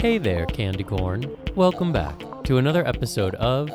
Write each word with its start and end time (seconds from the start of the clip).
Hey 0.00 0.16
there, 0.18 0.46
candy 0.46 0.82
corn. 0.82 1.36
Welcome 1.54 1.92
back 1.92 2.22
to 2.44 2.56
another 2.56 2.86
episode 2.86 3.34
of 3.34 3.70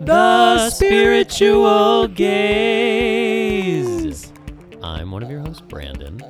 The 0.00 0.70
Spiritual 0.70 2.06
Gayz. 2.08 3.52
I'm 4.80 5.10
one 5.10 5.24
of 5.24 5.30
your 5.30 5.40
hosts, 5.40 5.62
Brandon, 5.62 6.22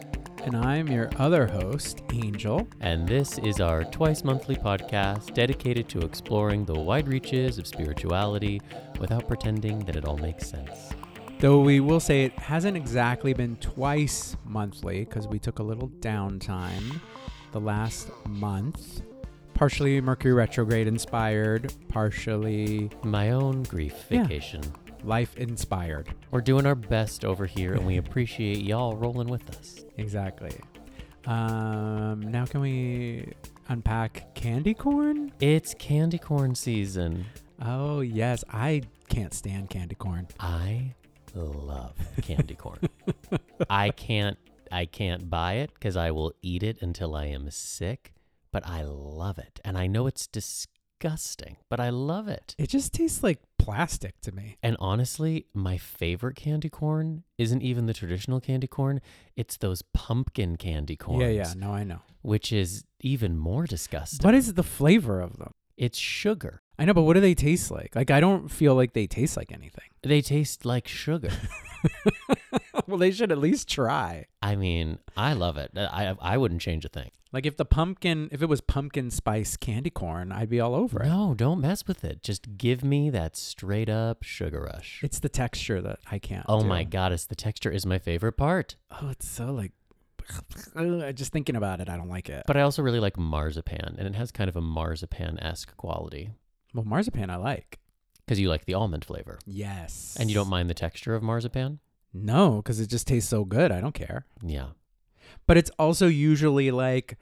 And 0.45 0.57
I'm 0.57 0.89
your 0.89 1.11
other 1.19 1.47
host, 1.47 2.03
Angel. 2.15 2.67
and 2.81 3.07
this 3.07 3.37
is 3.39 3.61
our 3.61 3.85
twice 3.85 4.25
monthly 4.25 4.57
podcast 4.57 5.35
dedicated 5.35 5.87
to 5.91 6.01
exploring 6.01 6.65
the 6.65 6.81
wide 6.81 7.07
reaches 7.07 7.59
of 7.59 7.67
spirituality 7.67 8.63
without 8.99 9.29
pretending 9.29 9.81
that 9.81 9.97
it 9.97 10.07
all 10.07 10.17
makes 10.17 10.49
sense. 10.49 10.95
Though 11.41 11.61
we 11.61 11.81
will 11.81 12.01
say 12.01 12.25
it 12.25 12.39
hasn't 12.39 12.79
exactly 12.79 13.35
been 13.35 13.57
twice 13.57 14.35
monthly 14.47 15.01
because 15.01 15.29
we 15.29 15.39
took 15.39 15.59
a 15.59 15.63
little 15.63 15.91
downtime 16.01 17.01
the 17.53 17.61
last 17.61 18.11
month. 18.27 19.03
Partially 19.57 20.01
Mercury 20.03 20.35
retrograde 20.35 20.87
inspired, 20.87 21.73
partially 21.89 22.91
My 23.03 23.31
own 23.31 23.63
grief 23.65 24.07
Yeah. 24.11 24.23
vacation. 24.25 24.63
life 25.05 25.37
inspired. 25.37 26.09
We're 26.33 26.41
doing 26.41 26.67
our 26.67 26.75
best 26.75 27.25
over 27.25 27.47
here, 27.47 27.75
and 27.75 27.87
we 27.87 27.97
appreciate 28.05 28.59
y'all 28.59 28.97
rolling 28.97 29.29
with 29.29 29.49
us. 29.57 29.85
Exactly. 29.99 30.51
Um, 31.27 32.21
now, 32.33 32.45
can 32.45 32.61
we 32.61 33.33
unpack 33.69 34.35
candy 34.35 34.75
corn? 34.75 35.33
It's 35.41 35.75
candy 35.75 36.19
corn 36.19 36.55
season. 36.57 37.27
Oh, 37.63 38.01
yes. 38.01 38.43
I 38.53 38.83
can't 39.09 39.33
stand 39.33 39.71
candy 39.71 39.95
corn. 39.95 40.27
I 40.41 40.95
love 41.35 41.95
candy 42.23 42.55
corn. 42.55 42.81
I 43.71 43.91
can't 43.91 44.39
I 44.73 44.87
can't 44.87 45.31
buy 45.31 45.55
it 45.55 45.79
cuz 45.79 45.97
I 45.97 46.11
will 46.11 46.33
eat 46.43 46.63
it 46.65 46.83
until 46.83 47.15
I 47.15 47.27
am 47.27 47.49
sick, 47.51 48.13
but 48.57 48.67
I 48.67 48.85
love 48.85 49.37
it. 49.37 49.61
And 49.67 49.77
I 49.77 49.87
know 49.87 50.07
it's 50.07 50.27
disgusting, 50.27 51.59
but 51.69 51.79
I 51.79 51.91
love 51.91 52.27
it. 52.27 52.55
It 52.57 52.71
just 52.71 52.95
tastes 52.95 53.23
like 53.23 53.43
plastic 53.59 54.19
to 54.23 54.33
me. 54.33 54.57
And 54.63 54.79
honestly, 54.81 55.45
my 55.53 55.77
favorite 55.77 56.37
candy 56.37 56.71
corn 56.71 57.25
isn't 57.37 57.61
even 57.61 57.85
the 57.85 57.93
traditional 57.93 58.41
candy 58.41 58.67
corn. 58.67 59.03
It's 59.37 59.59
those 59.59 59.83
pumpkin 59.93 60.57
candy 60.57 60.97
corns. 60.97 61.21
Yeah, 61.21 61.29
yeah. 61.29 61.53
No, 61.55 61.71
I 61.75 61.85
know. 61.85 62.01
Which 62.23 62.51
is 62.51 62.85
even 63.01 63.37
more 63.37 63.67
disgusting. 63.67 64.25
What 64.27 64.35
is 64.35 64.55
the 64.55 64.63
flavor 64.63 65.21
of 65.21 65.37
them? 65.37 65.53
It's 65.77 65.99
sugar. 65.99 66.63
I 66.79 66.85
know, 66.85 66.95
but 66.95 67.03
what 67.03 67.15
do 67.15 67.21
they 67.21 67.35
taste 67.35 67.71
like? 67.71 67.97
Like, 67.97 68.11
I 68.11 68.21
don't 68.21 68.49
feel 68.49 68.75
like 68.75 68.93
they 68.93 69.07
taste 69.07 69.37
like 69.37 69.51
anything. 69.51 69.89
They 70.03 70.21
taste 70.21 70.65
like 70.65 70.87
sugar. 70.87 71.31
well, 72.87 72.99
they 72.99 73.11
should 73.11 73.33
at 73.33 73.39
least 73.39 73.69
try. 73.69 74.27
I 74.43 74.57
mean, 74.57 74.99
I 75.17 75.33
love 75.33 75.57
it. 75.57 75.71
I 75.77 76.15
I 76.21 76.37
wouldn't 76.37 76.61
change 76.61 76.85
a 76.85 76.89
thing. 76.89 77.11
Like, 77.33 77.47
if 77.47 77.57
the 77.57 77.65
pumpkin, 77.65 78.29
if 78.31 78.41
it 78.41 78.49
was 78.49 78.61
pumpkin 78.61 79.11
spice 79.11 79.57
candy 79.57 79.91
corn, 79.91 80.33
I'd 80.33 80.49
be 80.49 80.61
all 80.61 80.75
over 80.75 81.03
it. 81.03 81.09
No, 81.09 81.35
don't 81.35 81.61
mess 81.61 81.87
with 81.87 82.05
it. 82.05 82.23
Just 82.23 82.57
give 82.57 82.85
me 82.85 83.11
that 83.11 83.37
straight 83.37 83.89
up 83.89 84.23
sugar 84.23 84.61
rush. 84.61 85.01
It's 85.03 85.19
the 85.19 85.29
texture 85.29 85.81
that 85.83 85.99
I 86.11 86.19
can't. 86.19 86.47
oh 86.49 86.61
do. 86.61 86.67
my 86.67 86.85
goddess, 86.85 87.25
the 87.25 87.35
texture 87.35 87.71
is 87.71 87.85
my 87.85 87.99
favorite 87.99 88.37
part. 88.37 88.77
Oh, 88.91 89.09
it's 89.11 89.29
so 89.29 89.47
like. 89.53 89.73
Just 91.15 91.33
thinking 91.33 91.57
about 91.57 91.81
it, 91.81 91.89
I 91.89 91.97
don't 91.97 92.09
like 92.09 92.29
it. 92.29 92.45
But 92.47 92.57
I 92.57 92.63
also 92.63 92.83
really 92.83 93.01
like 93.01 93.17
marzipan, 93.17 93.97
and 93.99 94.09
it 94.09 94.15
has 94.17 94.33
kind 94.33 94.49
of 94.49 94.57
a 94.57 94.61
marzipan 94.61 95.39
esque 95.41 95.77
quality 95.77 96.31
well, 96.77 96.85
marzipan, 96.85 97.31
I 97.31 97.37
like. 97.37 97.79
because 98.25 98.39
you 98.41 98.49
like 98.49 98.65
the 98.67 98.75
almond 98.75 99.05
flavor. 99.05 99.39
Yes. 99.47 100.17
And 100.19 100.29
you 100.31 100.35
don't 100.35 100.49
mind 100.49 100.69
the 100.71 100.75
texture 100.75 101.15
of 101.15 101.23
marzipan? 101.23 101.81
No, 102.13 102.57
because 102.57 102.81
it 102.81 102.89
just 102.89 103.07
tastes 103.07 103.29
so 103.29 103.45
good. 103.45 103.71
I 103.73 103.81
don't 103.81 103.95
care. 103.95 104.27
Yeah. 104.43 104.69
But 105.47 105.57
it's 105.57 105.71
also 105.79 106.07
usually 106.07 106.71
like 106.71 107.19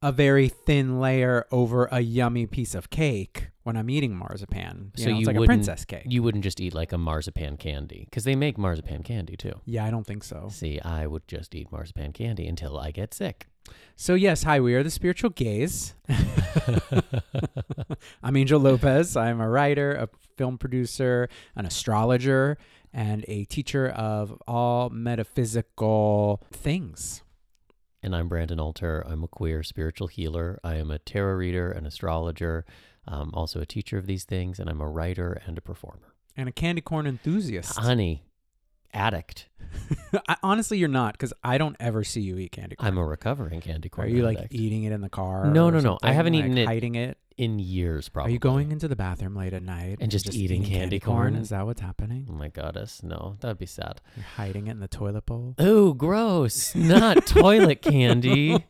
a 0.00 0.10
very 0.10 0.48
thin 0.48 0.98
layer 1.00 1.46
over 1.52 1.86
a 1.92 2.00
yummy 2.00 2.46
piece 2.46 2.74
of 2.74 2.90
cake 2.90 3.50
when 3.62 3.76
I'm 3.76 3.88
eating 3.88 4.16
marzipan. 4.16 4.90
You 4.96 5.04
So 5.04 5.10
know, 5.10 5.16
you 5.16 5.20
it's 5.20 5.26
like 5.28 5.36
a 5.36 5.40
wouldn't- 5.40 5.58
princess 5.64 5.84
cake. 5.84 6.02
You 6.06 6.22
wouldn't 6.24 6.42
just 6.42 6.60
eat 6.60 6.74
like 6.74 6.92
a 6.92 6.98
marzipan 6.98 7.56
candy 7.56 8.06
because 8.10 8.24
they 8.24 8.34
make 8.34 8.58
marzipan 8.58 9.02
candy 9.04 9.36
too. 9.36 9.60
yeah, 9.64 9.84
I 9.84 9.90
don't 9.92 10.06
think 10.06 10.24
so. 10.24 10.48
See, 10.50 10.80
I 10.80 11.06
would 11.06 11.28
just 11.28 11.54
eat 11.54 11.70
marzipan 11.70 12.12
candy 12.12 12.48
until 12.48 12.78
I 12.78 12.90
get 12.90 13.14
sick. 13.14 13.46
So 13.96 14.14
yes, 14.14 14.42
hi, 14.42 14.58
we 14.58 14.74
are 14.74 14.82
the 14.82 14.90
Spiritual 14.90 15.30
Gayz. 15.30 15.94
I'm 18.22 18.36
Angel 18.36 18.58
Lopez. 18.58 19.16
I'm 19.16 19.40
a 19.40 19.48
writer, 19.48 19.92
a 19.92 20.08
film 20.36 20.58
producer, 20.58 21.28
an 21.54 21.66
astrologer, 21.66 22.58
and 22.92 23.24
a 23.28 23.44
teacher 23.44 23.88
of 23.88 24.36
all 24.48 24.90
metaphysical 24.90 26.42
things. 26.50 27.22
And 28.02 28.16
I'm 28.16 28.28
Brandon 28.28 28.58
Alter. 28.58 29.04
I'm 29.06 29.22
a 29.22 29.28
queer 29.28 29.62
spiritual 29.62 30.08
healer. 30.08 30.58
I 30.64 30.76
am 30.76 30.90
a 30.90 30.98
tarot 30.98 31.34
reader, 31.34 31.70
an 31.70 31.86
astrologer, 31.86 32.64
um, 33.06 33.30
also 33.34 33.60
a 33.60 33.66
teacher 33.66 33.98
of 33.98 34.06
these 34.06 34.24
things, 34.24 34.58
and 34.58 34.68
I'm 34.68 34.80
a 34.80 34.88
writer 34.88 35.40
and 35.46 35.56
a 35.56 35.60
performer. 35.60 36.14
And 36.36 36.48
a 36.48 36.52
candy 36.52 36.80
corn 36.80 37.06
enthusiast. 37.06 37.78
Honey, 37.78 38.24
addict. 38.92 39.48
I, 40.28 40.36
honestly, 40.42 40.76
you're 40.78 40.88
not, 40.88 41.14
because 41.14 41.32
I 41.42 41.56
don't 41.58 41.76
ever 41.80 42.04
see 42.04 42.20
you 42.20 42.36
eat 42.38 42.52
candy 42.52 42.76
corn. 42.76 42.88
I'm 42.88 42.98
a 42.98 43.04
recovering 43.06 43.60
candy 43.60 43.88
corn 43.88 44.06
Are 44.06 44.10
you 44.10 44.22
like 44.22 44.36
addict. 44.38 44.54
eating 44.54 44.84
it 44.84 44.92
in 44.92 45.00
the 45.00 45.08
car? 45.08 45.46
No, 45.46 45.70
no, 45.70 45.80
no. 45.80 45.98
I 46.02 46.12
haven't 46.12 46.34
Like, 46.34 46.44
eaten 46.44 46.58
it 46.58 46.66
Hiding 46.66 46.94
it. 46.96 47.16
in 47.38 47.58
years, 47.58 48.10
probably. 48.10 48.30
Are 48.30 48.34
you 48.34 48.38
going 48.38 48.70
into 48.70 48.86
the 48.86 48.96
bathroom 48.96 49.34
late 49.34 49.54
at 49.54 49.62
night 49.62 49.96
And 50.02 50.10
just 50.10 50.34
eating 50.34 50.62
candy 50.62 51.00
corn? 51.00 51.34
Is 51.36 51.48
that 51.48 51.64
what's 51.64 51.80
happening? 51.80 52.26
Oh 52.28 52.34
my 52.34 52.48
goddess, 52.48 53.02
no, 53.02 53.38
that'd 53.40 53.56
be 53.58 53.64
sad. 53.64 54.02
You're 54.14 54.26
hiding 54.36 54.66
it 54.66 54.72
in 54.72 54.80
the 54.80 54.88
toilet 54.88 55.24
bowl. 55.24 55.54
Oh, 55.58 55.94
gross! 55.94 56.74
Not 56.74 57.24
toilet 57.26 57.80
candy. 57.80 58.62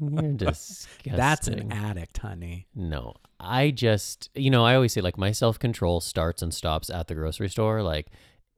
You're 0.00 0.32
disgusting. 0.32 1.12
That's 1.16 1.46
an 1.48 1.70
addict, 1.70 2.16
honey. 2.18 2.68
No, 2.74 3.14
I 3.38 3.70
just, 3.70 4.30
you 4.34 4.48
know, 4.48 4.64
I 4.64 4.74
always 4.74 4.94
say 4.94 5.02
like 5.02 5.18
my 5.18 5.32
self 5.32 5.58
control 5.58 6.00
starts 6.00 6.40
and 6.40 6.54
stops 6.54 6.88
at 6.88 7.08
the 7.08 7.14
grocery 7.14 7.50
store. 7.50 7.82
Like, 7.82 8.06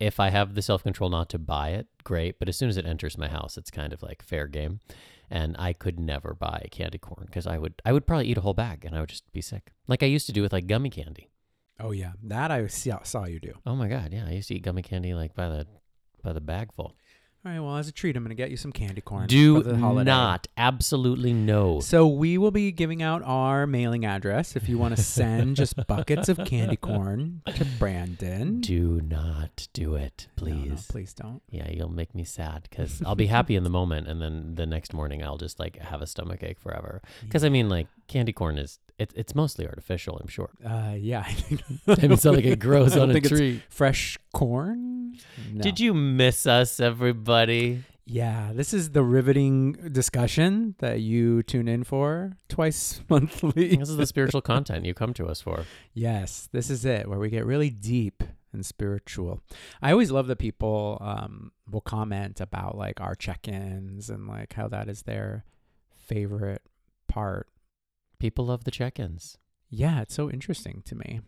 if 0.01 0.19
I 0.19 0.31
have 0.31 0.55
the 0.55 0.63
self 0.63 0.83
control 0.83 1.11
not 1.11 1.29
to 1.31 1.39
buy 1.39 1.71
it, 1.71 1.87
great. 2.03 2.39
But 2.39 2.49
as 2.49 2.57
soon 2.57 2.69
as 2.69 2.77
it 2.77 2.87
enters 2.87 3.19
my 3.19 3.29
house, 3.29 3.57
it's 3.57 3.71
kind 3.71 3.93
of 3.93 4.03
like 4.03 4.23
fair 4.23 4.47
game. 4.47 4.81
And 5.31 5.55
I 5.59 5.75
could 5.75 6.01
never 6.01 6.35
buy 6.35 6.67
candy 6.73 6.99
corn 6.99 7.27
because 7.27 7.47
I 7.47 7.59
would, 7.59 7.75
I 7.85 7.93
would 7.93 8.07
probably 8.07 8.27
eat 8.27 8.39
a 8.39 8.41
whole 8.41 8.55
bag 8.55 8.85
and 8.85 8.97
I 8.97 9.01
would 9.01 9.11
just 9.11 9.31
be 9.33 9.41
sick, 9.41 9.71
like 9.87 10.03
I 10.03 10.07
used 10.07 10.27
to 10.27 10.33
do 10.33 10.43
with 10.43 10.53
like 10.53 10.67
gummy 10.67 10.91
candy. 10.91 11.31
Oh 11.79 11.93
yeah, 11.93 12.13
that 12.25 12.51
I 12.51 12.67
saw, 12.67 13.27
you 13.27 13.39
do. 13.39 13.55
Oh 13.65 13.77
my 13.77 13.87
god, 13.89 14.13
yeah, 14.13 14.27
I 14.27 14.33
used 14.33 14.49
to 14.49 14.57
eat 14.57 14.63
gummy 14.63 14.83
candy 14.83 15.15
like 15.15 15.35
by 15.35 15.49
the, 15.49 15.67
by 16.25 16.33
the 16.33 16.41
bag 16.41 16.73
full. 16.73 16.97
All 17.43 17.51
right, 17.51 17.61
well, 17.61 17.79
as 17.79 17.89
a 17.89 17.93
treat, 17.93 18.17
I'm 18.17 18.23
gonna 18.23 18.35
get 18.35 18.51
you 18.51 18.59
some 18.59 18.71
candy 18.71 19.01
corn. 19.01 19.27
Do 19.27 19.63
for 19.63 19.69
the 19.71 19.77
holiday. 19.79 20.11
not, 20.11 20.47
absolutely 20.59 21.33
no. 21.33 21.81
So 21.81 22.07
we 22.07 22.37
will 22.37 22.51
be 22.51 22.71
giving 22.71 23.03
out 23.03 23.23
our 23.25 23.67
mailing 23.67 24.05
address 24.05 24.57
if 24.57 24.69
you 24.69 24.77
want 24.77 24.95
to 24.95 25.03
send 25.03 25.57
just 25.57 25.75
buckets 25.87 26.29
of 26.29 26.39
candy 26.45 26.77
corn 26.77 27.41
to 27.55 27.65
Brandon. 27.79 28.61
Do 28.61 29.01
not 29.01 29.69
do 29.73 29.95
it, 29.95 30.29
No, 30.39 30.49
no, 30.49 30.55
please. 30.67 30.87
please 30.87 31.15
don't. 31.15 31.41
Yeah, 31.49 31.71
you'll 31.71 31.89
make 31.89 32.15
me 32.15 32.25
sad 32.25 32.67
because 32.69 33.01
I'll 33.07 33.15
be 33.15 33.27
happy 33.29 33.57
in 33.57 33.65
the 33.65 33.71
moment, 33.71 34.07
and 34.07 34.21
then 34.21 34.55
the 34.57 34.67
next 34.67 34.93
morning 34.93 35.25
I'll 35.25 35.39
just 35.39 35.59
like 35.59 35.79
have 35.79 36.03
a 36.03 36.07
stomach 36.07 36.43
ache 36.43 36.59
forever. 36.61 37.01
Because 37.23 37.43
I 37.43 37.49
mean, 37.49 37.71
like 37.71 37.87
candy 38.07 38.35
corn 38.35 38.59
is 38.59 38.81
it, 39.01 39.13
it's 39.17 39.35
mostly 39.35 39.67
artificial, 39.67 40.19
I'm 40.21 40.29
sure. 40.29 40.51
Uh, 40.65 40.95
yeah, 40.99 41.21
I 41.27 41.33
think 41.33 41.63
I 41.89 42.03
mean, 42.03 42.13
it's 42.13 42.25
not 42.25 42.35
like 42.35 42.45
it 42.45 42.59
grows 42.59 42.93
I 42.97 42.97
don't 42.97 43.05
on 43.05 43.11
a 43.11 43.13
think 43.15 43.25
it's 43.27 43.35
tree. 43.35 43.63
fresh 43.71 44.19
corn. 44.33 45.17
No. 45.53 45.63
Did 45.63 45.81
you 45.81 45.95
miss 45.95 46.47
us, 46.47 46.81
everybody? 46.81 47.85
Yeah, 48.07 48.51
this 48.53 48.75
is 48.75 48.91
the 48.91 49.03
riveting 49.05 49.73
discussion 49.93 50.75
that 50.79 51.01
you 51.01 51.43
tune 51.45 51.69
in 51.69 51.85
for 51.85 52.33
twice 52.49 53.01
monthly. 53.09 53.77
This 53.77 53.89
is 53.89 53.97
the 53.97 54.07
spiritual 54.07 54.41
content 54.43 54.85
you 54.85 54.95
come 54.95 55.15
to 55.15 55.27
us 55.27 55.41
for. 55.41 55.65
yes, 55.95 56.49
this 56.53 56.71
is 56.71 56.85
it, 56.85 57.09
where 57.09 57.19
we 57.19 57.31
get 57.31 57.47
really 57.47 57.71
deep 57.71 58.25
and 58.53 58.67
spiritual. 58.67 59.41
I 59.81 59.93
always 59.93 60.11
love 60.11 60.27
that 60.27 60.39
people 60.41 60.99
um, 61.01 61.53
will 61.71 61.81
comment 61.83 62.41
about 62.41 62.77
like 62.77 63.01
our 63.01 63.15
check-ins 63.15 64.11
and 64.11 64.27
like 64.27 64.55
how 64.55 64.67
that 64.69 64.89
is 64.89 65.03
their 65.03 65.45
favorite 65.95 66.63
part. 67.07 67.47
People 68.21 68.47
love 68.47 68.63
the 68.63 68.71
check-ins. 68.71 69.39
Yeah, 69.69 70.01
it's 70.03 70.15
so 70.15 70.31
interesting 70.31 70.83
to 70.87 70.95
me. 70.95 71.21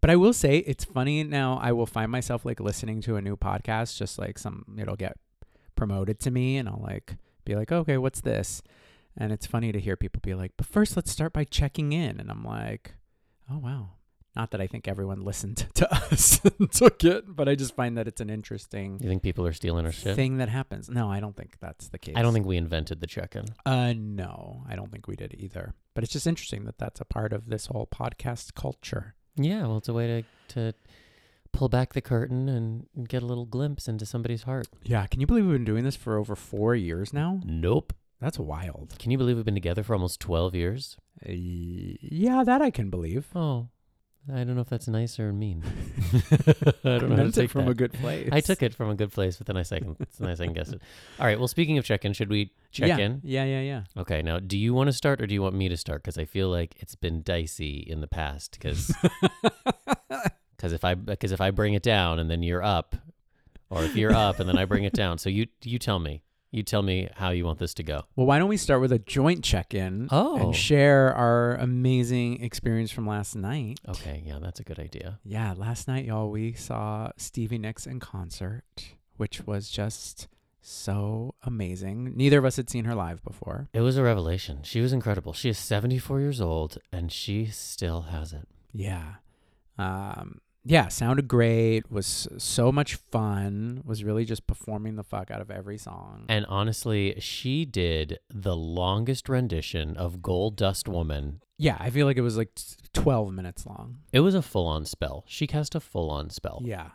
But 0.00 0.10
I 0.10 0.16
will 0.16 0.32
say 0.32 0.58
it's 0.58 0.84
funny 0.84 1.24
now. 1.24 1.58
I 1.60 1.72
will 1.72 1.86
find 1.86 2.10
myself 2.10 2.44
like 2.46 2.60
listening 2.60 3.00
to 3.02 3.16
a 3.16 3.20
new 3.22 3.36
podcast, 3.36 3.98
just 3.98 4.18
like 4.18 4.38
some 4.38 4.64
it'll 4.80 4.96
get 4.96 5.16
promoted 5.74 6.20
to 6.20 6.30
me, 6.30 6.56
and 6.56 6.68
I'll 6.68 6.80
like 6.82 7.16
be 7.44 7.54
like, 7.56 7.72
okay, 7.72 7.98
what's 7.98 8.20
this? 8.20 8.62
And 9.16 9.32
it's 9.32 9.46
funny 9.46 9.72
to 9.72 9.80
hear 9.80 9.96
people 9.96 10.20
be 10.22 10.34
like, 10.34 10.52
but 10.56 10.66
first 10.66 10.94
let's 10.94 11.10
start 11.10 11.32
by 11.32 11.44
checking 11.44 11.92
in, 11.92 12.20
and 12.20 12.30
I'm 12.30 12.44
like, 12.44 12.94
oh 13.50 13.58
wow. 13.58 13.95
Not 14.36 14.50
that 14.52 14.60
I 14.60 14.66
think 14.66 14.86
everyone 14.86 15.22
listened 15.22 15.66
to 15.74 15.92
us 15.92 16.40
and 16.58 16.70
took 16.70 17.02
it, 17.02 17.24
but 17.26 17.48
I 17.48 17.54
just 17.54 17.74
find 17.74 17.96
that 17.98 18.06
it's 18.06 18.20
an 18.20 18.28
interesting 18.30 18.98
You 19.02 19.08
think 19.08 19.22
people 19.22 19.46
are 19.46 19.52
stealing 19.54 19.86
our 19.86 19.92
shit? 19.92 20.14
thing 20.14 20.36
that 20.36 20.48
happens. 20.50 20.88
No, 20.90 21.10
I 21.10 21.18
don't 21.20 21.34
think 21.34 21.56
that's 21.58 21.88
the 21.88 21.98
case. 21.98 22.14
I 22.16 22.22
don't 22.22 22.34
think 22.34 22.46
we 22.46 22.56
invented 22.58 23.00
the 23.00 23.06
check-in. 23.06 23.46
Uh, 23.64 23.94
no, 23.96 24.62
I 24.68 24.76
don't 24.76 24.92
think 24.92 25.08
we 25.08 25.16
did 25.16 25.34
either. 25.38 25.74
But 25.94 26.04
it's 26.04 26.12
just 26.12 26.26
interesting 26.26 26.64
that 26.66 26.78
that's 26.78 27.00
a 27.00 27.04
part 27.06 27.32
of 27.32 27.48
this 27.48 27.66
whole 27.66 27.86
podcast 27.86 28.54
culture. 28.54 29.14
Yeah, 29.36 29.62
well, 29.62 29.78
it's 29.78 29.88
a 29.88 29.94
way 29.94 30.06
to 30.06 30.24
to 30.54 30.74
pull 31.52 31.68
back 31.70 31.94
the 31.94 32.02
curtain 32.02 32.48
and 32.50 32.86
get 33.08 33.22
a 33.22 33.26
little 33.26 33.46
glimpse 33.46 33.88
into 33.88 34.04
somebody's 34.04 34.42
heart. 34.42 34.68
Yeah, 34.84 35.06
can 35.06 35.20
you 35.22 35.26
believe 35.26 35.46
we've 35.46 35.54
been 35.54 35.64
doing 35.64 35.84
this 35.84 35.96
for 35.96 36.18
over 36.18 36.36
four 36.36 36.74
years 36.74 37.14
now? 37.14 37.40
Nope. 37.44 37.94
That's 38.20 38.38
wild. 38.38 38.94
Can 38.98 39.10
you 39.10 39.18
believe 39.18 39.36
we've 39.36 39.44
been 39.44 39.54
together 39.54 39.82
for 39.82 39.94
almost 39.94 40.20
12 40.20 40.54
years? 40.54 40.96
Uh, 41.26 41.32
yeah, 41.32 42.44
that 42.44 42.60
I 42.62 42.70
can 42.70 42.88
believe. 42.90 43.26
Oh, 43.34 43.68
I 44.32 44.42
don't 44.42 44.56
know 44.56 44.62
if 44.62 44.68
that's 44.68 44.88
nice 44.88 45.20
or 45.20 45.32
mean. 45.32 45.62
I 46.12 46.18
don't 46.82 46.84
know 46.84 46.90
how 46.92 46.98
to 46.98 47.06
Meant 47.08 47.38
it 47.38 47.50
from 47.50 47.66
that. 47.66 47.70
a 47.70 47.74
good 47.74 47.92
place. 47.92 48.28
I 48.32 48.40
took 48.40 48.62
it 48.62 48.74
from 48.74 48.90
a 48.90 48.96
good 48.96 49.12
place, 49.12 49.36
but 49.36 49.46
then 49.46 49.56
I 49.56 49.62
second, 49.62 49.96
then 50.18 50.28
I 50.28 50.34
second 50.34 50.54
guessed 50.54 50.72
it. 50.72 50.82
All 51.20 51.26
right. 51.26 51.38
Well, 51.38 51.46
speaking 51.46 51.78
of 51.78 51.84
check-in, 51.84 52.12
should 52.12 52.28
we 52.28 52.52
check 52.72 52.88
yeah. 52.88 52.98
in? 52.98 53.20
Yeah, 53.22 53.44
yeah, 53.44 53.60
yeah. 53.60 53.82
Okay. 53.96 54.22
Now, 54.22 54.40
do 54.40 54.58
you 54.58 54.74
want 54.74 54.88
to 54.88 54.92
start 54.92 55.20
or 55.20 55.26
do 55.26 55.34
you 55.34 55.42
want 55.42 55.54
me 55.54 55.68
to 55.68 55.76
start? 55.76 56.02
Because 56.02 56.18
I 56.18 56.24
feel 56.24 56.48
like 56.48 56.74
it's 56.80 56.96
been 56.96 57.22
dicey 57.22 57.78
in 57.88 58.00
the 58.00 58.08
past. 58.08 58.52
Because 58.52 58.92
Because 60.56 60.72
if 60.72 60.84
I 60.84 60.94
because 60.94 61.30
if 61.30 61.40
I 61.40 61.52
bring 61.52 61.74
it 61.74 61.82
down 61.82 62.18
and 62.18 62.28
then 62.28 62.42
you're 62.42 62.64
up, 62.64 62.96
or 63.70 63.84
if 63.84 63.94
you're 63.94 64.14
up 64.14 64.40
and 64.40 64.48
then 64.48 64.58
I 64.58 64.64
bring 64.64 64.84
it 64.84 64.92
down, 64.92 65.18
so 65.18 65.30
you 65.30 65.46
you 65.62 65.78
tell 65.78 66.00
me. 66.00 66.22
You 66.50 66.62
tell 66.62 66.82
me 66.82 67.08
how 67.16 67.30
you 67.30 67.44
want 67.44 67.58
this 67.58 67.74
to 67.74 67.82
go. 67.82 68.02
Well, 68.14 68.26
why 68.26 68.38
don't 68.38 68.48
we 68.48 68.56
start 68.56 68.80
with 68.80 68.92
a 68.92 68.98
joint 68.98 69.44
check-in 69.44 70.08
Oh. 70.10 70.36
and 70.36 70.56
share 70.56 71.12
our 71.14 71.54
amazing 71.56 72.42
experience 72.42 72.90
from 72.90 73.06
last 73.06 73.34
night? 73.36 73.80
Okay. 73.88 74.22
Yeah, 74.24 74.38
that's 74.40 74.60
a 74.60 74.62
good 74.64 74.78
idea. 74.78 75.18
Yeah, 75.24 75.54
last 75.56 75.86
night, 75.88 76.04
y'all, 76.06 76.30
we 76.30 76.52
saw 76.54 77.10
Stevie 77.16 77.58
Nicks 77.58 77.86
in 77.86 78.00
concert, 78.00 78.62
which 79.16 79.46
was 79.46 79.68
just 79.68 80.28
so 80.62 81.34
amazing. 81.42 82.16
Neither 82.16 82.38
of 82.38 82.44
us 82.44 82.56
had 82.56 82.70
seen 82.70 82.84
her 82.86 82.94
live 82.94 83.22
before. 83.22 83.68
It 83.72 83.80
was 83.82 83.96
a 83.96 84.02
revelation. 84.02 84.60
She 84.62 84.80
was 84.80 84.92
incredible. 84.92 85.32
She 85.32 85.48
is 85.50 85.58
74 85.58 86.20
years 86.20 86.40
old 86.40 86.78
and 86.90 87.12
she 87.12 87.46
still 87.46 88.02
has 88.02 88.32
it. 88.32 88.48
Yeah. 88.72 89.16
Um, 89.78 90.40
yeah, 90.66 90.88
sounded 90.88 91.28
great, 91.28 91.90
was 91.90 92.26
so 92.38 92.72
much 92.72 92.96
fun, 92.96 93.82
was 93.84 94.02
really 94.04 94.24
just 94.24 94.46
performing 94.46 94.96
the 94.96 95.04
fuck 95.04 95.30
out 95.30 95.40
of 95.40 95.50
every 95.50 95.78
song. 95.78 96.24
And 96.28 96.44
honestly, 96.46 97.14
she 97.20 97.64
did 97.64 98.18
the 98.28 98.56
longest 98.56 99.28
rendition 99.28 99.96
of 99.96 100.22
Gold 100.22 100.56
Dust 100.56 100.88
Woman. 100.88 101.40
yeah, 101.58 101.76
I 101.78 101.90
feel 101.90 102.06
like 102.06 102.16
it 102.16 102.22
was 102.22 102.36
like 102.36 102.50
12 102.92 103.32
minutes 103.32 103.64
long. 103.66 103.98
It 104.12 104.20
was 104.20 104.34
a 104.34 104.42
full 104.42 104.66
on 104.66 104.84
spell. 104.84 105.24
She 105.26 105.46
cast 105.46 105.74
a 105.74 105.80
full 105.80 106.10
on 106.10 106.30
spell. 106.30 106.60
Yeah. 106.64 106.90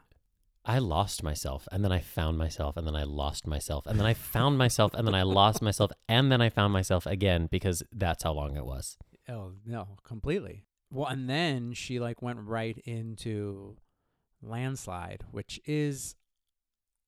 I 0.63 0.77
lost 0.77 1.23
myself 1.23 1.67
and 1.71 1.83
then 1.83 1.91
I 1.91 1.99
found 2.01 2.37
myself 2.37 2.77
and 2.77 2.85
then 2.85 2.95
I 2.95 3.03
lost 3.03 3.47
myself 3.47 3.87
and 3.87 3.97
then 3.97 4.05
I 4.05 4.13
found 4.13 4.59
myself 4.59 4.93
and 4.93 5.07
then 5.07 5.15
I 5.15 5.23
lost 5.23 5.59
myself 5.61 5.91
and 6.07 6.31
then 6.31 6.39
I 6.39 6.49
found 6.49 6.71
myself 6.71 7.07
again 7.07 7.47
because 7.49 7.81
that's 7.91 8.23
how 8.23 8.33
long 8.33 8.55
it 8.55 8.65
was. 8.65 8.97
Oh, 9.27 9.53
no, 9.65 9.97
completely. 10.03 10.65
Well, 10.91 11.07
and 11.07 11.29
then 11.29 11.73
she 11.73 11.99
like 11.99 12.21
went 12.21 12.39
right 12.41 12.77
into 12.85 13.77
Landslide, 14.41 15.23
which 15.31 15.59
is 15.65 16.15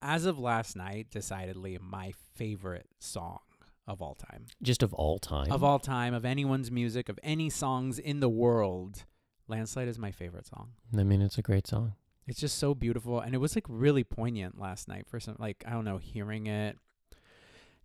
as 0.01 0.25
of 0.25 0.39
last 0.39 0.75
night 0.75 1.07
decidedly 1.11 1.77
my 1.81 2.13
favorite 2.33 2.87
song 2.99 3.39
of 3.85 4.01
all 4.01 4.15
time. 4.15 4.45
Just 4.61 4.83
of 4.83 4.93
all 4.93 5.19
time. 5.19 5.51
Of 5.51 5.63
all 5.63 5.79
time, 5.79 6.13
of 6.13 6.23
anyone's 6.23 6.71
music, 6.71 7.09
of 7.09 7.19
any 7.23 7.49
songs 7.49 7.99
in 7.99 8.21
the 8.21 8.29
world, 8.29 9.03
Landslide 9.47 9.89
is 9.89 9.99
my 9.99 10.11
favorite 10.11 10.47
song. 10.47 10.71
I 10.97 11.03
mean, 11.03 11.21
it's 11.21 11.37
a 11.37 11.41
great 11.41 11.67
song. 11.67 11.93
It's 12.25 12.39
just 12.39 12.57
so 12.57 12.73
beautiful 12.73 13.19
and 13.19 13.35
it 13.35 13.39
was 13.39 13.55
like 13.55 13.65
really 13.67 14.05
poignant 14.05 14.57
last 14.57 14.87
night 14.87 15.07
for 15.07 15.19
some 15.19 15.35
like 15.39 15.63
I 15.67 15.71
don't 15.71 15.83
know, 15.83 15.97
hearing 15.97 16.47
it 16.47 16.77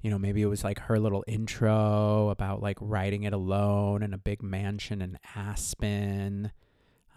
you 0.02 0.10
know, 0.10 0.18
maybe 0.18 0.42
it 0.42 0.46
was 0.46 0.62
like 0.64 0.78
her 0.80 0.98
little 0.98 1.24
intro 1.26 2.28
about 2.30 2.62
like 2.62 2.76
writing 2.80 3.24
it 3.24 3.32
alone 3.32 4.02
in 4.02 4.12
a 4.14 4.18
big 4.18 4.42
mansion 4.42 5.02
in 5.02 5.18
Aspen. 5.34 6.52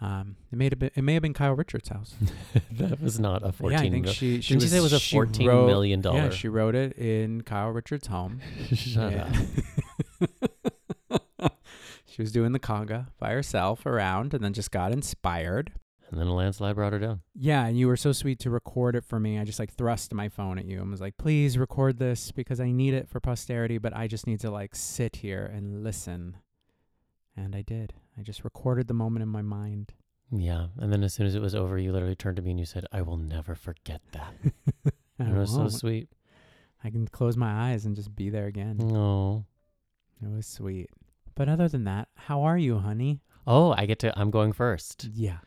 Um, 0.00 0.34
it 0.50 0.56
may 0.58 0.64
have 0.64 0.78
been 0.80 0.90
it 0.96 1.02
may 1.02 1.12
have 1.14 1.22
been 1.22 1.32
Kyle 1.32 1.52
Richards' 1.52 1.88
house. 1.90 2.14
that 2.72 3.00
was 3.00 3.20
not 3.20 3.44
a 3.46 3.52
fourteen. 3.52 3.70
yeah, 3.72 3.78
14 3.78 3.86
I 3.86 3.90
think 3.90 4.04
mil- 4.06 4.12
she, 4.14 4.40
she 4.40 4.54
Didn't 4.54 4.62
you 4.62 4.68
say 4.68 4.78
it 4.78 4.80
was 4.80 4.92
a 4.92 4.98
she 4.98 5.14
fourteen 5.14 5.46
wrote- 5.46 5.66
million 5.68 6.00
dollar? 6.00 6.16
Yeah, 6.24 6.30
she 6.30 6.48
wrote 6.48 6.74
it 6.74 6.98
in 6.98 7.42
Kyle 7.42 7.68
Richards' 7.70 8.08
home. 8.08 8.40
Shut 8.74 9.14
up. 9.14 9.32
she 12.04 12.20
was 12.20 12.32
doing 12.32 12.50
the 12.52 12.58
conga 12.58 13.06
by 13.18 13.30
herself 13.30 13.86
around, 13.86 14.34
and 14.34 14.42
then 14.44 14.52
just 14.52 14.70
got 14.72 14.90
inspired. 14.92 15.72
And 16.12 16.20
then 16.20 16.28
a 16.28 16.34
landslide 16.34 16.76
brought 16.76 16.92
her 16.92 16.98
down. 16.98 17.22
Yeah, 17.34 17.66
and 17.66 17.78
you 17.78 17.88
were 17.88 17.96
so 17.96 18.12
sweet 18.12 18.38
to 18.40 18.50
record 18.50 18.94
it 18.94 19.04
for 19.04 19.18
me. 19.18 19.38
I 19.38 19.44
just 19.44 19.58
like 19.58 19.72
thrust 19.72 20.12
my 20.12 20.28
phone 20.28 20.58
at 20.58 20.66
you 20.66 20.80
and 20.80 20.90
was 20.90 21.00
like, 21.00 21.16
"Please 21.16 21.56
record 21.58 21.98
this 21.98 22.30
because 22.30 22.60
I 22.60 22.70
need 22.70 22.92
it 22.92 23.08
for 23.08 23.18
posterity, 23.18 23.78
but 23.78 23.96
I 23.96 24.06
just 24.06 24.26
need 24.26 24.38
to 24.40 24.50
like 24.50 24.76
sit 24.76 25.16
here 25.16 25.50
and 25.52 25.82
listen." 25.82 26.36
And 27.34 27.56
I 27.56 27.62
did. 27.62 27.94
I 28.18 28.22
just 28.22 28.44
recorded 28.44 28.88
the 28.88 28.94
moment 28.94 29.22
in 29.22 29.28
my 29.30 29.42
mind. 29.42 29.94
Yeah. 30.30 30.66
And 30.78 30.92
then 30.92 31.02
as 31.02 31.12
soon 31.12 31.26
as 31.26 31.34
it 31.34 31.42
was 31.42 31.54
over, 31.54 31.78
you 31.78 31.92
literally 31.92 32.16
turned 32.16 32.36
to 32.36 32.42
me 32.42 32.50
and 32.50 32.60
you 32.60 32.66
said, 32.66 32.86
I 32.92 33.02
will 33.02 33.16
never 33.18 33.54
forget 33.54 34.00
that. 34.12 34.34
It 35.18 35.32
was 35.36 35.54
so 35.54 35.68
sweet. 35.68 36.08
I 36.82 36.90
can 36.90 37.06
close 37.06 37.36
my 37.36 37.70
eyes 37.70 37.84
and 37.84 37.94
just 37.94 38.16
be 38.16 38.28
there 38.28 38.46
again. 38.46 38.80
Oh. 38.82 39.44
It 40.20 40.28
was 40.28 40.46
sweet. 40.46 40.90
But 41.36 41.48
other 41.48 41.68
than 41.68 41.84
that, 41.84 42.08
how 42.16 42.42
are 42.42 42.58
you, 42.58 42.78
honey? 42.78 43.20
Oh, 43.46 43.72
I 43.76 43.86
get 43.86 44.00
to, 44.00 44.18
I'm 44.18 44.32
going 44.32 44.52
first. 44.52 45.08
Yeah. 45.14 45.38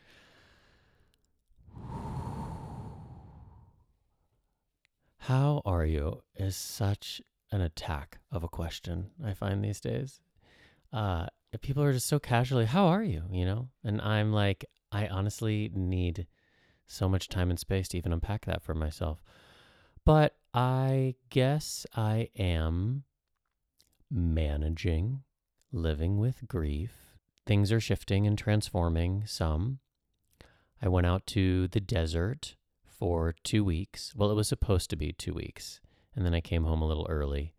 How 5.26 5.60
are 5.64 5.84
you 5.84 6.22
is 6.36 6.54
such 6.54 7.20
an 7.50 7.60
attack 7.60 8.20
of 8.30 8.44
a 8.44 8.48
question 8.48 9.10
I 9.24 9.34
find 9.34 9.64
these 9.64 9.80
days. 9.80 10.20
Uh, 10.92 11.26
people 11.62 11.82
are 11.82 11.92
just 11.92 12.06
so 12.06 12.20
casually, 12.20 12.64
how 12.64 12.86
are 12.86 13.02
you? 13.02 13.24
You 13.32 13.44
know? 13.44 13.68
And 13.82 14.00
I'm 14.02 14.32
like, 14.32 14.64
I 14.92 15.08
honestly 15.08 15.68
need 15.74 16.28
so 16.86 17.08
much 17.08 17.28
time 17.28 17.50
and 17.50 17.58
space 17.58 17.88
to 17.88 17.98
even 17.98 18.12
unpack 18.12 18.44
that 18.44 18.62
for 18.62 18.72
myself. 18.72 19.20
But 20.04 20.36
I 20.54 21.16
guess 21.30 21.86
I 21.96 22.28
am 22.38 23.02
managing 24.08 25.24
living 25.72 26.18
with 26.18 26.46
grief. 26.46 27.16
Things 27.46 27.72
are 27.72 27.80
shifting 27.80 28.28
and 28.28 28.38
transforming 28.38 29.24
some. 29.26 29.80
I 30.80 30.86
went 30.86 31.08
out 31.08 31.26
to 31.28 31.66
the 31.66 31.80
desert 31.80 32.54
for 32.98 33.34
two 33.42 33.64
weeks. 33.64 34.14
Well, 34.16 34.30
it 34.30 34.34
was 34.34 34.48
supposed 34.48 34.90
to 34.90 34.96
be 34.96 35.12
two 35.12 35.34
weeks. 35.34 35.80
And 36.14 36.24
then 36.24 36.34
I 36.34 36.40
came 36.40 36.64
home 36.64 36.80
a 36.80 36.86
little 36.86 37.06
early 37.08 37.54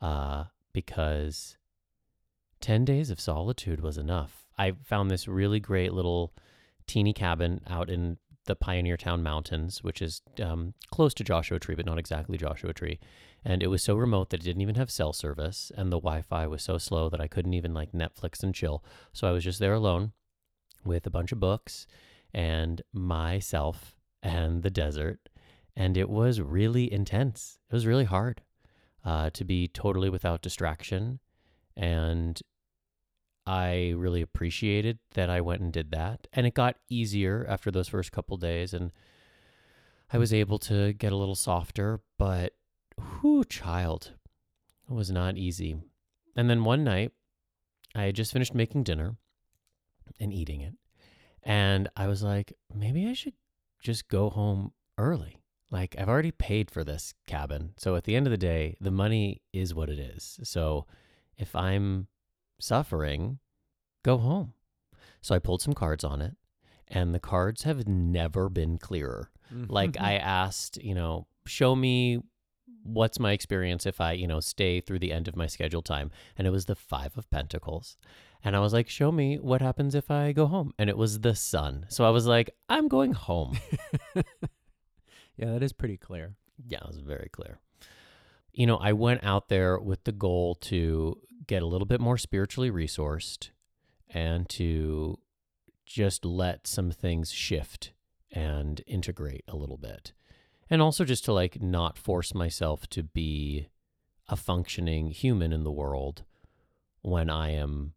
uh, 0.00 0.44
because 0.72 1.56
10 2.60 2.84
days 2.84 3.10
of 3.10 3.20
solitude 3.20 3.80
was 3.80 3.98
enough. 3.98 4.46
I 4.56 4.72
found 4.84 5.10
this 5.10 5.28
really 5.28 5.60
great 5.60 5.92
little 5.92 6.32
teeny 6.86 7.12
cabin 7.12 7.60
out 7.68 7.90
in 7.90 8.18
the 8.46 8.56
Pioneertown 8.56 9.22
Mountains, 9.22 9.82
which 9.82 10.00
is 10.00 10.22
um, 10.40 10.74
close 10.90 11.12
to 11.14 11.24
Joshua 11.24 11.58
Tree, 11.58 11.74
but 11.74 11.86
not 11.86 11.98
exactly 11.98 12.38
Joshua 12.38 12.72
Tree. 12.72 13.00
And 13.44 13.62
it 13.62 13.66
was 13.68 13.82
so 13.82 13.96
remote 13.96 14.30
that 14.30 14.40
it 14.40 14.44
didn't 14.44 14.62
even 14.62 14.76
have 14.76 14.90
cell 14.90 15.12
service, 15.12 15.70
and 15.76 15.92
the 15.92 15.98
Wi 15.98 16.22
Fi 16.22 16.46
was 16.46 16.62
so 16.62 16.78
slow 16.78 17.08
that 17.08 17.20
I 17.20 17.28
couldn't 17.28 17.54
even 17.54 17.74
like 17.74 17.92
Netflix 17.92 18.42
and 18.42 18.54
chill. 18.54 18.84
So 19.12 19.28
I 19.28 19.32
was 19.32 19.44
just 19.44 19.58
there 19.58 19.74
alone 19.74 20.12
with 20.84 21.06
a 21.06 21.10
bunch 21.10 21.32
of 21.32 21.40
books 21.40 21.86
and 22.32 22.82
myself 22.92 23.95
and 24.22 24.62
the 24.62 24.70
desert. 24.70 25.28
And 25.76 25.96
it 25.96 26.08
was 26.08 26.40
really 26.40 26.90
intense. 26.92 27.58
It 27.70 27.74
was 27.74 27.86
really 27.86 28.04
hard 28.04 28.42
uh, 29.04 29.30
to 29.30 29.44
be 29.44 29.68
totally 29.68 30.08
without 30.08 30.42
distraction. 30.42 31.20
And 31.76 32.40
I 33.46 33.92
really 33.96 34.22
appreciated 34.22 34.98
that 35.14 35.30
I 35.30 35.40
went 35.40 35.60
and 35.60 35.72
did 35.72 35.90
that. 35.92 36.26
And 36.32 36.46
it 36.46 36.54
got 36.54 36.76
easier 36.88 37.46
after 37.48 37.70
those 37.70 37.88
first 37.88 38.10
couple 38.10 38.36
days. 38.36 38.74
And 38.74 38.90
I 40.12 40.18
was 40.18 40.32
able 40.32 40.58
to 40.60 40.92
get 40.94 41.12
a 41.12 41.16
little 41.16 41.34
softer, 41.34 42.00
but 42.18 42.54
whoo, 43.22 43.44
child, 43.44 44.12
it 44.88 44.94
was 44.94 45.10
not 45.10 45.36
easy. 45.36 45.76
And 46.36 46.50
then 46.50 46.64
one 46.64 46.84
night, 46.84 47.12
I 47.94 48.04
had 48.04 48.14
just 48.14 48.32
finished 48.32 48.54
making 48.54 48.84
dinner 48.84 49.16
and 50.20 50.32
eating 50.32 50.60
it. 50.60 50.74
And 51.42 51.88
I 51.96 52.08
was 52.08 52.22
like, 52.22 52.52
maybe 52.74 53.06
I 53.06 53.12
should 53.12 53.34
just 53.80 54.08
go 54.08 54.30
home 54.30 54.72
early. 54.98 55.36
Like, 55.70 55.96
I've 55.98 56.08
already 56.08 56.30
paid 56.30 56.70
for 56.70 56.84
this 56.84 57.14
cabin. 57.26 57.74
So 57.76 57.96
at 57.96 58.04
the 58.04 58.14
end 58.14 58.26
of 58.26 58.30
the 58.30 58.36
day, 58.36 58.76
the 58.80 58.90
money 58.90 59.42
is 59.52 59.74
what 59.74 59.88
it 59.88 59.98
is. 59.98 60.38
So 60.44 60.86
if 61.36 61.54
I'm 61.56 62.06
suffering, 62.60 63.38
go 64.04 64.16
home. 64.18 64.52
So 65.20 65.34
I 65.34 65.40
pulled 65.40 65.62
some 65.62 65.74
cards 65.74 66.04
on 66.04 66.22
it, 66.22 66.36
and 66.88 67.14
the 67.14 67.20
cards 67.20 67.64
have 67.64 67.88
never 67.88 68.48
been 68.48 68.78
clearer. 68.78 69.30
Mm. 69.52 69.66
Like, 69.68 69.96
I 70.00 70.16
asked, 70.16 70.82
you 70.82 70.94
know, 70.94 71.26
show 71.46 71.74
me 71.74 72.20
what's 72.84 73.18
my 73.18 73.32
experience 73.32 73.86
if 73.86 74.00
I, 74.00 74.12
you 74.12 74.28
know, 74.28 74.40
stay 74.40 74.80
through 74.80 75.00
the 75.00 75.12
end 75.12 75.26
of 75.26 75.36
my 75.36 75.48
scheduled 75.48 75.84
time. 75.84 76.10
And 76.38 76.46
it 76.46 76.50
was 76.50 76.66
the 76.66 76.76
Five 76.76 77.18
of 77.18 77.28
Pentacles. 77.30 77.96
And 78.46 78.54
I 78.54 78.60
was 78.60 78.72
like, 78.72 78.88
show 78.88 79.10
me 79.10 79.40
what 79.40 79.60
happens 79.60 79.96
if 79.96 80.08
I 80.08 80.30
go 80.30 80.46
home. 80.46 80.72
And 80.78 80.88
it 80.88 80.96
was 80.96 81.18
the 81.18 81.34
sun. 81.34 81.84
So 81.88 82.04
I 82.04 82.10
was 82.10 82.28
like, 82.28 82.54
I'm 82.68 82.86
going 82.86 83.12
home. 83.12 83.58
yeah, 84.14 85.50
that 85.50 85.64
is 85.64 85.72
pretty 85.72 85.96
clear. 85.96 86.36
Yeah, 86.64 86.78
it 86.78 86.86
was 86.86 87.00
very 87.00 87.28
clear. 87.32 87.58
You 88.52 88.68
know, 88.68 88.76
I 88.76 88.92
went 88.92 89.24
out 89.24 89.48
there 89.48 89.80
with 89.80 90.04
the 90.04 90.12
goal 90.12 90.54
to 90.60 91.18
get 91.48 91.64
a 91.64 91.66
little 91.66 91.88
bit 91.88 92.00
more 92.00 92.16
spiritually 92.16 92.70
resourced 92.70 93.50
and 94.10 94.48
to 94.50 95.18
just 95.84 96.24
let 96.24 96.68
some 96.68 96.92
things 96.92 97.32
shift 97.32 97.94
and 98.30 98.80
integrate 98.86 99.42
a 99.48 99.56
little 99.56 99.76
bit. 99.76 100.12
And 100.70 100.80
also 100.80 101.04
just 101.04 101.24
to 101.24 101.32
like 101.32 101.60
not 101.60 101.98
force 101.98 102.32
myself 102.32 102.86
to 102.90 103.02
be 103.02 103.66
a 104.28 104.36
functioning 104.36 105.10
human 105.10 105.52
in 105.52 105.64
the 105.64 105.72
world 105.72 106.22
when 107.02 107.28
I 107.28 107.50
am 107.50 107.94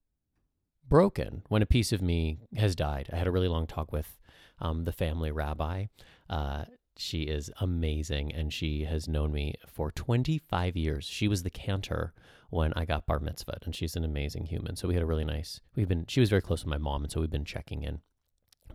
broken 0.90 1.44
when 1.48 1.62
a 1.62 1.68
piece 1.68 1.92
of 1.92 2.02
me 2.02 2.40
has 2.58 2.76
died. 2.76 3.10
I 3.14 3.16
had 3.16 3.28
a 3.28 3.32
really 3.32 3.48
long 3.48 3.68
talk 3.68 3.92
with 3.92 4.20
um, 4.60 4.84
the 4.84 4.92
family 4.92 5.32
rabbi. 5.32 5.86
Uh, 6.30 6.66
she 6.98 7.24
is 7.24 7.50
amazing 7.62 8.34
and 8.34 8.52
she 8.52 8.84
has 8.84 9.08
known 9.08 9.32
me 9.32 9.56
for 9.66 9.92
25 9.92 10.76
years. 10.76 11.06
She 11.06 11.28
was 11.28 11.44
the 11.44 11.50
cantor 11.50 12.14
when 12.50 12.74
I 12.76 12.84
got 12.84 13.06
bar 13.06 13.20
mitzvah 13.20 13.60
and 13.64 13.74
she's 13.74 13.96
an 13.96 14.04
amazing 14.04 14.48
human. 14.48 14.76
So 14.76 14.88
we 14.88 14.96
had 14.96 15.04
a 15.04 15.08
really 15.08 15.24
nice, 15.24 15.62
we've 15.76 15.88
been, 15.88 16.06
she 16.08 16.20
was 16.20 16.30
very 16.30 16.42
close 16.42 16.64
with 16.66 16.72
my 16.72 16.78
mom. 16.78 17.04
And 17.04 17.12
so 17.12 17.22
we've 17.22 17.30
been 17.30 17.46
checking 17.46 17.84
in 17.84 18.02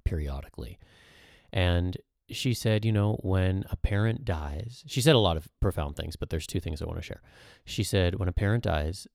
periodically. 0.05 0.79
And 1.53 1.99
she 2.31 2.55
said, 2.55 2.85
you 2.85 2.93
know, 2.93 3.19
when 3.23 3.65
a 3.71 3.77
parent 3.77 4.25
dies, 4.25 4.83
she 4.87 5.03
said 5.03 5.15
a 5.15 5.19
lot 5.19 5.37
of 5.37 5.49
profound 5.61 5.97
things, 5.97 6.17
but 6.17 6.31
there's 6.31 6.47
two 6.47 6.61
things 6.61 6.81
I 6.81 6.87
want 6.87 6.99
to 6.99 7.05
share. 7.05 7.21
She 7.67 7.85
said, 7.85 8.19
when 8.19 8.29
a 8.29 8.33
parent 8.33 8.65
dies, 8.65 9.07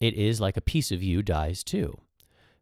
it 0.00 0.14
is 0.14 0.40
like 0.40 0.56
a 0.56 0.62
piece 0.62 0.90
of 0.90 1.02
you 1.02 1.22
dies 1.22 1.62
too, 1.62 1.98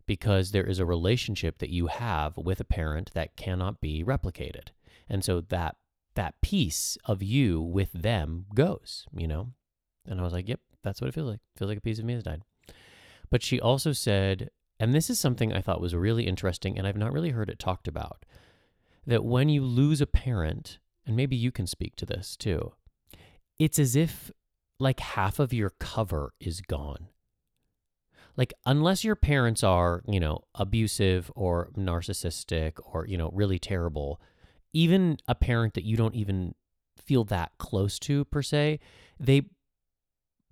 because 0.07 0.51
there 0.51 0.65
is 0.65 0.79
a 0.79 0.87
relationship 0.87 1.59
that 1.59 1.71
you 1.71 1.87
have 1.87 2.37
with 2.37 2.61
a 2.61 2.65
parent 2.65 3.13
that 3.15 3.37
cannot 3.37 3.81
be 3.81 4.05
replicated. 4.05 4.69
And 5.09 5.25
so 5.25 5.41
that 5.41 5.77
that 6.15 6.41
piece 6.41 6.97
of 7.05 7.23
you 7.23 7.61
with 7.61 7.93
them 7.93 8.47
goes, 8.55 9.07
you 9.13 9.27
know? 9.27 9.49
And 10.07 10.21
I 10.21 10.23
was 10.23 10.33
like, 10.33 10.49
yep, 10.49 10.61
that's 10.83 11.01
what 11.01 11.09
it 11.09 11.15
feels 11.15 11.29
like. 11.29 11.41
It 11.55 11.59
feels 11.59 11.69
like 11.69 11.79
a 11.79 11.83
piece 11.83 11.99
of 11.99 12.05
me 12.05 12.15
has 12.15 12.23
died. 12.23 12.43
But 13.31 13.43
she 13.43 13.61
also 13.61 13.93
said, 13.93 14.51
and 14.79 14.95
this 14.95 15.11
is 15.11 15.19
something 15.19 15.53
I 15.53 15.61
thought 15.61 15.81
was 15.81 15.95
really 15.95 16.27
interesting, 16.27 16.79
and 16.79 16.87
I've 16.87 16.97
not 16.97 17.13
really 17.13 17.31
heard 17.31 17.49
it 17.49 17.59
talked 17.59 17.89
about, 17.89 18.25
that 19.07 19.25
when 19.25 19.49
you 19.49 19.65
lose 19.65 20.01
a 20.01 20.07
parent, 20.07 20.79
and 21.07 21.17
maybe 21.17 21.37
you 21.37 21.51
can 21.51 21.67
speak 21.67 21.97
to 21.97 22.07
this 22.07 22.37
too, 22.37 22.75
it's 23.59 23.79
as 23.79 23.97
if 23.97 24.31
like 24.79 25.01
half 25.01 25.39
of 25.39 25.53
your 25.53 25.71
cover 25.71 26.35
is 26.41 26.61
gone. 26.61 27.09
Like, 28.37 28.53
unless 28.67 29.05
your 29.05 29.15
parents 29.15 29.63
are, 29.63 30.03
you 30.07 30.19
know, 30.19 30.43
abusive 30.55 31.31
or 31.35 31.71
narcissistic 31.77 32.73
or, 32.85 33.07
you 33.07 33.17
know, 33.17 33.31
really 33.33 33.59
terrible, 33.59 34.21
even 34.73 35.19
a 35.29 35.35
parent 35.35 35.75
that 35.75 35.85
you 35.85 35.97
don't 35.97 36.15
even 36.15 36.55
feel 36.97 37.25
that 37.25 37.53
close 37.59 37.99
to 38.01 38.25
per 38.25 38.43
se, 38.43 38.81
they 39.21 39.43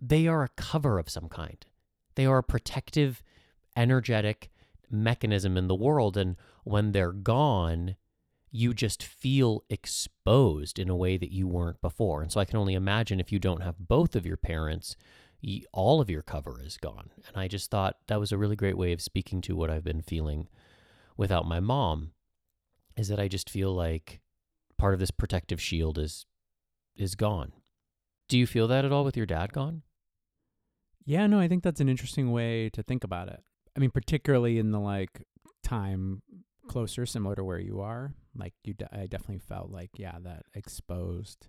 they 0.01 0.27
are 0.27 0.43
a 0.43 0.49
cover 0.57 0.99
of 0.99 1.09
some 1.09 1.29
kind. 1.29 1.65
They 2.17 2.27
are 2.27 2.39
a 2.39 2.43
protective, 2.43 3.23
energetic 3.77 4.51
mechanism 4.91 5.57
in 5.57 5.69
the 5.69 5.75
world. 5.75 6.17
And 6.17 6.37
when 6.65 6.93
they're 6.93 7.13
gone, 7.13 7.97
you 8.51 8.75
just 8.75 9.03
feel 9.03 9.65
exposed 9.71 10.79
in 10.79 10.91
a 10.91 10.97
way 10.97 11.17
that 11.17 11.33
you 11.33 11.47
weren't 11.47 11.81
before. 11.81 12.21
And 12.21 12.31
so 12.31 12.41
I 12.41 12.45
can 12.45 12.59
only 12.59 12.75
imagine 12.75 13.21
if 13.21 13.33
you 13.33 13.39
don't 13.39 13.63
have 13.63 13.77
both 13.79 14.15
of 14.15 14.27
your 14.27 14.37
parents, 14.37 14.97
all 15.73 16.01
of 16.01 16.11
your 16.11 16.23
cover 16.23 16.61
is 16.63 16.77
gone. 16.77 17.11
And 17.27 17.37
I 17.37 17.49
just 17.49 17.71
thought 17.71 17.97
that 18.07 18.21
was 18.21 18.33
a 18.33 18.39
really 18.39 18.57
great 18.57 18.79
way 18.79 18.93
of 18.93 19.01
speaking 19.01 19.41
to 19.43 19.57
what 19.57 19.71
I've 19.71 19.85
been 19.85 20.03
feeling 20.03 20.49
without 21.17 21.47
my 21.47 21.61
mom 21.61 22.13
is 22.97 23.09
that 23.09 23.21
I 23.21 23.29
just 23.29 23.51
feel 23.51 23.73
like 23.73 24.21
part 24.79 24.95
of 24.95 25.01
this 25.01 25.11
protective 25.11 25.61
shield 25.61 25.99
is 25.99 26.27
is 26.97 27.15
gone. 27.15 27.53
Do 28.29 28.39
you 28.39 28.47
feel 28.47 28.69
that 28.69 28.85
at 28.85 28.93
all 28.93 29.05
with 29.05 29.17
your 29.17 29.27
dad 29.27 29.53
gone? 29.53 29.83
Yeah, 31.05 31.27
no, 31.27 31.41
I 31.41 31.49
think 31.49 31.63
that's 31.63 31.81
an 31.81 31.89
interesting 31.89 32.33
way 32.33 32.71
to 32.71 32.83
think 32.83 33.03
about 33.03 33.29
it. 33.29 33.41
I 33.77 33.81
mean, 33.81 33.91
particularly 33.91 34.59
in 34.59 34.71
the 34.71 34.81
like 34.81 35.27
time 35.63 36.23
closer, 36.69 37.07
similar 37.07 37.35
to 37.35 37.45
where 37.45 37.59
you 37.59 37.81
are. 37.81 38.15
Like 38.37 38.55
you, 38.65 38.75
de- 38.75 38.95
I 38.95 39.07
definitely 39.07 39.41
felt 39.41 39.71
like 39.71 39.91
yeah, 39.97 40.19
that 40.23 40.45
exposed 40.55 41.49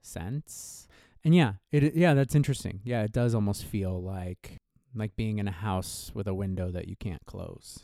sense. 0.00 0.88
And 1.24 1.34
yeah, 1.34 1.54
it 1.72 1.94
yeah, 1.94 2.14
that's 2.14 2.34
interesting. 2.34 2.80
Yeah, 2.84 3.02
it 3.02 3.12
does 3.12 3.34
almost 3.34 3.64
feel 3.64 4.02
like 4.02 4.58
like 4.94 5.16
being 5.16 5.38
in 5.38 5.48
a 5.48 5.52
house 5.52 6.10
with 6.14 6.26
a 6.26 6.34
window 6.34 6.70
that 6.70 6.88
you 6.88 6.96
can't 6.96 7.24
close. 7.26 7.80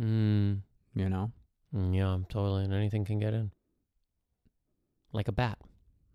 Mm. 0.00 0.60
You 0.94 1.08
know? 1.08 1.32
Mm, 1.74 1.94
yeah, 1.94 2.18
totally. 2.28 2.64
And 2.64 2.72
anything 2.72 3.04
can 3.04 3.18
get 3.18 3.34
in. 3.34 3.50
Like 5.12 5.28
a 5.28 5.32
bat. 5.32 5.58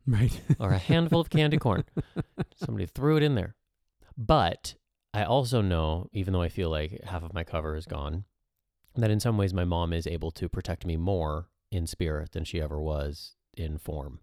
Right. 0.08 0.42
or 0.60 0.72
a 0.72 0.80
handful 0.80 1.20
of 1.20 1.30
candy 1.30 1.58
corn. 1.58 1.84
Somebody 2.56 2.88
threw 2.88 3.18
it 3.18 3.22
in 3.22 3.36
there. 3.36 3.54
But 4.18 4.74
I 5.13 5.24
also 5.24 5.62
know, 5.62 6.08
even 6.13 6.34
though 6.34 6.42
I 6.42 6.50
feel 6.50 6.72
like 6.72 7.04
half 7.04 7.22
of 7.22 7.32
my 7.32 7.44
cover 7.44 7.75
is 7.75 7.86
gone, 7.86 8.24
that 8.96 9.12
in 9.12 9.20
some 9.20 9.38
ways 9.38 9.54
my 9.54 9.66
mom 9.66 9.94
is 9.94 10.08
able 10.08 10.32
to 10.32 10.50
protect 10.50 10.84
me 10.84 10.98
more 10.98 11.50
in 11.70 11.86
spirit 11.86 12.32
than 12.32 12.44
she 12.44 12.60
ever 12.60 12.82
was 12.82 13.36
in 13.56 13.78
form. 13.78 14.20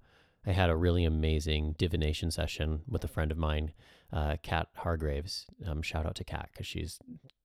I 0.46 0.52
had 0.52 0.70
a 0.70 0.76
really 0.76 1.04
amazing 1.04 1.74
divination 1.76 2.30
session 2.30 2.82
with 2.88 3.02
a 3.02 3.08
friend 3.08 3.32
of 3.32 3.38
mine, 3.38 3.72
uh, 4.12 4.36
Kat 4.42 4.68
Hargraves. 4.76 5.46
Um, 5.66 5.82
shout 5.82 6.06
out 6.06 6.14
to 6.16 6.24
Kat 6.24 6.50
because 6.52 6.66
she's 6.66 7.00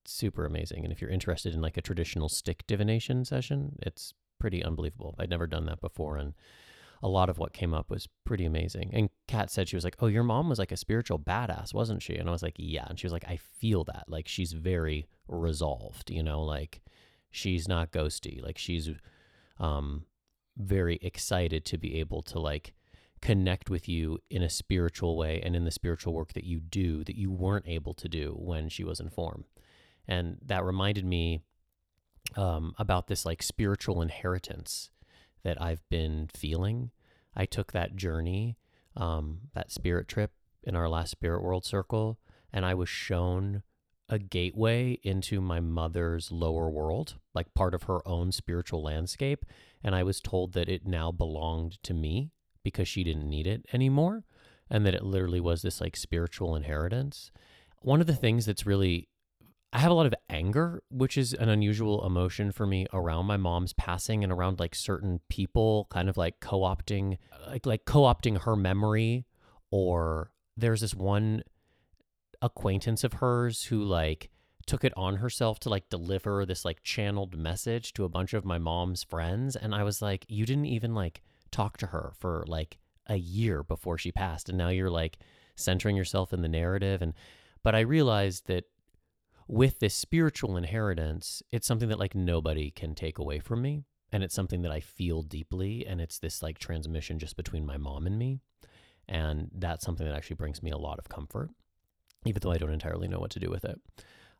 super 0.05 0.45
amazing. 0.45 0.83
And 0.83 0.91
if 0.91 1.01
you're 1.01 1.09
interested 1.09 1.53
in 1.53 1.61
like 1.61 1.77
a 1.77 1.81
traditional 1.81 2.29
stick 2.29 2.65
divination 2.67 3.25
session, 3.25 3.77
it's 3.81 4.13
pretty 4.39 4.63
unbelievable. 4.63 5.15
I'd 5.17 5.29
never 5.29 5.47
done 5.47 5.65
that 5.65 5.81
before, 5.81 6.17
and 6.17 6.33
a 7.03 7.07
lot 7.07 7.29
of 7.29 7.39
what 7.39 7.53
came 7.53 7.73
up 7.73 7.89
was 7.89 8.07
pretty 8.25 8.45
amazing. 8.45 8.91
And 8.93 9.09
Kat 9.27 9.49
said 9.49 9.67
she 9.67 9.75
was 9.75 9.83
like, 9.83 9.95
"Oh, 9.99 10.07
your 10.07 10.23
mom 10.23 10.49
was 10.49 10.59
like 10.59 10.71
a 10.71 10.77
spiritual 10.77 11.17
badass, 11.17 11.73
wasn't 11.73 12.03
she?" 12.03 12.15
And 12.15 12.29
I 12.29 12.31
was 12.31 12.43
like, 12.43 12.55
"Yeah." 12.57 12.85
And 12.87 12.99
she 12.99 13.07
was 13.07 13.13
like, 13.13 13.27
"I 13.27 13.37
feel 13.37 13.83
that. 13.85 14.05
Like 14.07 14.27
she's 14.27 14.53
very 14.53 15.07
resolved, 15.27 16.11
you 16.11 16.21
know, 16.21 16.41
like 16.43 16.81
she's 17.31 17.67
not 17.67 17.91
ghosty. 17.91 18.41
Like 18.43 18.57
she's 18.57 18.89
um 19.59 20.05
very 20.57 20.99
excited 21.01 21.65
to 21.65 21.77
be 21.77 21.99
able 21.99 22.21
to 22.21 22.39
like 22.39 22.73
connect 23.21 23.69
with 23.69 23.87
you 23.87 24.19
in 24.29 24.41
a 24.41 24.49
spiritual 24.49 25.17
way 25.17 25.41
and 25.43 25.55
in 25.55 25.65
the 25.65 25.71
spiritual 25.71 26.13
work 26.13 26.33
that 26.33 26.43
you 26.43 26.59
do 26.59 27.03
that 27.03 27.17
you 27.17 27.31
weren't 27.31 27.67
able 27.67 27.93
to 27.93 28.09
do 28.09 28.35
when 28.37 28.69
she 28.69 28.83
was 28.83 28.99
in 28.99 29.09
form." 29.09 29.45
And 30.07 30.37
that 30.45 30.63
reminded 30.63 31.05
me 31.05 31.41
um, 32.35 32.73
about 32.77 33.07
this 33.07 33.25
like 33.25 33.43
spiritual 33.43 34.01
inheritance 34.01 34.89
that 35.43 35.61
I've 35.61 35.87
been 35.89 36.29
feeling. 36.33 36.91
I 37.35 37.45
took 37.45 37.71
that 37.71 37.95
journey, 37.95 38.57
um, 38.95 39.41
that 39.53 39.71
spirit 39.71 40.07
trip 40.07 40.31
in 40.63 40.75
our 40.75 40.89
last 40.89 41.11
Spirit 41.11 41.43
World 41.43 41.65
Circle, 41.65 42.19
and 42.53 42.65
I 42.65 42.73
was 42.73 42.89
shown 42.89 43.63
a 44.09 44.19
gateway 44.19 44.99
into 45.03 45.39
my 45.39 45.59
mother's 45.59 46.31
lower 46.31 46.69
world, 46.69 47.15
like 47.33 47.53
part 47.53 47.73
of 47.73 47.83
her 47.83 48.05
own 48.05 48.31
spiritual 48.31 48.83
landscape. 48.83 49.45
And 49.83 49.95
I 49.95 50.03
was 50.03 50.19
told 50.19 50.53
that 50.53 50.67
it 50.67 50.85
now 50.85 51.11
belonged 51.11 51.81
to 51.83 51.93
me 51.93 52.31
because 52.63 52.87
she 52.87 53.03
didn't 53.03 53.29
need 53.29 53.47
it 53.47 53.65
anymore. 53.73 54.23
And 54.69 54.85
that 54.85 54.95
it 54.95 55.03
literally 55.03 55.41
was 55.41 55.61
this 55.61 55.81
like 55.81 55.97
spiritual 55.97 56.55
inheritance. 56.55 57.31
One 57.81 57.99
of 57.99 58.07
the 58.07 58.15
things 58.15 58.45
that's 58.45 58.65
really 58.65 59.09
I 59.73 59.79
have 59.79 59.91
a 59.91 59.93
lot 59.93 60.05
of 60.05 60.13
anger, 60.29 60.83
which 60.89 61.17
is 61.17 61.33
an 61.33 61.47
unusual 61.47 62.05
emotion 62.05 62.51
for 62.51 62.67
me 62.67 62.87
around 62.91 63.25
my 63.25 63.37
mom's 63.37 63.71
passing 63.71 64.23
and 64.23 64.31
around 64.31 64.59
like 64.59 64.75
certain 64.75 65.21
people 65.29 65.87
kind 65.89 66.09
of 66.09 66.17
like 66.17 66.41
co-opting 66.41 67.17
like 67.47 67.65
like 67.65 67.85
co-opting 67.85 68.41
her 68.41 68.55
memory 68.57 69.25
or 69.71 70.31
there's 70.57 70.81
this 70.81 70.93
one 70.93 71.43
acquaintance 72.41 73.03
of 73.03 73.13
hers 73.13 73.63
who 73.65 73.81
like 73.81 74.29
took 74.65 74.83
it 74.83 74.93
on 74.97 75.17
herself 75.17 75.59
to 75.59 75.69
like 75.69 75.89
deliver 75.89 76.45
this 76.45 76.65
like 76.65 76.83
channeled 76.83 77.37
message 77.37 77.93
to 77.93 78.03
a 78.03 78.09
bunch 78.09 78.33
of 78.33 78.43
my 78.43 78.57
mom's 78.57 79.03
friends 79.03 79.55
and 79.55 79.73
I 79.73 79.83
was 79.83 80.01
like 80.01 80.25
you 80.27 80.45
didn't 80.45 80.65
even 80.65 80.93
like 80.93 81.21
talk 81.51 81.77
to 81.77 81.87
her 81.87 82.13
for 82.17 82.43
like 82.47 82.77
a 83.07 83.17
year 83.17 83.63
before 83.63 83.97
she 83.97 84.11
passed 84.11 84.49
and 84.49 84.57
now 84.57 84.69
you're 84.69 84.89
like 84.89 85.17
centering 85.55 85.95
yourself 85.95 86.33
in 86.33 86.41
the 86.41 86.47
narrative 86.47 87.01
and 87.01 87.13
but 87.63 87.75
I 87.75 87.81
realized 87.81 88.47
that 88.47 88.65
with 89.47 89.79
this 89.79 89.93
spiritual 89.93 90.57
inheritance, 90.57 91.43
it's 91.51 91.67
something 91.67 91.89
that 91.89 91.99
like 91.99 92.15
nobody 92.15 92.71
can 92.71 92.95
take 92.95 93.17
away 93.17 93.39
from 93.39 93.61
me. 93.61 93.83
And 94.13 94.23
it's 94.23 94.35
something 94.35 94.61
that 94.63 94.71
I 94.71 94.79
feel 94.79 95.23
deeply. 95.23 95.85
And 95.85 96.01
it's 96.01 96.19
this 96.19 96.41
like 96.41 96.57
transmission 96.57 97.19
just 97.19 97.37
between 97.37 97.65
my 97.65 97.77
mom 97.77 98.07
and 98.07 98.17
me. 98.17 98.39
And 99.07 99.49
that's 99.53 99.85
something 99.85 100.05
that 100.05 100.15
actually 100.15 100.37
brings 100.37 100.61
me 100.63 100.71
a 100.71 100.77
lot 100.77 100.99
of 100.99 101.09
comfort, 101.09 101.49
even 102.25 102.39
though 102.41 102.51
I 102.51 102.57
don't 102.57 102.71
entirely 102.73 103.07
know 103.07 103.19
what 103.19 103.31
to 103.31 103.39
do 103.39 103.49
with 103.49 103.65
it. 103.65 103.79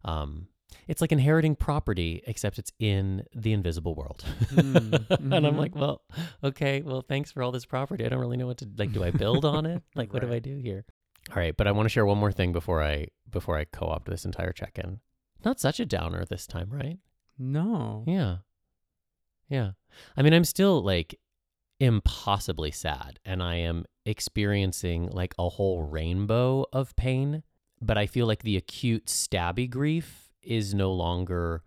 Um, 0.04 0.48
it's 0.88 1.02
like 1.02 1.12
inheriting 1.12 1.56
property, 1.56 2.24
except 2.28 2.60
it's 2.60 2.72
in 2.80 3.24
the 3.36 3.54
invisible 3.54 3.96
world. 3.96 4.24
Mm, 4.54 4.74
mm-hmm. 4.74 5.34
and 5.34 5.48
I'm 5.48 5.58
like, 5.58 5.76
well, 5.76 6.02
okay, 6.44 6.82
well, 6.82 7.02
thanks 7.02 7.32
for 7.32 7.44
all 7.44 7.52
this 7.52 7.66
property. 7.66 8.06
I 8.06 8.10
don't 8.10 8.20
really 8.20 8.38
know 8.38 8.48
what 8.48 8.58
to 8.58 8.68
like. 8.78 8.92
Do 8.92 9.04
I 9.04 9.12
build 9.12 9.46
on 9.46 9.66
it? 9.66 9.84
Like, 9.96 10.14
what 10.14 10.24
right. 10.24 10.30
do 10.30 10.36
I 10.36 10.40
do 10.40 10.58
here? 10.58 10.86
All 11.30 11.36
right, 11.36 11.56
but 11.56 11.68
I 11.68 11.72
want 11.72 11.86
to 11.86 11.90
share 11.90 12.06
one 12.06 12.18
more 12.18 12.32
thing 12.32 12.52
before 12.52 12.82
I 12.82 13.08
before 13.30 13.58
I 13.58 13.66
co-opt 13.66 14.10
this 14.10 14.26
entire 14.26 14.52
check-in. 14.52 15.00
Not 15.46 15.60
such 15.60 15.80
a 15.80 15.86
downer 15.86 16.26
this 16.26 16.46
time, 16.46 16.70
right? 16.70 17.00
No. 17.38 18.04
Yeah. 18.08 18.38
Yeah. 19.50 19.72
I 20.16 20.22
mean, 20.22 20.34
I'm 20.34 20.46
still 20.46 20.84
like 20.84 21.20
impossibly 21.80 22.72
sad 22.72 23.20
and 23.26 23.42
I 23.42 23.56
am 23.56 23.86
experiencing 24.06 25.10
like 25.10 25.34
a 25.40 25.50
whole 25.50 25.82
rainbow 25.84 26.66
of 26.72 26.96
pain, 26.96 27.44
but 27.82 27.98
I 27.98 28.06
feel 28.06 28.28
like 28.28 28.44
the 28.44 28.58
acute 28.58 29.06
stabby 29.08 29.70
grief 29.70 30.31
is 30.44 30.74
no 30.74 30.92
longer 30.92 31.64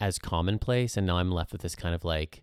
as 0.00 0.18
commonplace 0.18 0.96
and 0.96 1.06
now 1.06 1.18
I'm 1.18 1.30
left 1.30 1.52
with 1.52 1.62
this 1.62 1.74
kind 1.74 1.94
of 1.94 2.04
like 2.04 2.42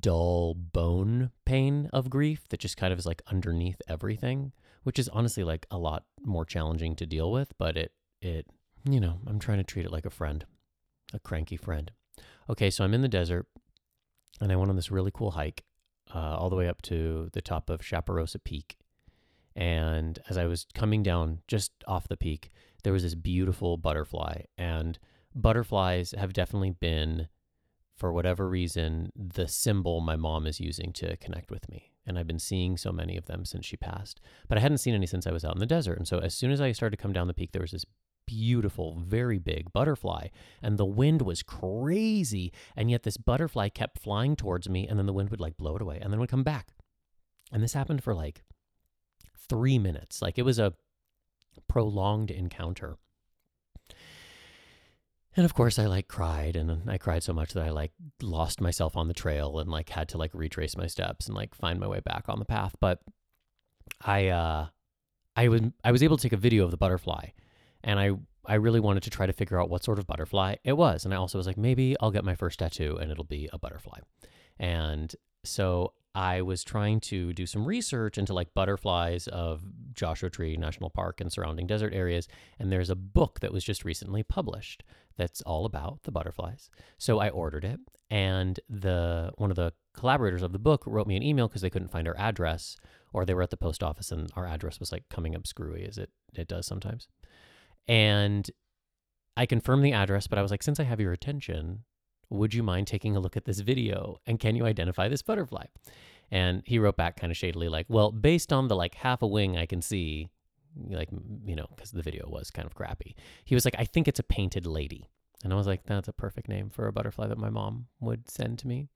dull 0.00 0.54
bone 0.54 1.30
pain 1.46 1.88
of 1.92 2.10
grief 2.10 2.46
that 2.50 2.60
just 2.60 2.76
kind 2.76 2.92
of 2.92 2.98
is 2.98 3.06
like 3.06 3.22
underneath 3.28 3.80
everything 3.88 4.52
which 4.82 4.98
is 4.98 5.08
honestly 5.10 5.44
like 5.44 5.66
a 5.70 5.78
lot 5.78 6.04
more 6.22 6.44
challenging 6.44 6.96
to 6.96 7.06
deal 7.06 7.30
with, 7.30 7.52
but 7.58 7.76
it 7.76 7.92
it 8.20 8.46
you 8.88 9.00
know, 9.00 9.20
I'm 9.26 9.38
trying 9.38 9.58
to 9.58 9.64
treat 9.64 9.84
it 9.84 9.92
like 9.92 10.06
a 10.06 10.10
friend, 10.10 10.44
a 11.12 11.18
cranky 11.18 11.56
friend. 11.56 11.90
Okay, 12.48 12.70
so 12.70 12.82
I'm 12.82 12.94
in 12.94 13.02
the 13.02 13.08
desert 13.08 13.46
and 14.40 14.50
I 14.50 14.56
went 14.56 14.70
on 14.70 14.76
this 14.76 14.90
really 14.90 15.10
cool 15.12 15.32
hike 15.32 15.64
uh, 16.14 16.36
all 16.36 16.48
the 16.48 16.56
way 16.56 16.66
up 16.66 16.80
to 16.82 17.28
the 17.32 17.42
top 17.42 17.68
of 17.68 17.80
Chaparrosa 17.80 18.42
Peak. 18.42 18.76
And 19.56 20.18
as 20.28 20.38
I 20.38 20.46
was 20.46 20.66
coming 20.74 21.02
down 21.02 21.40
just 21.48 21.72
off 21.86 22.08
the 22.08 22.16
peak, 22.16 22.50
there 22.82 22.92
was 22.92 23.02
this 23.02 23.14
beautiful 23.14 23.76
butterfly. 23.76 24.42
And 24.56 24.98
butterflies 25.34 26.14
have 26.16 26.32
definitely 26.32 26.70
been, 26.70 27.28
for 27.96 28.12
whatever 28.12 28.48
reason, 28.48 29.10
the 29.14 29.48
symbol 29.48 30.00
my 30.00 30.16
mom 30.16 30.46
is 30.46 30.60
using 30.60 30.92
to 30.94 31.16
connect 31.18 31.50
with 31.50 31.68
me. 31.68 31.90
And 32.06 32.18
I've 32.18 32.26
been 32.26 32.38
seeing 32.38 32.76
so 32.76 32.90
many 32.92 33.16
of 33.16 33.26
them 33.26 33.44
since 33.44 33.66
she 33.66 33.76
passed. 33.76 34.20
But 34.48 34.58
I 34.58 34.62
hadn't 34.62 34.78
seen 34.78 34.94
any 34.94 35.06
since 35.06 35.26
I 35.26 35.32
was 35.32 35.44
out 35.44 35.54
in 35.54 35.60
the 35.60 35.66
desert. 35.66 35.98
And 35.98 36.08
so 36.08 36.18
as 36.18 36.34
soon 36.34 36.50
as 36.50 36.60
I 36.60 36.72
started 36.72 36.96
to 36.96 37.02
come 37.02 37.12
down 37.12 37.28
the 37.28 37.34
peak, 37.34 37.52
there 37.52 37.62
was 37.62 37.72
this 37.72 37.84
beautiful, 38.26 38.96
very 39.04 39.38
big 39.38 39.72
butterfly. 39.72 40.28
And 40.62 40.78
the 40.78 40.86
wind 40.86 41.22
was 41.22 41.42
crazy. 41.42 42.52
And 42.76 42.90
yet 42.90 43.02
this 43.02 43.16
butterfly 43.16 43.68
kept 43.68 43.98
flying 43.98 44.34
towards 44.36 44.68
me. 44.68 44.86
And 44.88 44.98
then 44.98 45.06
the 45.06 45.12
wind 45.12 45.30
would 45.30 45.40
like 45.40 45.56
blow 45.56 45.76
it 45.76 45.82
away 45.82 45.98
and 46.00 46.12
then 46.12 46.20
would 46.20 46.30
come 46.30 46.44
back. 46.44 46.68
And 47.52 47.62
this 47.62 47.74
happened 47.74 48.02
for 48.02 48.14
like 48.14 48.42
three 49.50 49.78
minutes. 49.78 50.22
Like 50.22 50.38
it 50.38 50.44
was 50.44 50.58
a 50.58 50.72
prolonged 51.68 52.30
encounter. 52.30 52.96
And 55.36 55.44
of 55.44 55.54
course, 55.54 55.78
I 55.78 55.86
like 55.86 56.08
cried, 56.08 56.56
and 56.56 56.90
I 56.90 56.98
cried 56.98 57.22
so 57.22 57.32
much 57.32 57.52
that 57.52 57.64
I 57.64 57.70
like 57.70 57.92
lost 58.20 58.60
myself 58.60 58.96
on 58.96 59.06
the 59.06 59.14
trail 59.14 59.58
and 59.58 59.70
like 59.70 59.90
had 59.90 60.08
to 60.10 60.18
like 60.18 60.32
retrace 60.34 60.76
my 60.76 60.86
steps 60.86 61.26
and 61.26 61.36
like 61.36 61.54
find 61.54 61.78
my 61.78 61.86
way 61.86 62.00
back 62.00 62.24
on 62.28 62.38
the 62.38 62.44
path. 62.44 62.74
But 62.80 63.00
I, 64.04 64.28
uh, 64.28 64.66
I 65.36 65.48
was 65.48 65.62
I 65.84 65.92
was 65.92 66.02
able 66.02 66.16
to 66.16 66.22
take 66.22 66.32
a 66.32 66.36
video 66.36 66.64
of 66.64 66.70
the 66.70 66.76
butterfly, 66.76 67.28
and 67.84 68.00
I 68.00 68.10
I 68.44 68.54
really 68.54 68.80
wanted 68.80 69.04
to 69.04 69.10
try 69.10 69.26
to 69.26 69.32
figure 69.32 69.60
out 69.60 69.70
what 69.70 69.84
sort 69.84 69.98
of 69.98 70.06
butterfly 70.06 70.56
it 70.64 70.72
was, 70.72 71.04
and 71.04 71.14
I 71.14 71.16
also 71.16 71.38
was 71.38 71.46
like 71.46 71.56
maybe 71.56 71.96
I'll 72.00 72.10
get 72.10 72.24
my 72.24 72.34
first 72.34 72.58
tattoo 72.58 72.98
and 73.00 73.12
it'll 73.12 73.24
be 73.24 73.48
a 73.52 73.58
butterfly, 73.58 74.00
and 74.58 75.14
so 75.44 75.92
I 76.14 76.42
was 76.42 76.64
trying 76.64 77.00
to 77.00 77.32
do 77.32 77.46
some 77.46 77.64
research 77.64 78.18
into 78.18 78.34
like 78.34 78.52
butterflies 78.54 79.28
of 79.28 79.62
Joshua 79.92 80.30
Tree 80.30 80.56
National 80.56 80.90
Park 80.90 81.20
and 81.20 81.32
surrounding 81.32 81.66
desert 81.66 81.94
areas. 81.94 82.26
And 82.58 82.72
there's 82.72 82.90
a 82.90 82.96
book 82.96 83.40
that 83.40 83.52
was 83.52 83.62
just 83.62 83.84
recently 83.84 84.22
published 84.22 84.82
that's 85.16 85.40
all 85.42 85.66
about 85.66 86.02
the 86.02 86.10
butterflies. 86.10 86.70
So 86.98 87.18
I 87.18 87.28
ordered 87.28 87.64
it, 87.64 87.78
and 88.10 88.58
the 88.68 89.32
one 89.36 89.50
of 89.50 89.56
the 89.56 89.72
collaborators 89.94 90.42
of 90.42 90.52
the 90.52 90.58
book 90.58 90.82
wrote 90.86 91.06
me 91.06 91.16
an 91.16 91.22
email 91.22 91.46
because 91.46 91.62
they 91.62 91.70
couldn't 91.70 91.90
find 91.92 92.08
our 92.08 92.16
address, 92.16 92.76
or 93.12 93.24
they 93.24 93.34
were 93.34 93.42
at 93.42 93.50
the 93.50 93.56
post 93.56 93.82
office 93.82 94.10
and 94.10 94.30
our 94.34 94.46
address 94.46 94.80
was 94.80 94.92
like 94.92 95.08
coming 95.10 95.36
up 95.36 95.46
screwy 95.46 95.86
as 95.86 95.98
it 95.98 96.10
it 96.34 96.48
does 96.48 96.66
sometimes. 96.66 97.06
And 97.86 98.50
I 99.36 99.46
confirmed 99.46 99.84
the 99.84 99.92
address, 99.92 100.26
but 100.26 100.38
I 100.38 100.42
was 100.42 100.50
like, 100.50 100.62
since 100.62 100.80
I 100.80 100.84
have 100.84 101.00
your 101.00 101.12
attention, 101.12 101.84
would 102.30 102.54
you 102.54 102.62
mind 102.62 102.86
taking 102.86 103.16
a 103.16 103.20
look 103.20 103.36
at 103.36 103.44
this 103.44 103.60
video 103.60 104.20
and 104.26 104.38
can 104.38 104.56
you 104.56 104.64
identify 104.64 105.08
this 105.08 105.22
butterfly? 105.22 105.66
And 106.30 106.62
he 106.64 106.78
wrote 106.78 106.96
back 106.96 107.16
kind 107.16 107.30
of 107.30 107.36
shadily, 107.36 107.68
like, 107.68 107.86
well, 107.88 108.12
based 108.12 108.52
on 108.52 108.68
the 108.68 108.76
like 108.76 108.94
half 108.94 109.20
a 109.22 109.26
wing 109.26 109.58
I 109.58 109.66
can 109.66 109.82
see, 109.82 110.28
like, 110.88 111.08
you 111.44 111.56
know, 111.56 111.66
because 111.74 111.90
the 111.90 112.02
video 112.02 112.28
was 112.28 112.50
kind 112.50 112.66
of 112.66 112.74
crappy, 112.74 113.16
he 113.44 113.54
was 113.54 113.64
like, 113.64 113.74
I 113.78 113.84
think 113.84 114.06
it's 114.06 114.20
a 114.20 114.24
painted 114.24 114.64
lady. 114.64 115.08
And 115.42 115.52
I 115.52 115.56
was 115.56 115.66
like, 115.66 115.84
that's 115.84 116.08
a 116.08 116.12
perfect 116.12 116.48
name 116.48 116.70
for 116.70 116.86
a 116.86 116.92
butterfly 116.92 117.26
that 117.26 117.38
my 117.38 117.50
mom 117.50 117.86
would 117.98 118.30
send 118.30 118.58
to 118.60 118.68
me. 118.68 118.88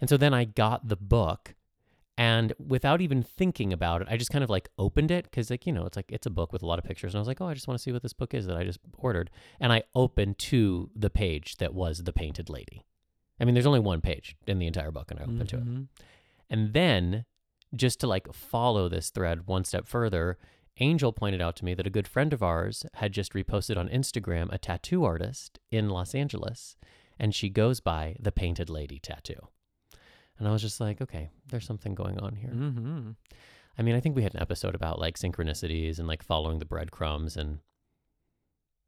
And 0.00 0.08
so 0.08 0.16
then 0.16 0.32
I 0.32 0.44
got 0.44 0.88
the 0.88 0.96
book 0.96 1.54
and 2.20 2.52
without 2.58 3.00
even 3.00 3.22
thinking 3.22 3.72
about 3.72 4.02
it, 4.02 4.08
I 4.10 4.18
just 4.18 4.30
kind 4.30 4.44
of 4.44 4.50
like 4.50 4.68
opened 4.76 5.10
it 5.10 5.24
because, 5.24 5.48
like, 5.48 5.66
you 5.66 5.72
know, 5.72 5.86
it's 5.86 5.96
like 5.96 6.12
it's 6.12 6.26
a 6.26 6.30
book 6.30 6.52
with 6.52 6.62
a 6.62 6.66
lot 6.66 6.78
of 6.78 6.84
pictures. 6.84 7.14
And 7.14 7.18
I 7.18 7.22
was 7.22 7.28
like, 7.28 7.40
oh, 7.40 7.46
I 7.46 7.54
just 7.54 7.66
want 7.66 7.78
to 7.78 7.82
see 7.82 7.92
what 7.92 8.02
this 8.02 8.12
book 8.12 8.34
is 8.34 8.44
that 8.46 8.58
I 8.58 8.64
just 8.64 8.78
ordered. 8.98 9.30
And 9.58 9.72
I 9.72 9.84
opened 9.94 10.36
to 10.40 10.90
the 10.94 11.08
page 11.08 11.56
that 11.56 11.72
was 11.72 12.02
the 12.02 12.12
painted 12.12 12.50
lady. 12.50 12.84
I 13.40 13.46
mean, 13.46 13.54
there's 13.54 13.64
only 13.64 13.80
one 13.80 14.02
page 14.02 14.36
in 14.46 14.58
the 14.58 14.66
entire 14.66 14.90
book, 14.90 15.10
and 15.10 15.18
I 15.18 15.22
opened 15.22 15.48
to 15.48 15.56
it. 15.56 15.64
Mhm. 15.64 15.88
And 16.50 16.74
then, 16.74 17.24
just 17.74 18.00
to 18.00 18.06
like 18.06 18.30
follow 18.34 18.90
this 18.90 19.08
thread 19.08 19.46
one 19.46 19.64
step 19.64 19.86
further, 19.86 20.36
Angel 20.78 21.14
pointed 21.14 21.40
out 21.40 21.56
to 21.56 21.64
me 21.64 21.72
that 21.72 21.86
a 21.86 21.90
good 21.90 22.06
friend 22.06 22.34
of 22.34 22.42
ours 22.42 22.84
had 22.96 23.12
just 23.12 23.32
reposted 23.32 23.78
on 23.78 23.88
Instagram 23.88 24.52
a 24.52 24.58
tattoo 24.58 25.04
artist 25.04 25.58
in 25.70 25.88
Los 25.88 26.14
Angeles, 26.14 26.76
and 27.18 27.34
she 27.34 27.48
goes 27.48 27.80
by 27.80 28.16
the 28.20 28.30
Painted 28.30 28.68
Lady 28.68 28.98
Tattoo. 28.98 29.48
And 30.40 30.48
I 30.48 30.52
was 30.52 30.62
just 30.62 30.80
like, 30.80 31.00
okay, 31.00 31.30
there's 31.50 31.64
something 31.66 31.94
going 31.94 32.18
on 32.18 32.34
here. 32.34 32.50
Mhm. 32.50 33.14
I 33.78 33.82
mean, 33.82 33.94
I 33.94 34.00
think 34.00 34.16
we 34.16 34.22
had 34.24 34.34
an 34.34 34.40
episode 34.42 34.74
about 34.74 34.98
like 34.98 35.16
synchronicities 35.16 35.98
and 36.00 36.08
like 36.08 36.22
following 36.24 36.58
the 36.58 36.64
breadcrumbs 36.66 37.36
and 37.36 37.60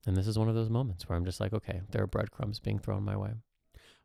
and 0.07 0.17
this 0.17 0.27
is 0.27 0.37
one 0.37 0.49
of 0.49 0.57
those 0.57 0.69
moments 0.69 1.09
where 1.09 1.17
I'm 1.17 1.25
just 1.25 1.39
like, 1.41 1.53
okay, 1.53 1.83
there 1.91 2.03
are 2.03 2.07
breadcrumbs 2.09 2.59
being 2.59 2.81
thrown 2.81 3.05
my 3.05 3.17
way. 3.17 3.35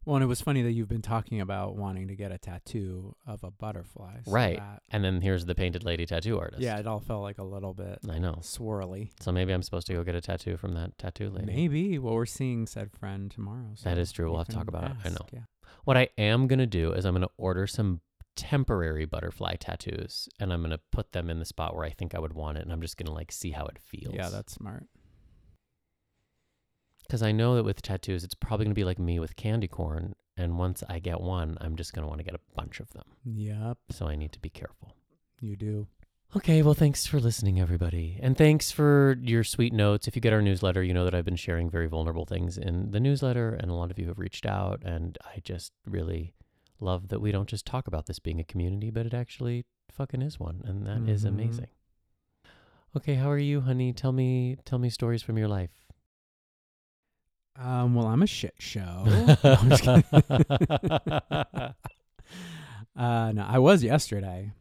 Well, 0.06 0.16
and 0.16 0.24
it 0.24 0.28
was 0.28 0.40
funny 0.42 0.62
that 0.62 0.72
you've 0.72 0.88
been 0.88 1.02
talking 1.02 1.42
about 1.42 1.76
wanting 1.76 2.08
to 2.08 2.16
get 2.16 2.32
a 2.32 2.38
tattoo 2.38 3.16
of 3.26 3.44
a 3.44 3.50
butterfly. 3.52 4.20
so 4.24 4.32
Right. 4.32 4.58
that- 4.58 4.84
And 4.90 5.04
then 5.04 5.22
here's 5.22 5.46
the 5.46 5.56
painted 5.56 5.84
lady 5.84 6.06
tattoo 6.06 6.40
artist. 6.40 6.62
yeah, 6.62 6.78
it 6.78 6.86
all 6.88 7.00
felt 7.02 7.24
like 7.24 7.40
a 7.40 7.44
little 7.44 7.74
bit 7.74 8.00
I 8.10 8.20
know. 8.20 8.36
swirly. 8.42 9.12
So 9.22 9.32
maybe 9.34 9.52
I'm 9.54 9.64
supposed 9.64 9.88
to 9.88 9.94
go 9.94 10.04
get 10.04 10.16
a 10.16 10.22
tattoo 10.22 10.56
from 10.56 10.76
that 10.76 10.98
tattoo 10.98 11.30
lady. 11.30 11.48
Maybe. 11.48 11.98
Well, 12.00 12.14
we're 12.14 12.26
seeing 12.28 12.68
said 12.68 12.92
friend 12.94 13.32
tomorrow. 13.32 13.70
That 13.84 13.96
so 13.96 14.02
is 14.02 14.12
true. 14.12 14.30
We'll 14.30 14.38
have 14.38 14.48
to 14.50 14.54
talk 14.56 14.68
about 14.70 14.92
it. 14.92 14.98
I 15.04 15.10
know. 15.10 15.26
Yeah. 15.34 15.42
What 15.84 15.98
I 15.98 16.10
am 16.18 16.48
going 16.48 16.60
to 16.60 16.66
do 16.68 16.92
is 16.94 17.06
I'm 17.06 17.14
going 17.14 17.22
to 17.24 17.30
order 17.38 17.68
some 17.68 18.02
temporary 18.36 19.06
butterfly 19.06 19.56
tattoos 19.56 20.30
and 20.40 20.54
I'm 20.54 20.62
going 20.62 20.72
to 20.72 20.80
put 20.92 21.12
them 21.12 21.30
in 21.30 21.40
the 21.40 21.46
spot 21.46 21.76
where 21.76 21.86
I 21.86 21.90
think 21.90 22.14
I 22.14 22.20
would 22.20 22.34
want 22.34 22.58
it 22.58 22.62
and 22.62 22.72
I'm 22.72 22.82
just 22.82 22.98
going 22.98 23.08
to 23.08 23.12
like 23.14 23.32
see 23.32 23.52
how 23.52 23.66
it 23.66 23.80
feels. 23.80 24.14
Yeah, 24.16 24.30
that's 24.30 24.54
smart. 24.54 24.86
Cuz 27.10 27.24
I 27.24 27.32
know 27.32 27.56
that 27.56 27.64
with 27.64 27.82
tattoos 27.82 28.24
it's 28.24 28.36
probably 28.36 28.66
going 28.66 28.76
to 28.76 28.80
be 28.80 28.84
like 28.84 29.00
me 29.00 29.20
with 29.20 29.36
candy 29.36 29.68
corn 29.68 30.14
and 30.36 30.60
once 30.60 30.84
I 30.88 31.00
get 31.00 31.20
one, 31.22 31.58
I'm 31.62 31.76
just 31.76 31.94
going 31.94 32.04
to 32.04 32.08
want 32.08 32.20
to 32.20 32.24
get 32.26 32.36
a 32.36 32.40
bunch 32.56 32.80
of 32.80 32.90
them. 32.92 33.06
Yep, 33.26 33.78
So 33.92 34.08
I 34.08 34.16
need 34.16 34.34
to 34.34 34.40
be 34.40 34.50
careful. 34.50 34.94
you 35.42 35.56
do. 35.56 35.88
Okay, 36.36 36.62
well, 36.62 36.74
thanks 36.74 37.06
for 37.06 37.20
listening, 37.20 37.60
everybody. 37.60 38.20
And 38.22 38.38
thanks 38.38 38.70
for 38.70 39.18
your 39.22 39.44
sweet 39.46 39.72
notes. 39.74 40.08
If 40.08 40.16
you 40.16 40.22
get 40.22 40.34
our 40.34 40.42
newsletter, 40.42 40.84
you 40.84 40.94
know 40.94 41.06
that 41.06 41.16
I've 41.16 41.24
been 41.26 41.38
sharing 41.38 41.70
very 41.70 41.88
vulnerable 41.88 42.26
things 42.26 42.58
in 42.58 42.92
the 42.92 43.00
newsletter, 43.00 43.54
and 43.54 43.72
a 43.72 43.74
lot 43.74 43.92
of 43.92 43.98
you 43.98 44.08
have 44.08 44.20
reached 44.20 44.46
out. 44.46 44.82
And 44.84 45.18
I 45.26 45.40
just 45.44 45.72
really 45.86 46.34
love 46.80 47.08
that 47.08 47.22
we 47.22 47.32
don't 47.32 47.48
just 47.50 47.66
talk 47.66 47.88
about 47.88 48.06
this 48.08 48.20
being 48.20 48.40
a 48.40 48.44
community, 48.44 48.92
but 48.92 49.06
it 49.06 49.14
actually 49.14 49.66
fucking 49.90 50.22
is 50.22 50.38
one. 50.40 50.62
And 50.66 50.86
that 50.86 51.10
is 51.10 51.24
Mhm. 51.24 51.30
amazing. 51.30 51.68
Okay, 52.96 53.16
how 53.16 53.32
are 53.32 53.38
you, 53.40 53.62
honey? 53.62 53.94
Tell 53.94 54.12
me, 54.12 54.58
tell 54.66 54.80
me 54.80 54.90
stories 54.90 55.24
from 55.24 55.38
your 55.38 55.48
life. 55.48 55.72
Um, 57.56 57.96
well, 57.96 58.06
I'm 58.06 58.22
a 58.22 58.28
shit 58.28 58.54
show. 58.60 59.04
No, 59.44 59.56
I'm 59.62 59.70
just 59.70 59.84
kidding. 59.84 60.04
uh, 62.96 63.32
no, 63.32 63.46
I 63.48 63.58
was 63.60 63.82
yesterday. 63.84 64.52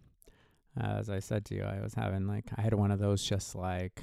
Uh, 0.79 0.97
as 0.99 1.09
I 1.09 1.21
said 1.21 1.45
to 1.47 1.55
you, 1.55 1.63
I 1.63 1.81
was 1.81 1.95
having 1.95 2.27
like 2.27 2.45
I 2.57 2.61
had 2.63 2.75
one 2.75 2.91
of 2.91 2.99
those 2.99 3.23
just 3.25 3.55
like 3.55 4.03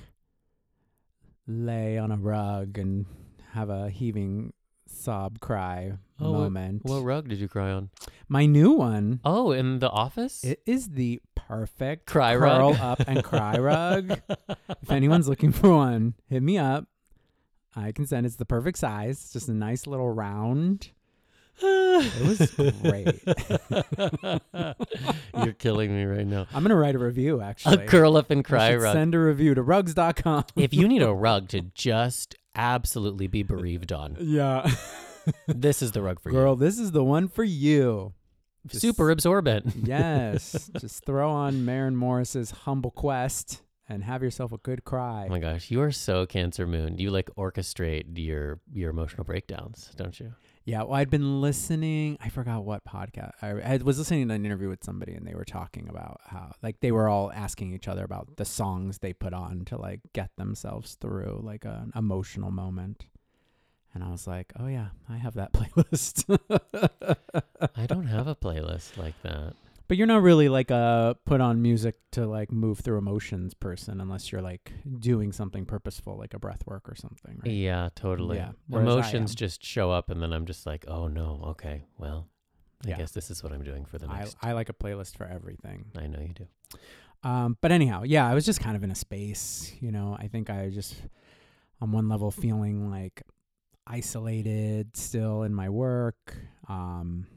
lay 1.48 1.98
on 1.98 2.12
a 2.12 2.18
rug 2.18 2.78
and 2.78 3.06
have 3.52 3.70
a 3.70 3.90
heaving 3.90 4.54
sob 4.88 5.40
cry 5.40 5.94
Oh, 6.20 6.32
what- 6.32 6.40
moment. 6.40 6.84
what 6.86 7.02
rug 7.02 7.28
did 7.28 7.40
you 7.40 7.48
cry 7.48 7.72
on? 7.72 7.90
My 8.28 8.46
new 8.46 8.72
one. 8.72 9.20
Oh, 9.26 9.52
in 9.52 9.80
the 9.80 9.90
office? 9.90 10.44
It 10.44 10.62
is 10.66 10.90
the 10.92 11.22
perfect 11.36 12.06
Cry 12.08 12.36
curl 12.38 12.72
rug. 12.72 12.80
up 12.80 13.00
and 13.08 13.24
cry 13.24 13.58
rug. 13.58 14.20
If 14.82 14.90
anyone's 14.90 15.28
looking 15.28 15.52
for 15.52 15.70
one, 15.76 16.14
hit 16.30 16.42
me 16.42 16.58
up. 16.58 16.86
I 17.76 17.92
can 17.92 18.06
send. 18.06 18.26
It's 18.26 18.38
the 18.38 18.46
perfect 18.46 18.78
size. 18.78 19.18
It's 19.22 19.34
just 19.34 19.50
a 19.50 19.54
nice 19.54 19.86
little 19.88 20.10
round. 20.10 20.92
It 21.62 22.28
was 22.28 22.52
great. 22.82 23.22
You're 25.44 25.54
killing 25.54 25.96
me 25.96 26.04
right 26.06 26.26
now. 26.28 26.48
I'm 26.54 26.64
gonna 26.64 26.76
write 26.76 26.96
a 26.96 27.00
review 27.00 27.42
actually. 27.42 27.86
A 27.86 27.88
curl 27.88 28.18
up 28.18 28.32
and 28.32 28.44
cry 28.44 28.76
rug. 28.76 28.94
Send 28.94 29.16
a 29.16 29.20
review 29.20 29.54
to 29.56 29.62
rugs.com. 29.62 30.46
if 30.56 30.74
you 30.74 30.88
need 30.88 31.02
a 31.02 31.14
rug 31.14 31.50
to 31.50 31.62
just 31.74 32.36
absolutely 32.56 33.28
be 33.28 33.44
bereaved 33.44 33.92
on, 33.92 34.18
yeah, 34.20 34.70
this 35.48 35.82
is 35.82 35.92
the 35.92 36.02
rug 36.02 36.20
for 36.20 36.30
you. 36.30 36.36
girl, 36.36 36.56
this 36.56 36.78
is 36.80 36.92
the 36.92 37.04
one 37.04 37.28
for 37.28 37.44
you. 37.44 38.14
just- 38.68 38.82
Super 38.82 39.10
absorbent. 39.12 39.74
Yes, 39.84 40.70
just 40.80 41.06
throw 41.06 41.30
on 41.30 41.66
Maren 41.66 41.96
Morris's 41.96 42.52
humble 42.52 42.92
quest 42.92 43.62
and 43.90 44.04
have 44.04 44.24
yourself 44.24 44.52
a 44.52 44.58
good 44.58 44.84
cry. 44.86 45.26
Oh 45.28 45.32
my 45.32 45.40
gosh, 45.40 45.70
you 45.72 45.82
are 45.82 45.92
so 45.92 46.26
Cancer 46.26 46.66
Moon. 46.68 46.98
You 46.98 47.10
like 47.12 47.30
orchestrate 47.38 48.18
your 48.18 48.60
your 48.72 48.90
emotional 48.90 49.24
breakdowns, 49.24 49.92
don't 49.96 50.20
you? 50.20 50.34
Yeah, 50.66 50.84
well, 50.84 50.94
I'd 50.94 51.10
been 51.10 51.42
listening. 51.42 52.18
I 52.22 52.30
forgot 52.30 52.64
what 52.64 52.86
podcast. 52.86 53.32
I, 53.42 53.50
I 53.50 53.78
was 53.78 53.98
listening 53.98 54.30
to 54.30 54.34
an 54.34 54.46
interview 54.46 54.70
with 54.70 54.84
somebody, 54.84 55.14
and 55.14 55.28
they 55.28 55.36
were 55.36 55.44
talking 55.44 55.90
about 55.90 56.22
how, 56.26 56.54
like, 56.62 56.80
they 56.80 56.92
were 56.92 57.10
all 57.10 57.32
asking 57.34 57.74
each 57.74 57.90
other 57.90 58.06
about 58.06 58.38
the 58.38 58.46
songs 58.46 59.00
they 59.00 59.12
put 59.12 59.34
on 59.34 59.66
to 59.66 59.78
like 59.78 60.00
get 60.14 60.30
themselves 60.38 60.96
through 61.02 61.42
like 61.44 61.66
an 61.66 61.92
emotional 61.96 62.50
moment. 62.50 63.06
And 63.94 64.04
I 64.04 64.10
was 64.10 64.26
like, 64.26 64.54
oh 64.58 64.68
yeah, 64.68 64.88
I 65.10 65.18
have 65.18 65.36
that 65.36 65.52
playlist. 65.54 66.26
I 67.76 67.86
don't 67.86 68.08
have 68.08 68.28
a 68.28 68.36
playlist 68.36 68.98
like 68.98 69.22
that. 69.24 69.54
But 69.88 69.98
you're 69.98 70.08
not 70.08 70.22
really 70.22 70.48
like 70.50 70.72
a 70.72 71.18
put 71.26 71.42
on 71.42 71.62
music 71.62 71.96
to 72.12 72.26
like 72.26 72.52
move 72.52 72.80
through 72.80 72.98
emotions 72.98 73.54
person 73.54 74.00
unless 74.02 74.32
you're 74.32 74.42
like 74.42 74.72
doing 75.00 75.32
something 75.32 75.66
purposeful 75.66 76.18
like 76.18 76.34
a 76.34 76.40
breath 76.40 76.66
work 76.66 76.88
or 76.90 76.96
something, 76.96 77.40
right? 77.44 77.52
Yeah, 77.54 77.90
totally. 77.94 78.38
Yeah, 78.38 78.52
whereas 78.68 78.88
I 78.88 78.92
Emotions 78.94 79.32
am. 79.32 79.36
just 79.36 79.64
show 79.64 79.92
up, 79.92 80.10
and 80.10 80.22
then 80.22 80.32
I'm 80.34 80.46
just 80.46 80.66
like, 80.66 80.86
oh 80.88 81.08
no, 81.08 81.42
okay, 81.50 81.84
well, 81.98 82.28
I 82.86 82.90
Yeah. 82.90 82.98
guess 82.98 83.12
this 83.12 83.30
is 83.30 83.44
what 83.44 83.52
I'm 83.52 83.64
doing 83.64 83.86
for 83.86 83.98
the 83.98 84.08
I, 84.08 84.20
next. 84.20 84.38
I 84.42 84.54
like 84.54 84.70
a 84.70 84.74
playlist 84.74 85.18
for 85.18 85.26
everything. 85.26 85.86
I 85.98 86.08
know 86.08 86.20
you 86.22 86.34
do. 86.34 86.48
Um, 87.24 87.58
but 87.62 87.72
anyhow, 87.72 88.04
yeah, 88.04 88.28
I 88.30 88.34
was 88.34 88.46
just 88.46 88.60
kind 88.62 88.76
of 88.76 88.84
in 88.84 88.92
a 88.92 88.96
space, 88.96 89.74
you 89.80 89.92
know. 89.92 90.16
I 90.20 90.28
think 90.28 90.50
I 90.50 90.70
just, 90.70 90.96
on 91.82 91.92
one 91.92 92.10
level, 92.10 92.32
feeling 92.32 92.90
like 92.90 93.22
isolated 93.88 94.96
still 94.98 95.44
in 95.44 95.54
my 95.54 95.70
work. 95.70 96.36
Um, 96.68 97.28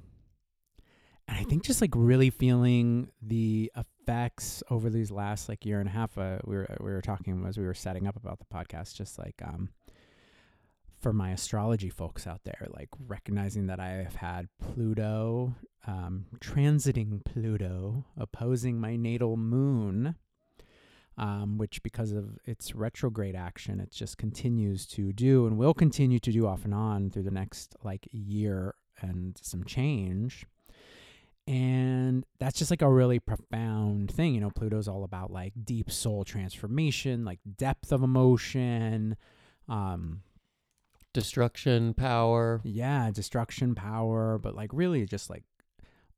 and 1.28 1.38
I 1.38 1.42
think 1.44 1.64
just 1.64 1.80
like 1.80 1.92
really 1.94 2.30
feeling 2.30 3.08
the 3.20 3.72
effects 3.76 4.62
over 4.70 4.90
these 4.90 5.10
last 5.10 5.48
like 5.48 5.64
year 5.64 5.80
and 5.80 5.88
a 5.88 5.92
half. 5.92 6.16
Uh, 6.16 6.38
we 6.44 6.56
were 6.56 6.76
we 6.80 6.90
were 6.90 7.02
talking 7.02 7.44
as 7.46 7.58
we 7.58 7.64
were 7.64 7.74
setting 7.74 8.06
up 8.06 8.16
about 8.16 8.38
the 8.38 8.44
podcast, 8.44 8.94
just 8.94 9.18
like 9.18 9.40
um, 9.44 9.70
for 11.00 11.12
my 11.12 11.30
astrology 11.30 11.90
folks 11.90 12.26
out 12.26 12.40
there, 12.44 12.66
like 12.70 12.88
recognizing 13.06 13.66
that 13.66 13.80
I 13.80 13.88
have 13.88 14.16
had 14.16 14.48
Pluto 14.60 15.54
um, 15.86 16.26
transiting 16.40 17.24
Pluto, 17.24 18.04
opposing 18.16 18.80
my 18.80 18.96
natal 18.96 19.36
moon, 19.36 20.16
um, 21.16 21.58
which 21.58 21.82
because 21.82 22.12
of 22.12 22.38
its 22.44 22.74
retrograde 22.74 23.36
action, 23.36 23.80
it 23.80 23.90
just 23.90 24.18
continues 24.18 24.86
to 24.86 25.12
do 25.12 25.46
and 25.46 25.56
will 25.56 25.74
continue 25.74 26.18
to 26.18 26.32
do 26.32 26.46
off 26.46 26.64
and 26.64 26.74
on 26.74 27.10
through 27.10 27.22
the 27.22 27.30
next 27.30 27.76
like 27.82 28.08
year 28.10 28.74
and 29.00 29.38
some 29.40 29.64
change. 29.64 30.44
And 31.46 32.24
that's 32.40 32.58
just 32.58 32.70
like 32.72 32.82
a 32.82 32.90
really 32.90 33.20
profound 33.20 34.10
thing. 34.10 34.34
You 34.34 34.40
know, 34.40 34.50
Pluto's 34.50 34.88
all 34.88 35.04
about 35.04 35.30
like 35.30 35.52
deep 35.64 35.90
soul 35.90 36.24
transformation, 36.24 37.24
like 37.24 37.38
depth 37.56 37.92
of 37.92 38.02
emotion. 38.02 39.16
Um, 39.68 40.22
Destruction, 41.12 41.94
power. 41.94 42.60
yeah, 42.62 43.10
destruction, 43.10 43.74
power, 43.74 44.38
but 44.38 44.54
like 44.54 44.70
really 44.74 45.06
just 45.06 45.30
like 45.30 45.44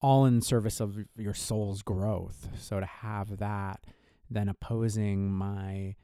all 0.00 0.24
in 0.26 0.40
service 0.42 0.80
of 0.80 0.96
your 1.16 1.34
soul's 1.34 1.82
growth. 1.82 2.48
So 2.58 2.80
to 2.80 2.86
have 2.86 3.38
that 3.38 3.84
then 4.30 4.48
opposing 4.48 5.30
my 5.32 5.94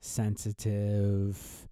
sensitive, 0.00 1.68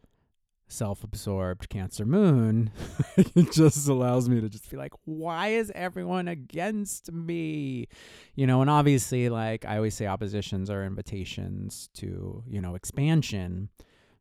self 0.73 1.05
absorbed 1.05 1.69
Cancer 1.69 2.05
moon, 2.05 2.71
it 3.17 3.53
just 3.53 3.89
allows 3.89 4.29
me 4.29 4.41
to 4.41 4.49
just 4.49 4.71
be 4.71 4.77
like, 4.77 4.93
why 5.05 5.49
is 5.49 5.71
everyone 5.75 6.29
against 6.29 7.13
me? 7.13 7.89
You 8.35 8.47
know, 8.47 8.61
and 8.61 8.71
obviously, 8.71 9.29
like 9.29 9.65
I 9.65 9.77
always 9.77 9.95
say, 9.95 10.07
oppositions 10.07 10.71
are 10.71 10.85
invitations 10.85 11.89
to, 11.95 12.43
you 12.49 12.61
know, 12.61 12.75
expansion. 12.75 13.69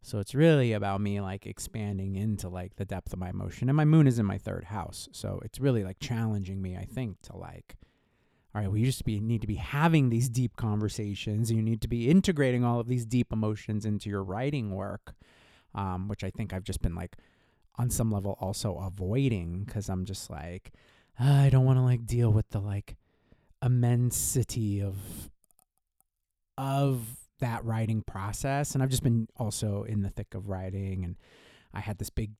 So 0.03 0.19
it's 0.19 0.33
really 0.33 0.73
about 0.73 0.99
me 0.99 1.21
like 1.21 1.45
expanding 1.45 2.15
into 2.15 2.49
like 2.49 2.75
the 2.75 2.85
depth 2.85 3.13
of 3.13 3.19
my 3.19 3.29
emotion. 3.29 3.69
And 3.69 3.77
my 3.77 3.85
moon 3.85 4.07
is 4.07 4.19
in 4.19 4.25
my 4.25 4.37
third 4.37 4.65
house. 4.65 5.07
So 5.11 5.39
it's 5.45 5.59
really 5.59 5.83
like 5.83 5.99
challenging 5.99 6.61
me, 6.61 6.75
I 6.75 6.85
think, 6.85 7.21
to 7.23 7.37
like, 7.37 7.75
all 8.53 8.61
right, 8.61 8.71
we 8.71 8.91
to 8.91 9.03
be 9.03 9.19
need 9.19 9.41
to 9.41 9.47
be 9.47 9.55
having 9.55 10.09
these 10.09 10.27
deep 10.27 10.57
conversations. 10.57 11.51
You 11.51 11.61
need 11.61 11.81
to 11.81 11.87
be 11.87 12.09
integrating 12.09 12.65
all 12.65 12.79
of 12.79 12.87
these 12.87 13.05
deep 13.05 13.31
emotions 13.31 13.85
into 13.85 14.09
your 14.09 14.23
writing 14.23 14.71
work. 14.71 15.13
Um, 15.73 16.07
which 16.07 16.23
I 16.23 16.29
think 16.29 16.53
I've 16.53 16.63
just 16.63 16.81
been 16.81 16.95
like 16.95 17.15
on 17.75 17.89
some 17.89 18.11
level 18.11 18.37
also 18.41 18.77
avoiding 18.77 19.63
because 19.63 19.89
I'm 19.89 20.05
just 20.05 20.29
like, 20.29 20.73
"Ah, 21.19 21.43
I 21.43 21.49
don't 21.49 21.65
want 21.65 21.77
to 21.77 21.83
like 21.83 22.05
deal 22.05 22.31
with 22.31 22.49
the 22.49 22.59
like 22.59 22.97
immensity 23.63 24.81
of 24.81 24.97
of 26.57 27.21
that 27.39 27.63
writing 27.65 28.03
process. 28.05 28.73
And 28.73 28.83
I've 28.83 28.89
just 28.89 29.03
been 29.03 29.27
also 29.37 29.83
in 29.83 30.01
the 30.01 30.09
thick 30.09 30.33
of 30.33 30.47
writing 30.49 31.03
and 31.03 31.15
I 31.73 31.79
had 31.79 31.97
this 31.97 32.09
big 32.09 32.31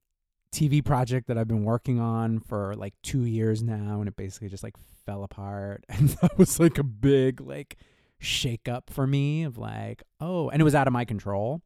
TV 0.53 0.83
project 0.83 1.27
that 1.27 1.37
I've 1.37 1.47
been 1.47 1.63
working 1.63 1.99
on 1.99 2.39
for 2.39 2.75
like 2.75 2.93
2 3.03 3.23
years 3.23 3.63
now 3.63 3.99
and 3.99 4.07
it 4.07 4.15
basically 4.15 4.49
just 4.49 4.63
like 4.63 4.75
fell 5.05 5.23
apart. 5.23 5.85
And 5.89 6.09
that 6.21 6.37
was 6.37 6.59
like 6.59 6.77
a 6.77 6.83
big 6.83 7.41
like 7.41 7.77
shake 8.19 8.67
up 8.67 8.89
for 8.91 9.07
me 9.07 9.43
of 9.43 9.57
like 9.57 10.03
oh 10.19 10.49
and 10.49 10.61
it 10.61 10.63
was 10.63 10.75
out 10.75 10.87
of 10.87 10.93
my 10.93 11.05
control. 11.05 11.61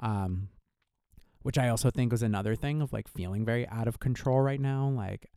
Um 0.00 0.48
which 1.42 1.58
I 1.58 1.68
also 1.68 1.90
think 1.90 2.12
was 2.12 2.22
another 2.22 2.54
thing 2.54 2.82
of 2.82 2.92
like 2.92 3.08
feeling 3.08 3.44
very 3.44 3.66
out 3.68 3.88
of 3.88 3.98
control 4.00 4.40
right 4.40 4.60
now 4.60 4.88
like 4.88 5.28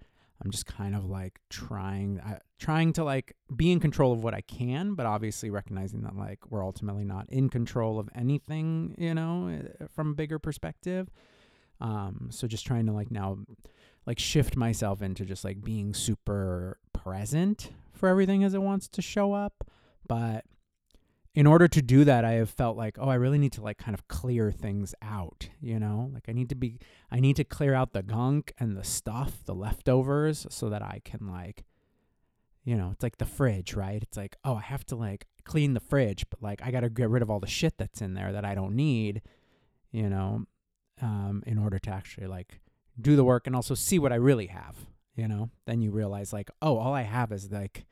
I'm 0.44 0.52
just 0.52 0.66
kind 0.66 0.96
of 0.96 1.06
like 1.06 1.40
trying 1.50 2.20
uh, 2.20 2.40
trying 2.60 2.94
to 2.94 3.04
like 3.04 3.36
be 3.56 3.72
in 3.72 3.80
control 3.80 4.12
of 4.12 4.24
what 4.24 4.34
I 4.34 4.42
can, 4.42 4.94
but 4.94 5.06
obviously 5.06 5.50
recognizing 5.50 6.02
that 6.02 6.16
like 6.16 6.52
we're 6.52 6.64
ultimately 6.64 7.06
not 7.06 7.28
in 7.30 7.50
control 7.50 8.00
of 8.00 8.10
anything, 8.14 8.96
you 8.98 9.14
know, 9.14 9.50
uh, 9.82 9.88
from 9.88 10.12
a 10.12 10.14
bigger 10.14 10.40
perspective. 10.40 11.10
Um 11.82 12.30
so 12.32 12.48
just 12.48 12.66
trying 12.66 12.86
to 12.88 12.92
like 12.92 13.12
now 13.12 13.40
like 14.06 14.20
shift 14.20 14.56
myself 14.56 15.02
into 15.02 15.26
just 15.26 15.44
like 15.44 15.64
being 15.64 15.94
super 15.94 16.80
present 16.94 17.72
for 17.94 18.10
everything 18.10 18.44
as 18.44 18.54
it 18.54 18.62
wants 18.62 18.88
to 18.90 19.02
show 19.02 19.34
up, 19.34 19.70
but 20.08 20.46
in 21.36 21.46
order 21.46 21.68
to 21.68 21.82
do 21.82 22.06
that, 22.06 22.24
I 22.24 22.34
have 22.34 22.50
felt 22.50 22.78
like, 22.78 22.98
oh, 22.98 23.10
I 23.10 23.16
really 23.16 23.38
need 23.38 23.52
to 23.54 23.62
like 23.62 23.78
kind 23.78 23.94
of 23.94 24.08
clear 24.08 24.52
things 24.54 24.96
out, 25.02 25.50
you 25.62 25.78
know? 25.78 26.10
Like 26.14 26.24
I 26.30 26.32
need 26.32 26.48
to 26.50 26.56
be 26.56 26.80
I 27.12 27.20
need 27.20 27.36
to 27.36 27.44
clear 27.44 27.74
out 27.74 27.92
the 27.92 28.02
gunk 28.02 28.54
and 28.58 28.78
the 28.78 28.86
stuff, 28.86 29.44
the 29.44 29.54
leftovers 29.54 30.48
so 30.50 30.70
that 30.70 30.82
I 30.82 31.02
can 31.04 31.28
like 31.28 31.66
you 32.64 32.76
know, 32.76 32.90
it's 32.92 33.04
like 33.04 33.20
the 33.20 33.28
fridge, 33.28 33.76
right? 33.76 34.02
It's 34.02 34.18
like, 34.18 34.38
oh, 34.44 34.56
I 34.56 34.62
have 34.62 34.84
to 34.88 34.96
like 34.96 35.28
clean 35.44 35.76
the 35.76 35.80
fridge, 35.80 36.26
but 36.32 36.42
like 36.42 36.62
I 36.64 36.72
got 36.72 36.80
to 36.80 36.90
get 36.90 37.10
rid 37.10 37.22
of 37.22 37.30
all 37.30 37.40
the 37.40 37.46
shit 37.46 37.78
that's 37.78 38.02
in 38.02 38.16
there 38.16 38.32
that 38.32 38.46
I 38.46 38.56
don't 38.56 38.76
need, 38.76 39.22
you 39.92 40.10
know, 40.10 40.46
um 41.02 41.44
in 41.46 41.58
order 41.58 41.78
to 41.78 41.90
actually 41.90 42.28
like 42.28 42.62
do 43.00 43.18
the 43.18 43.26
work 43.26 43.46
and 43.46 43.56
also 43.56 43.76
see 43.76 44.00
what 44.00 44.14
I 44.14 44.16
really 44.16 44.48
have, 44.48 44.78
you 45.18 45.28
know? 45.28 45.50
Then 45.66 45.82
you 45.82 45.92
realize 45.92 46.32
like, 46.32 46.50
oh, 46.62 46.78
all 46.78 46.94
I 46.94 47.02
have 47.02 47.34
is 47.34 47.52
like 47.52 47.86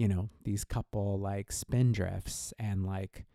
you 0.00 0.08
know, 0.08 0.30
these 0.44 0.64
couple 0.64 1.18
like 1.20 1.50
spindrifts 1.50 2.54
and 2.58 2.86
like 2.86 3.26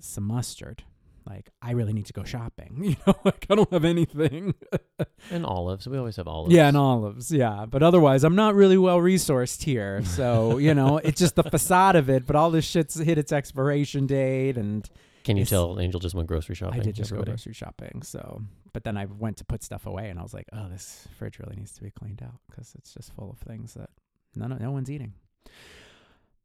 some 0.00 0.24
mustard. 0.24 0.82
Like, 1.24 1.50
I 1.62 1.72
really 1.72 1.92
need 1.92 2.06
to 2.06 2.12
go 2.12 2.24
shopping. 2.24 2.80
You 2.82 2.96
know, 3.06 3.14
like 3.24 3.46
I 3.48 3.54
don't 3.54 3.72
have 3.72 3.84
anything. 3.84 4.54
And 5.30 5.46
olives. 5.46 5.86
We 5.86 5.96
always 5.96 6.16
have 6.16 6.26
olives. 6.26 6.52
yeah, 6.52 6.66
and 6.66 6.76
olives. 6.76 7.30
Yeah. 7.30 7.66
But 7.66 7.82
otherwise, 7.82 8.24
I'm 8.24 8.34
not 8.34 8.54
really 8.54 8.78
well 8.78 8.98
resourced 8.98 9.62
here. 9.62 10.02
So, 10.04 10.58
you 10.58 10.74
know, 10.74 10.98
it's 10.98 11.20
just 11.20 11.36
the 11.36 11.44
facade 11.44 11.94
of 11.94 12.10
it. 12.10 12.26
But 12.26 12.34
all 12.36 12.50
this 12.50 12.64
shit's 12.64 12.96
hit 12.98 13.16
its 13.16 13.30
expiration 13.30 14.06
date. 14.06 14.56
And 14.58 14.88
Can 15.24 15.36
you 15.36 15.44
tell 15.44 15.78
Angel 15.78 16.00
just 16.00 16.16
went 16.16 16.26
grocery 16.26 16.56
shopping? 16.56 16.80
I 16.80 16.82
did 16.82 16.96
just 16.96 17.10
go 17.10 17.16
everybody? 17.16 17.30
grocery 17.32 17.52
shopping. 17.52 18.02
So, 18.02 18.42
but 18.72 18.82
then 18.82 18.96
I 18.96 19.04
went 19.06 19.36
to 19.36 19.44
put 19.44 19.62
stuff 19.62 19.86
away 19.86 20.08
and 20.10 20.18
I 20.18 20.22
was 20.22 20.34
like, 20.34 20.46
oh, 20.52 20.68
this 20.68 21.06
fridge 21.16 21.38
really 21.38 21.54
needs 21.56 21.72
to 21.74 21.82
be 21.82 21.90
cleaned 21.90 22.22
out 22.22 22.40
because 22.48 22.74
it's 22.76 22.92
just 22.92 23.14
full 23.14 23.30
of 23.30 23.38
things 23.38 23.74
that 23.74 23.90
none 24.34 24.50
of, 24.52 24.60
no 24.60 24.72
one's 24.72 24.90
eating. 24.90 25.12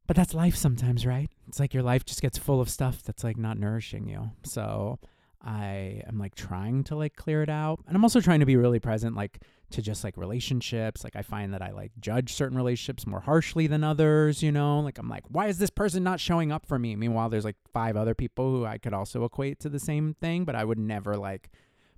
But 0.07 0.15
that's 0.15 0.33
life 0.33 0.55
sometimes, 0.55 1.05
right? 1.05 1.29
It's 1.47 1.59
like 1.59 1.73
your 1.73 1.83
life 1.83 2.05
just 2.05 2.21
gets 2.21 2.37
full 2.37 2.61
of 2.61 2.69
stuff 2.69 3.01
that's 3.03 3.23
like 3.23 3.37
not 3.37 3.57
nourishing 3.57 4.07
you. 4.07 4.31
So 4.43 4.99
I 5.43 6.03
am 6.07 6.19
like 6.19 6.35
trying 6.35 6.83
to 6.85 6.95
like 6.95 7.15
clear 7.15 7.41
it 7.41 7.49
out. 7.49 7.79
And 7.87 7.95
I'm 7.95 8.03
also 8.03 8.21
trying 8.21 8.39
to 8.39 8.45
be 8.45 8.55
really 8.55 8.79
present, 8.79 9.15
like 9.15 9.39
to 9.71 9.81
just 9.81 10.03
like 10.03 10.15
relationships. 10.15 11.03
Like 11.03 11.15
I 11.15 11.23
find 11.23 11.53
that 11.53 11.61
I 11.61 11.71
like 11.71 11.91
judge 11.99 12.33
certain 12.33 12.57
relationships 12.57 13.07
more 13.07 13.19
harshly 13.19 13.65
than 13.65 13.83
others, 13.83 14.43
you 14.43 14.51
know? 14.51 14.79
Like 14.79 14.99
I'm 14.99 15.09
like, 15.09 15.23
why 15.29 15.47
is 15.47 15.57
this 15.57 15.71
person 15.71 16.03
not 16.03 16.19
showing 16.19 16.51
up 16.51 16.67
for 16.67 16.77
me? 16.77 16.95
Meanwhile, 16.95 17.29
there's 17.29 17.45
like 17.45 17.57
five 17.73 17.97
other 17.97 18.13
people 18.13 18.51
who 18.51 18.65
I 18.65 18.77
could 18.77 18.93
also 18.93 19.23
equate 19.23 19.59
to 19.61 19.69
the 19.69 19.79
same 19.79 20.15
thing, 20.21 20.45
but 20.45 20.55
I 20.55 20.63
would 20.63 20.79
never 20.79 21.17
like 21.17 21.49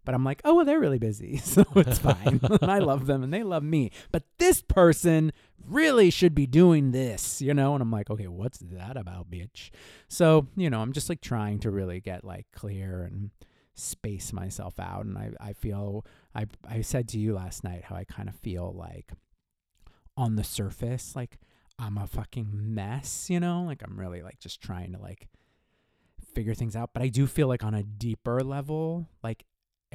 but 0.07 0.15
I'm 0.15 0.23
like, 0.23 0.39
oh, 0.45 0.55
well, 0.55 0.63
they're 0.63 0.79
really 0.79 0.99
busy. 0.99 1.41
So 1.43 1.65
it's 1.75 1.99
fine. 1.99 2.39
and 2.61 2.71
I 2.71 2.79
love 2.79 3.07
them 3.07 3.23
and 3.23 3.33
they 3.33 3.43
love 3.43 3.63
me. 3.63 3.91
But 4.09 4.23
this 4.37 4.61
person 4.61 5.33
really 5.61 6.09
should 6.09 6.33
be 6.33 6.47
doing 6.47 6.91
this, 6.91 7.41
you 7.41 7.53
know? 7.53 7.73
And 7.73 7.81
I'm 7.81 7.91
like, 7.91 8.09
okay, 8.09 8.27
what's 8.27 8.59
that 8.59 8.95
about, 8.95 9.29
bitch? 9.29 9.69
So, 10.07 10.47
you 10.55 10.69
know, 10.69 10.79
I'm 10.79 10.93
just 10.93 11.09
like 11.09 11.19
trying 11.19 11.59
to 11.59 11.71
really 11.71 11.99
get 11.99 12.23
like 12.23 12.45
clear 12.53 13.03
and 13.03 13.31
space 13.73 14.31
myself 14.31 14.79
out. 14.79 15.03
And 15.03 15.17
I, 15.17 15.31
I 15.41 15.51
feel, 15.51 16.05
I, 16.33 16.45
I 16.65 16.79
said 16.79 17.09
to 17.09 17.19
you 17.19 17.33
last 17.33 17.65
night 17.65 17.83
how 17.83 17.97
I 17.97 18.05
kind 18.05 18.29
of 18.29 18.35
feel 18.35 18.73
like 18.73 19.11
on 20.15 20.37
the 20.37 20.43
surface, 20.45 21.17
like 21.17 21.37
I'm 21.77 21.97
a 21.97 22.07
fucking 22.07 22.47
mess, 22.53 23.29
you 23.29 23.41
know? 23.41 23.63
Like 23.63 23.83
I'm 23.83 23.99
really 23.99 24.21
like 24.21 24.39
just 24.39 24.61
trying 24.61 24.93
to 24.93 24.99
like 24.99 25.27
figure 26.33 26.53
things 26.53 26.77
out. 26.77 26.91
But 26.93 27.03
I 27.03 27.09
do 27.09 27.27
feel 27.27 27.49
like 27.49 27.65
on 27.65 27.73
a 27.73 27.83
deeper 27.83 28.41
level, 28.41 29.09
like 29.21 29.43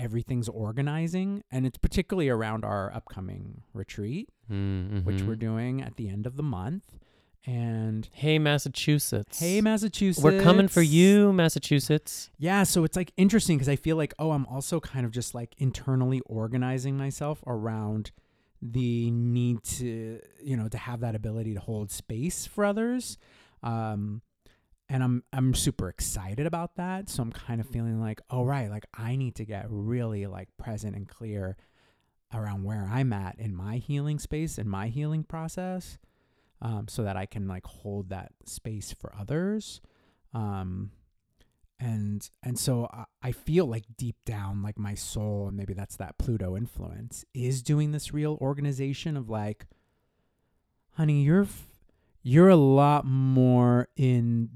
everything's 0.02 0.48
organizing 0.48 1.42
and 1.50 1.64
it's 1.66 1.78
particularly 1.78 2.28
around 2.28 2.64
our 2.64 2.92
upcoming 2.94 3.62
retreat 3.72 4.28
Mm, 4.50 5.04
which 5.04 5.22
we're 5.22 5.36
doing 5.36 5.80
at 5.80 5.96
the 5.96 6.08
end 6.08 6.26
of 6.26 6.36
the 6.36 6.42
month 6.42 6.84
and 7.46 8.08
Hey, 8.12 8.38
Massachusetts. 8.38 9.38
hey 9.40 9.60
massachusetts 9.60 10.22
We're 10.22 10.42
coming 10.42 10.68
for 10.68 10.82
you, 10.82 11.32
Massachusetts. 11.32 12.30
yeah 12.38 12.62
so 12.64 12.84
it's 12.84 12.96
like 12.96 13.12
interesting 13.16 13.56
because 13.56 13.68
i 13.68 13.76
feel 13.76 13.96
like 13.96 14.12
oh 14.18 14.30
i'm 14.32 14.46
also 14.46 14.78
kind 14.80 15.04
of 15.06 15.12
just 15.12 15.34
like 15.34 15.54
internally 15.58 16.20
organizing 16.26 16.96
myself 16.96 17.42
around 17.46 18.10
the 18.60 19.10
need 19.10 19.62
to 19.64 20.20
you 20.42 20.56
know 20.56 20.68
to 20.68 20.78
have 20.78 21.00
that 21.00 21.14
ability 21.14 21.54
to 21.54 21.60
hold 21.60 21.90
space 21.90 22.46
for 22.46 22.64
others 22.64 23.18
um 23.62 24.22
and 24.88 25.02
i'm 25.02 25.22
i'm 25.32 25.54
super 25.54 25.88
excited 25.88 26.46
about 26.46 26.76
that. 26.76 27.08
So 27.08 27.22
i'm 27.22 27.32
kind 27.32 27.60
of 27.60 27.66
feeling 27.66 28.00
like 28.00 28.20
oh 28.30 28.44
right 28.44 28.70
like 28.70 28.86
i 28.94 29.16
need 29.16 29.34
to 29.36 29.44
get 29.44 29.66
really 29.68 30.26
like 30.26 30.48
present 30.56 30.96
and 30.96 31.08
clear 31.08 31.56
around 32.34 32.64
where 32.64 32.88
i'm 32.90 33.12
at 33.12 33.38
in 33.38 33.54
my 33.54 33.76
healing 33.76 34.18
space 34.18 34.58
and 34.58 34.68
my 34.68 34.88
healing 34.88 35.22
process 35.24 35.98
um 36.60 36.88
so 36.88 37.02
that 37.02 37.16
i 37.16 37.26
can 37.26 37.46
like 37.46 37.66
hold 37.66 38.08
that 38.10 38.32
space 38.44 38.92
for 38.92 39.14
others. 39.18 39.80
Um 40.34 40.92
and 41.82 42.30
and 42.42 42.58
so 42.58 42.88
I, 42.92 43.04
I 43.22 43.32
feel 43.32 43.66
like 43.66 43.84
deep 43.96 44.16
down 44.24 44.62
like 44.62 44.78
my 44.78 44.94
soul 44.94 45.48
and 45.48 45.56
maybe 45.56 45.74
that's 45.74 45.96
that 45.96 46.16
pluto 46.16 46.56
influence 46.56 47.24
is 47.34 47.62
doing 47.62 47.92
this 47.92 48.14
real 48.14 48.38
organization 48.40 49.16
of 49.16 49.28
like 49.28 49.66
honey 50.92 51.22
you're 51.22 51.46
you're 52.22 52.48
a 52.48 52.56
lot 52.56 53.04
more 53.04 53.88
in 53.96 54.48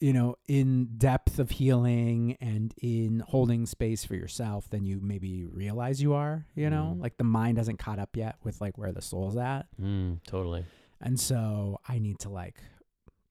you 0.00 0.12
know 0.12 0.34
in 0.48 0.88
depth 0.98 1.38
of 1.38 1.50
healing 1.50 2.36
and 2.40 2.74
in 2.78 3.20
holding 3.20 3.64
space 3.64 4.04
for 4.04 4.14
yourself 4.16 4.68
than 4.70 4.84
you 4.84 4.98
maybe 5.00 5.44
realize 5.44 6.02
you 6.02 6.12
are 6.14 6.46
you 6.54 6.68
know 6.68 6.94
Mm. 6.96 7.00
like 7.02 7.16
the 7.16 7.24
mind 7.24 7.58
hasn't 7.58 7.78
caught 7.78 7.98
up 7.98 8.16
yet 8.16 8.36
with 8.42 8.60
like 8.60 8.76
where 8.76 8.92
the 8.92 9.00
soul's 9.02 9.36
at 9.36 9.66
Mm, 9.80 10.20
totally. 10.26 10.64
and 11.00 11.18
so 11.18 11.78
I 11.88 11.98
need 12.00 12.18
to 12.20 12.28
like 12.28 12.56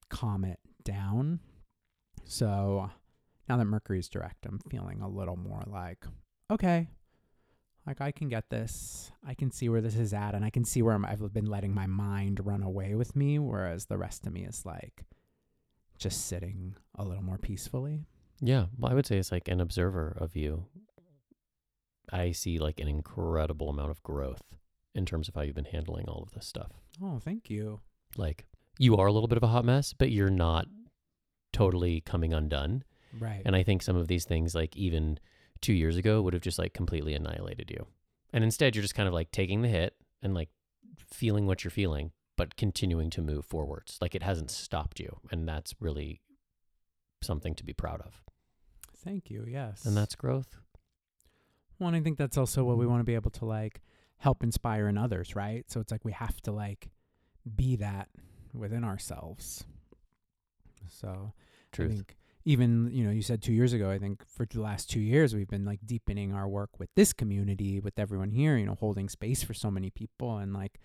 calm 0.09 0.45
it 0.45 0.59
down. 0.83 1.39
So 2.25 2.89
now 3.49 3.57
that 3.57 3.65
Mercury's 3.65 4.09
direct, 4.09 4.45
I'm 4.45 4.59
feeling 4.69 5.01
a 5.01 5.07
little 5.09 5.35
more 5.35 5.63
like, 5.67 6.05
okay, 6.51 6.87
like 7.85 8.01
I 8.01 8.11
can 8.11 8.29
get 8.29 8.49
this. 8.49 9.11
I 9.25 9.33
can 9.33 9.51
see 9.51 9.69
where 9.69 9.81
this 9.81 9.95
is 9.95 10.13
at, 10.13 10.35
and 10.35 10.45
I 10.45 10.49
can 10.49 10.63
see 10.63 10.81
where 10.81 10.93
I'm, 10.93 11.05
I've 11.05 11.33
been 11.33 11.45
letting 11.45 11.73
my 11.73 11.87
mind 11.87 12.45
run 12.45 12.63
away 12.63 12.95
with 12.95 13.15
me, 13.15 13.39
whereas 13.39 13.85
the 13.85 13.97
rest 13.97 14.25
of 14.25 14.33
me 14.33 14.45
is 14.45 14.65
like 14.65 15.03
just 15.97 16.27
sitting 16.27 16.75
a 16.95 17.03
little 17.03 17.23
more 17.23 17.37
peacefully. 17.37 18.05
Yeah. 18.41 18.65
Well, 18.77 18.91
I 18.91 18.95
would 18.95 19.05
say 19.05 19.17
it's 19.17 19.31
like 19.31 19.47
an 19.47 19.61
observer 19.61 20.15
of 20.19 20.35
you. 20.35 20.65
I 22.11 22.31
see 22.31 22.59
like 22.59 22.79
an 22.79 22.87
incredible 22.87 23.69
amount 23.69 23.91
of 23.91 24.03
growth 24.03 24.43
in 24.93 25.05
terms 25.05 25.27
of 25.27 25.35
how 25.35 25.41
you've 25.41 25.55
been 25.55 25.65
handling 25.65 26.07
all 26.07 26.23
of 26.23 26.31
this 26.31 26.45
stuff. 26.45 26.71
Oh, 27.01 27.19
thank 27.19 27.49
you. 27.49 27.79
Like 28.17 28.45
you 28.77 28.97
are 28.97 29.07
a 29.07 29.11
little 29.11 29.27
bit 29.27 29.37
of 29.37 29.43
a 29.43 29.47
hot 29.47 29.65
mess, 29.65 29.93
but 29.93 30.11
you're 30.11 30.29
not 30.29 30.67
totally 31.51 32.01
coming 32.01 32.33
undone. 32.33 32.83
Right. 33.19 33.41
And 33.45 33.55
I 33.55 33.63
think 33.63 33.81
some 33.81 33.95
of 33.95 34.07
these 34.07 34.25
things, 34.25 34.53
like 34.55 34.75
even 34.75 35.19
two 35.63 35.73
years 35.73 35.97
ago, 35.97 36.21
would 36.21 36.33
have 36.33 36.43
just 36.43 36.59
like 36.59 36.75
completely 36.75 37.15
annihilated 37.15 37.71
you. 37.71 37.87
And 38.31 38.43
instead, 38.43 38.75
you're 38.75 38.83
just 38.83 38.93
kind 38.95 39.07
of 39.07 39.13
like 39.15 39.31
taking 39.31 39.63
the 39.63 39.67
hit 39.69 39.95
and 40.21 40.35
like 40.35 40.49
feeling 40.97 41.47
what 41.47 41.63
you're 41.63 41.71
feeling, 41.71 42.11
but 42.37 42.55
continuing 42.55 43.09
to 43.11 43.21
move 43.21 43.45
forwards. 43.45 43.97
Like 44.01 44.13
it 44.13 44.21
hasn't 44.23 44.51
stopped 44.51 44.99
you. 44.99 45.19
And 45.31 45.47
that's 45.47 45.73
really 45.79 46.21
something 47.21 47.55
to 47.55 47.63
be 47.63 47.73
proud 47.73 48.01
of. 48.01 48.21
thank 49.03 49.29
you. 49.31 49.45
Yes. 49.47 49.85
And 49.85 49.97
that's 49.97 50.15
growth. 50.15 50.57
Well, 51.79 51.87
and 51.87 51.97
I 51.97 52.01
think 52.01 52.17
that's 52.17 52.37
also 52.37 52.63
what 52.63 52.77
we 52.77 52.85
want 52.85 52.99
to 53.01 53.05
be 53.05 53.15
able 53.15 53.31
to 53.31 53.45
like 53.45 53.81
help 54.17 54.43
inspire 54.43 54.87
in 54.87 54.97
others, 54.97 55.35
right? 55.35 55.69
So 55.69 55.79
it's 55.79 55.91
like 55.91 56.05
we 56.05 56.11
have 56.13 56.39
to 56.43 56.51
like 56.51 56.89
be 57.55 57.75
that 57.77 58.07
within 58.53 58.83
ourselves. 58.83 59.65
So 60.89 61.33
I 61.33 61.75
Truth. 61.75 61.91
think 61.95 62.15
even 62.45 62.89
you 62.91 63.03
know 63.03 63.11
you 63.11 63.21
said 63.21 63.41
two 63.41 63.53
years 63.53 63.73
ago. 63.73 63.89
I 63.89 63.99
think 63.99 64.25
for 64.27 64.45
the 64.45 64.61
last 64.61 64.89
two 64.89 64.99
years 64.99 65.35
we've 65.35 65.47
been 65.47 65.65
like 65.65 65.79
deepening 65.85 66.33
our 66.33 66.47
work 66.47 66.79
with 66.79 66.89
this 66.95 67.13
community, 67.13 67.79
with 67.79 67.97
everyone 67.97 68.31
here. 68.31 68.57
You 68.57 68.65
know, 68.65 68.75
holding 68.75 69.09
space 69.09 69.43
for 69.43 69.53
so 69.53 69.71
many 69.71 69.89
people, 69.89 70.37
and 70.37 70.53
like 70.53 70.79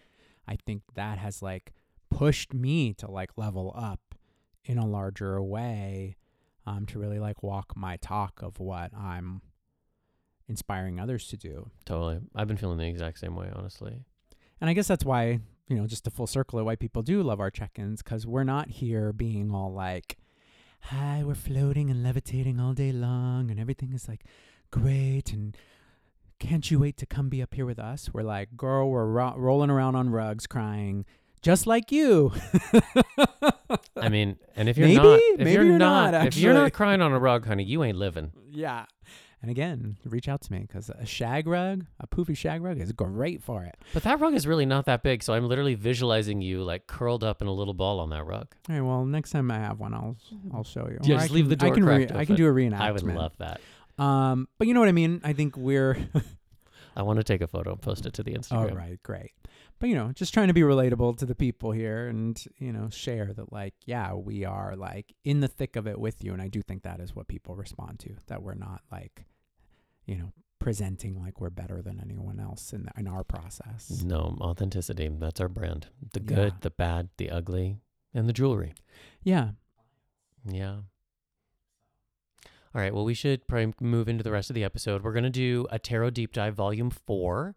I 0.46 0.56
think 0.56 0.82
that 0.94 1.18
has 1.18 1.42
like 1.42 1.72
pushed 2.10 2.54
me 2.54 2.94
to 2.94 3.10
like 3.10 3.30
level 3.36 3.74
up 3.76 4.00
in 4.64 4.78
a 4.78 4.86
larger 4.86 5.42
way, 5.42 6.16
um, 6.66 6.86
to 6.86 6.98
really 6.98 7.18
like 7.18 7.42
walk 7.42 7.76
my 7.76 7.96
talk 7.96 8.42
of 8.42 8.60
what 8.60 8.92
I'm 8.94 9.42
inspiring 10.48 10.98
others 10.98 11.26
to 11.28 11.36
do. 11.36 11.70
Totally. 11.84 12.20
I've 12.34 12.48
been 12.48 12.56
feeling 12.56 12.78
the 12.78 12.86
exact 12.86 13.18
same 13.18 13.36
way, 13.36 13.50
honestly. 13.54 14.04
And 14.60 14.68
I 14.68 14.72
guess 14.72 14.88
that's 14.88 15.04
why, 15.04 15.40
you 15.68 15.76
know, 15.76 15.86
just 15.86 16.06
a 16.06 16.10
full 16.10 16.26
circle 16.26 16.58
of 16.58 16.66
why 16.66 16.76
people 16.76 17.02
do 17.02 17.22
love 17.22 17.40
our 17.40 17.50
check 17.50 17.78
ins, 17.78 18.02
because 18.02 18.26
we're 18.26 18.44
not 18.44 18.68
here 18.68 19.12
being 19.12 19.54
all 19.54 19.72
like, 19.72 20.16
hi, 20.80 21.22
we're 21.24 21.34
floating 21.34 21.90
and 21.90 22.02
levitating 22.02 22.58
all 22.60 22.72
day 22.72 22.92
long, 22.92 23.50
and 23.50 23.58
everything 23.60 23.92
is 23.92 24.08
like 24.08 24.24
great, 24.70 25.32
and 25.32 25.56
can't 26.38 26.70
you 26.70 26.78
wait 26.78 26.96
to 26.98 27.06
come 27.06 27.28
be 27.28 27.42
up 27.42 27.54
here 27.54 27.66
with 27.66 27.78
us? 27.78 28.10
We're 28.12 28.22
like, 28.22 28.56
girl, 28.56 28.90
we're 28.90 29.06
ro- 29.06 29.34
rolling 29.36 29.70
around 29.70 29.96
on 29.96 30.10
rugs 30.10 30.46
crying, 30.46 31.04
just 31.42 31.66
like 31.66 31.90
you. 31.92 32.32
I 33.96 34.08
mean, 34.08 34.38
and 34.56 34.68
if 34.68 34.78
you're 34.78 34.88
Maybe? 34.88 35.02
not, 35.02 35.18
if 35.18 35.38
Maybe 35.38 35.52
you're, 35.52 35.64
you're 35.64 35.78
not, 35.78 36.12
not, 36.12 36.26
if 36.26 36.36
you're 36.36 36.54
not 36.54 36.72
crying 36.72 37.02
on 37.02 37.12
a 37.12 37.18
rug, 37.18 37.46
honey, 37.46 37.64
you 37.64 37.82
ain't 37.84 37.98
living. 37.98 38.32
yeah. 38.50 38.86
And 39.40 39.50
again, 39.52 39.96
reach 40.04 40.28
out 40.28 40.40
to 40.42 40.52
me 40.52 40.60
because 40.66 40.90
a 40.90 41.06
shag 41.06 41.46
rug, 41.46 41.86
a 42.00 42.08
poofy 42.08 42.36
shag 42.36 42.60
rug, 42.60 42.80
is 42.80 42.90
great 42.92 43.40
for 43.42 43.62
it. 43.62 43.76
But 43.94 44.02
that 44.02 44.18
rug 44.18 44.34
is 44.34 44.46
really 44.48 44.66
not 44.66 44.86
that 44.86 45.04
big, 45.04 45.22
so 45.22 45.32
I'm 45.32 45.46
literally 45.46 45.74
visualizing 45.76 46.40
you 46.42 46.64
like 46.64 46.88
curled 46.88 47.22
up 47.22 47.40
in 47.40 47.46
a 47.46 47.52
little 47.52 47.74
ball 47.74 48.00
on 48.00 48.10
that 48.10 48.24
rug. 48.24 48.48
All 48.68 48.74
right. 48.74 48.80
Well, 48.80 49.04
next 49.04 49.30
time 49.30 49.50
I 49.52 49.58
have 49.58 49.78
one, 49.78 49.94
I'll 49.94 50.16
I'll 50.52 50.64
show 50.64 50.88
you. 50.90 50.98
Yeah, 51.02 51.18
Or 51.18 51.20
I 51.20 51.26
leave 51.26 51.44
can- 51.44 51.48
the 51.50 51.56
door 51.56 51.70
I 51.70 51.74
can, 51.74 51.84
cracked 51.84 52.12
I 52.12 52.24
can 52.24 52.34
do 52.34 52.48
a 52.48 52.52
reenactment. 52.52 52.80
I 52.80 52.90
would 52.92 53.02
love 53.04 53.32
that. 53.38 53.60
Um, 53.96 54.48
but 54.58 54.66
you 54.66 54.74
know 54.74 54.80
what 54.80 54.88
I 54.88 54.92
mean. 54.92 55.20
I 55.22 55.32
think 55.32 55.56
we're 55.56 55.96
I 56.96 57.02
want 57.02 57.18
to 57.18 57.24
take 57.24 57.40
a 57.40 57.46
photo 57.46 57.72
and 57.72 57.80
post 57.80 58.06
it 58.06 58.14
to 58.14 58.22
the 58.24 58.32
Instagram. 58.32 58.74
right, 58.76 59.00
great. 59.04 59.30
But 59.80 59.88
you 59.88 59.94
know, 59.94 60.10
just 60.12 60.34
trying 60.34 60.48
to 60.48 60.54
be 60.54 60.62
relatable 60.62 61.18
to 61.18 61.26
the 61.26 61.34
people 61.36 61.70
here, 61.70 62.08
and 62.08 62.42
you 62.58 62.72
know, 62.72 62.88
share 62.90 63.32
that 63.34 63.52
like, 63.52 63.74
yeah, 63.86 64.12
we 64.14 64.44
are 64.44 64.74
like 64.76 65.14
in 65.24 65.40
the 65.40 65.48
thick 65.48 65.76
of 65.76 65.86
it 65.86 65.98
with 66.00 66.24
you, 66.24 66.32
and 66.32 66.42
I 66.42 66.48
do 66.48 66.62
think 66.62 66.82
that 66.82 66.98
is 67.00 67.14
what 67.14 67.28
people 67.28 67.54
respond 67.54 68.00
to. 68.00 68.16
That 68.26 68.42
we're 68.42 68.54
not 68.54 68.82
like, 68.90 69.24
you 70.04 70.16
know, 70.16 70.32
presenting 70.58 71.20
like 71.20 71.40
we're 71.40 71.50
better 71.50 71.80
than 71.80 72.00
anyone 72.00 72.40
else 72.40 72.72
in 72.72 72.88
in 72.98 73.06
our 73.06 73.22
process. 73.22 74.02
No, 74.04 74.36
authenticity. 74.40 75.08
That's 75.08 75.40
our 75.40 75.48
brand. 75.48 75.86
The 76.12 76.20
Yeah. 76.20 76.34
good, 76.36 76.54
the 76.62 76.70
bad, 76.70 77.10
the 77.16 77.30
ugly, 77.30 77.78
and 78.12 78.28
the 78.28 78.32
jewelry. 78.32 78.74
Yeah. 79.22 79.50
Yeah. 80.44 80.78
All 82.74 82.80
right. 82.82 82.92
Well, 82.92 83.04
we 83.04 83.14
should 83.14 83.46
probably 83.48 83.72
move 83.80 84.08
into 84.08 84.22
the 84.22 84.30
rest 84.30 84.50
of 84.50 84.54
the 84.54 84.64
episode. 84.64 85.02
We're 85.02 85.12
going 85.12 85.24
to 85.24 85.30
do 85.30 85.66
a 85.70 85.78
tarot 85.78 86.10
deep 86.10 86.32
dive 86.32 86.54
volume 86.54 86.90
four 86.90 87.56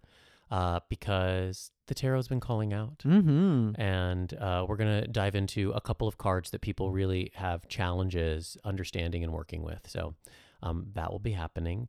uh, 0.52 0.82
because 0.90 1.72
the 1.88 1.96
tarot's 1.96 2.28
been 2.28 2.40
calling 2.42 2.74
out. 2.74 3.00
Mm-hmm. 3.00 3.82
And 3.82 4.34
uh, 4.36 4.66
we're 4.68 4.76
going 4.78 5.02
to 5.02 5.08
dive 5.08 5.34
into 5.36 5.72
a 5.72 5.82
couple 5.82 6.08
of 6.08 6.18
cards 6.18 6.52
that 6.52 6.62
people 6.62 6.92
really 6.92 7.32
have 7.36 7.68
challenges 7.70 8.58
understanding 8.64 9.24
and 9.24 9.32
working 9.34 9.64
with. 9.64 9.80
So 9.90 10.14
um, 10.62 10.88
that 10.94 11.12
will 11.12 11.20
be 11.20 11.32
happening. 11.32 11.88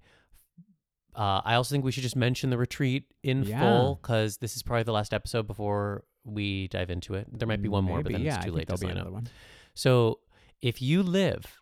Uh, 1.15 1.43
I 1.45 1.55
also 1.57 1.75
think 1.75 1.85
we 1.85 1.93
should 1.93 2.05
just 2.05 2.17
mention 2.17 2.49
the 2.51 2.57
retreat 2.57 3.05
in 3.23 3.43
Yeah. 3.43 3.61
full 3.61 3.97
because 4.01 4.39
this 4.39 4.57
is 4.57 4.63
probably 4.63 4.85
the 4.85 4.93
last 4.93 5.13
episode 5.13 5.47
before 5.47 6.05
we 6.25 6.69
dive 6.69 6.89
into 6.91 7.15
it. 7.15 7.27
There 7.37 7.47
might 7.49 7.61
be 7.61 7.69
one 7.69 7.85
more, 7.85 7.99
but 8.03 8.13
Maybe, 8.13 8.25
then 8.25 8.27
yeah, 8.27 8.37
it's 8.37 8.45
I 8.45 8.47
too 8.49 8.57
think 8.57 8.57
late 8.59 8.69
to 8.69 8.79
sign 8.79 8.91
up. 8.93 8.97
another 8.97 9.11
one. 9.13 9.29
So 9.75 10.21
if 10.63 10.81
you 10.81 11.03
live 11.03 11.61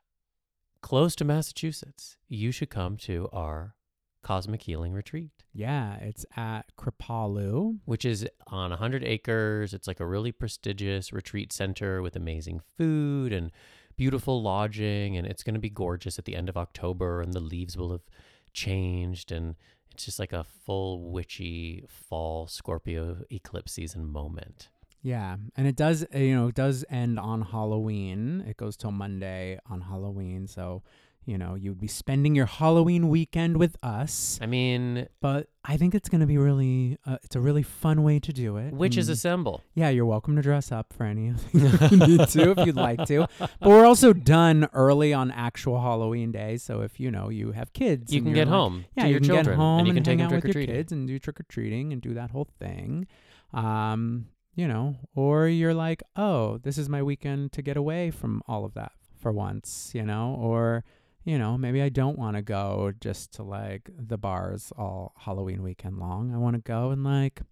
close 0.82 1.16
to 1.16 1.24
Massachusetts, 1.24 2.16
you 2.28 2.52
should 2.52 2.70
come 2.70 2.96
to 2.98 3.28
our 3.32 3.74
Cosmic 4.22 4.62
Healing 4.62 4.92
Retreat, 4.92 5.30
Yeah, 5.52 5.96
it's 5.96 6.24
at 6.36 6.74
Kripalu. 6.76 7.78
which 7.84 8.04
is 8.04 8.26
on 8.46 8.70
100 8.70 9.02
acres. 9.04 9.72
It's 9.74 9.88
like 9.88 10.00
a 10.00 10.06
really 10.06 10.32
prestigious 10.32 11.12
retreat 11.12 11.52
center 11.52 12.02
with 12.02 12.16
amazing 12.16 12.60
food 12.76 13.32
and 13.32 13.50
beautiful 13.96 14.42
lodging. 14.42 15.16
And 15.16 15.26
it's 15.26 15.42
going 15.42 15.54
to 15.54 15.60
be 15.60 15.70
gorgeous 15.70 16.18
at 16.18 16.24
the 16.26 16.36
end 16.36 16.48
of 16.48 16.56
October, 16.56 17.20
and 17.22 17.32
the 17.32 17.40
leaves 17.40 17.76
will 17.76 17.90
have 17.92 18.04
changed. 18.52 19.32
And 19.32 19.56
it's 19.92 20.04
just 20.04 20.18
like 20.18 20.32
a 20.32 20.44
full 20.44 21.10
witchy 21.10 21.84
fall 21.88 22.46
Scorpio 22.46 23.24
eclipse 23.30 23.72
season 23.72 24.06
moment. 24.06 24.68
Yeah, 25.02 25.36
and 25.56 25.66
it 25.66 25.76
does 25.76 26.04
you 26.14 26.34
know 26.34 26.48
it 26.48 26.54
does 26.54 26.84
end 26.90 27.18
on 27.18 27.40
Halloween. 27.40 28.44
It 28.46 28.58
goes 28.58 28.76
till 28.76 28.90
Monday 28.92 29.58
on 29.64 29.80
Halloween, 29.80 30.46
so 30.46 30.82
you 31.26 31.36
know 31.38 31.54
you'd 31.54 31.80
be 31.80 31.86
spending 31.86 32.34
your 32.34 32.46
Halloween 32.46 33.08
weekend 33.08 33.56
with 33.58 33.76
us. 33.82 34.38
I 34.42 34.46
mean, 34.46 35.06
But 35.20 35.48
I 35.64 35.76
think 35.76 35.94
it's 35.94 36.08
gonna 36.08 36.26
be 36.26 36.38
really 36.38 36.98
uh, 37.06 37.18
it's 37.22 37.36
a 37.36 37.40
really 37.40 37.62
fun 37.62 38.02
way 38.02 38.18
to 38.20 38.32
do 38.32 38.56
it. 38.56 38.72
witches 38.72 39.08
and 39.08 39.14
assemble. 39.14 39.62
yeah, 39.74 39.90
you're 39.90 40.06
welcome 40.06 40.34
to 40.36 40.42
dress 40.42 40.72
up 40.72 40.92
for 40.92 41.04
any 41.04 41.28
of 41.28 41.44
you 41.52 41.98
need 41.98 42.28
to 42.28 42.50
if 42.52 42.66
you'd 42.66 42.76
like 42.76 43.04
to. 43.06 43.26
But 43.38 43.50
we're 43.60 43.84
also 43.86 44.12
done 44.12 44.68
early 44.72 45.12
on 45.12 45.30
actual 45.30 45.80
Halloween 45.80 46.32
day, 46.32 46.56
so 46.56 46.80
if 46.80 46.98
you 46.98 47.10
know 47.10 47.28
you 47.28 47.52
have 47.52 47.72
kids, 47.72 48.12
You 48.12 48.22
can 48.22 48.32
get 48.32 48.48
like, 48.48 48.54
home 48.54 48.84
yeah, 48.96 49.02
to 49.04 49.08
you 49.08 49.12
your 49.12 49.20
can 49.20 49.28
children, 49.28 49.44
get 49.46 49.56
home 49.56 49.78
and 49.80 49.88
you 49.88 49.94
can 49.94 50.02
take 50.02 50.12
hang 50.12 50.18
them 50.18 50.26
out 50.26 50.30
trick 50.40 50.44
with 50.44 50.56
or 50.56 50.60
your 50.60 50.66
kids 50.66 50.92
and 50.92 51.06
do 51.06 51.18
trick 51.18 51.38
or 51.38 51.44
treating 51.44 51.92
and 51.92 52.00
do 52.00 52.14
that 52.14 52.30
whole 52.30 52.48
thing. 52.58 53.06
Um, 53.52 54.26
you 54.56 54.66
know, 54.68 54.96
or 55.14 55.46
you're 55.48 55.74
like, 55.74 56.02
oh, 56.16 56.58
this 56.58 56.76
is 56.78 56.88
my 56.88 57.02
weekend 57.02 57.52
to 57.52 57.62
get 57.62 57.76
away 57.76 58.10
from 58.10 58.42
all 58.46 58.64
of 58.64 58.74
that 58.74 58.92
for 59.18 59.32
once, 59.32 59.92
you 59.94 60.02
know, 60.04 60.34
or 60.38 60.84
you 61.30 61.38
know, 61.38 61.56
maybe 61.56 61.80
I 61.80 61.88
don't 61.90 62.18
want 62.18 62.36
to 62.36 62.42
go 62.42 62.92
just 63.00 63.32
to 63.34 63.42
like 63.42 63.88
the 63.96 64.18
bars 64.18 64.72
all 64.76 65.12
Halloween 65.16 65.62
weekend 65.62 65.98
long. 65.98 66.34
I 66.34 66.38
want 66.38 66.56
to 66.56 66.62
go 66.62 66.90
and 66.90 67.04
like 67.04 67.42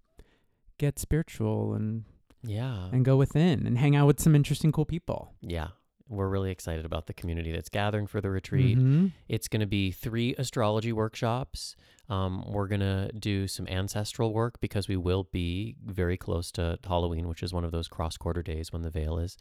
get 0.79 0.99
spiritual 0.99 1.75
and 1.75 2.05
Yeah. 2.43 2.89
and 2.93 3.05
go 3.05 3.17
within 3.17 3.67
and 3.67 3.79
hang 3.79 3.95
out 3.97 4.07
with 4.07 4.21
some 4.21 4.35
interesting 4.35 4.73
cool 4.73 4.85
people. 4.85 5.35
Yeah. 5.41 5.69
We're 6.09 6.29
really 6.29 6.51
excited 6.51 6.85
about 6.87 7.07
the 7.07 7.13
community 7.13 7.53
that's 7.53 7.69
gathering 7.69 8.07
for 8.07 8.21
the 8.21 8.31
retreat. 8.31 8.79
Mhm. 8.79 9.13
It's 9.29 9.47
going 9.49 9.61
to 9.61 9.67
be 9.67 9.91
three 9.93 10.35
astrology 10.39 10.93
workshops. 10.93 11.77
Um, 12.09 12.43
we're 12.49 12.67
going 12.69 12.81
to 12.81 13.11
do 13.13 13.47
some 13.47 13.69
ancestral 13.69 14.33
work 14.33 14.59
because 14.61 14.89
we 14.89 14.97
will 14.97 15.25
be 15.25 15.77
very 15.85 16.17
close 16.17 16.51
to 16.53 16.79
Halloween, 16.85 17.29
which 17.29 17.43
is 17.43 17.53
one 17.53 17.65
of 17.65 17.73
those 17.73 17.89
cross 17.89 18.17
quarter 18.17 18.43
days 18.43 18.73
when 18.73 18.83
the 18.83 18.91
veil 18.91 19.19
is 19.19 19.37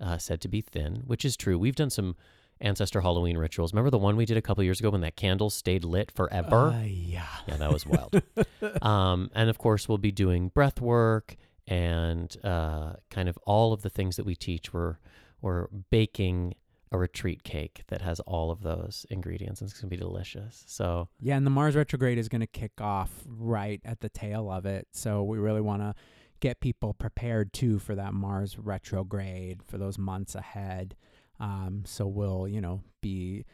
uh, 0.00 0.18
said 0.18 0.40
to 0.40 0.48
be 0.48 0.60
thin, 0.60 1.02
which 1.06 1.24
is 1.24 1.36
true. 1.36 1.56
We've 1.58 1.76
done 1.76 1.90
some 1.90 2.16
ancestor 2.60 3.00
Halloween 3.00 3.36
rituals. 3.36 3.72
Remember 3.72 3.90
the 3.90 3.98
one 3.98 4.16
we 4.16 4.26
did 4.26 4.36
a 4.36 4.42
couple 4.42 4.62
years 4.64 4.80
ago 4.80 4.90
when 4.90 5.00
that 5.02 5.16
candle 5.16 5.50
stayed 5.50 5.84
lit 5.84 6.10
forever? 6.10 6.68
Uh, 6.68 6.82
yeah. 6.82 7.26
yeah, 7.46 7.56
that 7.56 7.72
was 7.72 7.86
wild. 7.86 8.22
um, 8.82 9.30
and 9.34 9.50
of 9.50 9.58
course, 9.58 9.88
we'll 9.88 9.98
be 9.98 10.12
doing 10.12 10.48
breath 10.48 10.80
work 10.80 11.36
and 11.66 12.36
uh, 12.44 12.94
kind 13.10 13.28
of 13.28 13.38
all 13.44 13.72
of 13.72 13.82
the 13.82 13.90
things 13.90 14.16
that 14.16 14.26
we 14.26 14.34
teach. 14.34 14.72
We're, 14.72 14.96
we're 15.40 15.68
baking 15.90 16.54
a 16.92 16.98
retreat 16.98 17.44
cake 17.44 17.84
that 17.88 18.02
has 18.02 18.20
all 18.20 18.50
of 18.50 18.62
those 18.62 19.06
ingredients, 19.10 19.60
and 19.60 19.70
it's 19.70 19.78
going 19.78 19.88
to 19.88 19.96
be 19.96 20.00
delicious. 20.00 20.64
So, 20.66 21.08
Yeah, 21.20 21.36
and 21.36 21.46
the 21.46 21.50
Mars 21.50 21.76
retrograde 21.76 22.18
is 22.18 22.28
going 22.28 22.40
to 22.40 22.48
kick 22.48 22.80
off 22.80 23.10
right 23.26 23.80
at 23.84 24.00
the 24.00 24.08
tail 24.08 24.50
of 24.50 24.66
it. 24.66 24.88
So 24.92 25.22
we 25.22 25.38
really 25.38 25.60
want 25.60 25.82
to 25.82 25.94
get 26.40 26.60
people 26.60 26.94
prepared 26.94 27.52
too 27.52 27.78
for 27.78 27.94
that 27.94 28.12
Mars 28.12 28.58
retrograde 28.58 29.62
for 29.62 29.78
those 29.78 29.98
months 29.98 30.34
ahead. 30.34 30.96
Um, 31.40 31.82
so 31.86 32.06
we'll, 32.06 32.46
you 32.46 32.60
know, 32.60 32.82
be 33.00 33.44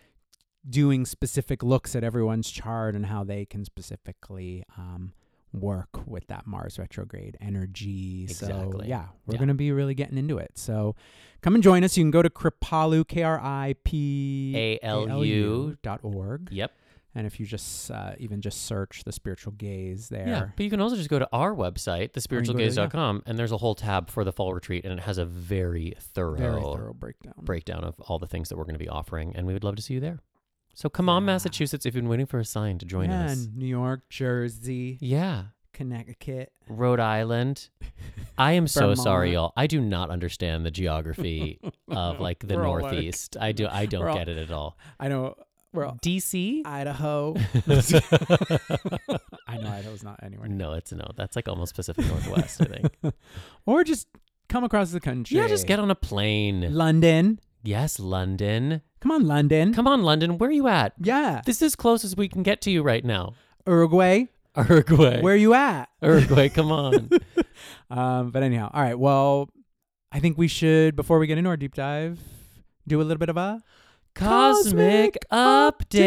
doing 0.68 1.06
specific 1.06 1.62
looks 1.62 1.94
at 1.94 2.02
everyone's 2.02 2.50
chart 2.50 2.94
and 2.96 3.06
how 3.06 3.22
they 3.22 3.44
can 3.46 3.64
specifically 3.64 4.64
um, 4.76 5.12
work 5.52 6.06
with 6.06 6.26
that 6.26 6.46
Mars 6.46 6.78
retrograde 6.78 7.36
energy. 7.40 8.26
So 8.26 8.80
yeah, 8.84 9.06
we're 9.26 9.34
Yeah. 9.34 9.38
going 9.38 9.48
to 9.48 9.54
be 9.54 9.70
really 9.70 9.94
getting 9.94 10.18
into 10.18 10.38
it. 10.38 10.52
So 10.58 10.96
come 11.40 11.54
and 11.54 11.62
join 11.62 11.84
us. 11.84 11.96
You 11.96 12.02
can 12.02 12.10
go 12.10 12.20
to 12.22 12.28
Kripalu, 12.30 13.06
K 13.06 13.22
R 13.22 13.38
I 13.40 13.76
P 13.84 14.52
A 14.56 14.78
L 14.82 15.24
U. 15.24 15.76
dot 15.82 16.00
org. 16.02 16.48
Yep. 16.50 16.72
And 17.16 17.26
if 17.26 17.40
you 17.40 17.46
just 17.46 17.90
uh, 17.90 18.12
even 18.18 18.42
just 18.42 18.66
search 18.66 19.02
the 19.04 19.10
Spiritual 19.12 19.54
Gayz 19.54 20.08
there. 20.08 20.28
Yeah. 20.28 20.48
But 20.54 20.62
you 20.64 20.68
can 20.70 20.80
also 20.82 20.96
just 20.96 21.08
go 21.08 21.18
to 21.18 21.28
our 21.32 21.54
website, 21.54 22.12
thespiritualgayz.com, 22.12 23.22
and 23.26 23.38
there's 23.38 23.52
a 23.52 23.56
whole 23.56 23.74
tab 23.74 24.10
for 24.10 24.22
the 24.22 24.32
fall 24.32 24.52
retreat, 24.52 24.84
and 24.84 24.92
it 24.92 25.02
has 25.02 25.16
a 25.18 25.24
very 25.24 25.94
thorough, 25.98 26.36
Very 26.36 26.60
thorough 26.60 26.92
breakdown. 26.92 27.34
breakdown 27.42 27.84
of 27.84 27.94
all 28.00 28.18
the 28.18 28.26
things 28.26 28.50
that 28.50 28.56
we're 28.58 28.64
going 28.64 28.74
to 28.74 28.78
be 28.84 28.88
offering, 28.88 29.34
and 29.34 29.46
we 29.46 29.52
would 29.54 29.64
love 29.64 29.76
to 29.76 29.82
see 29.82 29.94
you 29.94 30.00
there. 30.00 30.18
So 30.74 30.90
come 30.90 31.08
on, 31.08 31.22
Yeah. 31.22 31.26
Massachusetts, 31.26 31.86
if 31.86 31.94
you've 31.94 32.02
been 32.04 32.10
waiting 32.10 32.26
for 32.26 32.38
a 32.38 32.44
sign 32.44 32.76
to 32.78 32.84
join 32.86 33.08
yeah, 33.10 33.26
us. 33.26 33.48
New 33.54 33.66
York, 33.66 34.08
Jersey, 34.10 34.98
Yeah. 35.00 35.44
Connecticut. 35.72 36.52
Rhode 36.68 37.00
Island. 37.00 37.68
I 38.38 38.52
am 38.52 38.66
so 38.66 38.94
sorry, 38.94 39.32
y'all. 39.32 39.52
I 39.56 39.66
do 39.66 39.80
not 39.80 40.10
understand 40.10 40.66
the 40.66 40.70
geography 40.70 41.60
of 41.88 42.20
like 42.20 42.46
the 42.46 42.56
all 42.62 42.74
like- 42.74 42.82
Northeast. 42.82 43.36
I 43.40 43.52
do. 43.52 43.66
I 43.70 43.86
don't 43.86 44.06
all- 44.06 44.14
get 44.14 44.28
it 44.28 44.36
at 44.38 44.50
all. 44.50 44.76
I 45.00 45.08
know. 45.08 45.34
We're 45.76 45.84
all, 45.84 45.98
DC? 46.02 46.62
Idaho. 46.64 47.34
I 49.46 49.58
know 49.58 49.68
Idaho's 49.68 50.02
not 50.02 50.18
anywhere. 50.22 50.48
no, 50.48 50.72
it's 50.72 50.90
no. 50.90 51.06
That's 51.16 51.36
like 51.36 51.48
almost 51.48 51.74
Pacific 51.74 52.06
Northwest. 52.06 52.62
I 52.62 52.64
think. 52.64 52.94
Or 53.66 53.84
just 53.84 54.08
come 54.48 54.64
across 54.64 54.92
the 54.92 55.00
country. 55.00 55.36
Yeah, 55.36 55.48
just 55.48 55.66
get 55.66 55.78
on 55.78 55.90
a 55.90 55.94
plane. 55.94 56.72
London. 56.72 57.40
Yes, 57.62 58.00
London. 58.00 58.80
Come 59.00 59.10
on, 59.10 59.26
London. 59.26 59.74
Come 59.74 59.86
on, 59.86 60.02
London. 60.02 60.38
Where 60.38 60.48
are 60.48 60.52
you 60.52 60.66
at? 60.66 60.94
Yeah. 60.98 61.42
This 61.44 61.60
is 61.60 61.76
close 61.76 62.04
as 62.04 62.16
we 62.16 62.28
can 62.28 62.42
get 62.42 62.62
to 62.62 62.70
you 62.70 62.82
right 62.82 63.04
now. 63.04 63.34
Uruguay. 63.66 64.26
Uruguay. 64.56 65.20
Where 65.20 65.34
are 65.34 65.36
you 65.36 65.52
at? 65.52 65.90
Uruguay, 66.00 66.48
come 66.48 66.72
on. 66.72 67.10
Um, 67.90 68.30
but 68.30 68.42
anyhow, 68.42 68.70
all 68.72 68.82
right. 68.82 68.98
Well, 68.98 69.50
I 70.10 70.20
think 70.20 70.38
we 70.38 70.48
should 70.48 70.96
before 70.96 71.18
we 71.18 71.26
get 71.26 71.36
into 71.38 71.50
our 71.50 71.56
deep 71.56 71.74
dive, 71.74 72.18
do 72.88 73.00
a 73.00 73.04
little 73.04 73.18
bit 73.18 73.28
of 73.28 73.36
a 73.36 73.62
Cosmic 74.16 75.18
update. 75.30 76.06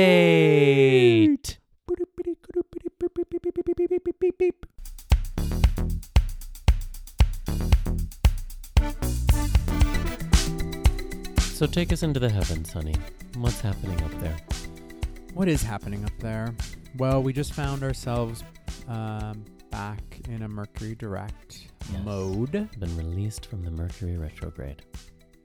So 11.39 11.65
take 11.67 11.91
us 11.91 12.03
into 12.03 12.19
the 12.19 12.29
heavens, 12.29 12.71
honey. 12.71 12.95
What's 13.37 13.59
happening 13.59 14.01
up 14.03 14.11
there? 14.21 14.37
What 15.33 15.47
is 15.49 15.61
happening 15.61 16.05
up 16.05 16.17
there? 16.19 16.55
Well, 16.97 17.21
we 17.21 17.33
just 17.33 17.53
found 17.53 17.83
ourselves 17.83 18.43
um, 18.87 19.43
back 19.69 20.01
in 20.29 20.43
a 20.43 20.47
Mercury 20.47 20.95
direct 20.95 21.67
Yes. 21.91 22.05
mode. 22.05 22.51
Been 22.79 22.97
released 22.97 23.45
from 23.47 23.63
the 23.65 23.71
Mercury 23.71 24.15
retrograde. 24.17 24.83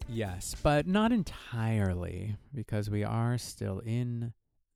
Yes, 0.09 0.55
but 0.63 0.87
not 0.87 1.13
entirely 1.13 2.37
because 2.55 2.91
we 2.91 3.05
are 3.05 3.39
still 3.39 3.81
in 3.81 4.33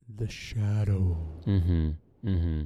the 0.09 0.29
shadow. 0.29 1.43
Mm-hmm. 1.47 1.91
Mm-hmm. 2.25 2.63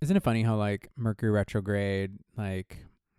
Isn't 0.00 0.16
it 0.16 0.22
funny 0.22 0.42
how 0.42 0.56
like 0.56 0.88
Mercury 0.96 1.30
retrograde, 1.30 2.18
like 2.36 2.78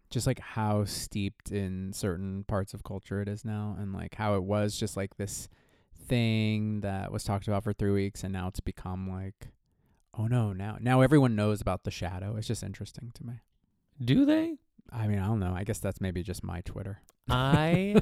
just 0.10 0.26
like 0.26 0.40
how 0.40 0.86
steeped 0.86 1.52
in 1.52 1.94
certain 1.94 2.44
parts 2.46 2.74
of 2.74 2.84
culture 2.84 3.22
it 3.22 3.28
is 3.28 3.46
now, 3.46 3.76
and 3.80 3.94
like 3.94 4.16
how 4.16 4.36
it 4.36 4.44
was 4.44 4.78
just 4.78 4.98
like 4.98 5.18
this 5.18 5.50
thing 6.08 6.82
that 6.82 7.12
was 7.12 7.24
talked 7.24 7.48
about 7.48 7.64
for 7.64 7.74
three 7.74 7.92
weeks, 7.92 8.24
and 8.24 8.34
now 8.34 8.48
it's 8.48 8.60
become 8.60 9.10
like, 9.10 9.50
oh 10.18 10.28
no, 10.28 10.54
now 10.54 10.78
now 10.80 11.02
everyone 11.02 11.36
knows 11.36 11.62
about 11.62 11.84
the 11.84 11.92
shadow. 11.92 12.36
It's 12.38 12.48
just 12.48 12.64
interesting 12.64 13.12
to 13.16 13.26
me. 13.26 13.34
Do 14.04 14.26
they? 14.26 14.56
I 14.92 15.08
mean, 15.08 15.20
I 15.20 15.28
don't 15.28 15.40
know. 15.40 15.54
I 15.56 15.64
guess 15.64 15.80
that's 15.80 16.02
maybe 16.02 16.24
just 16.24 16.44
my 16.44 16.62
Twitter. 16.62 17.02
I 17.30 17.96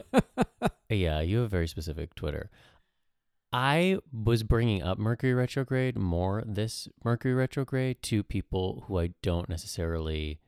yeah, 0.89 1.21
you 1.21 1.39
have 1.39 1.51
very 1.51 1.67
specific 1.67 2.15
Twitter. 2.15 2.49
I 3.53 3.99
was 4.11 4.43
bringing 4.43 4.83
up 4.83 4.97
Mercury 4.97 5.33
retrograde 5.33 5.97
more 5.97 6.43
this 6.45 6.87
Mercury 7.03 7.33
retrograde 7.33 8.01
to 8.03 8.23
people 8.23 8.83
who 8.87 8.99
I 8.99 9.13
don't 9.21 9.47
necessarily 9.47 10.39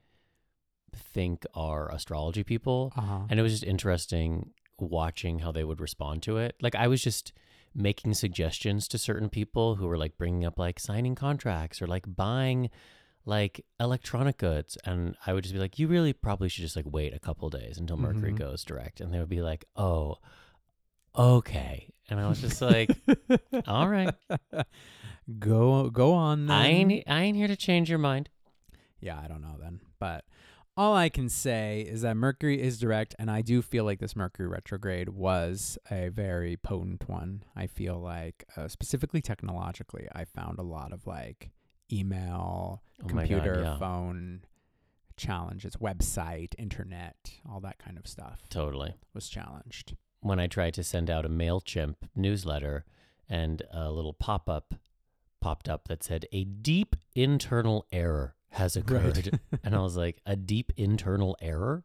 think 0.93 1.45
are 1.53 1.89
astrology 1.91 2.43
people, 2.43 2.91
uh-huh. 2.95 3.21
and 3.29 3.39
it 3.39 3.43
was 3.43 3.53
just 3.53 3.63
interesting 3.63 4.51
watching 4.79 5.39
how 5.39 5.51
they 5.51 5.63
would 5.63 5.79
respond 5.79 6.23
to 6.23 6.37
it. 6.37 6.55
Like 6.61 6.75
I 6.75 6.87
was 6.87 7.01
just 7.01 7.33
making 7.75 8.13
suggestions 8.13 8.87
to 8.89 8.97
certain 8.97 9.29
people 9.29 9.75
who 9.75 9.87
were 9.87 9.97
like 9.97 10.17
bringing 10.17 10.43
up 10.43 10.57
like 10.57 10.79
signing 10.79 11.15
contracts 11.15 11.81
or 11.81 11.87
like 11.87 12.03
buying 12.15 12.69
like 13.25 13.63
electronic 13.79 14.37
goods 14.37 14.77
and 14.85 15.15
I 15.27 15.33
would 15.33 15.43
just 15.43 15.53
be 15.53 15.59
like 15.59 15.77
you 15.77 15.87
really 15.87 16.13
probably 16.13 16.49
should 16.49 16.63
just 16.63 16.75
like 16.75 16.85
wait 16.87 17.13
a 17.13 17.19
couple 17.19 17.49
days 17.49 17.77
until 17.77 17.97
Mercury 17.97 18.31
Mhm. 18.31 18.37
goes 18.39 18.63
direct 18.63 19.01
and 19.01 19.13
they 19.13 19.19
would 19.19 19.29
be 19.29 19.41
like 19.41 19.65
oh 19.75 20.17
okay 21.17 21.91
and 22.09 22.19
I 22.19 22.27
was 22.27 22.41
just 22.41 22.61
like 22.61 22.95
all 23.67 23.87
right 23.87 24.13
go 25.39 25.89
go 25.89 26.13
on. 26.13 26.47
Then. 26.47 26.55
I 26.57 26.67
ain't 26.67 27.03
I 27.07 27.21
ain't 27.21 27.37
here 27.37 27.47
to 27.47 27.55
change 27.55 27.89
your 27.89 27.99
mind 27.99 28.29
Yeah, 28.99 29.19
I 29.23 29.27
don't 29.27 29.41
know 29.41 29.57
then. 29.59 29.81
But 29.99 30.25
all 30.77 30.95
I 30.95 31.09
can 31.09 31.27
say 31.29 31.81
is 31.81 32.01
that 32.03 32.15
Mercury 32.15 32.61
is 32.61 32.79
direct, 32.79 33.13
and 33.19 33.29
I 33.29 33.41
do 33.41 33.61
feel 33.61 33.83
like 33.83 33.99
this 33.99 34.15
Mercury 34.15 34.47
retrograde 34.47 35.09
was 35.09 35.77
a 35.91 36.07
very 36.07 36.55
potent 36.55 37.09
one. 37.09 37.43
I 37.53 37.67
feel 37.67 37.99
like, 37.99 38.45
uh, 38.55 38.69
specifically 38.69 39.21
technologically, 39.21 40.07
I 40.15 40.23
found 40.23 40.57
a 40.57 40.61
lot 40.63 40.93
of 40.93 41.05
like 41.05 41.49
email, 41.91 42.81
Oh 43.01 43.13
my 43.13 43.25
God, 43.25 43.27
computer, 43.27 43.61
yeah. 43.63 43.77
phone 43.77 44.41
challenges, 45.17 45.75
website, 45.77 46.53
internet, 46.57 47.31
all 47.49 47.59
that 47.61 47.77
kind 47.79 47.97
of 47.97 48.07
stuff 48.07 48.41
totally 48.49 48.93
was 49.13 49.27
challenged. 49.29 49.95
when 50.21 50.39
I 50.39 50.47
tried 50.47 50.73
to 50.75 50.83
send 50.83 51.09
out 51.09 51.25
a 51.25 51.29
MailChimp 51.29 51.95
newsletter 52.15 52.85
and 53.27 53.61
a 53.71 53.91
little 53.91 54.13
pop 54.13 54.49
up 54.49 54.75
popped 55.41 55.69
up 55.69 55.87
that 55.87 56.03
said, 56.03 56.25
A 56.31 56.43
deep 56.43 56.95
internal 57.15 57.85
error 57.91 58.35
has 58.51 58.75
occurred. 58.77 59.39
and 59.63 59.75
I 59.75 59.79
was 59.81 59.95
like, 59.97 60.21
A 60.25 60.35
deep 60.35 60.71
internal 60.77 61.37
error? 61.41 61.83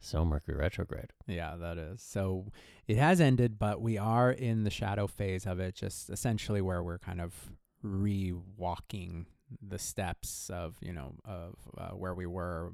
So 0.00 0.24
Mercury 0.24 0.56
retrograde. 0.56 1.10
Yeah, 1.26 1.54
that 1.56 1.78
is. 1.78 2.02
So 2.02 2.46
it 2.88 2.96
has 2.96 3.20
ended, 3.20 3.58
but 3.58 3.80
we 3.80 3.98
are 3.98 4.30
in 4.32 4.64
the 4.64 4.70
shadow 4.70 5.06
phase 5.06 5.46
of 5.46 5.60
it, 5.60 5.74
just 5.74 6.10
essentially 6.10 6.60
where 6.60 6.82
we're 6.82 6.98
kind 6.98 7.20
of 7.20 7.34
re-walking 7.82 9.26
the 9.60 9.78
steps 9.78 10.50
of, 10.50 10.76
you 10.80 10.92
know, 10.92 11.14
of 11.24 11.54
uh, 11.76 11.90
where 11.90 12.14
we 12.14 12.26
were 12.26 12.72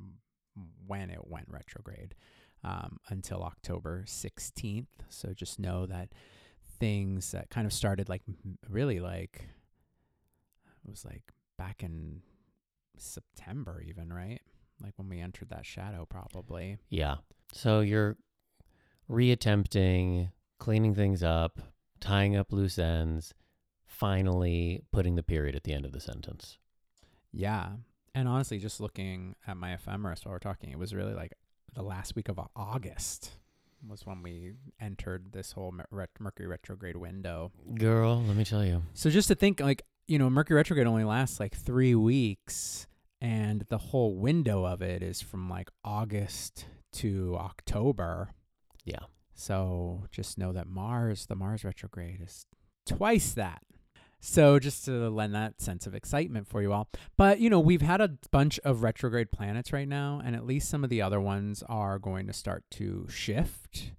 when 0.87 1.11
it 1.11 1.27
went 1.27 1.47
retrograde 1.49 2.15
um, 2.65 2.99
until 3.09 3.43
October 3.43 4.05
16th. 4.07 4.87
So 5.09 5.33
just 5.33 5.59
know 5.59 5.87
that 5.87 6.11
things 6.79 7.33
that 7.33 7.51
kind 7.51 7.67
of 7.67 7.73
started 7.73 8.09
like 8.09 8.23
really 8.69 9.01
like, 9.01 9.49
it 10.85 10.91
was 10.91 11.05
like 11.05 11.23
back 11.57 11.83
in 11.83 12.23
September 12.97 13.83
even, 13.87 14.13
right? 14.13 14.41
Like 14.83 14.95
when 14.97 15.09
we 15.09 15.21
entered 15.21 15.51
that 15.51 15.67
shadow 15.67 16.07
probably. 16.09 16.79
Yeah. 16.89 17.17
So 17.53 17.81
you're 17.81 18.17
reattempting, 19.11 20.31
cleaning 20.59 20.95
things 20.95 21.23
up, 21.23 21.61
tying 22.01 22.37
up 22.37 22.53
loose 22.53 22.79
ends, 22.79 23.35
finally 23.89 24.83
putting 24.93 25.17
the 25.17 25.23
period 25.23 25.57
at 25.57 25.65
the 25.65 25.73
end 25.73 25.85
of 25.85 25.93
the 25.93 26.01
sentence. 26.01 26.59
Yeah. 27.33 27.71
And 28.15 28.29
honestly, 28.29 28.59
just 28.59 28.81
looking 28.81 29.35
at 29.47 29.57
my 29.57 29.73
ephemeris 29.73 30.25
while 30.25 30.35
we're 30.35 30.39
talking, 30.39 30.71
it 30.71 30.79
was 30.79 30.95
really 30.95 31.15
like 31.15 31.33
the 31.75 31.83
last 31.83 32.15
week 32.15 32.29
of 32.29 32.39
August 32.55 33.33
was 33.87 34.05
when 34.07 34.23
we 34.23 34.53
entered 34.81 35.33
this 35.33 35.53
whole 35.53 35.73
Mercury 36.19 36.47
retrograde 36.47 36.97
window. 36.97 37.53
Girl, 37.75 38.23
let 38.27 38.37
me 38.37 38.45
tell 38.45 38.65
you. 38.65 38.83
So 38.95 39.11
just 39.11 39.29
to 39.29 39.35
think, 39.35 39.61
like 39.61 39.83
you 40.07 40.19
know, 40.19 40.31
Mercury 40.31 40.57
retrograde 40.57 40.87
only 40.87 41.05
lasts 41.05 41.39
like 41.39 41.55
three 41.55 41.95
weeks, 41.95 42.87
and 43.21 43.63
the 43.69 43.79
whole 43.79 44.17
window 44.17 44.65
of 44.65 44.83
it 44.83 45.03
is 45.03 45.21
from 45.21 45.49
like 45.49 45.71
August 45.85 46.67
to 46.95 47.37
October. 47.39 48.31
Yeah. 48.85 49.01
So 49.35 50.07
just 50.11 50.39
know 50.39 50.53
that 50.53 50.67
Mars, 50.67 51.27
the 51.27 51.37
Mars 51.37 51.63
retrograde, 51.63 52.21
is 52.21 52.47
twice 52.87 53.33
that. 53.33 53.63
So 54.21 54.59
just 54.59 54.85
to 54.87 55.09
lend 55.11 55.35
that 55.35 55.61
sense 55.61 55.87
of 55.87 55.95
excitement 55.95 56.49
for 56.49 56.61
you 56.61 56.73
all. 56.73 56.89
But 57.17 57.41
you 57.41 57.51
know, 57.51 57.61
we've 57.61 57.83
had 57.83 58.01
a 58.01 58.17
bunch 58.31 58.59
of 58.61 58.83
retrograde 58.83 59.31
planets 59.31 59.73
right 59.73 59.89
now, 59.89 60.21
and 60.25 60.35
at 60.35 60.47
least 60.47 60.69
some 60.69 60.85
of 60.85 60.91
the 60.91 61.03
other 61.03 61.21
ones 61.21 61.63
are 61.69 61.99
going 61.99 62.27
to 62.27 62.33
start 62.33 62.65
to 62.73 63.07
shift 63.09 63.93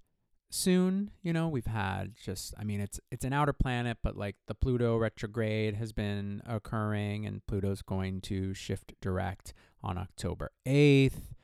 soon. 0.49 1.11
You 1.21 1.31
know, 1.31 1.47
we've 1.47 1.67
had 1.67 2.15
just 2.21 2.53
I 2.59 2.63
mean 2.63 2.81
it's 2.81 2.99
it's 3.11 3.25
an 3.25 3.33
outer 3.33 3.53
planet, 3.53 3.97
but 4.03 4.17
like 4.17 4.35
the 4.47 4.55
Pluto 4.55 4.97
retrograde 4.97 5.75
has 5.75 5.93
been 5.93 6.41
occurring 6.45 7.25
and 7.25 7.45
Pluto's 7.47 7.81
going 7.81 8.21
to 8.21 8.53
shift 8.53 8.93
direct 9.01 9.53
on 9.81 9.97
October 9.97 10.51
8th. 10.67 11.35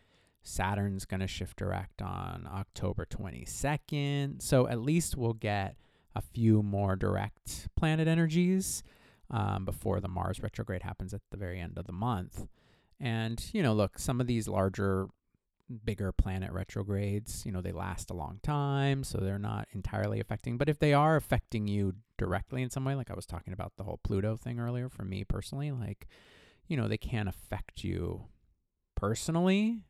Saturn's 0.43 1.05
going 1.05 1.21
to 1.21 1.28
shift 1.28 1.57
direct 1.57 2.01
on 2.03 2.47
October 2.51 3.05
22nd. 3.05 4.41
So 4.43 4.67
at 4.67 4.80
least 4.80 5.17
we'll 5.17 5.34
get 5.34 5.76
a 6.16 6.22
few 6.22 6.63
more 6.63 6.95
direct 6.95 7.68
planet 7.76 8.07
energies 8.07 8.84
um, 9.30 9.66
before 9.66 9.99
the 9.99 10.07
Mars 10.07 10.41
retrograde 10.41 10.84
happens 10.84 11.13
at 11.13 11.22
the 11.32 11.38
very 11.38 11.59
end 11.59 11.78
of 11.78 11.86
the 11.86 11.93
month. 11.93 12.47
And, 12.99 13.43
you 13.53 13.61
know, 13.61 13.74
look, 13.74 13.99
some 13.99 14.22
of 14.22 14.28
these 14.28 14.47
larger, 14.47 15.07
bigger 15.84 16.11
planet 16.11 16.51
retrogrades, 16.51 17.45
you 17.45 17.51
know, 17.51 17.61
they 17.61 17.72
last 17.72 18.09
a 18.09 18.13
long 18.13 18.39
time, 18.43 19.03
so 19.03 19.18
they're 19.18 19.39
not 19.39 19.68
entirely 19.74 20.20
affecting. 20.20 20.57
But 20.57 20.70
if 20.70 20.80
they 20.80 20.93
are 20.93 21.16
affecting 21.16 21.68
you 21.68 21.95
directly 22.18 22.61
in 22.61 22.70
some 22.70 22.86
way, 22.86 22.95
like 22.95 23.11
I 23.11 23.16
was 23.16 23.26
talking 23.26 23.51
about 23.51 23.74
the 23.76 23.84
whole 23.84 23.99
Pluto 24.03 24.38
thing 24.38 24.59
earlier, 24.59 24.88
for 24.89 25.03
me 25.03 25.24
personally, 25.24 25.72
like, 25.72 26.07
you 26.68 26.78
know, 26.78 26.88
they 26.88 26.97
can 26.97 27.28
affect 27.28 27.84
you 27.84 28.26
personally, 28.95 29.82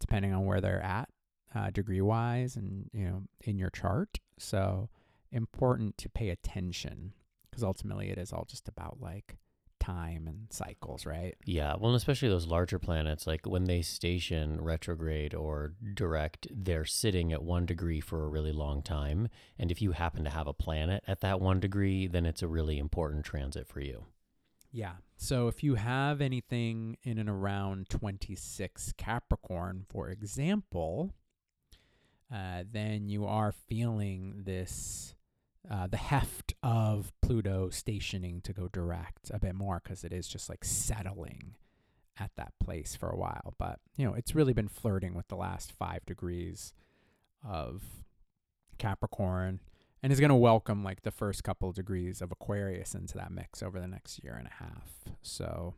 depending 0.00 0.32
on 0.32 0.44
where 0.44 0.60
they're 0.60 0.82
at, 0.82 1.08
uh, 1.54 1.70
degree 1.70 2.00
wise, 2.00 2.56
and, 2.56 2.90
you 2.92 3.04
know, 3.04 3.22
in 3.42 3.58
your 3.58 3.70
chart. 3.70 4.18
So, 4.38 4.88
important 5.32 5.98
to 5.98 6.08
pay 6.08 6.30
attention 6.30 7.12
because 7.50 7.64
ultimately 7.64 8.10
it 8.10 8.18
is 8.18 8.32
all 8.32 8.44
just 8.48 8.68
about 8.68 9.00
like 9.00 9.36
time 9.80 10.26
and 10.28 10.46
cycles, 10.50 11.06
right? 11.06 11.34
Yeah, 11.44 11.74
well, 11.78 11.90
and 11.90 11.96
especially 11.96 12.28
those 12.28 12.46
larger 12.46 12.78
planets, 12.78 13.26
like 13.26 13.46
when 13.46 13.64
they 13.64 13.82
station 13.82 14.60
retrograde 14.60 15.34
or 15.34 15.72
direct, 15.94 16.46
they're 16.50 16.84
sitting 16.84 17.32
at 17.32 17.42
one 17.42 17.66
degree 17.66 18.00
for 18.00 18.22
a 18.22 18.28
really 18.28 18.52
long 18.52 18.82
time. 18.82 19.28
And 19.58 19.72
if 19.72 19.82
you 19.82 19.92
happen 19.92 20.22
to 20.24 20.30
have 20.30 20.46
a 20.46 20.52
planet 20.52 21.02
at 21.08 21.20
that 21.22 21.40
one 21.40 21.58
degree, 21.58 22.06
then 22.06 22.26
it's 22.26 22.42
a 22.42 22.48
really 22.48 22.78
important 22.78 23.24
transit 23.24 23.66
for 23.66 23.80
you. 23.80 24.04
Yeah. 24.72 24.92
So 25.16 25.48
if 25.48 25.64
you 25.64 25.74
have 25.74 26.20
anything 26.20 26.96
in 27.02 27.18
and 27.18 27.28
around 27.28 27.88
26 27.88 28.94
Capricorn, 28.96 29.84
for 29.88 30.08
example, 30.10 31.12
uh, 32.32 32.62
then 32.70 33.08
you 33.08 33.26
are 33.26 33.50
feeling 33.50 34.42
this 34.44 35.14
uh, 35.68 35.86
the 35.86 35.96
heft 35.96 36.54
of 36.62 37.12
Pluto 37.20 37.70
stationing 37.70 38.40
to 38.42 38.52
go 38.52 38.68
direct 38.68 39.30
a 39.32 39.38
bit 39.38 39.54
more 39.54 39.80
because 39.82 40.04
it 40.04 40.12
is 40.12 40.28
just 40.28 40.48
like 40.48 40.64
settling 40.64 41.54
at 42.18 42.30
that 42.36 42.52
place 42.62 42.94
for 42.94 43.08
a 43.08 43.16
while. 43.16 43.54
But, 43.58 43.80
you 43.96 44.06
know, 44.06 44.14
it's 44.14 44.34
really 44.34 44.52
been 44.52 44.68
flirting 44.68 45.14
with 45.14 45.28
the 45.28 45.36
last 45.36 45.72
five 45.72 46.04
degrees 46.06 46.72
of 47.46 47.82
Capricorn 48.78 49.60
and 50.02 50.12
is 50.12 50.20
going 50.20 50.30
to 50.30 50.34
welcome 50.34 50.82
like 50.82 51.02
the 51.02 51.10
first 51.10 51.44
couple 51.44 51.72
degrees 51.72 52.22
of 52.22 52.32
Aquarius 52.32 52.94
into 52.94 53.16
that 53.18 53.30
mix 53.30 53.62
over 53.62 53.78
the 53.80 53.88
next 53.88 54.22
year 54.24 54.34
and 54.34 54.46
a 54.46 54.64
half. 54.64 55.14
So, 55.22 55.74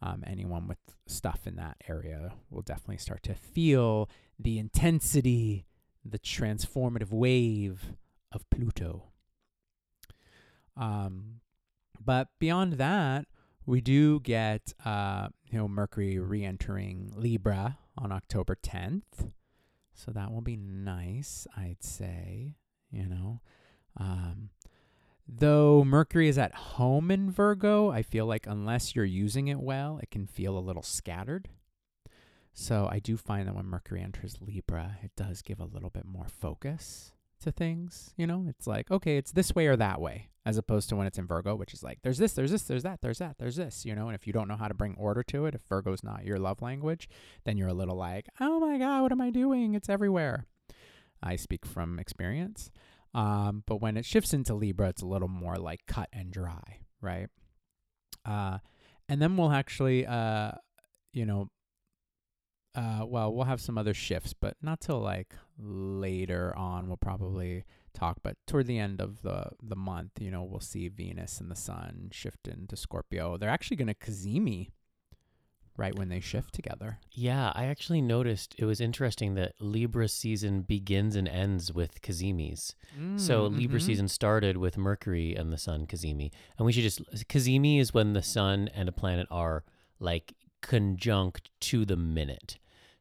um, 0.00 0.22
anyone 0.26 0.68
with 0.68 0.78
stuff 1.06 1.40
in 1.46 1.56
that 1.56 1.76
area 1.88 2.34
will 2.50 2.62
definitely 2.62 2.98
start 2.98 3.22
to 3.24 3.34
feel 3.34 4.08
the 4.38 4.58
intensity, 4.58 5.66
the 6.04 6.18
transformative 6.18 7.10
wave 7.10 7.94
of 8.32 8.48
Pluto. 8.50 9.04
Um, 10.76 11.40
but 12.02 12.28
beyond 12.38 12.74
that, 12.74 13.26
we 13.66 13.80
do 13.80 14.20
get 14.20 14.72
uh, 14.84 15.28
you 15.50 15.58
know 15.58 15.68
Mercury 15.68 16.18
re-entering 16.18 17.12
Libra 17.14 17.78
on 17.96 18.12
October 18.12 18.56
10th, 18.56 19.32
so 19.92 20.10
that 20.12 20.32
will 20.32 20.40
be 20.40 20.56
nice, 20.56 21.46
I'd 21.56 21.82
say. 21.82 22.54
You 22.90 23.06
know, 23.06 23.40
um, 23.98 24.50
though 25.26 25.84
Mercury 25.84 26.28
is 26.28 26.38
at 26.38 26.54
home 26.54 27.10
in 27.10 27.30
Virgo, 27.30 27.90
I 27.90 28.02
feel 28.02 28.24
like 28.24 28.46
unless 28.46 28.96
you're 28.96 29.04
using 29.04 29.48
it 29.48 29.60
well, 29.60 29.98
it 30.02 30.10
can 30.10 30.26
feel 30.26 30.56
a 30.56 30.60
little 30.60 30.82
scattered. 30.82 31.48
So 32.54 32.88
I 32.90 32.98
do 32.98 33.16
find 33.16 33.46
that 33.46 33.54
when 33.54 33.66
Mercury 33.66 34.00
enters 34.00 34.38
Libra, 34.40 34.98
it 35.02 35.12
does 35.14 35.42
give 35.42 35.60
a 35.60 35.64
little 35.64 35.90
bit 35.90 36.06
more 36.06 36.26
focus 36.28 37.12
to 37.40 37.52
things. 37.52 38.12
You 38.16 38.26
know, 38.26 38.44
it's 38.48 38.66
like, 38.66 38.90
okay, 38.90 39.16
it's 39.16 39.32
this 39.32 39.54
way 39.54 39.66
or 39.66 39.76
that 39.76 40.00
way, 40.00 40.28
as 40.44 40.56
opposed 40.56 40.88
to 40.88 40.96
when 40.96 41.06
it's 41.06 41.18
in 41.18 41.26
Virgo, 41.26 41.54
which 41.54 41.72
is 41.72 41.82
like, 41.82 41.98
there's 42.02 42.18
this, 42.18 42.32
there's 42.32 42.50
this, 42.50 42.62
there's 42.64 42.82
that, 42.82 43.00
there's 43.00 43.18
that, 43.18 43.36
there's 43.38 43.56
this, 43.56 43.84
you 43.84 43.94
know. 43.94 44.06
And 44.06 44.14
if 44.14 44.26
you 44.26 44.32
don't 44.32 44.48
know 44.48 44.56
how 44.56 44.68
to 44.68 44.74
bring 44.74 44.94
order 44.96 45.22
to 45.24 45.46
it, 45.46 45.54
if 45.54 45.62
Virgo's 45.68 46.02
not 46.02 46.24
your 46.24 46.38
love 46.38 46.62
language, 46.62 47.08
then 47.44 47.56
you're 47.56 47.68
a 47.68 47.74
little 47.74 47.96
like, 47.96 48.26
oh 48.40 48.60
my 48.60 48.78
God, 48.78 49.02
what 49.02 49.12
am 49.12 49.20
I 49.20 49.30
doing? 49.30 49.74
It's 49.74 49.88
everywhere. 49.88 50.46
I 51.22 51.36
speak 51.36 51.66
from 51.66 51.98
experience. 51.98 52.70
Um, 53.14 53.64
but 53.66 53.80
when 53.80 53.96
it 53.96 54.04
shifts 54.04 54.34
into 54.34 54.54
Libra, 54.54 54.88
it's 54.88 55.02
a 55.02 55.06
little 55.06 55.28
more 55.28 55.56
like 55.56 55.86
cut 55.86 56.08
and 56.12 56.30
dry, 56.30 56.80
right? 57.00 57.28
Uh, 58.24 58.58
and 59.08 59.20
then 59.20 59.36
we'll 59.36 59.50
actually, 59.50 60.06
uh, 60.06 60.52
you 61.12 61.24
know, 61.24 61.48
uh, 62.78 63.04
well, 63.04 63.34
we'll 63.34 63.44
have 63.44 63.60
some 63.60 63.76
other 63.76 63.94
shifts, 63.94 64.32
but 64.32 64.56
not 64.62 64.80
till 64.80 65.00
like 65.00 65.34
later 65.58 66.56
on. 66.56 66.86
We'll 66.86 66.96
probably 66.96 67.64
talk, 67.92 68.18
but 68.22 68.36
toward 68.46 68.68
the 68.68 68.78
end 68.78 69.00
of 69.00 69.22
the 69.22 69.50
the 69.60 69.74
month, 69.74 70.12
you 70.20 70.30
know, 70.30 70.44
we'll 70.44 70.60
see 70.60 70.88
Venus 70.88 71.40
and 71.40 71.50
the 71.50 71.56
Sun 71.56 72.10
shift 72.12 72.46
into 72.46 72.76
Scorpio. 72.76 73.36
They're 73.36 73.50
actually 73.50 73.78
going 73.78 73.88
to 73.88 73.94
cazimi 73.94 74.70
right 75.76 75.96
when 75.96 76.08
they 76.08 76.20
shift 76.20 76.54
together. 76.54 76.98
Yeah, 77.10 77.52
I 77.54 77.64
actually 77.64 78.00
noticed 78.00 78.54
it 78.58 78.64
was 78.64 78.80
interesting 78.80 79.34
that 79.34 79.54
Libra 79.60 80.08
season 80.08 80.62
begins 80.62 81.16
and 81.16 81.28
ends 81.28 81.72
with 81.72 82.00
cazimi's. 82.00 82.74
So 83.16 83.46
Libra 83.46 83.80
mhm. 83.80 83.86
season 83.86 84.08
started 84.08 84.56
with 84.56 84.76
Mercury 84.78 85.34
and 85.34 85.52
the 85.52 85.58
Sun 85.58 85.88
cazimi, 85.88 86.30
and 86.56 86.66
we 86.66 86.72
should 86.72 86.84
just 86.84 87.02
cazimi 87.28 87.80
is 87.80 87.92
when 87.92 88.12
the 88.12 88.22
Sun 88.22 88.68
and 88.72 88.88
a 88.88 88.92
planet 88.92 89.26
are 89.32 89.64
like 89.98 90.34
conjunct 90.60 91.50
to 91.60 91.84
the 91.84 91.96
minute. 91.96 92.58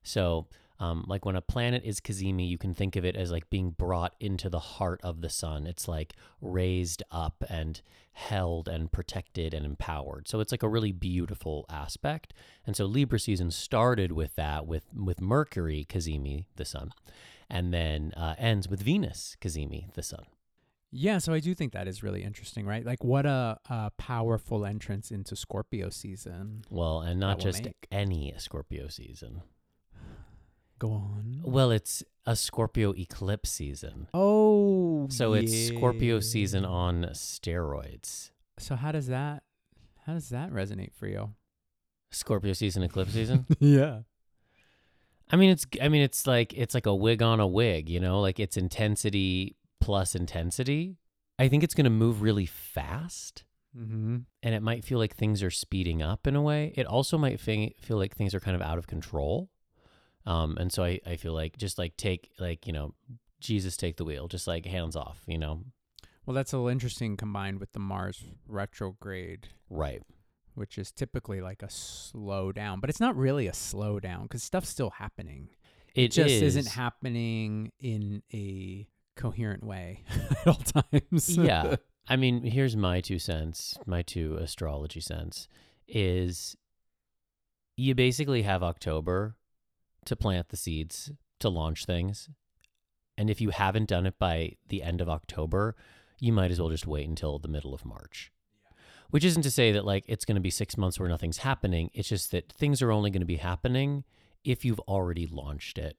So, 0.07 0.47
um, 0.79 1.05
like 1.07 1.25
when 1.25 1.35
a 1.35 1.41
planet 1.41 1.83
is 1.83 1.99
cazimi, 1.99 2.47
you 2.47 2.57
can 2.57 2.73
think 2.73 2.95
of 2.95 3.03
it 3.03 3.15
as 3.15 3.31
like 3.31 3.49
being 3.49 3.71
brought 3.71 4.13
into 4.19 4.49
the 4.49 4.59
heart 4.59 4.99
of 5.03 5.21
the 5.21 5.29
Sun. 5.29 5.65
It's 5.65 5.87
like 5.87 6.13
raised 6.39 7.01
up 7.11 7.43
and 7.49 7.81
held 8.13 8.67
and 8.67 8.91
protected 8.91 9.53
and 9.53 9.65
empowered. 9.65 10.27
So 10.27 10.39
it's 10.39 10.51
like 10.51 10.63
a 10.63 10.69
really 10.69 10.91
beautiful 10.91 11.65
aspect. 11.69 12.33
And 12.65 12.75
so 12.75 12.85
Libra 12.85 13.19
season 13.19 13.51
started 13.51 14.11
with 14.11 14.35
that, 14.35 14.67
with 14.67 14.83
with 14.95 15.19
Mercury 15.19 15.85
cazimi, 15.89 16.45
the 16.55 16.65
Sun, 16.65 16.91
and 17.49 17.73
then 17.73 18.13
uh, 18.15 18.35
ends 18.37 18.67
with 18.67 18.81
Venus 18.81 19.35
cazimi, 19.41 19.91
the 19.93 20.03
Sun. 20.03 20.25
Yeah, 20.89 21.17
so 21.17 21.33
I 21.33 21.39
do 21.39 21.53
think 21.53 21.73
that 21.73 21.87
is 21.87 22.01
really 22.01 22.23
interesting, 22.23 22.65
right? 22.65 22.85
Like, 22.85 23.03
what 23.03 23.25
a, 23.25 23.59
a 23.69 23.91
powerful 23.97 24.65
entrance 24.65 25.11
into 25.11 25.35
Scorpio 25.35 25.89
season. 25.89 26.63
Well, 26.69 27.01
and 27.01 27.19
not 27.19 27.39
just 27.39 27.65
make. 27.65 27.87
any 27.91 28.33
Scorpio 28.37 28.87
season. 28.87 29.41
Go 30.79 30.91
on. 30.91 31.41
Well, 31.43 31.71
it's 31.71 32.03
a 32.25 32.35
Scorpio 32.35 32.93
eclipse 32.97 33.49
season. 33.49 34.07
Oh, 34.13 35.07
So 35.09 35.33
it's 35.33 35.67
Scorpio 35.67 36.19
season 36.19 36.65
on 36.65 37.03
steroids. 37.13 38.31
So 38.59 38.75
how 38.75 38.91
does 38.91 39.07
that 39.07 39.43
how 40.05 40.13
does 40.13 40.29
that 40.29 40.51
resonate 40.51 40.93
for 40.93 41.07
you? 41.07 41.33
Scorpio 42.11 42.53
season, 42.53 42.83
eclipse 42.83 43.13
season. 43.13 43.45
yeah. 43.59 43.99
I 45.29 45.35
mean, 45.35 45.49
it's 45.49 45.65
I 45.81 45.89
mean, 45.89 46.01
it's 46.01 46.25
like 46.25 46.53
it's 46.53 46.73
like 46.73 46.85
a 46.85 46.95
wig 46.95 47.21
on 47.21 47.39
a 47.39 47.47
wig, 47.47 47.89
you 47.89 47.99
know, 47.99 48.21
like 48.21 48.39
it's 48.39 48.55
intensity 48.57 49.55
plus 49.81 50.15
intensity. 50.15 50.97
I 51.39 51.49
think 51.49 51.63
it's 51.63 51.73
going 51.75 51.83
to 51.85 51.89
move 51.91 52.21
really 52.21 52.45
fast, 52.45 53.43
Mm-hmm. 53.77 54.17
and 54.41 54.55
it 54.55 54.63
might 54.63 54.83
feel 54.83 54.97
like 54.97 55.15
things 55.15 55.43
are 55.43 55.51
speeding 55.51 56.01
up 56.01 56.25
in 56.25 56.35
a 56.35 56.41
way. 56.41 56.73
It 56.75 56.87
also 56.87 57.15
might 57.17 57.39
fe- 57.39 57.75
feel 57.79 57.97
like 57.97 58.15
things 58.15 58.33
are 58.33 58.39
kind 58.39 58.55
of 58.55 58.61
out 58.61 58.79
of 58.79 58.87
control. 58.87 59.49
Um, 60.27 60.57
and 60.59 60.71
so 60.71 60.83
I, 60.83 60.99
I 61.07 61.15
feel 61.15 61.33
like 61.33 61.57
just 61.57 61.77
like 61.79 61.95
take 61.97 62.29
like 62.37 62.67
you 62.67 62.73
know 62.73 62.93
Jesus 63.39 63.77
take 63.77 63.97
the 63.97 64.05
wheel, 64.05 64.27
just 64.27 64.45
like 64.47 64.65
hands 64.65 64.95
off, 64.95 65.21
you 65.25 65.37
know. 65.39 65.63
Well, 66.25 66.35
that's 66.35 66.51
a 66.51 66.57
little 66.57 66.67
interesting 66.69 67.15
combined 67.17 67.59
with 67.59 67.71
the 67.71 67.79
Mars 67.79 68.21
retrograde 68.47 69.47
Right. 69.69 70.01
which 70.55 70.77
is 70.77 70.91
typically 70.91 71.39
like 71.39 71.63
a 71.63 71.69
slow 71.69 72.51
down, 72.51 72.81
but 72.81 72.89
it's 72.89 72.99
not 72.99 73.15
really 73.15 73.47
a 73.47 73.53
slow 73.53 73.99
down 74.01 74.23
because 74.23 74.43
stuff's 74.43 74.67
still 74.69 74.89
happening. 74.89 75.47
It 75.95 76.11
just 76.11 76.29
is. 76.29 76.57
isn't 76.57 76.73
happening 76.73 77.71
in 77.79 78.21
a 78.33 78.87
coherent 79.15 79.63
way 79.63 80.03
at 80.31 80.47
all 80.47 80.55
times. 80.91 81.37
yeah. 81.37 81.77
I 82.09 82.17
mean, 82.17 82.43
here's 82.43 82.75
my 82.75 82.99
two 82.99 83.19
cents, 83.19 83.77
my 83.85 84.01
two 84.01 84.35
astrology 84.35 84.99
cents 84.99 85.47
is 85.87 86.57
you 87.77 87.95
basically 87.95 88.41
have 88.41 88.63
October 88.63 89.36
to 90.07 90.15
plant 90.15 90.49
the 90.49 90.57
seeds, 90.57 91.11
to 91.39 91.49
launch 91.49 91.85
things. 91.85 92.29
And 93.17 93.29
if 93.29 93.39
you 93.39 93.49
haven't 93.49 93.89
done 93.89 94.05
it 94.05 94.19
by 94.19 94.57
the 94.67 94.83
end 94.83 95.01
of 95.01 95.09
October, 95.09 95.75
you 96.19 96.33
might 96.33 96.51
as 96.51 96.59
well 96.59 96.69
just 96.69 96.87
wait 96.87 97.07
until 97.07 97.39
the 97.39 97.47
middle 97.47 97.73
of 97.73 97.85
March. 97.85 98.31
Which 99.09 99.23
isn't 99.23 99.43
to 99.43 99.51
say 99.51 99.71
that 99.71 99.85
like 99.85 100.03
it's 100.07 100.25
going 100.25 100.35
to 100.35 100.41
be 100.41 100.49
6 100.49 100.77
months 100.77 100.99
where 100.99 101.09
nothing's 101.09 101.39
happening. 101.39 101.89
It's 101.93 102.09
just 102.09 102.31
that 102.31 102.51
things 102.51 102.81
are 102.81 102.91
only 102.91 103.09
going 103.09 103.21
to 103.21 103.25
be 103.25 103.37
happening 103.37 104.03
if 104.43 104.65
you've 104.65 104.81
already 104.81 105.27
launched 105.27 105.77
it. 105.77 105.97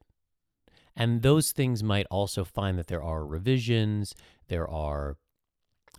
And 0.95 1.23
those 1.23 1.53
things 1.53 1.83
might 1.83 2.07
also 2.11 2.45
find 2.45 2.79
that 2.79 2.89
there 2.89 3.03
are 3.03 3.25
revisions, 3.25 4.15
there 4.49 4.69
are 4.69 5.17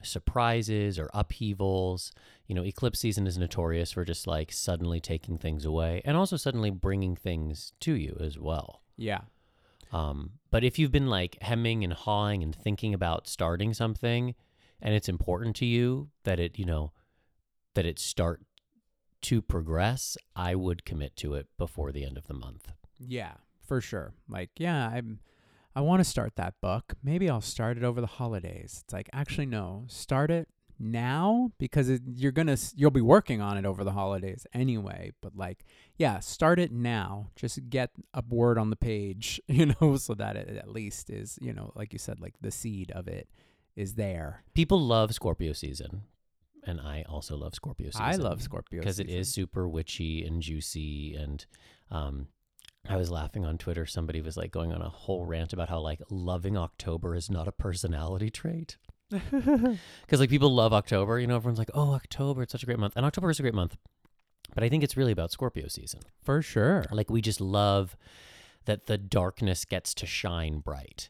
surprises 0.02 0.97
or 1.00 1.10
upheavals. 1.14 2.12
You 2.47 2.56
know, 2.56 2.64
eclipse 2.64 3.00
season 3.00 3.28
is 3.28 3.38
notorious 3.38 3.91
for 3.91 4.04
just 4.06 4.28
like 4.28 4.52
suddenly 4.52 5.00
taking 5.00 5.38
things 5.38 5.66
away 5.66 6.02
and 6.06 6.18
also 6.18 6.38
suddenly 6.38 6.72
bringing 6.72 7.16
things 7.16 7.74
to 7.82 7.93
you 7.93 8.18
as 8.20 8.38
well. 8.38 8.82
yeah. 8.97 9.22
Um, 9.91 10.34
but 10.52 10.64
if 10.64 10.78
you've 10.78 10.91
been 10.91 11.10
like 11.10 11.41
hemming 11.41 11.84
and 11.84 11.93
hawing 11.93 12.43
and 12.43 12.56
thinking 12.56 12.93
about 12.93 13.28
starting 13.28 13.74
something 13.74 14.36
and 14.82 14.93
it's 14.93 15.10
important 15.10 15.56
to 15.58 15.66
you 15.66 16.10
that 16.26 16.39
it, 16.39 16.60
you 16.60 16.66
know, 16.66 16.91
that 17.74 17.88
it 17.88 17.97
start 17.97 18.41
to 19.24 19.41
progress, 19.41 20.16
I 20.36 20.54
would 20.56 20.86
commit 20.86 21.16
to 21.18 21.34
it 21.34 21.47
before 21.58 21.91
the 21.91 22.06
end 22.06 22.18
of 22.18 22.28
the 22.28 22.34
month. 22.36 22.72
Yeah, 23.00 23.34
for 23.66 23.82
sure. 23.82 24.14
Like, 24.28 24.52
yeah, 24.58 24.89
I'm 24.89 25.20
I 25.76 25.82
want 25.82 26.00
to 26.00 26.10
start 26.10 26.36
that 26.36 26.56
book. 26.62 26.94
Maybe 27.04 27.30
I'll 27.30 27.42
start 27.42 27.78
it 27.78 27.84
over 27.84 28.02
the 28.02 28.08
holidays. 28.08 28.82
It's 28.84 28.94
like, 28.94 29.10
actually 29.14 29.46
no, 29.46 29.86
start 29.88 30.32
it 30.32 30.50
now 30.80 31.52
because 31.60 31.90
it, 31.90 32.02
you're 32.16 32.32
going 32.32 32.48
to 32.48 32.58
you'll 32.76 32.90
be 32.90 33.02
working 33.02 33.42
on 33.42 33.58
it 33.58 33.66
over 33.66 33.84
the 33.84 33.92
holidays 33.92 34.48
anyway, 34.54 35.12
but 35.22 35.36
like, 35.36 35.66
yeah, 35.98 36.20
start 36.20 36.60
it 36.60 36.72
now. 36.72 37.28
Just 37.36 37.70
get 37.70 37.92
a 38.14 38.24
word 38.28 38.58
on 38.58 38.70
the 38.70 38.76
page, 38.76 39.42
you 39.48 39.74
know, 39.80 39.98
so 39.98 40.14
that 40.16 40.36
it 40.36 40.58
at 40.58 40.70
least 40.70 41.10
is, 41.10 41.38
you 41.42 41.54
know, 41.54 41.72
like 41.76 41.94
you 41.94 42.00
said 42.00 42.20
like 42.20 42.36
the 42.42 42.52
seed 42.52 42.92
of 42.92 43.08
it 43.08 43.30
is 43.76 43.96
there. 43.96 44.44
People 44.54 44.80
love 44.80 45.14
Scorpio 45.14 45.54
season, 45.54 46.04
and 46.66 46.80
I 46.80 47.06
also 47.08 47.36
love 47.36 47.54
Scorpio 47.54 47.88
season. 47.88 48.06
I 48.06 48.16
love 48.16 48.42
Scorpio 48.42 48.80
because 48.80 49.00
it 49.00 49.10
is 49.10 49.32
super 49.32 49.68
witchy 49.68 50.26
and 50.26 50.42
juicy 50.42 51.14
and 51.16 51.46
um 51.92 52.28
I 52.88 52.96
was 52.96 53.12
laughing 53.12 53.46
on 53.46 53.58
Twitter. 53.58 53.86
Somebody 53.86 54.22
was 54.22 54.38
like 54.38 54.52
going 54.52 54.72
on 54.74 54.82
a 54.82 54.90
whole 54.90 55.26
rant 55.26 55.54
about 55.54 55.70
how 55.70 55.80
like 55.80 56.02
loving 56.10 56.58
October 56.58 57.16
is 57.16 57.30
not 57.30 57.48
a 57.48 57.52
personality 57.52 58.30
trait. 58.30 58.78
Because 59.12 60.20
like 60.20 60.30
people 60.30 60.54
love 60.54 60.72
October, 60.74 61.20
you 61.20 61.28
know, 61.28 61.36
everyone's 61.36 61.58
like, 61.60 61.72
"Oh, 61.74 61.94
October, 61.94 62.44
it's 62.44 62.52
such 62.52 62.64
a 62.64 62.66
great 62.66 62.80
month," 62.80 62.94
and 62.96 63.06
October 63.06 63.30
is 63.30 63.40
a 63.40 63.42
great 63.44 63.54
month. 63.56 63.76
But 64.54 64.64
I 64.64 64.70
think 64.70 64.84
it's 64.84 64.98
really 64.98 65.12
about 65.12 65.32
Scorpio 65.32 65.68
season. 65.68 66.02
for 66.24 66.42
sure. 66.42 66.86
Like 66.92 67.10
we 67.10 67.22
just 67.22 67.42
love 67.42 67.96
that 68.66 68.86
the 68.86 68.98
darkness 68.98 69.66
gets 69.66 69.94
to 69.96 70.06
shine 70.06 70.60
bright, 70.60 71.10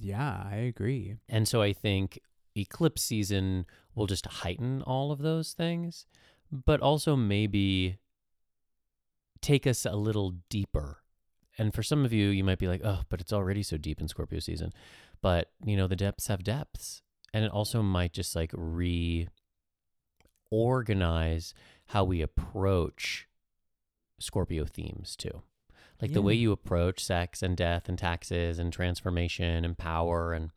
Yeah, 0.00 0.44
I 0.50 0.56
agree. 0.56 1.16
and 1.28 1.46
so 1.46 1.62
I 1.62 1.72
think 1.72 2.18
eclipse 2.56 3.02
season 3.02 3.66
will 3.94 4.06
just 4.06 4.26
heighten 4.26 4.82
all 4.82 5.12
of 5.12 5.18
those 5.20 5.52
things, 5.52 6.06
but 6.50 6.80
also 6.80 7.14
maybe 7.16 7.98
take 9.40 9.66
us 9.66 9.84
a 9.84 9.96
little 9.96 10.34
deeper. 10.48 11.02
And 11.56 11.74
for 11.74 11.82
some 11.82 12.04
of 12.04 12.12
you, 12.12 12.28
you 12.28 12.44
might 12.44 12.58
be 12.58 12.68
like, 12.68 12.82
oh, 12.84 13.00
but 13.08 13.20
it's 13.20 13.32
already 13.32 13.62
so 13.62 13.76
deep 13.76 14.00
in 14.00 14.08
Scorpio 14.08 14.38
season. 14.38 14.72
But, 15.20 15.50
you 15.64 15.76
know, 15.76 15.88
the 15.88 15.96
depths 15.96 16.28
have 16.28 16.44
depths. 16.44 17.02
And 17.34 17.44
it 17.44 17.50
also 17.50 17.82
might 17.82 18.12
just 18.12 18.36
like 18.36 18.52
reorganize 20.50 21.52
how 21.86 22.04
we 22.04 22.22
approach 22.22 23.28
Scorpio 24.18 24.64
themes 24.64 25.16
too. 25.16 25.42
Like 26.00 26.12
the 26.12 26.22
way 26.22 26.34
you 26.34 26.52
approach 26.52 27.04
sex 27.04 27.42
and 27.42 27.56
death 27.56 27.88
and 27.88 27.98
taxes 27.98 28.60
and 28.60 28.72
transformation 28.72 29.64
and 29.64 29.76
power 29.76 30.32
and 30.32 30.50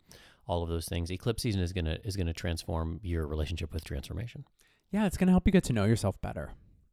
all 0.45 0.61
of 0.61 0.69
those 0.69 0.85
things. 0.85 1.11
Eclipse 1.11 1.41
season 1.41 1.61
is 1.61 1.73
gonna 1.73 1.97
is 2.03 2.15
gonna 2.15 2.31
transform 2.31 2.99
your 3.01 3.25
relationship 3.25 3.73
with 3.73 3.83
transformation. 3.83 4.45
Yeah, 4.91 5.05
it's 5.05 5.17
going 5.17 5.27
to 5.27 5.31
help 5.31 5.47
you 5.47 5.53
get 5.53 5.63
to 5.65 5.73
know 5.73 5.85
yourself 5.85 6.21
better, 6.21 6.51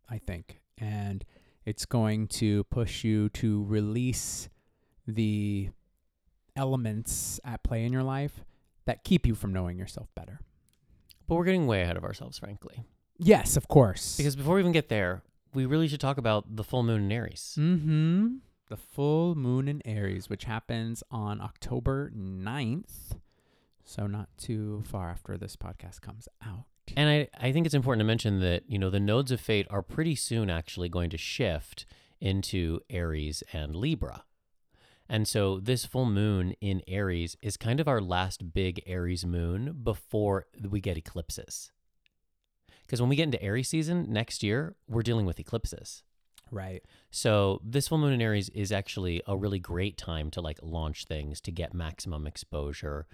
I 0.09 0.19
think. 0.19 0.61
And 0.79 1.25
it's 1.69 1.85
going 1.85 2.27
to 2.27 2.65
push 2.65 3.05
you 3.05 3.29
to 3.29 3.63
release 3.65 4.49
the 5.07 5.69
elements 6.57 7.39
at 7.45 7.63
play 7.63 7.85
in 7.85 7.93
your 7.93 8.03
life 8.03 8.43
that 8.87 9.05
keep 9.05 9.27
you 9.27 9.35
from 9.35 9.53
knowing 9.53 9.79
yourself 9.79 10.09
better. 10.15 10.41
But 11.27 11.35
we're 11.35 11.45
getting 11.45 11.67
way 11.67 11.83
ahead 11.83 11.99
of 11.99 12.05
ourselves, 12.05 12.39
frankly. 12.39 12.87
Yes, 13.19 13.59
of 13.59 13.69
course. 13.69 14.17
Because 14.17 14.35
before 14.35 14.55
we 14.55 14.61
even 14.63 14.73
get 14.73 14.89
there, 14.89 15.23
we 15.53 15.67
really 15.67 15.89
should 15.89 16.01
talk 16.01 16.17
about 16.17 16.57
the 16.57 16.65
full 16.65 16.83
moon 16.83 17.03
in 17.03 17.13
Aries. 17.13 17.55
mm-hmm. 17.61 18.37
The 18.71 18.77
full 18.79 19.35
moon 19.35 19.69
in 19.69 19.83
Aries, 19.85 20.31
which 20.31 20.45
happens 20.45 21.03
on 21.11 21.39
October 21.43 22.11
9th. 22.17 23.19
So 23.85 24.07
not 24.07 24.29
too 24.39 24.85
far 24.87 25.11
after 25.11 25.37
this 25.37 25.55
podcast 25.55 26.01
comes 26.01 26.29
out. 26.43 26.65
And 26.97 27.09
I, 27.09 27.29
I 27.49 27.53
think 27.53 27.67
it's 27.67 27.75
important 27.75 28.01
to 28.01 28.07
mention 28.07 28.41
that, 28.41 28.65
you 28.69 28.79
know, 28.79 28.91
the 28.91 29.01
nodes 29.01 29.31
of 29.31 29.41
fate 29.41 29.67
are 29.71 29.83
pretty 29.83 30.15
soon 30.15 30.51
actually 30.51 30.89
going 30.89 31.11
to 31.11 31.19
shift 31.19 31.87
into 32.21 32.81
Aries 32.91 33.43
and 33.53 33.75
Libra. 33.75 34.25
And 35.09 35.27
so 35.27 35.59
this 35.59 35.87
full 35.87 36.05
moon 36.05 36.55
in 36.61 36.83
Aries 36.87 37.37
is 37.41 37.57
kind 37.57 37.81
of 37.81 37.89
our 37.89 38.01
last 38.01 38.53
big 38.53 38.83
Aries 38.87 39.25
moon 39.25 39.79
before 39.83 40.47
we 40.69 40.81
get 40.81 40.99
eclipses. 40.99 41.73
Because 42.83 43.01
when 43.01 43.09
we 43.09 43.17
get 43.17 43.25
into 43.25 43.43
Aries 43.43 43.69
season 43.69 44.07
next 44.09 44.43
year, 44.43 44.75
we're 44.89 45.03
dealing 45.03 45.27
with 45.27 45.41
eclipses. 45.41 46.03
Right. 46.51 46.83
So 47.11 47.61
this 47.65 47.89
full 47.89 47.99
moon 47.99 48.15
in 48.15 48.23
Aries 48.23 48.49
is 48.51 48.73
actually 48.73 49.23
a 49.27 49.37
really 49.37 49.59
great 49.59 49.99
time 49.99 50.31
to 50.31 50.41
like 50.41 50.59
launch 50.63 51.05
things 51.05 51.41
to 51.43 51.53
get 51.53 51.75
maximum 51.75 52.27
exposure. 52.27 53.07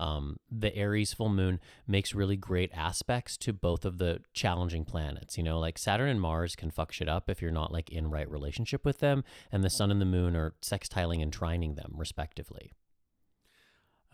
Um, 0.00 0.38
the 0.50 0.74
Aries 0.74 1.12
full 1.12 1.28
moon 1.28 1.60
makes 1.86 2.14
really 2.14 2.36
great 2.36 2.70
aspects 2.74 3.36
to 3.38 3.52
both 3.52 3.84
of 3.84 3.98
the 3.98 4.20
challenging 4.32 4.84
planets. 4.84 5.36
You 5.38 5.44
know, 5.44 5.58
like 5.60 5.78
Saturn 5.78 6.08
and 6.08 6.20
Mars 6.20 6.56
can 6.56 6.70
fuck 6.70 6.90
shit 6.92 7.08
up 7.08 7.30
if 7.30 7.40
you're 7.40 7.50
not 7.52 7.72
like 7.72 7.90
in 7.90 8.10
right 8.10 8.28
relationship 8.28 8.84
with 8.84 8.98
them, 8.98 9.22
and 9.52 9.62
the 9.62 9.70
Sun 9.70 9.90
and 9.90 10.00
the 10.00 10.06
Moon 10.06 10.34
are 10.34 10.54
sextiling 10.62 11.22
and 11.22 11.32
trining 11.32 11.76
them 11.76 11.92
respectively. 11.96 12.72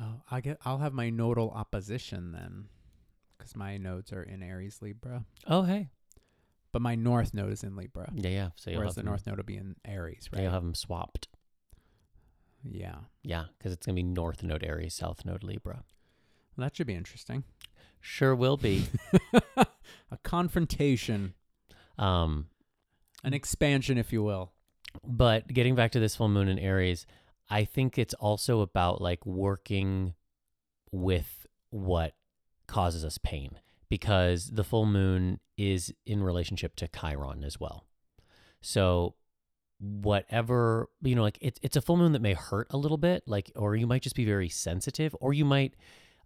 Oh, 0.00 0.22
I 0.30 0.40
get 0.40 0.58
I'll 0.64 0.78
have 0.78 0.92
my 0.94 1.10
nodal 1.10 1.50
opposition 1.50 2.32
then 2.32 2.68
cuz 3.38 3.54
my 3.56 3.76
nodes 3.76 4.12
are 4.12 4.22
in 4.22 4.42
Aries 4.42 4.80
Libra. 4.82 5.24
Oh 5.46 5.62
hey, 5.62 5.90
But 6.72 6.82
my 6.82 6.94
north 6.94 7.34
node 7.34 7.52
is 7.52 7.64
in 7.64 7.74
Libra. 7.76 8.12
yeah, 8.14 8.28
yeah. 8.30 8.48
So 8.56 8.70
you'll 8.70 8.80
whereas 8.80 8.94
the 8.94 9.02
north 9.02 9.26
node 9.26 9.36
will 9.38 9.44
be 9.44 9.56
in 9.56 9.76
Aries, 9.84 10.28
yeah, 10.30 10.38
right? 10.38 10.42
you'll 10.44 10.52
have 10.52 10.62
them 10.62 10.74
swapped. 10.74 11.28
Yeah. 12.64 12.96
Yeah, 13.22 13.44
because 13.58 13.72
it's 13.72 13.86
gonna 13.86 13.96
be 13.96 14.02
North 14.02 14.42
Node 14.42 14.64
Aries, 14.64 14.94
South 14.94 15.24
Node 15.24 15.42
Libra. 15.42 15.84
Well, 16.56 16.66
that 16.66 16.76
should 16.76 16.86
be 16.86 16.94
interesting. 16.94 17.44
Sure 18.00 18.34
will 18.34 18.56
be. 18.56 18.86
A 20.10 20.16
confrontation, 20.22 21.34
um, 21.98 22.46
an 23.22 23.34
expansion, 23.34 23.98
if 23.98 24.12
you 24.12 24.22
will. 24.22 24.52
But 25.04 25.48
getting 25.48 25.74
back 25.74 25.92
to 25.92 26.00
this 26.00 26.16
full 26.16 26.28
moon 26.28 26.48
in 26.48 26.58
Aries, 26.58 27.06
I 27.48 27.64
think 27.64 27.98
it's 27.98 28.14
also 28.14 28.60
about 28.60 29.00
like 29.00 29.24
working 29.24 30.14
with 30.90 31.46
what 31.70 32.14
causes 32.66 33.04
us 33.04 33.18
pain 33.18 33.58
because 33.88 34.50
the 34.50 34.64
full 34.64 34.86
moon 34.86 35.40
is 35.56 35.92
in 36.06 36.22
relationship 36.22 36.76
to 36.76 36.88
Chiron 36.88 37.44
as 37.44 37.58
well. 37.58 37.86
So 38.60 39.14
whatever, 39.80 40.88
you 41.02 41.14
know, 41.14 41.22
like 41.22 41.38
it's 41.40 41.58
it's 41.62 41.76
a 41.76 41.80
full 41.80 41.96
moon 41.96 42.12
that 42.12 42.22
may 42.22 42.34
hurt 42.34 42.68
a 42.70 42.76
little 42.76 42.98
bit, 42.98 43.22
like 43.26 43.50
or 43.56 43.74
you 43.76 43.86
might 43.86 44.02
just 44.02 44.16
be 44.16 44.24
very 44.24 44.48
sensitive 44.48 45.16
or 45.20 45.32
you 45.32 45.44
might 45.44 45.74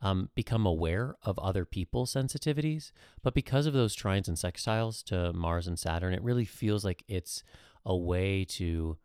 um, 0.03 0.29
become 0.35 0.67
aware 0.67 1.17
of 1.23 1.39
other 1.39 1.65
people's 1.65 2.13
sensitivities. 2.13 2.93
But 3.23 3.35
because 3.35 3.67
of 3.67 3.73
those 3.73 3.97
trines 3.97 4.29
and 4.29 4.37
sextiles 4.37 5.03
to 5.05 5.33
Mars 5.33 5.67
and 5.67 5.79
Saturn, 5.79 6.13
it 6.13 6.23
really 6.23 6.45
feels 6.45 6.85
like 6.85 7.05
it's 7.09 7.43
a 7.87 7.97
way 7.97 8.45
to 8.45 8.99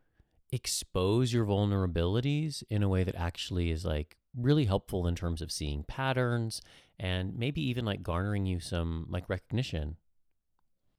expose 0.52 1.32
your 1.32 1.46
vulnerabilities 1.46 2.64
in 2.70 2.82
a 2.82 2.90
way 2.90 3.04
that 3.04 3.16
actually 3.16 3.70
is 3.70 3.86
like 3.86 4.18
really 4.36 4.66
helpful 4.66 5.08
in 5.08 5.16
terms 5.16 5.42
of 5.42 5.52
seeing 5.52 5.84
patterns 5.84 6.62
and 7.00 7.38
maybe 7.38 7.62
even 7.62 7.86
like 7.86 8.04
garnering 8.04 8.46
you 8.46 8.60
some 8.60 9.06
like 9.10 9.30
recognition. 9.30 9.96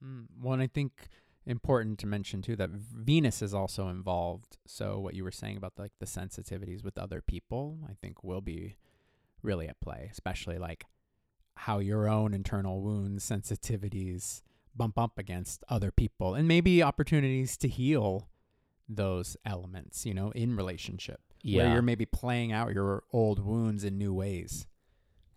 Mm. 0.03 0.25
Well, 0.41 0.59
I 0.59 0.67
think 0.67 1.09
important 1.45 1.97
to 1.99 2.07
mention 2.07 2.41
too 2.41 2.55
that 2.57 2.69
Venus 2.69 3.41
is 3.41 3.53
also 3.53 3.87
involved. 3.89 4.57
So 4.65 4.99
what 4.99 5.13
you 5.15 5.23
were 5.23 5.31
saying 5.31 5.57
about 5.57 5.73
like 5.77 5.93
the 5.99 6.05
sensitivities 6.05 6.83
with 6.83 6.97
other 6.97 7.21
people, 7.21 7.79
I 7.89 7.93
think 7.93 8.23
will 8.23 8.41
be 8.41 8.75
really 9.41 9.67
at 9.67 9.79
play, 9.81 10.07
especially 10.11 10.57
like 10.57 10.85
how 11.55 11.79
your 11.79 12.07
own 12.07 12.33
internal 12.33 12.81
wounds, 12.81 13.27
sensitivities 13.27 14.41
bump 14.75 14.97
up 14.97 15.17
against 15.17 15.63
other 15.67 15.91
people 15.91 16.33
and 16.35 16.47
maybe 16.47 16.81
opportunities 16.81 17.57
to 17.57 17.67
heal 17.67 18.29
those 18.87 19.35
elements, 19.45 20.05
you 20.05 20.13
know, 20.13 20.31
in 20.31 20.55
relationship. 20.55 21.21
Where 21.43 21.65
Yeah. 21.65 21.73
you're 21.73 21.81
maybe 21.81 22.05
playing 22.05 22.51
out 22.51 22.73
your 22.73 23.03
old 23.11 23.39
wounds 23.39 23.83
in 23.83 23.97
new 23.97 24.13
ways. 24.13 24.67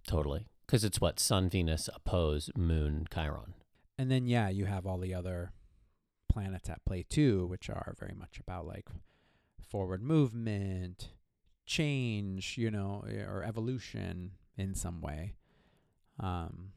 Totally. 0.07 0.47
Because 0.67 0.85
it's 0.85 1.01
what? 1.01 1.19
Sun, 1.19 1.49
Venus, 1.49 1.89
oppose, 1.95 2.51
Moon, 2.57 3.07
Chiron. 3.13 3.55
And 3.97 4.11
then 4.11 4.27
yeah, 4.27 4.49
you 4.51 4.67
have 4.67 4.87
all 4.87 4.99
the 4.99 5.15
other 5.15 5.53
planets 6.35 6.69
at 6.69 6.85
play 6.85 7.05
too, 7.09 7.47
which 7.47 7.71
are 7.71 7.95
very 7.99 8.15
much 8.15 8.39
about 8.39 8.67
like 8.67 8.89
forward 9.61 10.03
movement, 10.03 11.11
change, 11.65 12.59
you 12.59 12.71
know, 12.71 13.05
eh, 13.09 13.23
or 13.23 13.43
evolution 13.43 14.33
in 14.59 14.75
some 14.75 15.01
way. 15.01 15.35
Um 16.21 16.73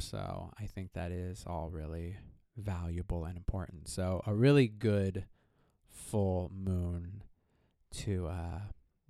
so 0.00 0.50
I 0.58 0.66
think 0.66 0.94
that 0.94 1.12
is 1.12 1.44
all 1.46 1.68
really 1.70 2.16
valuable 2.56 3.24
and 3.24 3.36
important. 3.36 3.88
So 3.88 4.22
a 4.26 4.34
really 4.34 4.66
good 4.66 5.26
full 5.88 6.50
moon 6.54 7.22
to 8.02 8.26
uh 8.28 8.60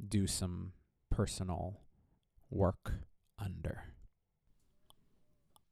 do 0.07 0.27
some 0.27 0.73
personal 1.11 1.81
work 2.51 2.95
under. 3.39 3.85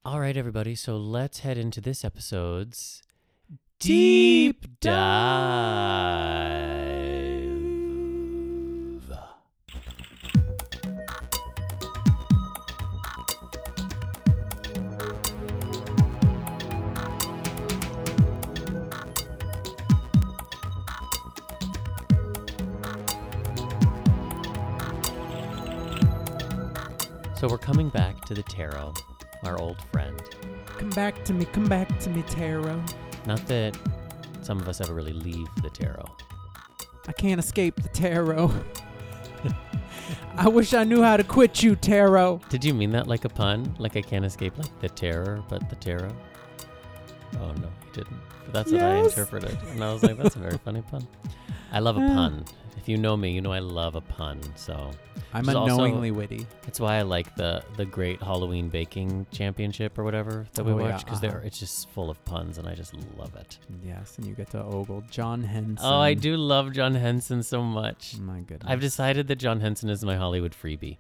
All 0.03 0.18
right, 0.20 0.37
everybody. 0.37 0.74
So 0.74 0.97
let's 0.97 1.41
head 1.41 1.59
into 1.59 1.81
this 1.81 2.07
episode's 2.07 3.03
Deep 3.81 4.78
dive. 4.81 5.01
So 27.35 27.49
we're 27.49 27.57
coming 27.57 27.89
back 27.89 28.26
to 28.26 28.35
the 28.35 28.43
tarot, 28.43 28.93
our 29.45 29.59
old 29.59 29.78
friend. 29.91 30.20
Come 30.76 30.91
back 30.91 31.24
to 31.24 31.33
me, 31.33 31.47
come 31.47 31.66
back 31.66 31.99
to 32.01 32.11
me, 32.11 32.20
tarot. 32.28 32.83
Not 33.27 33.47
that 33.47 33.77
some 34.43 34.59
of 34.61 34.68
us 34.68 34.81
ever 34.81 34.95
really 34.95 35.12
leave 35.12 35.47
the 35.62 35.71
tarot. 35.71 36.07
I 37.09 37.12
can't 37.12 37.39
escape 37.39 37.77
the 37.83 37.89
tarot. 37.89 38.53
I 40.37 40.49
wish 40.49 40.75
I 40.75 40.85
knew 40.85 41.03
how 41.03 41.16
to 41.16 41.25
quit 41.25 41.62
you, 41.62 41.77
tarot. 41.77 42.41
Did 42.49 42.64
you 42.64 42.73
mean 42.73 42.93
that 42.93 43.07
like 43.07 43.25
a 43.25 43.29
pun? 43.29 43.75
Like 43.79 43.97
I 43.97 44.03
can't 44.03 44.25
escape 44.25 44.57
like 44.59 44.81
the 44.81 44.89
terror, 44.89 45.43
but 45.49 45.68
the 45.68 45.77
tarot? 45.77 46.11
Oh 47.41 47.53
no, 47.53 47.68
you 47.87 47.93
didn't. 47.93 48.16
But 48.45 48.53
that's 48.55 48.73
what 48.73 48.83
I 48.83 49.03
Yes. 49.03 49.11
interpreted. 49.16 49.57
And 49.71 49.85
I 49.85 49.93
was 49.93 50.03
like, 50.03 50.16
that's 50.16 50.37
a 50.37 50.39
very 50.39 50.59
funny 50.59 50.83
pun. 50.91 51.07
I 51.73 51.79
love 51.81 51.97
a 51.97 52.01
Uh. 52.01 52.14
pun. 52.14 52.45
If 52.77 52.89
you 52.89 52.97
know 52.97 53.14
me, 53.14 53.31
you 53.33 53.43
know 53.43 53.53
I 53.53 53.59
love 53.59 53.95
a 53.95 54.01
pun. 54.01 54.41
So 54.57 54.91
I'm 55.35 55.43
Which 55.43 55.51
is 55.51 55.55
also- 55.55 55.73
unknowingly 55.75 56.11
witty. 56.12 56.47
that's 56.62 56.81
why 56.81 56.97
I 56.97 57.03
like 57.03 57.35
the 57.37 57.62
the 57.77 57.85
Great 57.85 58.23
Halloween 58.23 58.68
Baking 58.71 59.27
Championship 59.31 59.99
or 59.99 60.05
whatever 60.05 60.47
that 60.55 60.64
we 60.64 60.73
Oh, 60.73 60.79
yeah, 60.79 60.93
watch 60.93 61.05
because 61.05 61.18
uh-huh. 61.23 61.33
they're 61.33 61.41
it's 61.43 61.59
just 61.59 61.91
full 61.91 62.09
of 62.09 62.25
puns 62.25 62.57
and 62.57 62.66
I 62.66 62.75
just 62.75 62.95
love 63.18 63.37
it. 63.37 63.59
Yes, 63.85 64.16
and 64.16 64.27
you 64.27 64.35
get 64.35 64.51
to 64.53 64.62
ogle 64.62 65.05
John 65.11 65.43
Henson. 65.43 65.77
Oh, 65.87 65.99
I 66.01 66.14
do 66.14 66.37
love 66.39 66.73
John 66.73 66.95
Henson 66.95 67.43
so 67.43 67.62
much. 67.62 68.16
My 68.18 68.41
goodness. 68.41 68.71
I've 68.71 68.81
decided 68.81 69.29
that 69.29 69.37
John 69.37 69.61
Henson 69.61 69.91
is 69.91 70.03
my 70.05 70.16
Hollywood 70.16 70.53
freebie. 70.53 70.97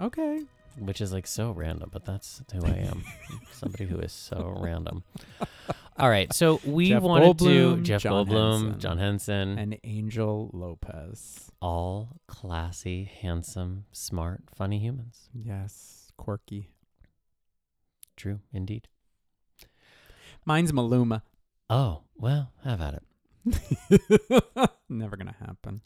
Okay. 0.00 0.40
which 0.78 1.02
is 1.02 1.12
like 1.12 1.26
so 1.26 1.50
random, 1.50 1.90
but 1.92 2.06
that's 2.06 2.40
who 2.54 2.64
I 2.64 2.70
am. 2.90 3.04
Somebody 3.52 3.84
who 3.84 3.98
is 3.98 4.12
so 4.12 4.56
random. 4.58 5.02
All 5.98 6.08
right, 6.08 6.32
so 6.32 6.58
we 6.64 6.88
Jeff 6.88 7.02
wanted 7.02 7.38
to 7.40 7.44
Goldblum, 7.44 7.82
Jeff 7.82 8.02
John 8.02 8.26
Goldblum, 8.26 8.52
Henson. 8.62 8.80
John 8.80 8.98
Henson, 8.98 9.58
And 9.58 9.78
Angel 9.84 10.50
Lopez. 10.52 11.50
all 11.60 12.16
classy, 12.26 13.04
handsome, 13.20 13.84
smart, 13.92 14.42
funny 14.54 14.78
humans. 14.78 15.28
Yes. 15.34 16.10
Quirky. 16.16 16.70
True, 18.16 18.40
indeed. 18.52 18.88
Mine's 20.44 20.72
Maluma. 20.72 21.22
Oh 21.68 22.02
well, 22.16 22.52
have 22.64 22.80
at 22.80 22.94
it. 22.94 24.70
Never 24.88 25.16
gonna 25.16 25.36
happen. 25.38 25.82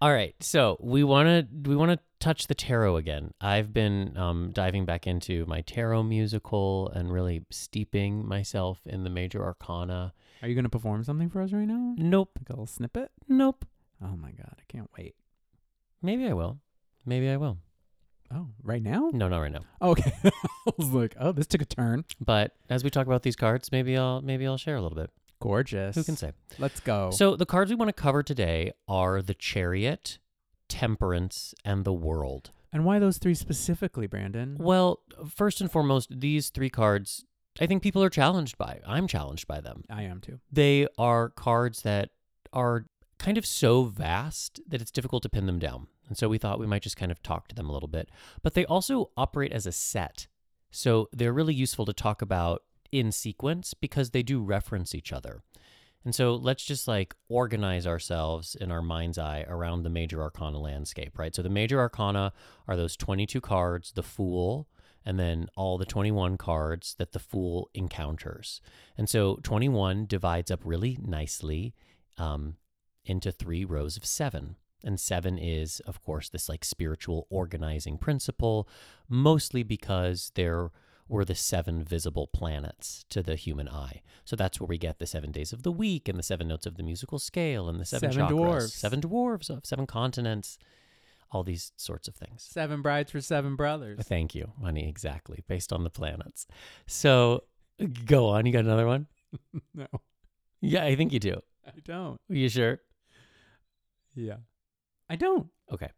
All 0.00 0.12
right, 0.12 0.34
so 0.40 0.76
we 0.80 1.02
want 1.04 1.28
to 1.28 1.68
we 1.70 1.76
want 1.76 1.92
to 1.92 1.98
touch 2.24 2.46
the 2.46 2.54
tarot 2.54 2.96
again. 2.96 3.32
I've 3.40 3.74
been 3.74 4.16
um, 4.16 4.50
diving 4.52 4.86
back 4.86 5.06
into 5.06 5.44
my 5.46 5.60
tarot 5.60 6.04
musical 6.04 6.88
and 6.88 7.12
really 7.12 7.44
steeping 7.50 8.26
myself 8.26 8.80
in 8.86 9.04
the 9.04 9.10
major 9.10 9.44
arcana. 9.44 10.14
Are 10.40 10.48
you 10.48 10.54
gonna 10.54 10.70
perform 10.70 11.04
something 11.04 11.28
for 11.28 11.42
us 11.42 11.52
right 11.52 11.68
now? 11.68 11.94
Nope, 11.98 12.38
Like 12.40 12.48
a 12.48 12.52
little 12.52 12.66
snippet? 12.66 13.10
nope. 13.28 13.66
Oh 14.02 14.16
my 14.16 14.30
god, 14.32 14.56
I 14.58 14.62
can't 14.68 14.88
wait. 14.98 15.14
Maybe 16.02 16.26
I 16.26 16.32
will. 16.32 16.58
Maybe 17.04 17.28
I 17.28 17.36
will. 17.36 17.58
Oh, 18.32 18.48
right 18.62 18.82
now? 18.82 19.10
No, 19.12 19.28
not 19.28 19.38
right 19.40 19.52
now. 19.52 19.60
Okay. 19.82 20.12
I 20.24 20.30
was 20.78 20.88
like, 20.88 21.14
oh, 21.20 21.32
this 21.32 21.46
took 21.46 21.60
a 21.60 21.66
turn. 21.66 22.04
But 22.20 22.52
as 22.70 22.82
we 22.82 22.88
talk 22.90 23.06
about 23.06 23.22
these 23.22 23.36
cards, 23.36 23.70
maybe 23.70 23.98
I'll 23.98 24.22
maybe 24.22 24.46
I'll 24.46 24.56
share 24.56 24.76
a 24.76 24.82
little 24.82 24.96
bit. 24.96 25.10
Gorgeous. 25.40 25.94
Who 25.94 26.04
can 26.04 26.16
say? 26.16 26.32
Let's 26.58 26.80
go. 26.80 27.10
So 27.10 27.36
the 27.36 27.44
cards 27.46 27.70
we 27.70 27.76
want 27.76 27.90
to 27.90 27.92
cover 28.02 28.22
today 28.22 28.72
are 28.88 29.20
the 29.20 29.34
Chariot, 29.34 30.18
Temperance, 30.68 31.54
and 31.64 31.84
the 31.84 31.92
World. 31.92 32.50
and 32.72 32.84
why 32.84 32.98
those 32.98 33.18
three 33.18 33.34
specifically, 33.34 34.06
Brandon? 34.06 34.56
Well, 34.58 35.00
first 35.28 35.60
and 35.60 35.70
foremost, 35.70 36.20
these 36.20 36.50
three 36.50 36.70
cards 36.70 37.24
I 37.60 37.66
think 37.66 37.82
people 37.82 38.02
are 38.02 38.10
challenged 38.10 38.58
by. 38.58 38.80
I'm 38.86 39.06
challenged 39.06 39.46
by 39.46 39.60
them. 39.60 39.84
I 39.88 40.02
am 40.02 40.20
too. 40.20 40.40
They 40.50 40.88
are 40.98 41.28
cards 41.28 41.82
that 41.82 42.10
are 42.52 42.86
kind 43.18 43.38
of 43.38 43.46
so 43.46 43.84
vast 43.84 44.60
that 44.66 44.82
it's 44.82 44.90
difficult 44.90 45.22
to 45.22 45.28
pin 45.28 45.46
them 45.46 45.58
down. 45.58 45.86
And 46.08 46.18
so 46.18 46.28
we 46.28 46.38
thought 46.38 46.58
we 46.58 46.66
might 46.66 46.82
just 46.82 46.96
kind 46.96 47.12
of 47.12 47.22
talk 47.22 47.48
to 47.48 47.54
them 47.54 47.70
a 47.70 47.72
little 47.72 47.88
bit. 47.88 48.10
But 48.42 48.54
they 48.54 48.66
also 48.66 49.10
operate 49.16 49.52
as 49.52 49.66
a 49.66 49.72
set. 49.72 50.26
So 50.70 51.08
they're 51.12 51.32
really 51.32 51.54
useful 51.54 51.86
to 51.86 51.92
talk 51.92 52.20
about 52.20 52.62
in 52.90 53.12
sequence 53.12 53.72
because 53.72 54.10
they 54.10 54.22
do 54.22 54.42
reference 54.42 54.94
each 54.94 55.12
other. 55.12 55.42
And 56.04 56.14
so 56.14 56.34
let's 56.34 56.64
just 56.64 56.86
like 56.86 57.14
organize 57.28 57.86
ourselves 57.86 58.54
in 58.54 58.70
our 58.70 58.82
mind's 58.82 59.18
eye 59.18 59.44
around 59.48 59.82
the 59.82 59.90
major 59.90 60.20
arcana 60.22 60.58
landscape, 60.58 61.18
right? 61.18 61.34
So 61.34 61.42
the 61.42 61.48
major 61.48 61.80
arcana 61.80 62.32
are 62.68 62.76
those 62.76 62.96
22 62.96 63.40
cards, 63.40 63.92
the 63.92 64.02
Fool, 64.02 64.68
and 65.04 65.18
then 65.18 65.48
all 65.56 65.78
the 65.78 65.86
21 65.86 66.36
cards 66.36 66.94
that 66.98 67.12
the 67.12 67.18
Fool 67.18 67.70
encounters. 67.74 68.60
And 68.98 69.08
so 69.08 69.38
21 69.42 70.06
divides 70.06 70.50
up 70.50 70.60
really 70.64 70.98
nicely 71.02 71.74
um, 72.18 72.56
into 73.04 73.32
three 73.32 73.64
rows 73.64 73.96
of 73.96 74.04
seven. 74.04 74.56
And 74.82 75.00
seven 75.00 75.38
is, 75.38 75.80
of 75.80 76.02
course, 76.02 76.28
this 76.28 76.48
like 76.50 76.64
spiritual 76.64 77.26
organizing 77.30 77.96
principle, 77.96 78.68
mostly 79.08 79.62
because 79.62 80.30
there 80.34 80.70
were 81.08 81.24
the 81.24 81.34
seven 81.34 81.84
visible 81.84 82.26
planets 82.26 83.04
to 83.10 83.22
the 83.22 83.36
human 83.36 83.68
eye. 83.68 84.00
So 84.24 84.36
that's 84.36 84.58
where 84.60 84.66
we 84.66 84.78
get 84.78 84.98
the 84.98 85.06
seven 85.06 85.30
days 85.32 85.52
of 85.52 85.62
the 85.62 85.72
week 85.72 86.08
and 86.08 86.18
the 86.18 86.22
seven 86.22 86.48
notes 86.48 86.64
of 86.66 86.76
the 86.76 86.82
musical 86.82 87.18
scale 87.18 87.68
and 87.68 87.78
the 87.78 87.84
seven, 87.84 88.10
Seven 88.12 88.26
chakras, 88.28 88.38
dwarves. 88.38 88.70
seven 88.70 89.00
dwarves 89.02 89.50
of 89.50 89.58
uh, 89.58 89.60
seven 89.64 89.86
continents, 89.86 90.58
all 91.30 91.42
these 91.42 91.72
sorts 91.76 92.08
of 92.08 92.14
things. 92.14 92.42
Seven 92.42 92.80
brides 92.80 93.10
for 93.10 93.20
seven 93.20 93.54
brothers. 93.56 94.00
Thank 94.06 94.34
you, 94.34 94.52
honey. 94.62 94.88
Exactly, 94.88 95.44
based 95.46 95.72
on 95.72 95.84
the 95.84 95.90
planets. 95.90 96.46
So 96.86 97.44
go 98.06 98.28
on. 98.28 98.46
You 98.46 98.52
got 98.52 98.64
another 98.64 98.86
one? 98.86 99.06
no, 99.74 99.86
Yeah, 100.60 100.84
I 100.84 100.96
think 100.96 101.12
you 101.12 101.18
do. 101.20 101.40
I 101.66 101.72
don't. 101.84 102.20
Are 102.30 102.34
you 102.34 102.48
sure? 102.48 102.80
Yeah. 104.14 104.36
I 105.10 105.16
don't. 105.16 105.48
Okay. 105.72 105.88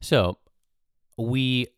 So 0.00 0.38
we 1.16 1.68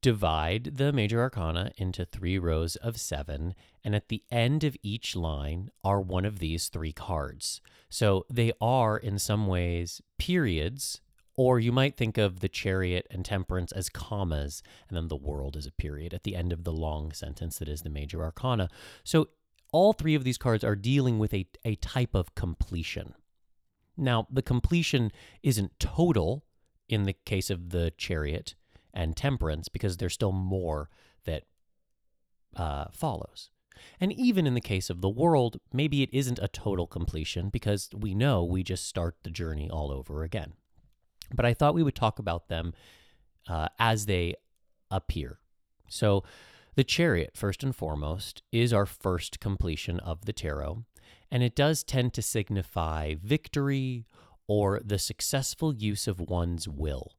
divide 0.00 0.76
the 0.76 0.92
major 0.92 1.20
arcana 1.20 1.72
into 1.76 2.04
three 2.04 2.38
rows 2.38 2.76
of 2.76 2.98
seven, 2.98 3.54
and 3.82 3.94
at 3.94 4.08
the 4.08 4.22
end 4.30 4.64
of 4.64 4.76
each 4.82 5.16
line 5.16 5.70
are 5.82 6.00
one 6.00 6.24
of 6.24 6.38
these 6.38 6.68
three 6.68 6.92
cards. 6.92 7.60
So 7.88 8.26
they 8.30 8.52
are, 8.60 8.96
in 8.96 9.18
some 9.18 9.46
ways, 9.46 10.00
periods, 10.18 11.00
or 11.34 11.60
you 11.60 11.72
might 11.72 11.96
think 11.96 12.16
of 12.16 12.40
the 12.40 12.48
chariot 12.48 13.06
and 13.10 13.24
temperance 13.24 13.72
as 13.72 13.88
commas, 13.88 14.62
and 14.88 14.96
then 14.96 15.08
the 15.08 15.16
world 15.16 15.56
as 15.56 15.66
a 15.66 15.72
period 15.72 16.14
at 16.14 16.22
the 16.22 16.36
end 16.36 16.52
of 16.52 16.64
the 16.64 16.72
long 16.72 17.12
sentence 17.12 17.58
that 17.58 17.68
is 17.68 17.82
the 17.82 17.90
major 17.90 18.22
arcana. 18.22 18.68
So 19.04 19.28
all 19.72 19.92
three 19.92 20.14
of 20.14 20.24
these 20.24 20.38
cards 20.38 20.64
are 20.64 20.76
dealing 20.76 21.18
with 21.18 21.34
a, 21.34 21.46
a 21.64 21.74
type 21.76 22.14
of 22.14 22.34
completion. 22.34 23.14
Now, 23.96 24.26
the 24.30 24.42
completion 24.42 25.10
isn't 25.42 25.78
total 25.78 26.44
in 26.88 27.02
the 27.02 27.12
case 27.12 27.50
of 27.50 27.70
the 27.70 27.92
chariot 27.98 28.54
and 28.96 29.16
temperance 29.16 29.68
because 29.68 29.98
there's 29.98 30.14
still 30.14 30.32
more 30.32 30.90
that 31.24 31.44
uh, 32.56 32.86
follows. 32.92 33.50
And 34.00 34.10
even 34.12 34.46
in 34.46 34.54
the 34.54 34.60
case 34.60 34.88
of 34.88 35.02
the 35.02 35.08
world, 35.10 35.60
maybe 35.72 36.02
it 36.02 36.08
isn't 36.12 36.40
a 36.40 36.48
total 36.48 36.86
completion 36.86 37.50
because 37.50 37.90
we 37.94 38.14
know 38.14 38.42
we 38.42 38.62
just 38.62 38.88
start 38.88 39.16
the 39.22 39.30
journey 39.30 39.68
all 39.70 39.92
over 39.92 40.24
again. 40.24 40.54
But 41.34 41.44
I 41.44 41.54
thought 41.54 41.74
we 41.74 41.82
would 41.82 41.94
talk 41.94 42.18
about 42.18 42.48
them 42.48 42.72
uh, 43.46 43.68
as 43.78 44.06
they 44.06 44.34
appear. 44.90 45.40
So 45.88 46.24
The 46.76 46.84
chariot, 46.84 47.30
first 47.34 47.62
and 47.62 47.74
foremost, 47.74 48.42
is 48.52 48.72
our 48.72 48.84
first 48.84 49.40
completion 49.40 49.98
of 50.00 50.26
the 50.26 50.32
tarot, 50.34 50.84
and 51.30 51.42
it 51.42 51.56
does 51.56 51.82
tend 51.82 52.12
to 52.14 52.22
signify 52.22 53.14
victory 53.14 54.04
or 54.46 54.80
the 54.84 54.98
successful 54.98 55.74
use 55.74 56.06
of 56.06 56.20
one's 56.20 56.68
will. 56.68 57.15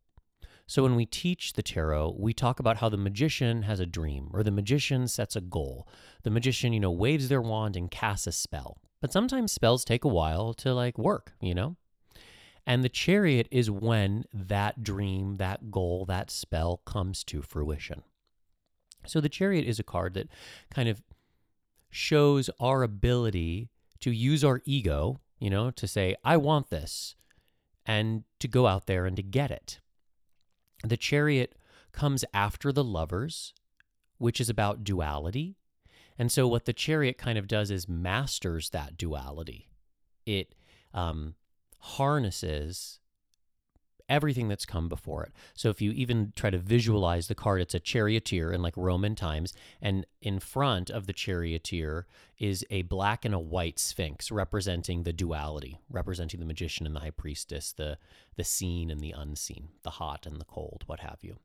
So 0.68 0.84
when 0.84 0.95
we 0.95 1.05
teach 1.05 1.53
the 1.53 1.63
tarot, 1.63 2.18
we 2.20 2.34
talk 2.34 2.59
about 2.59 2.78
how 2.78 2.89
the 2.89 2.97
magician 2.97 3.63
has 3.63 3.80
a 3.80 3.86
dream 3.86 4.30
or 4.34 4.43
the 4.43 4.51
magician 4.51 5.07
sets 5.07 5.38
a 5.38 5.41
goal. 5.41 5.88
The 6.24 6.30
magician, 6.30 6.74
you 6.74 6.82
know, 6.82 6.91
waves 6.91 7.30
their 7.30 7.41
wand 7.41 7.78
and 7.78 7.89
casts 7.89 8.28
a 8.28 8.34
spell. 8.34 8.78
But 8.99 9.13
sometimes 9.13 9.53
spells 9.53 9.86
take 9.86 10.03
a 10.03 10.09
while 10.09 10.53
to 10.55 10.74
like 10.74 10.97
work, 10.97 11.34
you 11.39 11.55
know? 11.55 11.78
And 12.65 12.84
the 12.84 12.89
chariot 12.89 13.47
is 13.49 13.72
when 13.72 14.26
that 14.34 14.84
dream, 14.84 15.38
that 15.38 15.72
goal, 15.72 16.03
that 16.05 16.30
spell 16.30 16.82
comes 16.86 17.24
to 17.26 17.41
fruition. 17.41 18.03
So 19.05 19.22
the 19.22 19.30
chariot 19.30 19.65
is 19.65 19.80
a 19.80 19.84
card 19.84 20.15
that 20.15 20.28
kind 20.70 20.89
of 20.89 21.01
shows 21.89 22.49
our 22.59 22.84
ability 22.84 23.70
to 24.01 24.11
use 24.11 24.43
our 24.43 24.61
ego, 24.65 25.22
you 25.39 25.49
know, 25.49 25.72
to 25.72 25.88
say, 25.88 26.18
I 26.26 26.36
want 26.36 26.70
this, 26.70 27.15
and 27.86 28.24
to 28.39 28.49
go 28.49 28.68
out 28.68 28.86
there 28.86 29.05
and 29.05 29.15
to 29.15 29.24
get 29.24 29.49
it. 29.49 29.80
The 30.84 30.97
chariot 30.97 31.55
comes 31.91 32.23
after 32.34 32.71
the 32.71 32.84
lovers, 32.84 33.53
which 34.17 34.39
is 34.39 34.49
about 34.49 34.84
duality. 34.84 35.55
And 36.17 36.32
so, 36.32 36.47
what 36.47 36.65
the 36.65 36.73
chariot 36.73 37.17
kind 37.17 37.38
of 37.38 37.47
does 37.47 37.69
is 37.69 37.88
masters 37.88 38.71
that 38.71 38.97
duality. 38.97 39.69
It 40.25 40.55
um, 40.93 41.36
harnesses 41.80 42.99
everything 44.10 44.47
that's 44.47 44.66
come 44.66 44.88
before 44.89 45.24
it. 45.24 45.32
So 45.53 45.70
if 45.70 45.82
you 45.82 45.91
even 45.91 46.34
try 46.36 46.49
to 46.49 46.58
visualize 46.58 47.28
the 47.28 47.36
card, 47.36 47.62
it's 47.62 47.74
a 47.74 47.80
charioteer 47.80 48.51
in 48.51 48.62
like 48.62 48.76
Roman 48.78 49.16
times, 49.16 49.53
and 49.82 50.05
in 50.22 50.39
front 50.39 50.89
of 50.89 51.08
the 51.08 51.14
charioteer 51.14 52.05
is 52.38 52.66
a 52.70 52.84
black 52.84 53.26
and 53.26 53.34
a 53.34 53.39
white 53.39 53.80
sphinx 53.80 54.32
representing 54.32 55.03
the 55.03 55.14
duality, 55.14 55.80
representing 55.89 56.39
the 56.39 56.45
magician 56.45 56.86
and 56.86 56.95
the 56.95 57.01
high 57.01 57.12
priestess, 57.12 57.74
the 57.74 57.97
the 58.36 58.43
seen 58.43 58.91
and 58.91 59.01
the 59.01 59.12
unseen, 59.12 59.70
the 59.84 59.91
hot 59.91 60.26
and 60.26 60.39
the 60.39 60.45
cold, 60.45 60.84
what 60.86 60.99
have 60.99 61.20
you. 61.22 61.38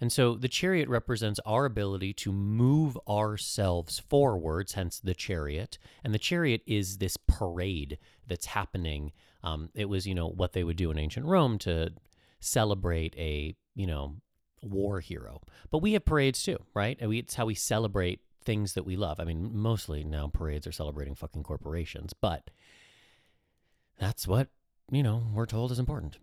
And 0.00 0.12
so 0.12 0.34
the 0.34 0.48
chariot 0.48 0.88
represents 0.88 1.40
our 1.46 1.64
ability 1.64 2.12
to 2.14 2.32
move 2.32 2.98
ourselves 3.08 4.00
forwards, 4.00 4.72
hence 4.72 4.98
the 4.98 5.14
chariot. 5.14 5.78
And 6.02 6.12
the 6.12 6.18
chariot 6.18 6.62
is 6.66 6.98
this 6.98 7.16
parade 7.16 7.98
that's 8.26 8.46
happening 8.46 9.12
um, 9.44 9.68
it 9.74 9.88
was, 9.88 10.06
you 10.06 10.14
know, 10.14 10.28
what 10.28 10.54
they 10.54 10.64
would 10.64 10.76
do 10.76 10.90
in 10.90 10.98
ancient 10.98 11.26
Rome 11.26 11.58
to 11.58 11.92
celebrate 12.40 13.14
a, 13.16 13.54
you 13.74 13.86
know, 13.86 14.16
war 14.62 15.00
hero. 15.00 15.42
But 15.70 15.78
we 15.78 15.92
have 15.92 16.04
parades 16.04 16.42
too, 16.42 16.58
right? 16.72 16.96
And 16.98 17.10
we, 17.10 17.18
it's 17.18 17.34
how 17.34 17.46
we 17.46 17.54
celebrate 17.54 18.20
things 18.42 18.72
that 18.72 18.86
we 18.86 18.96
love. 18.96 19.20
I 19.20 19.24
mean, 19.24 19.50
mostly 19.54 20.02
now 20.02 20.28
parades 20.28 20.66
are 20.66 20.72
celebrating 20.72 21.14
fucking 21.14 21.42
corporations, 21.42 22.14
but 22.14 22.50
that's 24.00 24.26
what, 24.26 24.48
you 24.90 25.02
know, 25.02 25.22
we're 25.34 25.46
told 25.46 25.70
is 25.70 25.78
important. 25.78 26.16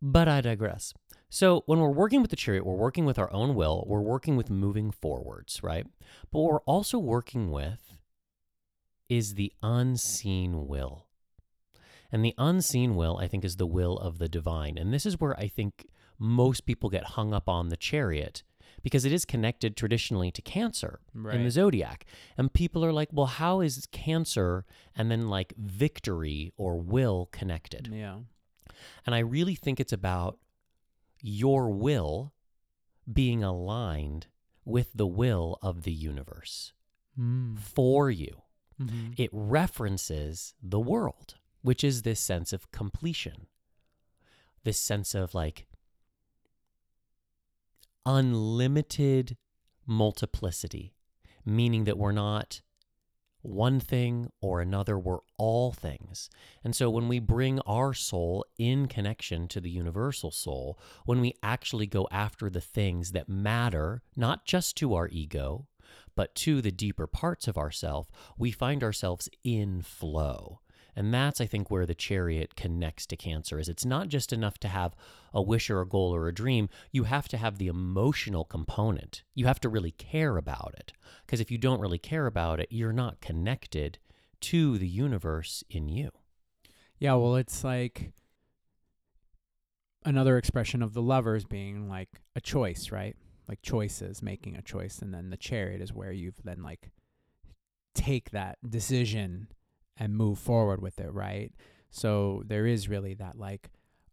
But 0.00 0.28
I 0.28 0.40
digress. 0.40 0.94
So, 1.30 1.64
when 1.66 1.80
we're 1.80 1.88
working 1.88 2.20
with 2.20 2.30
the 2.30 2.36
chariot, 2.36 2.64
we're 2.64 2.74
working 2.74 3.06
with 3.06 3.18
our 3.18 3.32
own 3.32 3.56
will, 3.56 3.84
we're 3.88 4.00
working 4.00 4.36
with 4.36 4.50
moving 4.50 4.92
forwards, 4.92 5.62
right? 5.64 5.86
But 6.30 6.38
what 6.38 6.52
we're 6.52 6.60
also 6.60 6.98
working 6.98 7.50
with 7.50 7.98
is 9.08 9.34
the 9.34 9.52
unseen 9.62 10.68
will. 10.68 11.06
And 12.14 12.24
the 12.24 12.34
unseen 12.38 12.94
will, 12.94 13.16
I 13.16 13.26
think, 13.26 13.44
is 13.44 13.56
the 13.56 13.66
will 13.66 13.98
of 13.98 14.18
the 14.18 14.28
divine. 14.28 14.78
And 14.78 14.94
this 14.94 15.04
is 15.04 15.18
where 15.18 15.36
I 15.36 15.48
think 15.48 15.88
most 16.16 16.64
people 16.64 16.88
get 16.88 17.02
hung 17.02 17.34
up 17.34 17.48
on 17.48 17.70
the 17.70 17.76
chariot 17.76 18.44
because 18.84 19.04
it 19.04 19.10
is 19.10 19.24
connected 19.24 19.76
traditionally 19.76 20.30
to 20.30 20.40
cancer 20.40 21.00
right. 21.12 21.34
in 21.34 21.42
the 21.42 21.50
zodiac. 21.50 22.06
And 22.38 22.52
people 22.52 22.84
are 22.84 22.92
like, 22.92 23.08
well, 23.10 23.26
how 23.26 23.60
is 23.60 23.88
cancer 23.90 24.64
and 24.94 25.10
then 25.10 25.26
like 25.26 25.54
victory 25.56 26.52
or 26.56 26.78
will 26.78 27.28
connected? 27.32 27.88
Yeah. 27.92 28.18
And 29.04 29.12
I 29.12 29.18
really 29.18 29.56
think 29.56 29.80
it's 29.80 29.92
about 29.92 30.38
your 31.20 31.68
will 31.70 32.32
being 33.12 33.42
aligned 33.42 34.28
with 34.64 34.92
the 34.94 35.08
will 35.08 35.58
of 35.62 35.82
the 35.82 35.92
universe 35.92 36.74
mm. 37.18 37.58
for 37.58 38.08
you. 38.08 38.42
Mm-hmm. 38.80 39.14
It 39.16 39.30
references 39.32 40.54
the 40.62 40.78
world 40.78 41.34
which 41.64 41.82
is 41.82 42.02
this 42.02 42.20
sense 42.20 42.52
of 42.52 42.70
completion, 42.72 43.46
this 44.64 44.78
sense 44.78 45.14
of 45.14 45.34
like 45.34 45.66
unlimited 48.04 49.38
multiplicity, 49.86 50.92
meaning 51.46 51.84
that 51.84 51.96
we're 51.96 52.12
not 52.12 52.60
one 53.40 53.80
thing 53.80 54.30
or 54.42 54.60
another, 54.60 54.98
we're 54.98 55.20
all 55.38 55.72
things. 55.72 56.28
And 56.62 56.76
so 56.76 56.90
when 56.90 57.08
we 57.08 57.18
bring 57.18 57.60
our 57.60 57.94
soul 57.94 58.44
in 58.58 58.86
connection 58.86 59.48
to 59.48 59.60
the 59.60 59.70
universal 59.70 60.30
soul, 60.30 60.78
when 61.06 61.22
we 61.22 61.32
actually 61.42 61.86
go 61.86 62.06
after 62.10 62.50
the 62.50 62.60
things 62.60 63.12
that 63.12 63.26
matter, 63.26 64.02
not 64.14 64.44
just 64.44 64.76
to 64.76 64.92
our 64.92 65.08
ego, 65.08 65.66
but 66.14 66.34
to 66.34 66.60
the 66.60 66.70
deeper 66.70 67.06
parts 67.06 67.48
of 67.48 67.56
ourself, 67.56 68.10
we 68.36 68.50
find 68.50 68.84
ourselves 68.84 69.30
in 69.42 69.80
flow. 69.80 70.60
And 70.96 71.12
that's, 71.12 71.40
I 71.40 71.46
think, 71.46 71.70
where 71.70 71.86
the 71.86 71.94
chariot 71.94 72.56
connects 72.56 73.06
to 73.06 73.16
cancer 73.16 73.58
is 73.58 73.68
it's 73.68 73.84
not 73.84 74.08
just 74.08 74.32
enough 74.32 74.58
to 74.58 74.68
have 74.68 74.94
a 75.32 75.42
wish 75.42 75.68
or 75.70 75.80
a 75.80 75.88
goal 75.88 76.14
or 76.14 76.28
a 76.28 76.34
dream. 76.34 76.68
You 76.92 77.04
have 77.04 77.28
to 77.28 77.36
have 77.36 77.58
the 77.58 77.66
emotional 77.66 78.44
component. 78.44 79.22
You 79.34 79.46
have 79.46 79.60
to 79.60 79.68
really 79.68 79.90
care 79.90 80.36
about 80.36 80.74
it. 80.78 80.92
Because 81.26 81.40
if 81.40 81.50
you 81.50 81.58
don't 81.58 81.80
really 81.80 81.98
care 81.98 82.26
about 82.26 82.60
it, 82.60 82.68
you're 82.70 82.92
not 82.92 83.20
connected 83.20 83.98
to 84.42 84.78
the 84.78 84.88
universe 84.88 85.64
in 85.68 85.88
you. 85.88 86.10
Yeah, 86.98 87.14
well, 87.14 87.36
it's 87.36 87.64
like 87.64 88.12
another 90.04 90.38
expression 90.38 90.82
of 90.82 90.94
the 90.94 91.02
lovers 91.02 91.44
being 91.44 91.88
like 91.88 92.20
a 92.36 92.40
choice, 92.40 92.90
right? 92.92 93.16
Like 93.48 93.62
choices, 93.62 94.22
making 94.22 94.56
a 94.56 94.62
choice. 94.62 95.00
And 95.00 95.12
then 95.12 95.30
the 95.30 95.36
chariot 95.36 95.80
is 95.80 95.92
where 95.92 96.12
you've 96.12 96.42
then 96.44 96.62
like 96.62 96.90
take 97.94 98.30
that 98.30 98.58
decision 98.68 99.48
and 99.96 100.16
move 100.16 100.38
forward 100.38 100.80
with 100.82 100.98
it, 101.00 101.12
right? 101.12 101.52
So 101.90 102.42
there 102.46 102.66
is 102.66 102.88
really 102.88 103.14
that 103.14 103.38
like 103.38 103.70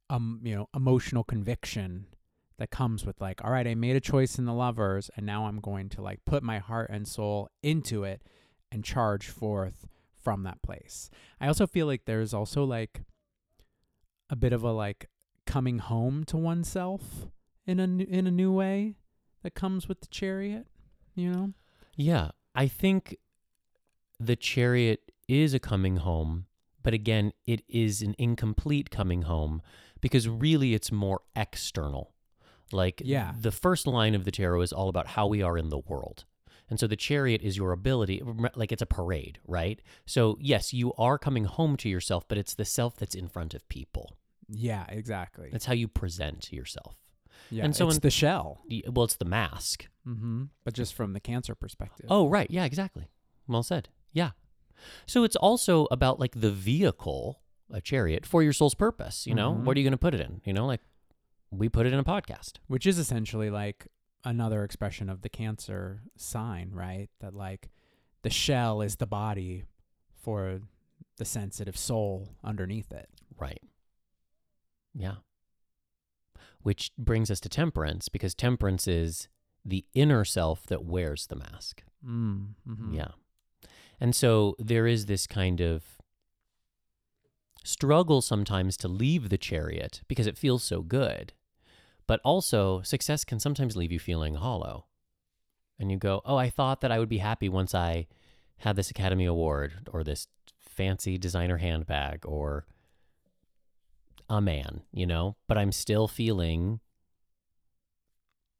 um 0.09 0.39
you 0.43 0.55
know 0.55 0.67
emotional 0.75 1.23
conviction 1.23 2.05
that 2.57 2.69
comes 2.69 3.05
with 3.05 3.19
like 3.19 3.43
all 3.43 3.51
right, 3.51 3.67
I 3.67 3.75
made 3.75 3.95
a 3.95 4.01
choice 4.01 4.37
in 4.37 4.45
the 4.45 4.53
lovers 4.53 5.09
and 5.15 5.25
now 5.25 5.45
I'm 5.45 5.59
going 5.59 5.89
to 5.89 6.01
like 6.01 6.19
put 6.25 6.43
my 6.43 6.59
heart 6.59 6.89
and 6.91 7.07
soul 7.07 7.49
into 7.63 8.03
it 8.03 8.21
and 8.71 8.83
charge 8.83 9.27
forth 9.27 9.87
from 10.21 10.43
that 10.43 10.61
place. 10.61 11.09
I 11.39 11.47
also 11.47 11.65
feel 11.65 11.87
like 11.87 12.05
there's 12.05 12.33
also 12.33 12.63
like 12.63 13.01
a 14.29 14.35
bit 14.35 14.53
of 14.53 14.63
a 14.63 14.71
like 14.71 15.07
coming 15.45 15.79
home 15.79 16.23
to 16.25 16.37
oneself 16.37 17.27
in 17.65 17.79
a 17.79 17.83
in 17.83 18.27
a 18.27 18.31
new 18.31 18.51
way 18.51 18.95
that 19.43 19.55
comes 19.55 19.87
with 19.87 20.01
the 20.01 20.07
chariot, 20.07 20.67
you 21.15 21.31
know? 21.31 21.53
Yeah, 21.95 22.31
I 22.55 22.67
think 22.67 23.17
the 24.19 24.35
chariot 24.35 25.10
is 25.31 25.53
a 25.53 25.59
coming 25.59 25.97
home, 25.97 26.45
but 26.83 26.93
again, 26.93 27.31
it 27.45 27.63
is 27.67 28.01
an 28.01 28.15
incomplete 28.17 28.89
coming 28.89 29.23
home 29.23 29.61
because 30.01 30.27
really 30.27 30.73
it's 30.73 30.91
more 30.91 31.21
external. 31.35 32.13
Like 32.71 33.01
yeah. 33.03 33.33
the 33.39 33.51
first 33.51 33.87
line 33.87 34.15
of 34.15 34.25
the 34.25 34.31
tarot 34.31 34.61
is 34.61 34.73
all 34.73 34.89
about 34.89 35.07
how 35.07 35.27
we 35.27 35.41
are 35.41 35.57
in 35.57 35.69
the 35.69 35.77
world. 35.79 36.25
And 36.69 36.79
so 36.79 36.87
the 36.87 36.95
chariot 36.95 37.41
is 37.41 37.57
your 37.57 37.73
ability, 37.73 38.21
like 38.55 38.71
it's 38.71 38.81
a 38.81 38.85
parade, 38.85 39.39
right? 39.45 39.81
So, 40.05 40.37
yes, 40.39 40.71
you 40.73 40.93
are 40.93 41.17
coming 41.17 41.43
home 41.43 41.75
to 41.77 41.89
yourself, 41.89 42.25
but 42.29 42.37
it's 42.37 42.53
the 42.53 42.63
self 42.63 42.95
that's 42.95 43.13
in 43.13 43.27
front 43.27 43.53
of 43.53 43.67
people. 43.67 44.15
Yeah, 44.47 44.85
exactly. 44.87 45.49
That's 45.51 45.65
how 45.65 45.73
you 45.73 45.89
present 45.89 46.51
yourself. 46.53 46.95
Yeah, 47.49 47.65
and 47.65 47.75
so 47.75 47.87
it's 47.87 47.97
in, 47.97 48.01
the 48.01 48.09
shell. 48.09 48.61
Well, 48.87 49.03
it's 49.03 49.15
the 49.15 49.25
mask. 49.25 49.87
Mm-hmm. 50.07 50.43
But 50.63 50.73
just 50.73 50.93
from 50.93 51.11
the 51.11 51.19
cancer 51.19 51.55
perspective. 51.55 52.05
Oh, 52.09 52.29
right. 52.29 52.49
Yeah, 52.49 52.63
exactly. 52.63 53.09
Well 53.47 53.63
said. 53.63 53.89
Yeah. 54.13 54.31
So 55.05 55.23
it's 55.23 55.35
also 55.35 55.87
about 55.91 56.19
like 56.19 56.39
the 56.39 56.51
vehicle, 56.51 57.41
a 57.71 57.81
chariot, 57.81 58.25
for 58.25 58.43
your 58.43 58.53
soul's 58.53 58.75
purpose. 58.75 59.27
You 59.27 59.35
know, 59.35 59.51
mm-hmm. 59.51 59.65
what 59.65 59.77
are 59.77 59.79
you 59.79 59.85
going 59.85 59.91
to 59.91 59.97
put 59.97 60.13
it 60.13 60.21
in? 60.21 60.41
You 60.45 60.53
know, 60.53 60.65
like 60.65 60.81
we 61.51 61.69
put 61.69 61.85
it 61.85 61.93
in 61.93 61.99
a 61.99 62.03
podcast, 62.03 62.53
which 62.67 62.85
is 62.87 62.97
essentially 62.97 63.49
like 63.49 63.87
another 64.23 64.63
expression 64.63 65.09
of 65.09 65.21
the 65.21 65.29
cancer 65.29 66.01
sign, 66.15 66.71
right? 66.73 67.09
That 67.19 67.33
like 67.33 67.69
the 68.23 68.29
shell 68.29 68.81
is 68.81 68.97
the 68.97 69.07
body 69.07 69.63
for 70.21 70.61
the 71.17 71.25
sensitive 71.25 71.77
soul 71.77 72.29
underneath 72.43 72.91
it. 72.91 73.09
Right. 73.37 73.61
Yeah. 74.93 75.15
Which 76.61 76.91
brings 76.97 77.31
us 77.31 77.39
to 77.41 77.49
temperance 77.49 78.09
because 78.09 78.35
temperance 78.35 78.87
is 78.87 79.27
the 79.65 79.85
inner 79.93 80.25
self 80.25 80.65
that 80.67 80.83
wears 80.83 81.27
the 81.27 81.35
mask. 81.35 81.83
Mm, 82.05 82.55
mm-hmm. 82.67 82.93
Yeah. 82.93 83.09
And 84.01 84.15
so 84.15 84.55
there 84.59 84.87
is 84.87 85.05
this 85.05 85.27
kind 85.27 85.61
of 85.61 85.83
struggle 87.63 88.21
sometimes 88.21 88.75
to 88.77 88.87
leave 88.87 89.29
the 89.29 89.37
chariot 89.37 90.01
because 90.07 90.25
it 90.25 90.37
feels 90.37 90.63
so 90.63 90.81
good. 90.81 91.33
But 92.07 92.19
also, 92.25 92.81
success 92.81 93.23
can 93.23 93.39
sometimes 93.39 93.77
leave 93.77 93.91
you 93.91 93.99
feeling 93.99 94.35
hollow. 94.35 94.87
and 95.79 95.91
you 95.91 95.97
go, 95.97 96.21
"Oh, 96.25 96.35
I 96.35 96.49
thought 96.49 96.81
that 96.81 96.91
I 96.91 96.99
would 96.99 97.09
be 97.09 97.17
happy 97.19 97.49
once 97.49 97.73
I 97.73 98.07
had 98.57 98.75
this 98.75 98.91
Academy 98.91 99.25
Award 99.25 99.89
or 99.91 100.03
this 100.03 100.27
fancy 100.59 101.17
designer 101.17 101.57
handbag 101.57 102.25
or 102.25 102.65
a 104.29 104.39
man, 104.41 104.83
you 104.91 105.07
know, 105.07 105.35
but 105.47 105.57
I'm 105.57 105.71
still 105.71 106.07
feeling 106.07 106.81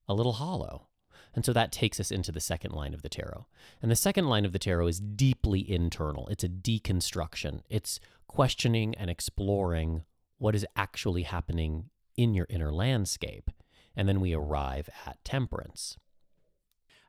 a 0.07 0.13
little 0.13 0.33
hollow." 0.33 0.87
And 1.33 1.45
so 1.45 1.53
that 1.53 1.71
takes 1.71 1.99
us 1.99 2.11
into 2.11 2.31
the 2.31 2.41
second 2.41 2.73
line 2.73 2.93
of 2.93 3.01
the 3.03 3.09
tarot. 3.09 3.47
And 3.81 3.89
the 3.89 3.95
second 3.95 4.27
line 4.27 4.45
of 4.45 4.51
the 4.51 4.59
tarot 4.59 4.87
is 4.87 4.99
deeply 4.99 5.69
internal. 5.69 6.27
It's 6.27 6.43
a 6.43 6.49
deconstruction. 6.49 7.61
It's 7.69 7.99
questioning 8.27 8.95
and 8.95 9.09
exploring 9.09 10.03
what 10.37 10.55
is 10.55 10.65
actually 10.75 11.23
happening 11.23 11.89
in 12.17 12.33
your 12.33 12.47
inner 12.49 12.71
landscape. 12.71 13.49
And 13.95 14.07
then 14.09 14.19
we 14.19 14.33
arrive 14.33 14.89
at 15.05 15.23
temperance. 15.23 15.97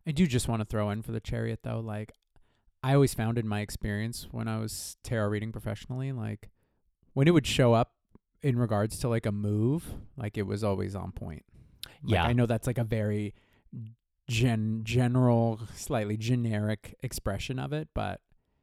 I 0.06 0.10
do 0.12 0.26
just 0.26 0.48
want 0.48 0.60
to 0.60 0.66
throw 0.66 0.90
in 0.90 1.02
for 1.02 1.12
the 1.12 1.20
chariot 1.20 1.60
though, 1.62 1.80
like 1.80 2.12
I 2.82 2.94
always 2.94 3.14
found 3.14 3.38
in 3.38 3.46
my 3.46 3.60
experience 3.60 4.26
when 4.30 4.48
I 4.48 4.58
was 4.58 4.96
tarot 5.04 5.28
reading 5.28 5.52
professionally, 5.52 6.10
like 6.12 6.50
when 7.14 7.28
it 7.28 7.30
would 7.30 7.46
show 7.46 7.72
up 7.72 7.92
in 8.42 8.58
regards 8.58 8.98
to 9.00 9.08
like 9.08 9.26
a 9.26 9.32
move, 9.32 9.84
like 10.16 10.36
it 10.36 10.42
was 10.42 10.64
always 10.64 10.96
on 10.96 11.12
point. 11.12 11.44
Like, 11.86 11.94
Yeah. 12.04 12.24
I 12.24 12.32
know 12.32 12.46
that's 12.46 12.66
like 12.66 12.78
a 12.78 12.84
very 12.84 13.34
gen 14.32 14.80
general, 14.84 15.60
slightly 15.74 16.16
generic 16.16 16.94
expression 17.02 17.58
of 17.58 17.72
it, 17.72 17.88
but 17.94 18.20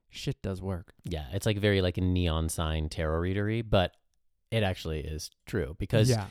shit 0.10 0.42
does 0.42 0.62
work. 0.62 0.94
Yeah, 1.04 1.26
it's 1.32 1.46
like 1.46 1.58
very 1.60 1.82
like 1.82 1.98
a 1.98 2.02
neon 2.02 2.50
sign 2.50 2.90
tarot 2.90 3.22
readery, 3.22 3.64
but 3.68 3.94
it 4.52 4.64
actually 4.64 5.02
is 5.02 5.30
true 5.46 5.76
because 5.78 6.10
yeah, 6.10 6.26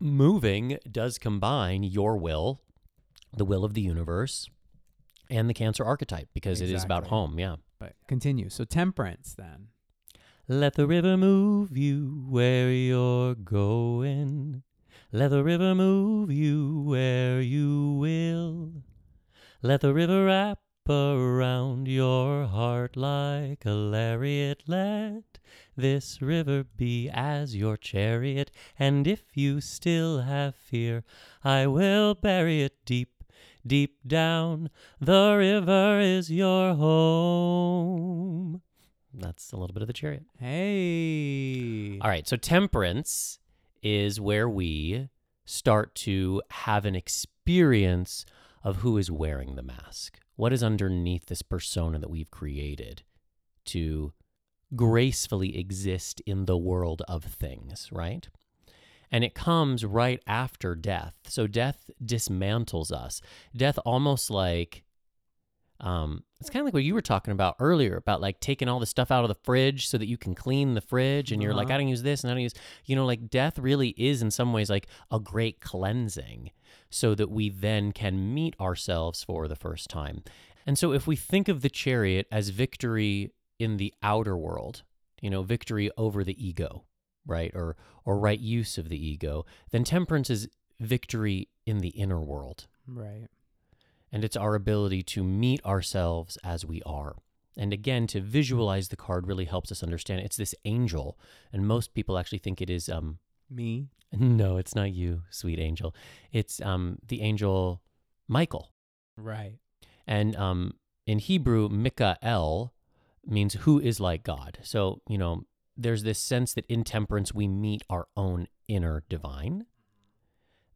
moving 0.00 0.78
does 0.90 1.18
combine 1.18 1.82
your 1.82 2.16
will, 2.16 2.60
the 3.36 3.44
will 3.44 3.64
of 3.64 3.74
the 3.74 3.82
universe, 3.82 4.48
and 5.30 5.48
the 5.48 5.54
cancer 5.54 5.84
archetype 5.84 6.28
because 6.32 6.60
it 6.60 6.70
is 6.70 6.84
about 6.84 7.08
home. 7.08 7.38
Yeah. 7.38 7.56
but 7.78 7.94
continue. 8.08 8.48
So 8.48 8.64
temperance 8.64 9.34
then. 9.36 9.68
Let 10.48 10.74
the 10.74 10.86
river 10.86 11.16
move 11.16 11.76
you 11.76 12.24
where 12.28 12.70
you're 12.70 13.34
going. 13.34 14.62
Let 15.12 15.28
the 15.28 15.44
river 15.44 15.72
move 15.72 16.32
you 16.32 16.80
where 16.80 17.40
you 17.40 17.92
will. 17.92 18.82
Let 19.62 19.80
the 19.80 19.94
river 19.94 20.24
wrap 20.26 20.58
around 20.88 21.86
your 21.86 22.46
heart 22.46 22.96
like 22.96 23.64
a 23.64 23.70
lariat. 23.70 24.64
Let 24.66 25.38
this 25.76 26.20
river 26.20 26.64
be 26.76 27.08
as 27.08 27.54
your 27.54 27.76
chariot. 27.76 28.50
And 28.80 29.06
if 29.06 29.22
you 29.34 29.60
still 29.60 30.22
have 30.22 30.56
fear, 30.56 31.04
I 31.44 31.68
will 31.68 32.16
bury 32.16 32.62
it 32.62 32.84
deep, 32.84 33.22
deep 33.64 34.00
down. 34.08 34.70
The 35.00 35.36
river 35.38 36.00
is 36.00 36.32
your 36.32 36.74
home. 36.74 38.60
That's 39.14 39.52
a 39.52 39.56
little 39.56 39.72
bit 39.72 39.82
of 39.82 39.86
the 39.86 39.94
chariot. 39.94 40.24
Hey. 40.40 42.00
All 42.00 42.10
right. 42.10 42.26
So 42.26 42.36
temperance 42.36 43.38
is 43.82 44.20
where 44.20 44.48
we 44.48 45.08
start 45.44 45.94
to 45.94 46.42
have 46.50 46.84
an 46.84 46.96
experience 46.96 48.24
of 48.62 48.76
who 48.76 48.98
is 48.98 49.10
wearing 49.10 49.54
the 49.54 49.62
mask. 49.62 50.18
What 50.34 50.52
is 50.52 50.62
underneath 50.62 51.26
this 51.26 51.42
persona 51.42 51.98
that 51.98 52.10
we've 52.10 52.30
created 52.30 53.02
to 53.66 54.12
gracefully 54.74 55.56
exist 55.56 56.20
in 56.26 56.46
the 56.46 56.56
world 56.56 57.02
of 57.08 57.24
things, 57.24 57.88
right? 57.92 58.28
And 59.10 59.22
it 59.22 59.34
comes 59.34 59.84
right 59.84 60.20
after 60.26 60.74
death. 60.74 61.14
So 61.28 61.46
death 61.46 61.90
dismantles 62.04 62.90
us. 62.90 63.20
Death 63.56 63.78
almost 63.84 64.30
like 64.30 64.82
um, 65.80 66.22
it's 66.40 66.50
kind 66.50 66.60
of 66.60 66.64
like 66.66 66.74
what 66.74 66.84
you 66.84 66.94
were 66.94 67.02
talking 67.02 67.32
about 67.32 67.56
earlier 67.60 67.96
about 67.96 68.20
like 68.20 68.40
taking 68.40 68.68
all 68.68 68.80
the 68.80 68.86
stuff 68.86 69.10
out 69.10 69.24
of 69.24 69.28
the 69.28 69.34
fridge 69.42 69.88
so 69.88 69.98
that 69.98 70.06
you 70.06 70.16
can 70.16 70.34
clean 70.34 70.74
the 70.74 70.80
fridge 70.80 71.32
and 71.32 71.42
you're 71.42 71.54
like, 71.54 71.66
Uh-huh. 71.66 71.74
I 71.74 71.78
don't 71.78 71.88
use 71.88 72.02
this 72.02 72.22
and 72.22 72.30
I 72.30 72.34
don't 72.34 72.42
use, 72.42 72.54
you 72.84 72.96
know, 72.96 73.06
like 73.06 73.28
death 73.30 73.58
really 73.58 73.90
is 73.90 74.22
in 74.22 74.30
some 74.30 74.52
ways 74.52 74.70
like 74.70 74.86
a 75.10 75.18
great 75.20 75.60
cleansing 75.60 76.50
so 76.90 77.14
that 77.14 77.30
we 77.30 77.48
then 77.48 77.92
can 77.92 78.34
meet 78.34 78.58
ourselves 78.60 79.22
for 79.22 79.48
the 79.48 79.56
first 79.56 79.88
time. 79.90 80.22
And 80.66 80.78
so 80.78 80.92
if 80.92 81.06
we 81.06 81.16
think 81.16 81.48
of 81.48 81.62
the 81.62 81.70
chariot 81.70 82.26
as 82.30 82.48
victory 82.48 83.32
in 83.58 83.76
the 83.76 83.94
outer 84.02 84.36
world, 84.36 84.82
you 85.20 85.30
know, 85.30 85.42
victory 85.42 85.90
over 85.96 86.24
the 86.24 86.44
ego, 86.44 86.84
right? 87.26 87.50
Or 87.54 87.76
or 88.04 88.18
right 88.18 88.38
use 88.38 88.78
of 88.78 88.88
the 88.88 89.04
ego, 89.04 89.44
then 89.70 89.84
temperance 89.84 90.30
is 90.30 90.48
victory 90.78 91.48
in 91.64 91.78
the 91.78 91.88
inner 91.88 92.20
world 92.20 92.66
Right. 92.86 93.26
And 94.12 94.24
it's 94.24 94.36
our 94.36 94.54
ability 94.54 95.02
to 95.02 95.24
meet 95.24 95.64
ourselves 95.64 96.38
as 96.44 96.64
we 96.64 96.82
are. 96.86 97.16
And 97.56 97.72
again, 97.72 98.06
to 98.08 98.20
visualize 98.20 98.88
the 98.88 98.96
card 98.96 99.26
really 99.26 99.46
helps 99.46 99.72
us 99.72 99.82
understand 99.82 100.20
it's 100.20 100.36
this 100.36 100.54
angel, 100.64 101.18
and 101.52 101.66
most 101.66 101.94
people 101.94 102.18
actually 102.18 102.38
think 102.38 102.60
it 102.60 102.70
is 102.70 102.88
um 102.88 103.18
Me. 103.50 103.88
no, 104.12 104.56
it's 104.56 104.74
not 104.74 104.92
you, 104.92 105.22
sweet 105.30 105.58
angel. 105.58 105.94
It's 106.32 106.60
um 106.60 106.98
the 107.06 107.22
angel 107.22 107.82
Michael. 108.28 108.72
Right. 109.16 109.58
And 110.06 110.36
um 110.36 110.74
in 111.06 111.18
Hebrew, 111.18 111.68
Mikael 111.68 112.72
means 113.24 113.54
who 113.54 113.80
is 113.80 114.00
like 114.00 114.22
God. 114.22 114.58
So, 114.62 115.00
you 115.08 115.18
know, 115.18 115.44
there's 115.76 116.02
this 116.02 116.18
sense 116.18 116.52
that 116.54 116.66
in 116.66 116.84
temperance 116.84 117.34
we 117.34 117.48
meet 117.48 117.82
our 117.90 118.06
own 118.16 118.48
inner 118.68 119.04
divine, 119.08 119.66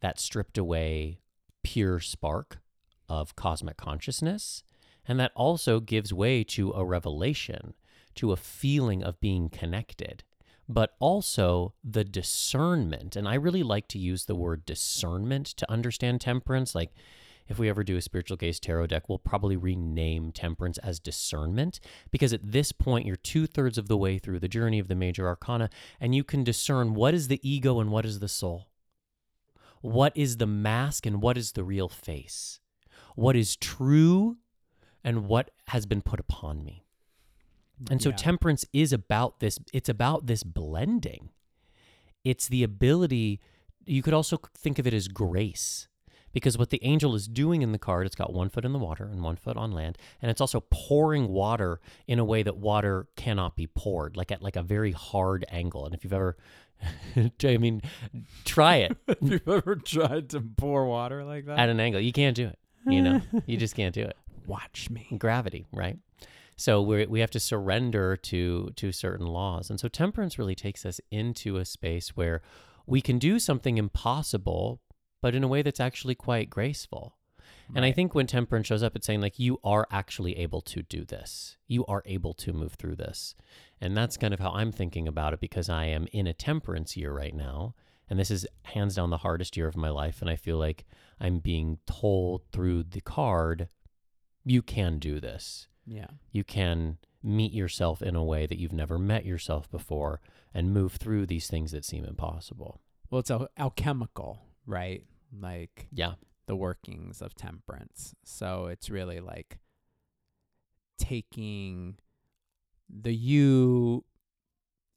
that 0.00 0.18
stripped 0.18 0.58
away 0.58 1.20
pure 1.62 2.00
spark 2.00 2.60
of 3.10 3.36
cosmic 3.36 3.76
consciousness. 3.76 4.62
And 5.06 5.20
that 5.20 5.32
also 5.34 5.80
gives 5.80 6.14
way 6.14 6.44
to 6.44 6.72
a 6.72 6.84
revelation, 6.84 7.74
to 8.14 8.32
a 8.32 8.36
feeling 8.36 9.02
of 9.02 9.20
being 9.20 9.50
connected, 9.50 10.22
but 10.68 10.94
also 11.00 11.74
the 11.82 12.04
discernment. 12.04 13.16
And 13.16 13.28
I 13.28 13.34
really 13.34 13.64
like 13.64 13.88
to 13.88 13.98
use 13.98 14.24
the 14.24 14.36
word 14.36 14.64
discernment 14.64 15.46
to 15.46 15.70
understand 15.70 16.20
temperance. 16.20 16.74
Like, 16.74 16.92
if 17.48 17.58
we 17.58 17.68
ever 17.68 17.82
do 17.82 17.96
a 17.96 18.00
Spiritual 18.00 18.36
Gayz 18.36 18.60
tarot 18.60 18.86
deck, 18.86 19.08
we'll 19.08 19.18
probably 19.18 19.56
rename 19.56 20.30
temperance 20.30 20.78
as 20.78 21.00
discernment 21.00 21.80
because 22.12 22.32
at 22.32 22.52
this 22.52 22.70
point, 22.70 23.06
you're 23.06 23.16
two 23.16 23.48
thirds 23.48 23.76
of 23.76 23.88
the 23.88 23.96
way 23.96 24.18
through 24.18 24.38
the 24.38 24.46
journey 24.46 24.78
of 24.78 24.86
the 24.86 24.94
major 24.94 25.26
arcana 25.26 25.68
and 26.00 26.14
you 26.14 26.22
can 26.22 26.44
discern 26.44 26.94
what 26.94 27.12
is 27.12 27.26
the 27.26 27.40
ego 27.42 27.80
and 27.80 27.90
what 27.90 28.06
is 28.06 28.20
the 28.20 28.28
soul. 28.28 28.68
What 29.80 30.16
is 30.16 30.36
the 30.36 30.46
mask 30.46 31.06
and 31.06 31.20
what 31.20 31.36
is 31.36 31.52
the 31.52 31.64
real 31.64 31.88
face? 31.88 32.60
What 33.20 33.36
is 33.36 33.54
true 33.56 34.38
and 35.04 35.26
what 35.26 35.50
has 35.68 35.84
been 35.84 36.00
put 36.00 36.18
upon 36.20 36.64
me? 36.64 36.86
And 37.90 38.00
so 38.00 38.08
Yeah. 38.08 38.16
temperance 38.16 38.64
is 38.72 38.94
about 38.94 39.40
this 39.40 39.58
it's 39.74 39.90
about 39.90 40.26
this 40.26 40.42
blending. 40.42 41.28
It's 42.24 42.48
the 42.48 42.62
ability 42.62 43.38
you 43.84 44.02
could 44.02 44.14
also 44.14 44.38
think 44.54 44.78
of 44.78 44.86
it 44.86 44.94
as 44.94 45.06
grace. 45.08 45.86
Because 46.32 46.56
what 46.56 46.70
the 46.70 46.82
angel 46.82 47.14
is 47.14 47.26
doing 47.26 47.60
in 47.60 47.72
the 47.72 47.78
card, 47.78 48.06
it's 48.06 48.14
got 48.14 48.32
one 48.32 48.48
foot 48.48 48.64
in 48.64 48.72
the 48.72 48.78
water 48.78 49.04
and 49.04 49.20
one 49.22 49.36
foot 49.36 49.56
on 49.56 49.72
land, 49.72 49.98
and 50.22 50.30
it's 50.30 50.40
also 50.40 50.60
pouring 50.70 51.28
water 51.28 51.80
in 52.06 52.18
a 52.20 52.24
way 52.24 52.42
that 52.44 52.56
water 52.56 53.08
cannot 53.16 53.54
be 53.56 53.66
poured, 53.66 54.16
like 54.16 54.30
at 54.30 54.40
like 54.40 54.54
a 54.56 54.62
very 54.62 54.92
hard 54.92 55.44
angle. 55.50 55.84
And 55.84 55.92
if 55.94 56.04
you've 56.04 56.12
ever, 56.12 56.36
I 57.44 57.56
mean, 57.58 57.82
try 58.44 58.76
it 58.76 58.96
Have 59.08 59.18
you 59.22 59.40
ever 59.46 59.74
tried 59.76 60.30
to 60.30 60.40
pour 60.40 60.86
water 60.86 61.22
like 61.24 61.44
that? 61.46 61.58
at 61.58 61.68
an 61.68 61.80
angle. 61.80 62.00
You 62.00 62.12
can't 62.12 62.36
do 62.36 62.46
it. 62.46 62.58
You 62.86 63.02
know, 63.02 63.20
you 63.46 63.56
just 63.56 63.76
can't 63.76 63.94
do 63.94 64.02
it. 64.02 64.16
Watch 64.46 64.90
me. 64.90 65.06
Gravity, 65.18 65.66
right? 65.72 65.98
So 66.56 66.82
we 66.82 67.06
we 67.06 67.20
have 67.20 67.30
to 67.30 67.40
surrender 67.40 68.16
to 68.16 68.70
to 68.76 68.92
certain 68.92 69.26
laws, 69.26 69.70
and 69.70 69.80
so 69.80 69.88
temperance 69.88 70.38
really 70.38 70.54
takes 70.54 70.84
us 70.84 71.00
into 71.10 71.56
a 71.56 71.64
space 71.64 72.16
where 72.16 72.42
we 72.86 73.00
can 73.00 73.18
do 73.18 73.38
something 73.38 73.78
impossible, 73.78 74.80
but 75.22 75.34
in 75.34 75.44
a 75.44 75.48
way 75.48 75.62
that's 75.62 75.80
actually 75.80 76.14
quite 76.14 76.50
graceful. 76.50 77.16
And 77.74 77.84
I 77.84 77.92
think 77.92 78.14
when 78.14 78.26
temperance 78.26 78.66
shows 78.66 78.82
up, 78.82 78.96
it's 78.96 79.06
saying 79.06 79.20
like 79.20 79.38
you 79.38 79.60
are 79.62 79.86
actually 79.90 80.36
able 80.38 80.60
to 80.62 80.82
do 80.82 81.04
this. 81.04 81.56
You 81.68 81.86
are 81.86 82.02
able 82.04 82.34
to 82.34 82.52
move 82.52 82.74
through 82.74 82.96
this. 82.96 83.34
And 83.80 83.96
that's 83.96 84.16
kind 84.16 84.34
of 84.34 84.40
how 84.40 84.50
I'm 84.50 84.72
thinking 84.72 85.06
about 85.06 85.34
it 85.34 85.40
because 85.40 85.68
I 85.68 85.84
am 85.86 86.08
in 86.12 86.26
a 86.26 86.32
temperance 86.32 86.96
year 86.96 87.12
right 87.12 87.34
now. 87.34 87.74
And 88.10 88.18
this 88.18 88.30
is 88.30 88.46
hands 88.64 88.96
down 88.96 89.10
the 89.10 89.18
hardest 89.18 89.56
year 89.56 89.68
of 89.68 89.76
my 89.76 89.88
life. 89.88 90.20
And 90.20 90.28
I 90.28 90.34
feel 90.36 90.58
like 90.58 90.84
I'm 91.20 91.38
being 91.38 91.78
told 91.86 92.42
through 92.52 92.82
the 92.82 93.00
card, 93.00 93.68
you 94.44 94.60
can 94.62 94.98
do 94.98 95.20
this. 95.20 95.68
Yeah. 95.86 96.08
You 96.32 96.42
can 96.44 96.98
meet 97.22 97.52
yourself 97.52 98.02
in 98.02 98.16
a 98.16 98.24
way 98.24 98.46
that 98.46 98.58
you've 98.58 98.72
never 98.72 98.98
met 98.98 99.24
yourself 99.24 99.70
before 99.70 100.20
and 100.52 100.74
move 100.74 100.94
through 100.94 101.26
these 101.26 101.46
things 101.46 101.70
that 101.70 101.84
seem 101.84 102.04
impossible. 102.04 102.80
Well, 103.10 103.20
it's 103.20 103.30
al- 103.30 103.48
alchemical, 103.58 104.40
right? 104.66 105.04
Like 105.38 105.86
Yeah. 105.92 106.14
the 106.46 106.56
workings 106.56 107.22
of 107.22 107.34
temperance. 107.34 108.14
So 108.24 108.66
it's 108.66 108.90
really 108.90 109.20
like 109.20 109.58
taking 110.98 111.96
the 112.88 113.14
you 113.14 114.04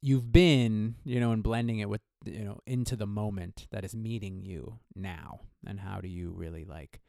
you've 0.04 0.30
been, 0.30 0.96
you 1.02 1.18
know, 1.18 1.32
and 1.32 1.42
blending 1.42 1.78
it 1.78 1.88
with, 1.88 2.02
you 2.26 2.44
know, 2.44 2.60
into 2.66 2.94
the 2.94 3.06
moment 3.06 3.66
that 3.70 3.86
is 3.86 3.96
meeting 3.96 4.42
you 4.42 4.78
now. 4.94 5.40
And 5.66 5.80
how 5.80 6.02
do 6.02 6.08
you 6.08 6.30
really 6.30 6.66
like 6.66 7.00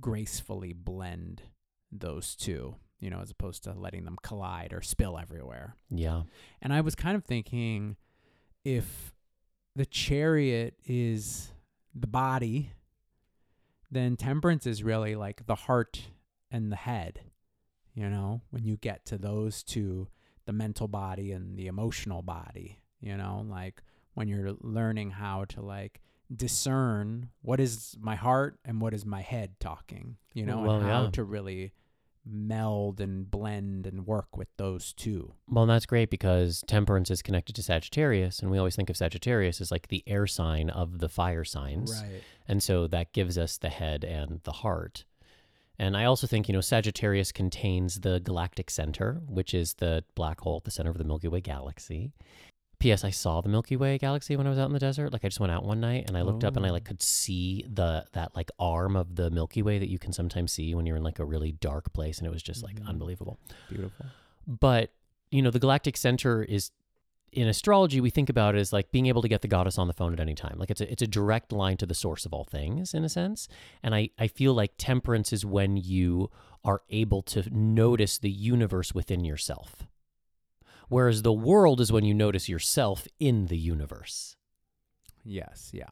gracefully 0.00 0.72
blend 0.72 1.42
those 1.92 2.34
two, 2.34 2.74
you 2.98 3.10
know, 3.10 3.20
as 3.20 3.30
opposed 3.30 3.62
to 3.62 3.72
letting 3.72 4.04
them 4.04 4.18
collide 4.24 4.72
or 4.72 4.82
spill 4.82 5.20
everywhere. 5.20 5.76
Yeah. 5.88 6.22
And 6.60 6.72
I 6.72 6.80
was 6.80 6.96
kind 6.96 7.16
of 7.16 7.24
thinking 7.24 7.94
if 8.64 9.14
the 9.76 9.86
chariot 9.86 10.74
is 10.84 11.52
the 11.94 12.08
body, 12.08 12.72
then 13.88 14.16
temperance 14.16 14.66
is 14.66 14.82
really 14.82 15.14
like 15.14 15.46
the 15.46 15.54
heart 15.54 16.08
and 16.50 16.72
the 16.72 16.76
head. 16.76 17.20
You 17.94 18.08
know, 18.08 18.40
when 18.50 18.64
you 18.64 18.78
get 18.78 19.04
to 19.06 19.16
those 19.16 19.62
two, 19.62 20.08
the 20.46 20.52
mental 20.52 20.88
body 20.88 21.32
and 21.32 21.56
the 21.56 21.66
emotional 21.66 22.22
body, 22.22 22.80
you 23.00 23.16
know, 23.16 23.44
like 23.48 23.82
when 24.14 24.28
you're 24.28 24.52
learning 24.60 25.10
how 25.10 25.44
to 25.46 25.60
like 25.62 26.00
discern 26.34 27.28
what 27.42 27.60
is 27.60 27.96
my 28.00 28.14
heart 28.16 28.58
and 28.64 28.80
what 28.80 28.94
is 28.94 29.04
my 29.04 29.20
head 29.20 29.52
talking, 29.60 30.16
you 30.34 30.44
know, 30.46 30.60
Well, 30.62 30.76
and 30.76 30.86
how 30.86 31.04
yeah. 31.04 31.10
to 31.10 31.24
really 31.24 31.72
meld 32.24 33.00
and 33.00 33.28
blend 33.30 33.86
and 33.86 34.06
work 34.06 34.36
with 34.36 34.48
those 34.56 34.92
two. 34.92 35.32
Well, 35.48 35.64
and 35.64 35.70
that's 35.70 35.86
great 35.86 36.08
because 36.10 36.62
temperance 36.66 37.10
is 37.10 37.20
connected 37.22 37.54
to 37.56 37.62
Sagittarius, 37.62 38.38
and 38.38 38.50
we 38.50 38.58
always 38.58 38.76
think 38.76 38.90
of 38.90 38.96
Sagittarius 38.96 39.60
as 39.60 39.70
like 39.70 39.88
the 39.88 40.04
air 40.06 40.26
sign 40.26 40.70
of 40.70 40.98
the 41.00 41.08
fire 41.08 41.44
signs. 41.44 41.92
Right. 42.02 42.22
And 42.46 42.62
so 42.62 42.86
that 42.88 43.12
gives 43.12 43.36
us 43.38 43.58
the 43.58 43.70
head 43.70 44.04
and 44.04 44.40
the 44.44 44.52
heart. 44.52 45.04
And 45.82 45.96
I 45.96 46.04
also 46.04 46.28
think, 46.28 46.48
you 46.48 46.52
know, 46.52 46.60
Sagittarius 46.60 47.32
contains 47.32 47.98
the 48.00 48.20
galactic 48.20 48.70
center, 48.70 49.20
which 49.26 49.52
is 49.52 49.74
the 49.74 50.04
black 50.14 50.40
hole 50.40 50.58
at 50.58 50.62
the 50.64 50.70
center 50.70 50.90
of 50.90 50.96
the 50.96 51.02
Milky 51.02 51.26
Way 51.26 51.40
galaxy. 51.40 52.12
P.S. 52.78 53.02
I 53.02 53.10
saw 53.10 53.40
the 53.40 53.48
Milky 53.48 53.74
Way 53.76 53.98
galaxy 53.98 54.36
when 54.36 54.46
I 54.46 54.50
was 54.50 54.60
out 54.60 54.66
in 54.66 54.72
the 54.74 54.78
desert. 54.78 55.12
Like 55.12 55.24
I 55.24 55.28
just 55.28 55.40
went 55.40 55.50
out 55.52 55.64
one 55.64 55.80
night 55.80 56.04
and 56.06 56.16
I 56.16 56.22
looked 56.22 56.44
up 56.44 56.56
and 56.56 56.64
I 56.64 56.68
Oh. 56.68 56.72
like 56.74 56.84
could 56.84 57.02
see 57.02 57.64
the 57.68 58.04
that 58.12 58.36
like 58.36 58.50
arm 58.60 58.94
of 58.94 59.16
the 59.16 59.28
Milky 59.30 59.60
Way 59.60 59.80
that 59.80 59.88
you 59.88 59.98
can 59.98 60.12
sometimes 60.12 60.52
see 60.52 60.72
when 60.72 60.86
you're 60.86 60.96
in 60.98 61.02
like 61.02 61.18
a 61.18 61.24
really 61.24 61.50
dark 61.50 61.92
place 61.92 62.18
and 62.18 62.28
it 62.28 62.30
was 62.30 62.44
just 62.44 62.62
like 62.62 62.76
Mhm. 62.76 62.86
unbelievable. 62.86 63.40
Beautiful. 63.68 64.06
But, 64.46 64.92
you 65.32 65.42
know, 65.42 65.50
the 65.50 65.58
galactic 65.58 65.96
center 65.96 66.44
is 66.44 66.70
in 67.32 67.48
astrology 67.48 68.00
we 68.00 68.10
think 68.10 68.28
about 68.28 68.54
it 68.54 68.58
as 68.58 68.72
like 68.72 68.92
being 68.92 69.06
able 69.06 69.22
to 69.22 69.28
get 69.28 69.40
the 69.40 69.48
goddess 69.48 69.78
on 69.78 69.86
the 69.86 69.92
phone 69.92 70.12
at 70.12 70.20
any 70.20 70.34
time. 70.34 70.56
Like 70.58 70.70
it's 70.70 70.80
a 70.80 70.90
it's 70.90 71.02
a 71.02 71.06
direct 71.06 71.52
line 71.52 71.76
to 71.78 71.86
the 71.86 71.94
source 71.94 72.26
of 72.26 72.32
all 72.32 72.44
things 72.44 72.94
in 72.94 73.04
a 73.04 73.08
sense. 73.08 73.48
And 73.82 73.94
I 73.94 74.10
I 74.18 74.28
feel 74.28 74.54
like 74.54 74.72
temperance 74.76 75.32
is 75.32 75.44
when 75.44 75.76
you 75.76 76.30
are 76.64 76.82
able 76.90 77.22
to 77.22 77.44
notice 77.50 78.18
the 78.18 78.30
universe 78.30 78.94
within 78.94 79.24
yourself. 79.24 79.86
Whereas 80.88 81.22
the 81.22 81.32
world 81.32 81.80
is 81.80 81.90
when 81.90 82.04
you 82.04 82.14
notice 82.14 82.48
yourself 82.48 83.08
in 83.18 83.46
the 83.46 83.56
universe. 83.56 84.36
Yes. 85.24 85.70
Yeah. 85.72 85.88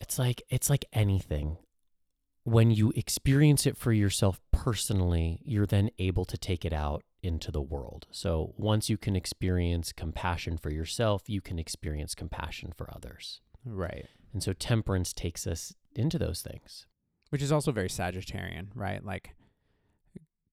It's 0.00 0.18
like 0.18 0.42
it's 0.50 0.68
like 0.68 0.84
anything. 0.92 1.56
When 2.44 2.70
you 2.70 2.92
experience 2.94 3.66
it 3.66 3.76
for 3.76 3.92
yourself 3.92 4.40
personally, 4.52 5.40
you're 5.44 5.66
then 5.66 5.90
able 5.98 6.24
to 6.26 6.38
take 6.38 6.64
it 6.64 6.72
out 6.72 7.02
into 7.22 7.50
the 7.50 7.62
world. 7.62 8.06
So 8.10 8.54
once 8.56 8.88
you 8.88 8.96
can 8.96 9.16
experience 9.16 9.92
compassion 9.92 10.56
for 10.56 10.70
yourself, 10.70 11.22
you 11.26 11.40
can 11.40 11.58
experience 11.58 12.14
compassion 12.14 12.72
for 12.76 12.88
others. 12.94 13.40
Right. 13.64 14.06
And 14.32 14.42
so 14.42 14.52
temperance 14.52 15.12
takes 15.12 15.46
us 15.46 15.74
into 15.94 16.18
those 16.18 16.42
things. 16.42 16.86
Which 17.30 17.42
is 17.42 17.52
also 17.52 17.72
very 17.72 17.88
Sagittarian, 17.88 18.68
right? 18.74 19.04
Like 19.04 19.34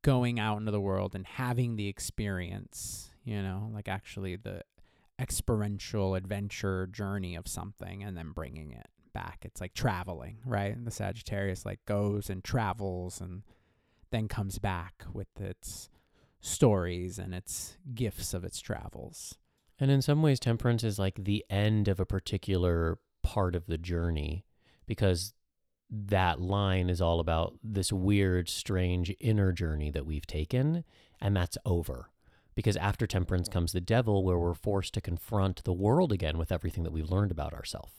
going 0.02 0.40
out 0.40 0.60
into 0.60 0.72
the 0.72 0.82
world 0.82 1.16
and 1.16 1.26
having 1.26 1.76
the 1.76 1.88
experience, 1.88 3.10
you 3.24 3.42
know, 3.42 3.70
like 3.74 3.88
actually 3.88 4.36
the 4.36 4.62
experiential 5.20 6.16
adventure 6.16 6.88
journey 6.88 7.36
of 7.36 7.48
something 7.48 8.04
and 8.04 8.18
then 8.18 8.32
bringing 8.32 8.72
it 8.72 8.88
back. 9.14 9.40
It's 9.44 9.62
like 9.62 9.74
traveling, 9.74 10.40
right? 10.46 10.76
And 10.76 10.86
the 10.86 10.92
Sagittarius 10.92 11.66
like 11.66 11.80
goes 11.86 12.30
and 12.30 12.44
travels 12.44 13.22
and 13.22 13.44
then 14.12 14.28
comes 14.28 14.60
back 14.60 15.04
with 15.14 15.28
its 15.40 15.90
stories 16.46 17.18
and 17.18 17.34
its 17.34 17.78
gifts 17.94 18.34
of 18.34 18.44
its 18.44 18.60
travels. 18.62 19.36
And 19.80 19.92
in 19.92 20.02
some 20.02 20.22
ways, 20.22 20.40
temperance 20.40 20.84
is 20.84 21.00
like 21.00 21.24
the 21.24 21.44
end 21.50 21.88
of 21.88 22.00
a 22.00 22.06
particular 22.06 23.00
part 23.24 23.56
of 23.56 23.66
the 23.66 23.78
journey 23.78 24.46
because 24.86 25.34
that 25.90 26.40
line 26.40 26.90
is 26.90 27.02
all 27.02 27.20
about 27.20 27.56
this 27.64 27.92
weird, 27.92 28.50
strange 28.50 29.14
inner 29.20 29.52
journey 29.52 29.92
that 29.92 30.06
we've 30.06 30.26
taken, 30.26 30.84
and 31.20 31.36
that's 31.36 31.58
over. 31.66 32.10
Because 32.56 32.78
after 32.78 33.06
temperance 33.06 33.50
comes 33.50 33.74
the 33.74 33.82
devil, 33.82 34.24
where 34.24 34.38
we're 34.38 34.54
forced 34.54 34.94
to 34.94 35.02
confront 35.02 35.64
the 35.64 35.74
world 35.74 36.12
again 36.12 36.38
with 36.38 36.52
everything 36.52 36.84
that 36.84 36.94
we've 36.94 37.10
learned 37.10 37.32
about 37.32 37.54
ourselves. 37.54 37.94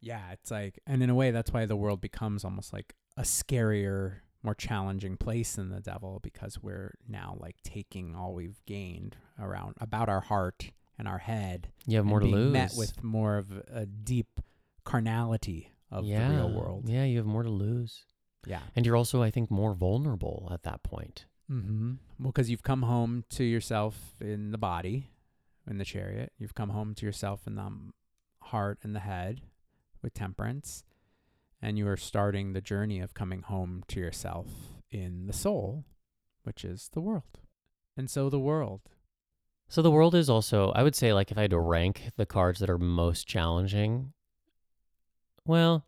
Yeah, 0.00 0.30
it's 0.32 0.50
like, 0.50 0.78
and 0.86 1.02
in 1.02 1.10
a 1.10 1.14
way, 1.14 1.32
that's 1.32 1.52
why 1.52 1.66
the 1.66 1.74
world 1.74 2.00
becomes 2.00 2.44
almost 2.44 2.72
like 2.72 2.94
a 3.16 3.22
scarier, 3.22 4.18
more 4.46 4.54
challenging 4.54 5.16
place 5.16 5.56
than 5.56 5.68
the 5.68 5.80
devil 5.80 6.20
because 6.22 6.62
we're 6.62 6.94
now 7.06 7.36
like 7.38 7.56
taking 7.62 8.14
all 8.14 8.32
we've 8.32 8.64
gained 8.64 9.16
around 9.38 9.74
about 9.80 10.08
our 10.08 10.20
heart 10.20 10.70
and 10.98 11.06
our 11.06 11.18
head. 11.18 11.68
You 11.86 11.98
have 11.98 12.06
more 12.06 12.20
to 12.20 12.26
lose. 12.26 12.52
Met 12.52 12.72
with 12.74 13.02
more 13.02 13.36
of 13.36 13.52
a 13.70 13.84
deep 13.84 14.40
carnality 14.84 15.72
of 15.90 16.06
yeah. 16.06 16.28
the 16.28 16.34
real 16.36 16.50
world. 16.50 16.88
Yeah, 16.88 17.04
you 17.04 17.18
have 17.18 17.26
more 17.26 17.42
to 17.42 17.50
lose. 17.50 18.04
Yeah. 18.46 18.60
And 18.74 18.86
you're 18.86 18.96
also, 18.96 19.22
I 19.22 19.30
think, 19.30 19.50
more 19.50 19.74
vulnerable 19.74 20.48
at 20.52 20.62
that 20.62 20.82
point. 20.82 21.26
Mm-hmm. 21.50 21.94
Well, 22.20 22.32
because 22.32 22.48
you've 22.48 22.62
come 22.62 22.82
home 22.82 23.24
to 23.30 23.44
yourself 23.44 23.96
in 24.20 24.52
the 24.52 24.58
body, 24.58 25.10
in 25.68 25.78
the 25.78 25.84
chariot. 25.84 26.32
You've 26.38 26.54
come 26.54 26.70
home 26.70 26.94
to 26.94 27.04
yourself 27.04 27.46
in 27.46 27.56
the 27.56 27.62
um, 27.62 27.94
heart 28.42 28.78
and 28.82 28.94
the 28.94 29.00
head 29.00 29.42
with 30.02 30.14
temperance. 30.14 30.84
And 31.60 31.78
you 31.78 31.88
are 31.88 31.96
starting 31.96 32.52
the 32.52 32.60
journey 32.60 33.00
of 33.00 33.14
coming 33.14 33.42
home 33.42 33.82
to 33.88 34.00
yourself 34.00 34.48
in 34.90 35.26
the 35.26 35.32
soul, 35.32 35.84
which 36.42 36.64
is 36.64 36.90
the 36.92 37.00
world. 37.00 37.40
And 37.96 38.10
so 38.10 38.28
the 38.28 38.38
world. 38.38 38.82
So 39.68 39.82
the 39.82 39.90
world 39.90 40.14
is 40.14 40.30
also, 40.30 40.70
I 40.72 40.82
would 40.82 40.94
say, 40.94 41.12
like 41.12 41.30
if 41.30 41.38
I 41.38 41.42
had 41.42 41.50
to 41.50 41.58
rank 41.58 42.10
the 42.16 42.26
cards 42.26 42.60
that 42.60 42.70
are 42.70 42.78
most 42.78 43.26
challenging, 43.26 44.12
well, 45.44 45.86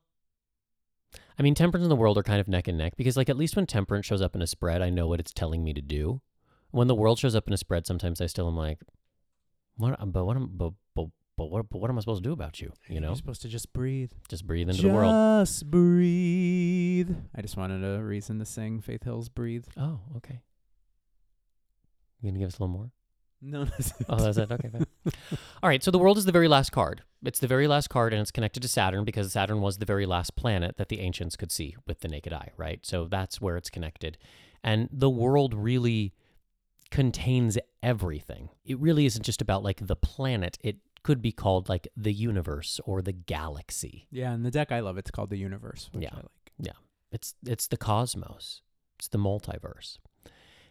I 1.38 1.42
mean, 1.42 1.54
temperance 1.54 1.84
and 1.84 1.90
the 1.90 1.96
world 1.96 2.18
are 2.18 2.24
kind 2.24 2.40
of 2.40 2.48
neck 2.48 2.66
and 2.66 2.76
neck 2.76 2.94
because, 2.96 3.16
like, 3.16 3.28
at 3.28 3.36
least 3.36 3.54
when 3.54 3.66
temperance 3.66 4.06
shows 4.06 4.22
up 4.22 4.34
in 4.34 4.42
a 4.42 4.46
spread, 4.46 4.82
I 4.82 4.90
know 4.90 5.06
what 5.06 5.20
it's 5.20 5.32
telling 5.32 5.62
me 5.62 5.72
to 5.72 5.80
do. 5.80 6.20
When 6.70 6.88
the 6.88 6.94
world 6.94 7.18
shows 7.18 7.36
up 7.36 7.46
in 7.46 7.54
a 7.54 7.56
spread, 7.56 7.86
sometimes 7.86 8.20
I 8.20 8.26
still 8.26 8.48
am 8.48 8.56
like, 8.56 8.80
what? 9.76 9.96
But 10.12 10.24
what 10.24 10.36
but, 10.58 10.72
but, 11.38 11.50
what, 11.50 11.70
but 11.70 11.78
what 11.78 11.88
am 11.90 11.96
I 11.96 12.00
supposed 12.00 12.22
to 12.22 12.28
do 12.28 12.32
about 12.34 12.60
you? 12.60 12.72
You 12.88 13.00
know, 13.00 13.08
You're 13.08 13.16
supposed 13.16 13.40
to 13.42 13.48
just 13.48 13.72
breathe. 13.72 14.10
just 14.28 14.46
breathe 14.46 14.68
into 14.68 14.82
the 14.82 14.88
world. 14.88 15.46
Just 15.46 15.70
breathe. 15.70 17.10
I 17.34 17.40
just 17.40 17.56
wanted 17.56 17.82
a 17.84 18.02
reason 18.02 18.38
to 18.40 18.44
sing 18.44 18.80
Faith 18.80 19.04
Hill's 19.04 19.28
Breathe. 19.28 19.64
Oh, 19.76 20.00
okay. 20.16 20.40
You 22.20 22.30
gonna 22.30 22.40
give 22.40 22.48
us 22.48 22.58
a 22.58 22.62
little 22.62 22.76
more? 22.76 22.90
No, 23.40 23.64
that's 23.66 23.92
Oh, 24.08 24.16
that's 24.16 24.36
it. 24.36 24.50
Okay, 24.50 24.68
fine. 24.68 24.86
All 25.62 25.68
right. 25.68 25.82
So 25.82 25.90
the 25.90 25.98
world 25.98 26.18
is 26.18 26.24
the 26.24 26.32
very 26.32 26.48
last 26.48 26.70
card. 26.72 27.02
It's 27.24 27.38
the 27.38 27.46
very 27.46 27.68
last 27.68 27.88
card, 27.88 28.12
and 28.12 28.20
it's 28.20 28.32
connected 28.32 28.60
to 28.62 28.68
Saturn 28.68 29.04
because 29.04 29.32
Saturn 29.32 29.60
was 29.60 29.78
the 29.78 29.86
very 29.86 30.06
last 30.06 30.34
planet 30.36 30.76
that 30.76 30.88
the 30.88 31.00
ancients 31.00 31.36
could 31.36 31.52
see 31.52 31.76
with 31.86 32.00
the 32.00 32.08
naked 32.08 32.32
eye, 32.32 32.50
right? 32.56 32.80
So 32.84 33.06
that's 33.06 33.40
where 33.40 33.56
it's 33.56 33.70
connected. 33.70 34.18
And 34.64 34.88
the 34.92 35.08
world 35.10 35.54
really 35.54 36.12
contains 36.90 37.58
everything. 37.82 38.48
It 38.64 38.78
really 38.80 39.06
isn't 39.06 39.22
just 39.22 39.40
about 39.42 39.62
like 39.62 39.86
the 39.86 39.96
planet. 39.96 40.58
It 40.62 40.76
could 41.08 41.22
be 41.22 41.32
called 41.32 41.70
like 41.70 41.88
the 41.96 42.12
universe 42.12 42.80
or 42.84 43.00
the 43.00 43.12
galaxy. 43.34 44.06
Yeah, 44.10 44.32
and 44.34 44.44
the 44.44 44.50
deck 44.50 44.70
I 44.70 44.80
love, 44.80 44.98
it's 44.98 45.10
called 45.10 45.30
the 45.30 45.38
Universe, 45.38 45.88
which 45.92 46.02
Yeah. 46.04 46.10
I 46.12 46.16
like. 46.16 46.74
It's 47.10 47.34
it's 47.46 47.66
the 47.68 47.78
cosmos. 47.78 48.60
It's 48.98 49.08
the 49.08 49.16
multiverse. 49.18 49.96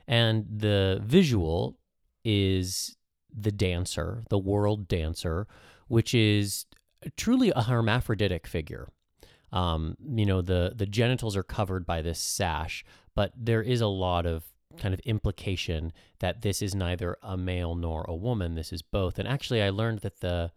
And 0.07 0.45
the 0.65 1.01
visual 1.03 1.79
is 2.23 2.95
the 3.45 3.51
dancer, 3.51 4.23
the 4.29 4.38
world 4.51 4.88
dancer, 4.88 5.47
which 5.88 6.13
is 6.13 6.67
truly 7.23 7.49
a 7.55 7.63
hermaphroditic 7.63 8.45
figure. 8.45 8.85
Um, 9.51 9.97
you 10.21 10.27
know, 10.27 10.41
the 10.43 10.73
the 10.75 10.85
genitals 10.85 11.35
are 11.35 11.41
covered 11.57 11.88
by 11.88 12.03
this 12.03 12.19
sash, 12.19 12.85
but 13.15 13.31
there 13.35 13.63
is 13.63 13.81
a 13.81 13.88
lot 13.88 14.27
of 14.27 14.43
kind 14.78 14.93
of 14.93 14.99
implication 15.01 15.93
that 16.20 16.41
this 16.41 16.61
is 16.61 16.76
neither 16.76 17.18
a 17.24 17.38
male 17.38 17.76
nor 17.76 18.03
a 18.03 18.15
woman. 18.15 18.55
This 18.55 18.74
is 18.74 18.82
both. 18.82 19.18
And 19.18 19.28
actually, 19.28 19.61
I 19.63 19.70
learned 19.70 19.99
that 19.99 20.20
the 20.20 20.51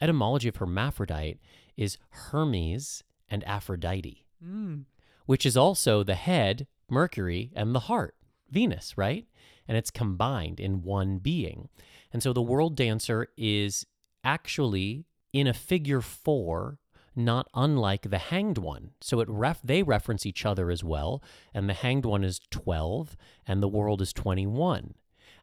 etymology 0.00 0.48
of 0.48 0.56
hermaphrodite 0.56 1.38
is 1.76 1.98
Hermes 2.10 3.02
and 3.28 3.44
Aphrodite 3.44 4.26
Mm. 4.44 4.86
which 5.26 5.46
is 5.46 5.56
also 5.56 6.02
the 6.02 6.16
head, 6.16 6.66
Mercury, 6.90 7.52
and 7.54 7.72
the 7.74 7.80
heart, 7.80 8.16
Venus, 8.50 8.98
right? 8.98 9.26
And 9.68 9.76
it's 9.76 9.90
combined 9.92 10.58
in 10.58 10.82
one 10.82 11.18
being. 11.18 11.68
And 12.12 12.20
so 12.22 12.32
the 12.32 12.42
world 12.42 12.74
dancer 12.74 13.28
is 13.36 13.86
actually 14.24 15.06
in 15.32 15.46
a 15.46 15.54
figure 15.54 16.00
four, 16.00 16.78
not 17.14 17.48
unlike 17.54 18.08
the 18.10 18.18
hanged 18.18 18.58
one. 18.58 18.90
So 19.00 19.20
it 19.20 19.28
ref- 19.28 19.60
they 19.62 19.82
reference 19.82 20.24
each 20.26 20.46
other 20.46 20.70
as 20.70 20.82
well. 20.82 21.22
And 21.52 21.68
the 21.68 21.74
hanged 21.74 22.04
one 22.06 22.24
is 22.24 22.40
12 22.50 23.16
and 23.46 23.62
the 23.62 23.68
world 23.68 24.00
is 24.02 24.12
21. 24.12 24.94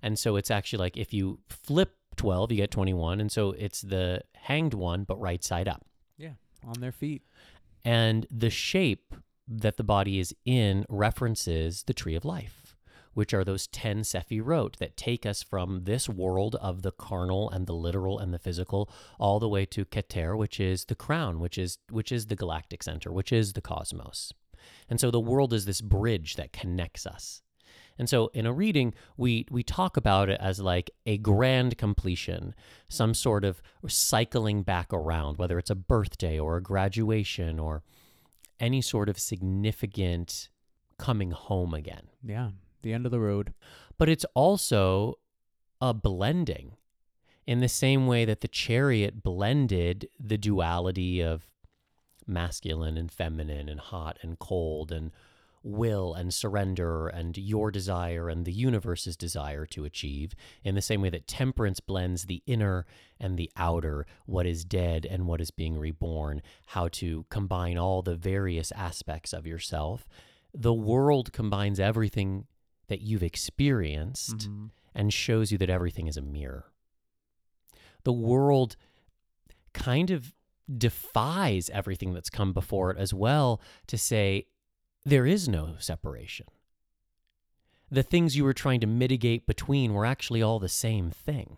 And 0.01 0.17
so 0.17 0.35
it's 0.35 0.49
actually 0.51 0.79
like 0.79 0.97
if 0.97 1.13
you 1.13 1.39
flip 1.47 1.95
12, 2.15 2.51
you 2.51 2.57
get 2.57 2.71
21. 2.71 3.19
And 3.21 3.31
so 3.31 3.51
it's 3.51 3.81
the 3.81 4.21
hanged 4.33 4.73
one, 4.73 5.03
but 5.03 5.19
right 5.19 5.43
side 5.43 5.67
up 5.67 5.85
Yeah, 6.17 6.33
on 6.65 6.79
their 6.79 6.91
feet. 6.91 7.23
and 7.85 8.25
the 8.31 8.49
shape 8.49 9.13
that 9.47 9.77
the 9.77 9.83
body 9.83 10.19
is 10.19 10.35
in 10.45 10.85
references 10.89 11.83
the 11.83 11.93
tree 11.93 12.15
of 12.15 12.23
life, 12.23 12.58
which 13.19 13.33
are 13.33 13.43
those 13.43 13.67
10 13.67 14.03
Sephirot 14.03 14.77
that 14.77 14.95
take 14.95 15.25
us 15.25 15.43
from 15.43 15.83
this 15.83 16.07
world 16.07 16.55
of 16.61 16.83
the 16.83 16.91
carnal 16.93 17.49
and 17.49 17.67
the 17.67 17.73
literal 17.73 18.17
and 18.17 18.33
the 18.33 18.39
physical 18.39 18.89
all 19.19 19.41
the 19.41 19.49
way 19.49 19.65
to 19.65 19.83
Keter, 19.83 20.37
which 20.37 20.57
is 20.57 20.85
the 20.85 20.95
crown, 20.95 21.41
which 21.41 21.57
is 21.57 21.79
which 21.89 22.13
is 22.13 22.27
the 22.27 22.37
galactic 22.37 22.81
center, 22.81 23.11
which 23.11 23.33
is 23.33 23.51
the 23.51 23.61
cosmos. 23.61 24.31
And 24.89 25.01
so 25.01 25.11
the 25.11 25.19
world 25.19 25.51
is 25.51 25.65
this 25.65 25.81
bridge 25.81 26.37
that 26.37 26.53
connects 26.53 27.05
us. 27.05 27.41
And 27.97 28.07
so 28.07 28.31
in 28.33 28.45
a 28.45 28.53
reading, 28.53 28.93
we 29.17 29.45
we 29.51 29.63
talk 29.63 29.97
about 29.97 30.29
it 30.29 30.39
as 30.39 30.61
like 30.61 30.89
a 31.05 31.17
grand 31.17 31.77
completion, 31.77 32.55
some 32.87 33.13
sort 33.13 33.43
of 33.43 33.61
cycling 33.85 34.63
back 34.63 34.93
around, 34.93 35.37
whether 35.37 35.59
it's 35.59 35.69
a 35.69 35.75
birthday 35.75 36.39
or 36.39 36.55
a 36.55 36.63
graduation 36.63 37.59
or 37.59 37.83
any 38.61 38.81
sort 38.81 39.09
of 39.09 39.19
significant 39.19 40.47
coming 40.97 41.31
home 41.31 41.73
again. 41.73 42.07
Yeah. 42.23 42.51
The 42.81 42.93
end 42.93 43.05
of 43.05 43.11
the 43.11 43.19
road. 43.19 43.53
But 43.97 44.09
it's 44.09 44.25
also 44.33 45.19
a 45.81 45.93
blending 45.93 46.77
in 47.45 47.59
the 47.59 47.67
same 47.67 48.05
way 48.07 48.25
that 48.25 48.41
the 48.41 48.47
chariot 48.47 49.23
blended 49.23 50.07
the 50.19 50.37
duality 50.37 51.21
of 51.21 51.47
masculine 52.27 52.97
and 52.97 53.11
feminine 53.11 53.67
and 53.67 53.79
hot 53.79 54.17
and 54.21 54.37
cold 54.37 54.91
and 54.91 55.11
will 55.63 56.13
and 56.13 56.33
surrender 56.33 57.07
and 57.07 57.37
your 57.37 57.71
desire 57.71 58.29
and 58.29 58.45
the 58.45 58.51
universe's 58.51 59.17
desire 59.17 59.65
to 59.65 59.83
achieve, 59.83 60.33
in 60.63 60.75
the 60.75 60.81
same 60.81 61.01
way 61.01 61.09
that 61.09 61.27
temperance 61.27 61.79
blends 61.79 62.25
the 62.25 62.41
inner 62.45 62.85
and 63.19 63.37
the 63.37 63.51
outer, 63.57 64.05
what 64.25 64.45
is 64.45 64.63
dead 64.63 65.05
and 65.09 65.27
what 65.27 65.41
is 65.41 65.51
being 65.51 65.77
reborn, 65.77 66.41
how 66.67 66.87
to 66.87 67.25
combine 67.29 67.77
all 67.77 68.01
the 68.01 68.15
various 68.15 68.71
aspects 68.71 69.33
of 69.33 69.45
yourself. 69.45 70.07
The 70.53 70.73
world 70.73 71.33
combines 71.33 71.79
everything 71.79 72.45
that 72.89 73.01
you've 73.01 73.23
experienced 73.23 74.37
Mm-hmm. 74.37 74.65
and 74.93 75.13
shows 75.13 75.51
you 75.51 75.57
that 75.59 75.69
everything 75.69 76.07
is 76.07 76.17
a 76.17 76.21
mirror. 76.21 76.65
The 78.03 78.13
world 78.13 78.75
kind 79.73 80.09
of 80.11 80.33
defies 80.77 81.69
everything 81.71 82.13
that's 82.13 82.29
come 82.29 82.53
before 82.53 82.91
it 82.91 82.97
as 82.97 83.13
well 83.13 83.61
to 83.87 83.97
say 83.97 84.47
there 85.05 85.25
is 85.25 85.47
no 85.47 85.75
separation. 85.79 86.47
The 87.91 88.03
things 88.03 88.35
you 88.35 88.43
were 88.43 88.53
trying 88.53 88.79
to 88.81 88.87
mitigate 88.87 89.47
between 89.47 89.93
were 89.93 90.05
actually 90.05 90.41
all 90.43 90.59
the 90.59 90.69
same 90.69 91.09
thing. 91.09 91.57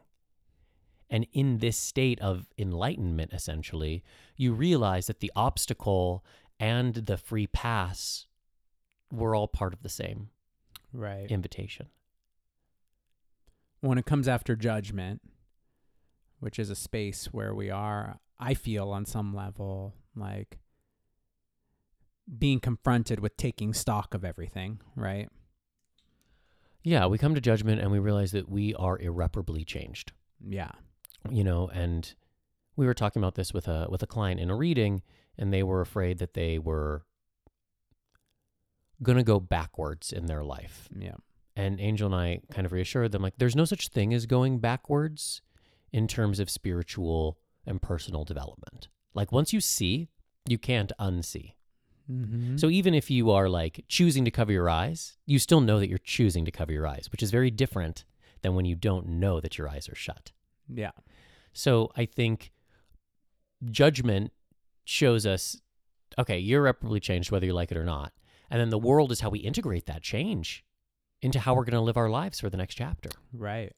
And 1.10 1.28
in 1.34 1.58
this 1.58 1.76
state 1.78 2.22
of 2.22 2.48
enlightenment, 2.58 3.34
essentially, 3.34 4.02
you 4.38 4.54
realize 4.54 5.08
that 5.08 5.20
the 5.20 5.32
obstacle 5.36 6.24
and 6.60 6.94
the 6.96 7.18
free 7.18 7.48
pass 7.48 8.28
were 9.12 9.36
all 9.36 9.48
part 9.50 9.74
of 9.74 9.84
the 9.84 9.90
same 9.90 10.30
Right. 10.94 11.30
invitation. 11.32 11.88
when 13.82 13.98
it 13.98 14.06
comes 14.06 14.28
after 14.28 14.56
judgment, 14.56 15.22
which 16.40 16.60
is 16.60 16.70
a 16.70 16.76
space 16.76 17.26
where 17.32 17.54
we 17.56 17.70
are, 17.72 18.20
I 18.40 18.54
feel 18.54 18.90
on 18.92 19.06
some 19.06 19.36
level 19.36 19.96
like 20.16 20.60
being 22.38 22.60
confronted 22.60 23.20
with 23.20 23.36
taking 23.38 23.74
stock 23.74 24.14
of 24.14 24.24
everything, 24.24 24.80
right? 24.96 25.30
Yeah, 26.84 27.06
we 27.08 27.18
come 27.18 27.36
to 27.36 27.42
judgment 27.42 27.82
and 27.82 27.92
we 27.92 28.00
realize 28.00 28.32
that 28.32 28.50
we 28.50 28.74
are 28.76 28.98
irreparably 29.00 29.64
changed. 29.64 30.12
Yeah. 30.48 30.72
You 31.30 31.44
know, 31.44 31.68
and 31.68 32.14
we 32.76 32.86
were 32.86 32.94
talking 32.94 33.22
about 33.22 33.36
this 33.36 33.54
with 33.54 33.68
a 33.68 33.88
with 33.90 34.02
a 34.02 34.08
client 34.08 34.40
in 34.40 34.50
a 34.50 34.56
reading 34.56 35.02
and 35.38 35.54
they 35.54 35.64
were 35.64 35.82
afraid 35.82 36.18
that 36.20 36.34
they 36.34 36.58
were 36.60 37.04
going 39.04 39.18
to 39.18 39.24
go 39.24 39.40
backwards 39.40 40.12
in 40.12 40.28
their 40.28 40.44
life. 40.44 40.90
Yeah. 40.98 41.16
And 41.56 41.80
Angel 41.80 42.08
and 42.08 42.16
I 42.16 42.42
kind 42.54 42.66
of 42.66 42.72
reassured 42.72 43.12
them 43.12 43.22
like 43.22 43.34
there's 43.38 43.56
no 43.56 43.66
such 43.66 43.90
thing 43.90 44.14
as 44.14 44.26
going 44.26 44.60
backwards 44.60 45.42
in 45.92 46.08
terms 46.08 46.40
of 46.40 46.50
spiritual 46.50 47.38
and 47.66 47.82
personal 47.82 48.24
development. 48.24 48.88
Like 49.14 49.32
once 49.32 49.52
you 49.52 49.60
see, 49.60 50.08
you 50.48 50.58
can't 50.58 50.92
unsee. 51.00 51.54
Mm-hmm. 52.10 52.58
So 52.58 52.70
even 52.70 52.94
if 52.94 53.12
you 53.12 53.32
are 53.32 53.50
like 53.50 53.84
choosing 53.88 54.26
to 54.26 54.32
cover 54.32 54.52
your 54.52 54.70
eyes, 54.70 55.18
you 55.26 55.40
still 55.40 55.62
know 55.62 55.80
that 55.80 55.90
you're 55.90 55.98
choosing 55.98 56.46
to 56.46 56.52
cover 56.52 56.72
your 56.72 56.88
eyes, 56.88 57.10
which 57.12 57.22
is 57.22 57.32
very 57.32 57.52
different 57.52 58.06
than 58.42 58.56
when 58.56 58.66
you 58.66 58.76
don't 58.76 59.08
know 59.08 59.40
that 59.40 59.58
your 59.58 59.70
eyes 59.70 59.88
are 59.90 59.96
shut. 59.96 60.32
yeah. 60.74 60.92
So 61.54 61.92
I 61.98 62.06
think 62.06 62.52
judgment 63.70 64.32
shows 64.86 65.26
us 65.26 65.62
okay, 66.18 66.40
you're 66.40 66.62
irreparably 66.62 67.00
changed 67.00 67.32
whether 67.32 67.46
you 67.46 67.54
like 67.54 67.72
it 67.72 67.78
or 67.78 67.86
not. 67.86 68.12
And 68.52 68.60
then 68.60 68.70
the 68.70 68.78
world 68.78 69.14
is 69.14 69.22
how 69.22 69.30
we 69.30 69.40
integrate 69.40 69.86
that 69.86 70.04
change 70.04 70.66
into 71.22 71.40
how 71.40 71.56
we're 71.56 71.64
going 71.64 71.74
to 71.74 71.82
live 71.82 71.96
our 71.96 72.10
lives 72.10 72.42
for 72.42 72.50
the 72.50 72.58
next 72.58 72.76
chapter. 72.76 73.10
Right. 73.32 73.72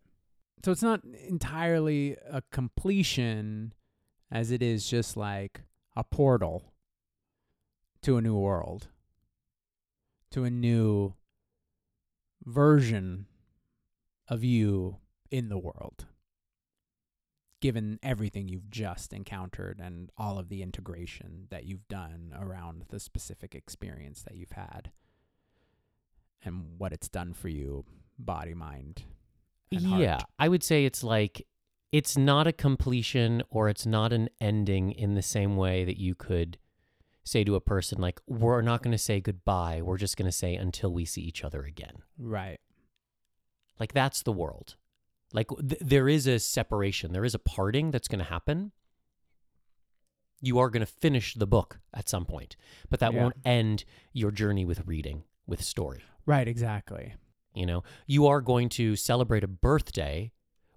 So 0.66 0.72
it's 0.72 0.82
not 0.82 1.02
entirely 1.28 2.18
a 2.28 2.42
completion 2.52 3.74
as 4.32 4.50
it 4.50 4.64
is 4.64 4.90
just 4.90 5.16
like 5.16 5.62
a 5.96 6.04
portal 6.04 6.74
to 8.02 8.18
a 8.18 8.22
new 8.22 8.36
world, 8.36 8.88
to 10.32 10.44
a 10.44 10.50
new 10.50 11.14
version 12.44 13.28
of 14.28 14.44
you 14.44 14.98
in 15.30 15.50
the 15.50 15.58
world, 15.60 16.08
given 17.64 17.97
everything 18.03 18.49
you've 18.49 18.70
just 18.70 19.14
encountered 19.14 19.80
and 19.82 20.11
all 20.18 20.38
of 20.38 20.49
the 20.49 20.61
integration 20.61 21.47
that 21.49 21.64
you've 21.64 21.88
done 21.88 22.36
around 22.38 22.84
the 22.89 22.99
specific 22.99 23.55
experience 23.55 24.22
that 24.22 24.36
you've 24.36 24.51
had 24.51 24.91
and 26.43 26.78
what 26.78 26.91
it's 26.91 27.07
done 27.07 27.32
for 27.32 27.47
you, 27.47 27.86
body, 28.20 28.53
mind, 28.53 29.03
and 29.72 29.86
heart. 29.86 30.01
Yeah, 30.01 30.20
I 30.38 30.49
would 30.49 30.61
say 30.61 30.84
it's 30.84 31.05
like 31.05 31.47
it's 31.93 32.18
not 32.18 32.47
a 32.47 32.51
completion 32.51 33.41
or 33.49 33.70
it's 33.70 33.86
not 33.86 34.11
an 34.11 34.28
ending 34.41 34.91
in 34.91 35.14
the 35.14 35.22
same 35.22 35.55
way 35.55 35.86
that 35.86 35.97
you 35.97 36.16
could 36.16 36.57
say 37.24 37.45
to 37.45 37.55
a 37.55 37.61
person 37.61 38.01
like 38.01 38.20
we're 38.28 38.61
not 38.61 38.84
going 38.84 38.91
to 38.91 38.97
say 38.97 39.22
goodbye, 39.22 39.82
we're 39.82 39.95
just 39.95 40.18
going 40.18 40.30
to 40.30 40.38
say 40.38 40.53
until 40.53 40.91
we 40.91 41.05
see 41.05 41.22
each 41.22 41.45
other 41.45 41.64
again. 41.64 41.99
Right. 42.20 42.59
Like 43.80 43.93
that's 43.93 44.22
the 44.22 44.34
world. 44.34 44.76
Like 45.34 45.48
th- 45.50 45.82
there 45.82 46.08
is 46.08 46.28
a 46.28 46.40
separation, 46.40 47.12
there 47.12 47.26
is 47.26 47.34
a 47.36 47.40
parting 47.40 47.92
that's 47.92 48.08
going 48.08 48.20
to 48.20 48.26
happen. 48.26 48.72
You 50.42 50.60
are 50.60 50.70
going 50.70 50.82
to 50.86 50.92
finish 50.92 51.34
the 51.36 51.48
book 51.48 51.80
at 51.94 52.10
some 52.10 52.26
point, 52.26 52.56
but 52.90 53.00
that 53.00 53.14
Yeah. 53.14 53.24
won't 53.24 53.36
end 53.46 53.86
your 54.12 54.32
journey 54.32 54.66
with 54.66 54.86
reading, 54.86 55.24
with 55.48 55.62
story. 55.64 56.03
Right, 56.26 56.48
exactly. 56.48 57.16
You 57.56 57.66
know, 57.66 57.84
you 58.07 58.28
are 58.28 58.41
going 58.41 58.70
to 58.70 58.95
celebrate 58.95 59.44
a 59.44 59.48
birthday, 59.48 60.32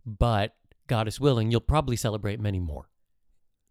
but 0.04 0.54
God 0.86 1.08
is 1.08 1.18
willing, 1.20 1.50
you'll 1.50 1.60
probably 1.60 1.96
celebrate 1.96 2.38
many 2.38 2.60
more. 2.60 2.88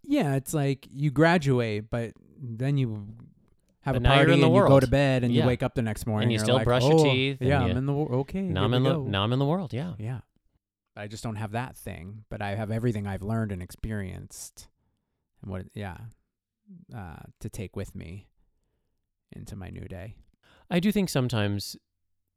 Yeah, 0.04 0.36
it's 0.36 0.54
like 0.54 0.86
you 0.92 1.12
graduate, 1.12 1.90
but 1.90 2.14
then 2.40 2.78
you 2.78 3.08
have 3.82 3.94
But 3.96 4.02
a 4.02 4.06
party 4.06 4.34
in 4.34 4.40
the 4.42 4.48
and 4.48 4.56
you 4.56 4.68
go 4.68 4.80
to 4.80 4.88
bed 4.88 5.24
and 5.24 5.34
Yeah. 5.34 5.44
you 5.44 5.48
wake 5.48 5.64
up 5.64 5.76
the 5.76 5.82
next 5.82 6.06
morning 6.06 6.26
And 6.26 6.32
you 6.32 6.38
you're 6.38 6.46
still 6.46 6.56
like, 6.56 6.66
brush 6.66 6.84
your 6.84 6.94
"Oh, 7.00 7.04
teeth 7.04 7.38
and 7.40 7.50
Yeah, 7.50 7.62
I'm 7.62 7.78
in 7.78 7.86
the 7.86 7.94
world. 7.94 8.12
Okay, 8.22 8.42
now 8.42 8.66
I'm 8.66 8.74
in 8.74 8.84
the 8.84 8.94
go." 8.96 9.04
now 9.04 9.24
I'm 9.24 9.32
in 9.34 9.40
the 9.40 9.46
world. 9.46 9.72
Yeah. 9.74 9.94
Yeah. 9.98 10.20
I 10.96 11.08
just 11.08 11.24
don't 11.24 11.36
have 11.36 11.52
that 11.52 11.76
thing, 11.76 12.24
but 12.30 12.42
I 12.42 12.56
have 12.56 12.72
everything 12.72 13.06
I've 13.06 13.24
learned 13.24 13.52
and 13.52 13.62
experienced, 13.62 14.68
and 15.42 15.52
what 15.52 15.66
yeah, 15.74 15.98
uh, 16.96 17.24
to 17.40 17.50
take 17.50 17.76
with 17.76 17.96
me 17.96 18.28
into 19.32 19.56
my 19.56 19.70
new 19.70 19.88
day. 19.88 20.16
I 20.70 20.80
do 20.80 20.92
think 20.92 21.10
sometimes 21.10 21.76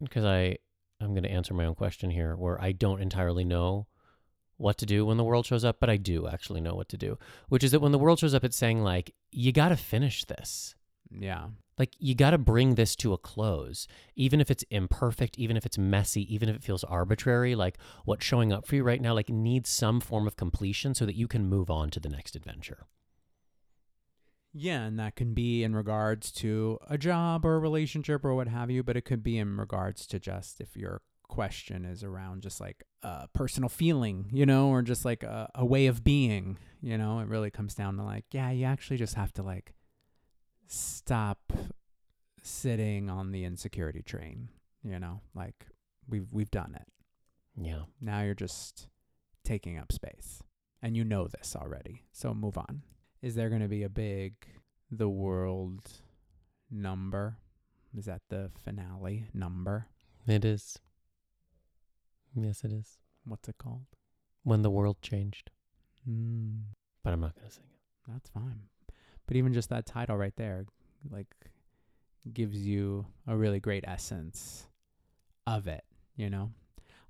because 0.02 0.24
I 0.24 0.58
I'm 1.00 1.12
going 1.14 1.22
to 1.22 1.30
answer 1.30 1.54
my 1.54 1.64
own 1.64 1.74
question 1.74 2.10
here 2.10 2.34
where 2.36 2.60
I 2.60 2.72
don't 2.72 3.00
entirely 3.00 3.44
know 3.44 3.86
what 4.56 4.76
to 4.78 4.86
do 4.86 5.06
when 5.06 5.16
the 5.16 5.24
world 5.24 5.46
shows 5.46 5.64
up, 5.64 5.78
but 5.78 5.88
I 5.88 5.96
do 5.96 6.26
actually 6.26 6.60
know 6.60 6.74
what 6.74 6.88
to 6.88 6.96
do, 6.96 7.16
which 7.48 7.62
is 7.62 7.70
that 7.70 7.80
when 7.80 7.92
the 7.92 7.98
world 7.98 8.18
shows 8.18 8.34
up 8.34 8.44
it's 8.44 8.56
saying 8.56 8.82
like 8.82 9.14
you 9.30 9.52
got 9.52 9.68
to 9.68 9.76
finish 9.76 10.24
this. 10.24 10.74
Yeah. 11.10 11.48
Like 11.78 11.94
you 11.98 12.14
got 12.14 12.30
to 12.30 12.38
bring 12.38 12.74
this 12.74 12.96
to 12.96 13.12
a 13.12 13.18
close, 13.18 13.86
even 14.16 14.40
if 14.40 14.50
it's 14.50 14.64
imperfect, 14.70 15.38
even 15.38 15.56
if 15.56 15.64
it's 15.64 15.78
messy, 15.78 16.32
even 16.32 16.48
if 16.48 16.56
it 16.56 16.64
feels 16.64 16.84
arbitrary. 16.84 17.54
Like 17.54 17.78
what's 18.04 18.24
showing 18.24 18.52
up 18.52 18.66
for 18.66 18.76
you 18.76 18.82
right 18.82 19.00
now, 19.00 19.14
like 19.14 19.28
needs 19.28 19.68
some 19.70 20.00
form 20.00 20.26
of 20.26 20.36
completion 20.36 20.94
so 20.94 21.06
that 21.06 21.16
you 21.16 21.28
can 21.28 21.46
move 21.46 21.70
on 21.70 21.90
to 21.90 22.00
the 22.00 22.08
next 22.08 22.36
adventure. 22.36 22.86
Yeah, 24.52 24.82
and 24.82 24.98
that 24.98 25.14
can 25.14 25.34
be 25.34 25.62
in 25.62 25.76
regards 25.76 26.32
to 26.32 26.78
a 26.88 26.98
job 26.98 27.44
or 27.44 27.56
a 27.56 27.58
relationship 27.58 28.24
or 28.24 28.34
what 28.34 28.48
have 28.48 28.70
you, 28.70 28.82
but 28.82 28.96
it 28.96 29.04
could 29.04 29.22
be 29.22 29.38
in 29.38 29.56
regards 29.56 30.06
to 30.08 30.18
just 30.18 30.60
if 30.60 30.76
your 30.76 31.02
question 31.28 31.84
is 31.84 32.02
around 32.02 32.42
just 32.42 32.60
like 32.60 32.82
a 33.02 33.28
personal 33.28 33.68
feeling, 33.68 34.28
you 34.32 34.46
know, 34.46 34.70
or 34.70 34.82
just 34.82 35.04
like 35.04 35.22
a, 35.22 35.50
a 35.54 35.64
way 35.64 35.86
of 35.86 36.02
being, 36.02 36.58
you 36.80 36.96
know, 36.96 37.20
it 37.20 37.28
really 37.28 37.50
comes 37.50 37.74
down 37.74 37.96
to 37.98 38.02
like, 38.02 38.24
yeah, 38.32 38.50
you 38.50 38.64
actually 38.64 38.96
just 38.96 39.14
have 39.14 39.32
to 39.34 39.42
like 39.42 39.74
stop 40.68 41.52
sitting 42.42 43.10
on 43.10 43.32
the 43.32 43.44
insecurity 43.44 44.02
train, 44.02 44.48
you 44.84 44.98
know, 44.98 45.20
like 45.34 45.66
we've 46.08 46.32
we've 46.32 46.50
done 46.50 46.74
it. 46.74 46.86
Yeah. 47.60 47.82
Now 48.00 48.22
you're 48.22 48.34
just 48.34 48.88
taking 49.44 49.76
up 49.78 49.90
space. 49.92 50.42
And 50.80 50.96
you 50.96 51.02
know 51.02 51.26
this 51.26 51.56
already. 51.56 52.04
So 52.12 52.32
move 52.32 52.56
on. 52.56 52.82
Is 53.20 53.34
there 53.34 53.48
going 53.48 53.62
to 53.62 53.68
be 53.68 53.82
a 53.82 53.88
big 53.88 54.34
the 54.90 55.08
world 55.08 55.82
number. 56.70 57.36
Is 57.96 58.04
that 58.06 58.22
the 58.28 58.50
finale 58.64 59.26
number? 59.34 59.86
It 60.26 60.44
is. 60.44 60.78
Yes, 62.34 62.64
it 62.64 62.72
is. 62.72 62.98
What's 63.24 63.48
it 63.48 63.56
called? 63.58 63.86
When 64.42 64.62
the 64.62 64.70
world 64.70 64.98
changed. 65.02 65.50
Mm, 66.08 66.60
But 67.02 67.12
I'm 67.12 67.20
not 67.20 67.34
going 67.34 67.48
to 67.48 67.54
sing 67.54 67.64
it. 67.72 68.12
that's 68.12 68.30
fine. 68.30 68.60
But 69.28 69.36
even 69.36 69.52
just 69.52 69.68
that 69.68 69.86
title 69.86 70.16
right 70.16 70.34
there, 70.36 70.64
like, 71.10 71.28
gives 72.32 72.58
you 72.66 73.06
a 73.26 73.36
really 73.36 73.60
great 73.60 73.84
essence 73.86 74.66
of 75.46 75.68
it, 75.68 75.84
you 76.16 76.28
know? 76.28 76.50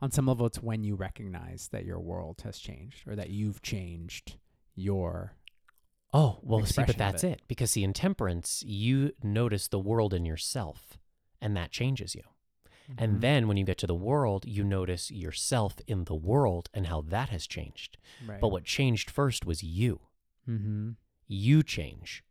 On 0.03 0.11
some 0.11 0.27
level, 0.27 0.45
it's 0.47 0.63
when 0.63 0.85
you 0.85 0.95
recognize 0.95 1.69
that 1.69 1.85
your 1.87 1.99
world 2.01 2.43
has 2.45 2.59
changed 2.59 3.09
or 3.09 3.17
that 3.17 3.31
you've 3.31 3.63
changed 3.63 4.37
your. 4.75 5.33
Oh, 6.13 6.39
well, 6.43 6.65
see, 6.67 6.83
but 6.85 6.97
that's 6.99 7.25
it. 7.25 7.31
it. 7.33 7.43
Because, 7.49 7.71
see, 7.71 7.83
in 7.85 7.93
temperance, 7.93 8.63
you 8.67 9.13
notice 9.23 9.69
the 9.69 9.79
world 9.79 10.13
in 10.13 10.25
yourself, 10.25 10.99
and 11.41 11.57
that 11.57 11.71
changes 11.71 12.15
you. 12.15 12.23
And 12.97 13.17
Mhm. 13.17 13.21
then 13.21 13.49
when 13.49 13.57
you 13.57 13.65
get 13.65 13.77
to 13.79 13.87
the 13.87 13.95
world, 13.95 14.47
you 14.47 14.65
notice 14.65 15.11
yourself 15.11 15.77
in 15.87 16.05
the 16.05 16.15
world 16.15 16.71
and 16.73 16.87
how 16.87 17.01
that 17.03 17.29
has 17.29 17.47
changed. 17.47 17.99
right. 18.27 18.41
But 18.41 18.49
what 18.49 18.65
changed 18.65 19.11
first 19.11 19.45
was 19.45 19.63
you. 19.63 20.01
Mm-hmm. 20.49 20.93
You 21.29 21.63
change, 21.63 22.25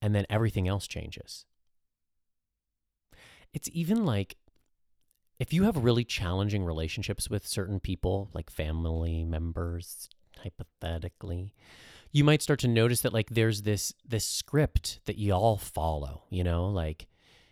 and 0.00 0.14
then 0.14 0.26
everything 0.28 0.66
else 0.66 0.86
changes. 0.86 1.44
It's 3.52 3.68
even 3.72 4.04
like 4.04 4.36
if 5.38 5.52
you 5.52 5.64
have 5.64 5.76
really 5.76 6.04
challenging 6.04 6.64
relationships 6.64 7.28
with 7.28 7.46
certain 7.46 7.80
people, 7.80 8.30
like 8.32 8.48
family 8.48 9.24
members, 9.24 10.08
hypothetically, 10.42 11.54
you 12.12 12.24
might 12.24 12.42
start 12.42 12.60
to 12.60 12.68
notice 12.68 13.00
that 13.00 13.12
like 13.12 13.30
there's 13.30 13.62
this 13.62 13.92
this 14.06 14.24
script 14.24 15.00
that 15.06 15.18
you 15.18 15.32
all 15.32 15.56
follow, 15.56 16.24
you 16.30 16.44
know, 16.44 16.66
like 16.66 17.06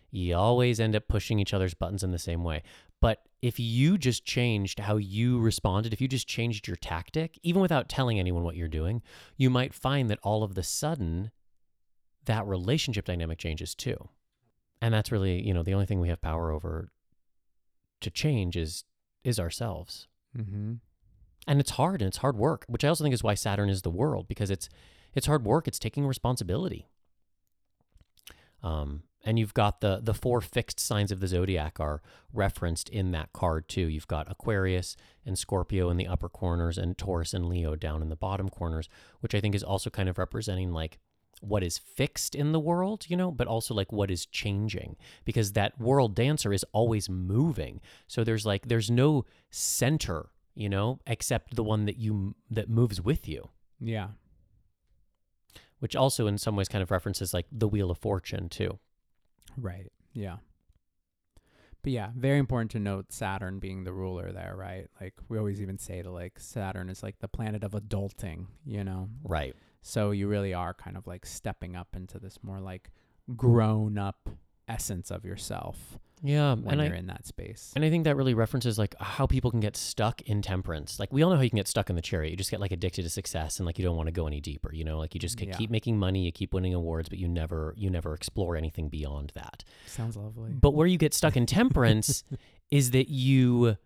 you 0.09 0.35
always 0.35 0.79
end 0.79 0.95
up 0.95 1.07
pushing 1.07 1.39
each 1.39 1.53
other's 1.53 1.73
buttons 1.73 2.03
in 2.03 2.11
the 2.11 2.19
same 2.19 2.43
way. 2.43 2.63
But 2.99 3.23
if 3.41 3.59
you 3.59 3.97
just 3.97 4.23
changed 4.23 4.79
how 4.79 4.97
you 4.97 5.39
responded, 5.39 5.93
if 5.93 6.01
you 6.01 6.07
just 6.07 6.27
changed 6.27 6.67
your 6.67 6.77
tactic, 6.77 7.39
even 7.41 7.61
without 7.61 7.89
telling 7.89 8.19
anyone 8.19 8.43
what 8.43 8.55
you're 8.55 8.67
doing, 8.67 9.01
you 9.35 9.49
might 9.49 9.73
find 9.73 10.09
that 10.09 10.19
all 10.21 10.43
of 10.43 10.53
the 10.53 10.63
sudden 10.63 11.31
that 12.25 12.45
relationship 12.45 13.05
dynamic 13.05 13.39
changes 13.39 13.73
too. 13.73 14.09
And 14.79 14.93
that's 14.93 15.11
really, 15.11 15.41
you 15.41 15.53
know, 15.53 15.63
the 15.63 15.73
only 15.73 15.85
thing 15.85 15.99
we 15.99 16.09
have 16.09 16.21
power 16.21 16.51
over 16.51 16.91
to 18.01 18.11
change 18.11 18.55
is 18.55 18.83
is 19.23 19.39
ourselves. 19.39 20.07
Mm-hmm. 20.37 20.73
And 21.47 21.59
it's 21.59 21.71
hard 21.71 22.01
and 22.01 22.07
it's 22.07 22.17
hard 22.17 22.37
work, 22.37 22.65
which 22.67 22.83
I 22.83 22.87
also 22.87 23.03
think 23.03 23.13
is 23.13 23.23
why 23.23 23.33
Saturn 23.33 23.69
is 23.69 23.81
the 23.81 23.89
world 23.89 24.27
because 24.27 24.51
it's 24.51 24.69
it's 25.13 25.27
hard 25.27 25.45
work, 25.45 25.67
it's 25.67 25.79
taking 25.79 26.05
responsibility. 26.05 26.87
Um 28.63 29.03
and 29.23 29.37
you've 29.37 29.53
got 29.53 29.81
the 29.81 29.99
the 30.01 30.13
four 30.13 30.41
fixed 30.41 30.79
signs 30.79 31.11
of 31.11 31.19
the 31.19 31.27
zodiac 31.27 31.79
are 31.79 32.01
referenced 32.33 32.89
in 32.89 33.11
that 33.11 33.33
card 33.33 33.67
too. 33.67 33.87
You've 33.87 34.07
got 34.07 34.31
Aquarius 34.31 34.95
and 35.25 35.37
Scorpio 35.37 35.89
in 35.89 35.97
the 35.97 36.07
upper 36.07 36.29
corners 36.29 36.77
and 36.77 36.97
Taurus 36.97 37.33
and 37.33 37.47
Leo 37.47 37.75
down 37.75 38.01
in 38.01 38.09
the 38.09 38.15
bottom 38.15 38.49
corners, 38.49 38.89
which 39.19 39.35
I 39.35 39.39
think 39.41 39.53
is 39.55 39.63
also 39.63 39.89
kind 39.89 40.09
of 40.09 40.17
representing 40.17 40.71
like 40.71 40.97
what 41.41 41.63
is 41.63 41.77
fixed 41.79 42.35
in 42.35 42.51
the 42.51 42.59
world, 42.59 43.05
you 43.09 43.17
know, 43.17 43.31
but 43.31 43.47
also 43.47 43.73
like 43.73 43.91
what 43.91 44.11
is 44.11 44.25
changing 44.27 44.95
because 45.25 45.53
that 45.53 45.79
world 45.79 46.13
dancer 46.15 46.53
is 46.53 46.63
always 46.71 47.09
moving. 47.09 47.81
So 48.07 48.23
there's 48.23 48.45
like 48.45 48.67
there's 48.67 48.91
no 48.91 49.25
center, 49.49 50.29
you 50.55 50.69
know, 50.69 50.99
except 51.07 51.55
the 51.55 51.63
one 51.63 51.85
that 51.85 51.97
you 51.97 52.35
that 52.49 52.69
moves 52.69 53.01
with 53.01 53.27
you, 53.27 53.49
Yeah. 53.79 54.09
which 55.79 55.95
also 55.95 56.27
in 56.27 56.37
some 56.37 56.55
ways 56.55 56.67
kind 56.69 56.83
of 56.83 56.91
references 56.91 57.33
like 57.33 57.47
the 57.51 57.67
wheel 57.67 57.89
of 57.91 57.97
fortune 57.97 58.47
too. 58.49 58.77
Right. 59.57 59.91
Yeah. 60.13 60.37
But 61.83 61.93
yeah, 61.93 62.09
very 62.15 62.37
important 62.37 62.71
to 62.71 62.79
note 62.79 63.11
Saturn 63.11 63.59
being 63.59 63.83
the 63.83 63.93
ruler 63.93 64.31
there, 64.31 64.53
right? 64.55 64.87
Like 64.99 65.15
we 65.29 65.37
always 65.37 65.61
even 65.61 65.79
say 65.79 66.01
to 66.01 66.11
like 66.11 66.39
Saturn 66.39 66.89
is 66.89 67.01
like 67.01 67.19
the 67.19 67.27
planet 67.27 67.63
of 67.63 67.71
adulting, 67.71 68.45
you 68.65 68.83
know. 68.83 69.09
Right. 69.23 69.55
So 69.81 70.11
you 70.11 70.27
really 70.27 70.53
are 70.53 70.75
kind 70.75 70.95
of 70.95 71.07
like 71.07 71.25
stepping 71.25 71.75
up 71.75 71.95
into 71.95 72.19
this 72.19 72.37
more 72.43 72.59
like 72.59 72.91
grown 73.35 73.97
up 73.97 74.29
essence 74.71 75.11
of 75.11 75.25
yourself 75.25 75.99
Yeah, 76.23 76.53
when 76.55 76.79
and 76.79 76.87
you're 76.89 76.97
in 76.97 77.07
that 77.07 77.25
space. 77.25 77.71
And 77.75 77.83
I 77.83 77.89
think 77.89 78.03
that 78.05 78.15
really 78.15 78.33
references 78.35 78.77
like 78.77 78.93
how 78.99 79.25
people 79.25 79.49
can 79.51 79.59
get 79.59 79.75
stuck 79.75 80.21
in 80.21 80.41
temperance. 80.41 80.99
Like 80.99 81.11
we 81.11 81.23
all 81.23 81.31
know 81.31 81.35
how 81.35 81.41
you 81.41 81.49
can 81.49 81.57
get 81.57 81.67
stuck 81.67 81.89
in 81.89 81.95
the 81.95 82.01
chariot. 82.01 82.29
You 82.31 82.37
just 82.37 82.51
get 82.51 82.59
like 82.59 82.71
addicted 82.71 83.01
to 83.03 83.09
success 83.09 83.57
and 83.59 83.65
like 83.65 83.79
you 83.79 83.83
don't 83.85 83.95
want 83.97 84.07
to 84.07 84.11
go 84.11 84.27
any 84.27 84.39
deeper, 84.39 84.71
you 84.73 84.83
know? 84.83 84.99
Like 84.99 85.13
you 85.15 85.19
just 85.19 85.39
Yeah. 85.41 85.53
keep 85.57 85.69
making 85.71 85.97
money, 85.97 86.23
you 86.25 86.31
keep 86.31 86.53
winning 86.53 86.73
awards, 86.75 87.09
but 87.09 87.17
you 87.17 87.27
never 87.27 87.73
you 87.75 87.89
never 87.89 88.13
explore 88.13 88.55
anything 88.55 88.87
beyond 88.89 89.31
that. 89.35 89.63
Sounds 89.87 90.15
lovely. 90.15 90.51
But 90.53 90.75
where 90.75 90.87
you 90.87 90.97
get 90.99 91.13
stuck 91.13 91.35
in 91.35 91.45
temperance 91.47 92.23
is 92.71 92.91
that 92.91 93.09
you 93.09 93.77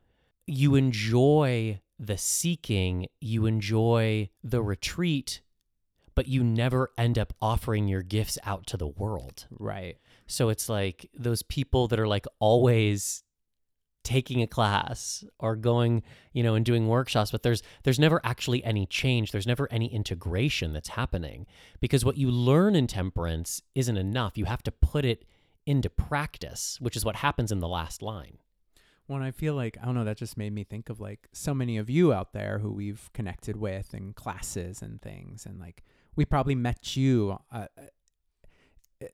you 0.47 0.75
enjoy 0.75 1.79
the 1.97 2.17
seeking, 2.17 3.07
you 3.21 3.45
enjoy 3.45 4.29
the 4.43 4.61
retreat, 4.61 5.41
but 6.13 6.27
you 6.27 6.43
never 6.43 6.91
end 6.97 7.17
up 7.17 7.33
offering 7.41 7.87
your 7.87 8.01
gifts 8.03 8.37
out 8.45 8.67
to 8.67 8.77
the 8.77 8.87
world. 8.87 9.47
right. 9.57 9.97
So 10.27 10.49
it's 10.49 10.69
like 10.69 11.09
those 11.13 11.43
people 11.43 11.87
that 11.87 11.99
are 11.99 12.07
like 12.07 12.25
always 12.39 13.23
taking 14.05 14.41
a 14.41 14.47
class 14.47 15.25
or 15.39 15.55
going, 15.55 16.03
you 16.31 16.43
know, 16.43 16.55
and 16.55 16.63
doing 16.63 16.87
workshops, 16.87 17.31
but 17.31 17.43
there's 17.43 17.61
there's 17.83 17.99
never 17.99 18.21
actually 18.23 18.63
any 18.63 18.85
change. 18.85 19.31
There's 19.31 19.47
never 19.47 19.67
any 19.71 19.93
integration 19.93 20.71
that's 20.71 20.89
happening 20.89 21.45
because 21.81 22.05
what 22.05 22.17
you 22.17 22.31
learn 22.31 22.75
in 22.75 22.87
temperance 22.87 23.61
isn't 23.73 23.97
enough. 23.97 24.37
You 24.37 24.45
have 24.45 24.63
to 24.63 24.71
put 24.71 25.03
it 25.03 25.25
into 25.65 25.89
practice, 25.89 26.77
which 26.79 26.95
is 26.95 27.03
what 27.03 27.17
happens 27.17 27.51
in 27.51 27.59
the 27.59 27.67
last 27.67 28.01
line. 28.01 28.37
When 29.07 29.21
I 29.21 29.31
feel 29.31 29.55
like 29.55 29.77
I 29.81 29.85
don't 29.85 29.95
know, 29.95 30.05
that 30.05 30.17
just 30.17 30.37
made 30.37 30.53
me 30.53 30.63
think 30.63 30.89
of 30.89 30.99
like 31.01 31.27
so 31.33 31.53
many 31.53 31.77
of 31.77 31.89
you 31.89 32.13
out 32.13 32.31
there 32.33 32.59
who 32.59 32.71
we've 32.71 33.09
connected 33.13 33.57
with 33.57 33.93
in 33.93 34.13
classes 34.13 34.81
and 34.81 35.01
things, 35.01 35.45
and 35.45 35.59
like 35.59 35.83
we 36.15 36.25
probably 36.25 36.55
met 36.55 36.95
you 36.95 37.37
uh, 37.51 37.67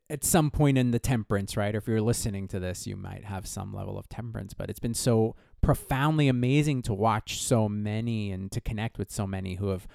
at 0.10 0.24
some 0.24 0.52
point 0.52 0.78
in 0.78 0.92
the 0.92 1.00
temperance, 1.00 1.58
right? 1.58 1.74
If 1.74 1.88
you're 1.88 2.02
listening 2.02 2.48
to 2.50 2.60
this, 2.60 2.86
you 2.86 2.96
might 2.96 3.26
have 3.26 3.48
some 3.48 3.74
level 3.74 3.98
of 3.98 4.08
temperance, 4.10 4.54
but 4.54 4.70
it's 4.70 4.80
been 4.80 4.94
so 4.94 5.36
profoundly 5.62 6.28
amazing 6.28 6.82
to 6.84 6.94
watch 6.94 7.42
so 7.42 7.68
many 7.70 8.32
and 8.32 8.52
to 8.52 8.62
connect 8.62 8.98
with 8.98 9.12
so 9.12 9.28
many 9.28 9.56
who 9.56 9.70
have 9.70 9.88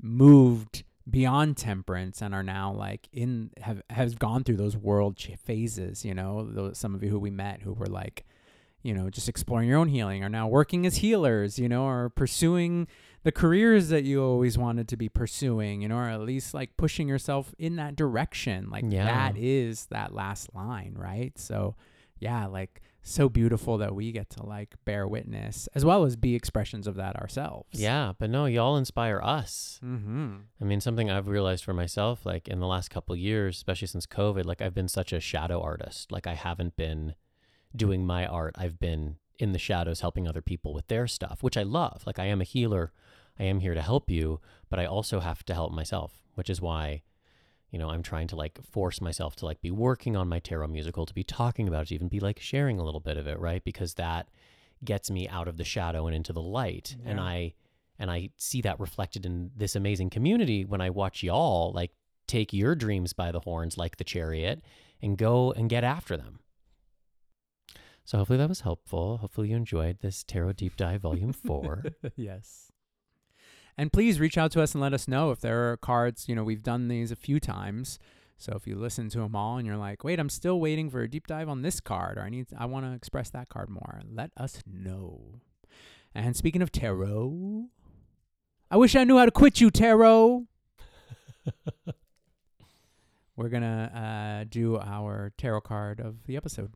moved 0.00 0.84
beyond 1.08 1.56
temperance 1.56 2.22
and 2.22 2.34
are 2.34 2.42
now 2.42 2.72
like 2.72 3.08
in 3.12 3.50
have 3.60 3.82
has 3.90 4.14
gone 4.14 4.44
through 4.44 4.56
those 4.56 4.76
world 4.76 5.18
phases 5.42 6.04
you 6.04 6.14
know 6.14 6.48
those, 6.52 6.78
some 6.78 6.94
of 6.94 7.02
you 7.02 7.10
who 7.10 7.18
we 7.18 7.30
met 7.30 7.62
who 7.62 7.72
were 7.72 7.86
like 7.86 8.24
you 8.82 8.94
know 8.94 9.10
just 9.10 9.28
exploring 9.28 9.68
your 9.68 9.78
own 9.78 9.88
healing 9.88 10.22
are 10.22 10.28
now 10.28 10.46
working 10.46 10.86
as 10.86 10.96
healers 10.96 11.58
you 11.58 11.68
know 11.68 11.84
or 11.84 12.10
pursuing 12.10 12.86
the 13.22 13.32
careers 13.32 13.88
that 13.90 14.04
you 14.04 14.22
always 14.22 14.56
wanted 14.56 14.88
to 14.88 14.96
be 14.96 15.08
pursuing 15.08 15.82
you 15.82 15.88
know 15.88 15.96
or 15.96 16.08
at 16.08 16.20
least 16.20 16.54
like 16.54 16.76
pushing 16.76 17.08
yourself 17.08 17.54
in 17.58 17.76
that 17.76 17.94
direction 17.96 18.70
like 18.70 18.84
Yeah. 18.88 19.04
that 19.04 19.36
is 19.38 19.86
that 19.86 20.14
last 20.14 20.54
line 20.54 20.94
right 20.96 21.36
so 21.38 21.74
yeah 22.18 22.46
like 22.46 22.80
so 23.02 23.28
beautiful 23.30 23.78
that 23.78 23.94
we 23.94 24.12
get 24.12 24.28
to 24.30 24.44
like 24.44 24.74
bear 24.84 25.08
witness 25.08 25.68
as 25.74 25.84
well 25.86 26.04
as 26.04 26.16
be 26.16 26.34
expressions 26.34 26.86
of 26.86 26.96
that 26.96 27.16
ourselves 27.16 27.68
Yeah, 27.72 28.12
but 28.18 28.28
no, 28.28 28.44
y'all 28.44 28.76
inspire 28.76 29.20
us. 29.22 29.80
mm-hmm 29.82 30.36
I 30.60 30.64
mean, 30.64 30.82
something 30.82 31.10
I've 31.10 31.26
realized 31.28 31.64
for 31.64 31.72
myself, 31.72 32.26
like 32.26 32.46
in 32.46 32.60
the 32.60 32.66
last 32.66 32.90
couple 32.90 33.16
years, 33.16 33.56
especially 33.56 33.88
since 33.88 34.04
COVID, 34.06 34.44
like 34.44 34.60
I've 34.60 34.74
been 34.74 34.88
such 34.88 35.14
a 35.14 35.20
shadow 35.20 35.62
artist. 35.62 36.12
Like 36.12 36.26
I 36.26 36.34
haven't 36.34 36.76
been 36.76 37.14
doing 37.74 38.04
my 38.06 38.26
art. 38.26 38.54
I've 38.58 38.78
been 38.78 39.16
in 39.38 39.52
the 39.52 39.58
shadows 39.58 40.00
helping 40.02 40.28
other 40.28 40.42
people 40.42 40.74
with 40.74 40.88
their 40.88 41.06
stuff, 41.06 41.42
which 41.42 41.56
I 41.56 41.62
love. 41.62 42.02
Like 42.06 42.18
I 42.18 42.26
am 42.26 42.42
a 42.42 42.44
healer. 42.44 42.92
I 43.40 43.44
am 43.44 43.60
here 43.60 43.74
to 43.74 43.82
help 43.82 44.10
you, 44.10 44.40
but 44.68 44.78
I 44.78 44.84
also 44.84 45.18
have 45.20 45.44
to 45.46 45.54
help 45.54 45.72
myself, 45.72 46.12
which 46.34 46.50
is 46.50 46.60
why, 46.60 47.02
you 47.70 47.78
know, 47.78 47.88
I'm 47.88 48.02
trying 48.02 48.26
to 48.28 48.36
like 48.36 48.62
force 48.62 49.00
myself 49.00 49.34
to 49.36 49.46
like 49.46 49.62
be 49.62 49.70
working 49.70 50.14
on 50.14 50.28
my 50.28 50.40
tarot 50.40 50.68
musical, 50.68 51.06
to 51.06 51.14
be 51.14 51.24
talking 51.24 51.66
about 51.66 51.84
it, 51.84 51.86
to 51.88 51.94
even 51.94 52.08
be 52.08 52.20
like 52.20 52.38
sharing 52.38 52.78
a 52.78 52.84
little 52.84 53.00
bit 53.00 53.16
of 53.16 53.26
it, 53.26 53.38
right? 53.38 53.64
Because 53.64 53.94
that 53.94 54.28
gets 54.84 55.10
me 55.10 55.26
out 55.28 55.48
of 55.48 55.56
the 55.56 55.64
shadow 55.64 56.06
and 56.06 56.14
into 56.14 56.34
the 56.34 56.42
light. 56.42 56.96
And 57.04 57.18
I 57.18 57.54
and 57.98 58.10
I 58.10 58.30
see 58.36 58.60
that 58.62 58.78
reflected 58.78 59.24
in 59.24 59.50
this 59.56 59.74
amazing 59.74 60.10
community 60.10 60.64
when 60.64 60.80
I 60.80 60.90
watch 60.90 61.22
y'all 61.22 61.72
like 61.72 61.92
take 62.26 62.52
your 62.52 62.74
dreams 62.74 63.12
by 63.12 63.32
the 63.32 63.40
horns 63.40 63.78
like 63.78 63.96
the 63.96 64.04
chariot 64.04 64.62
and 65.02 65.16
go 65.16 65.52
and 65.52 65.68
get 65.68 65.82
after 65.82 66.16
them. 66.16 66.40
So 68.04 68.18
hopefully 68.18 68.38
that 68.38 68.48
was 68.48 68.62
helpful. 68.62 69.18
Hopefully 69.18 69.50
you 69.50 69.56
enjoyed 69.56 69.98
this 70.00 70.24
Tarot 70.24 70.54
Deep 70.54 70.76
Dive 70.76 71.02
Volume 71.02 71.32
4. 71.32 71.84
yes. 72.16 72.69
And 73.80 73.90
please 73.90 74.20
reach 74.20 74.36
out 74.36 74.52
to 74.52 74.60
us 74.60 74.74
and 74.74 74.82
let 74.82 74.92
us 74.92 75.08
know 75.08 75.30
if 75.30 75.40
there 75.40 75.72
are 75.72 75.78
cards. 75.78 76.28
You 76.28 76.34
know, 76.34 76.44
we've 76.44 76.62
done 76.62 76.88
these 76.88 77.10
a 77.10 77.16
few 77.16 77.40
times. 77.40 77.98
So 78.36 78.52
if 78.54 78.66
you 78.66 78.76
listen 78.76 79.08
to 79.08 79.20
them 79.20 79.34
all 79.34 79.56
and 79.56 79.66
you're 79.66 79.78
like, 79.78 80.04
wait, 80.04 80.20
I'm 80.20 80.28
still 80.28 80.60
waiting 80.60 80.90
for 80.90 81.00
a 81.00 81.08
deep 81.08 81.26
dive 81.26 81.48
on 81.48 81.62
this 81.62 81.80
card, 81.80 82.18
or 82.18 82.20
I 82.20 82.28
need, 82.28 82.48
I 82.58 82.66
want 82.66 82.84
to 82.84 82.92
express 82.92 83.30
that 83.30 83.48
card 83.48 83.70
more, 83.70 84.02
let 84.06 84.32
us 84.36 84.62
know. 84.70 85.40
And 86.14 86.36
speaking 86.36 86.60
of 86.60 86.70
tarot, 86.70 87.68
I 88.70 88.76
wish 88.76 88.94
I 88.94 89.04
knew 89.04 89.16
how 89.16 89.24
to 89.24 89.30
quit 89.30 89.62
you, 89.62 89.70
tarot. 89.70 90.44
we're 93.36 93.48
gonna 93.48 94.42
uh, 94.42 94.44
do 94.46 94.76
our 94.76 95.32
tarot 95.38 95.62
card 95.62 96.00
of 96.00 96.26
the 96.26 96.36
episode. 96.36 96.74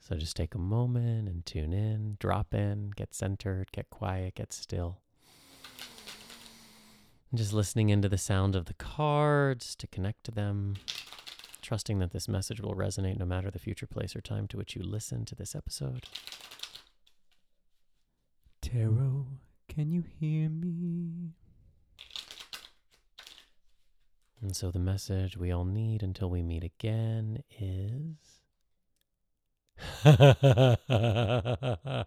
So 0.00 0.16
just 0.16 0.36
take 0.36 0.54
a 0.54 0.58
moment 0.58 1.30
and 1.30 1.46
tune 1.46 1.72
in, 1.72 2.18
drop 2.20 2.52
in, 2.52 2.90
get 2.94 3.14
centered, 3.14 3.72
get 3.72 3.88
quiet, 3.88 4.34
get 4.34 4.52
still. 4.52 5.00
And 7.30 7.38
just 7.38 7.52
listening 7.52 7.88
into 7.88 8.08
the 8.08 8.18
sound 8.18 8.54
of 8.54 8.66
the 8.66 8.74
cards 8.74 9.74
to 9.76 9.86
connect 9.86 10.24
to 10.24 10.30
them, 10.30 10.76
trusting 11.60 11.98
that 11.98 12.12
this 12.12 12.28
message 12.28 12.60
will 12.60 12.74
resonate 12.74 13.18
no 13.18 13.26
matter 13.26 13.50
the 13.50 13.58
future 13.58 13.86
place 13.86 14.14
or 14.14 14.20
time 14.20 14.46
to 14.48 14.56
which 14.56 14.76
you 14.76 14.82
listen 14.82 15.24
to 15.24 15.34
this 15.34 15.54
episode. 15.54 16.04
Tarot, 18.62 19.26
can 19.68 19.90
you 19.90 20.04
hear 20.20 20.48
me? 20.48 21.32
And 24.40 24.54
so 24.54 24.70
the 24.70 24.78
message 24.78 25.36
we 25.36 25.50
all 25.50 25.64
need 25.64 26.02
until 26.02 26.30
we 26.30 26.42
meet 26.42 26.62
again 26.64 27.42
is. 27.58 28.16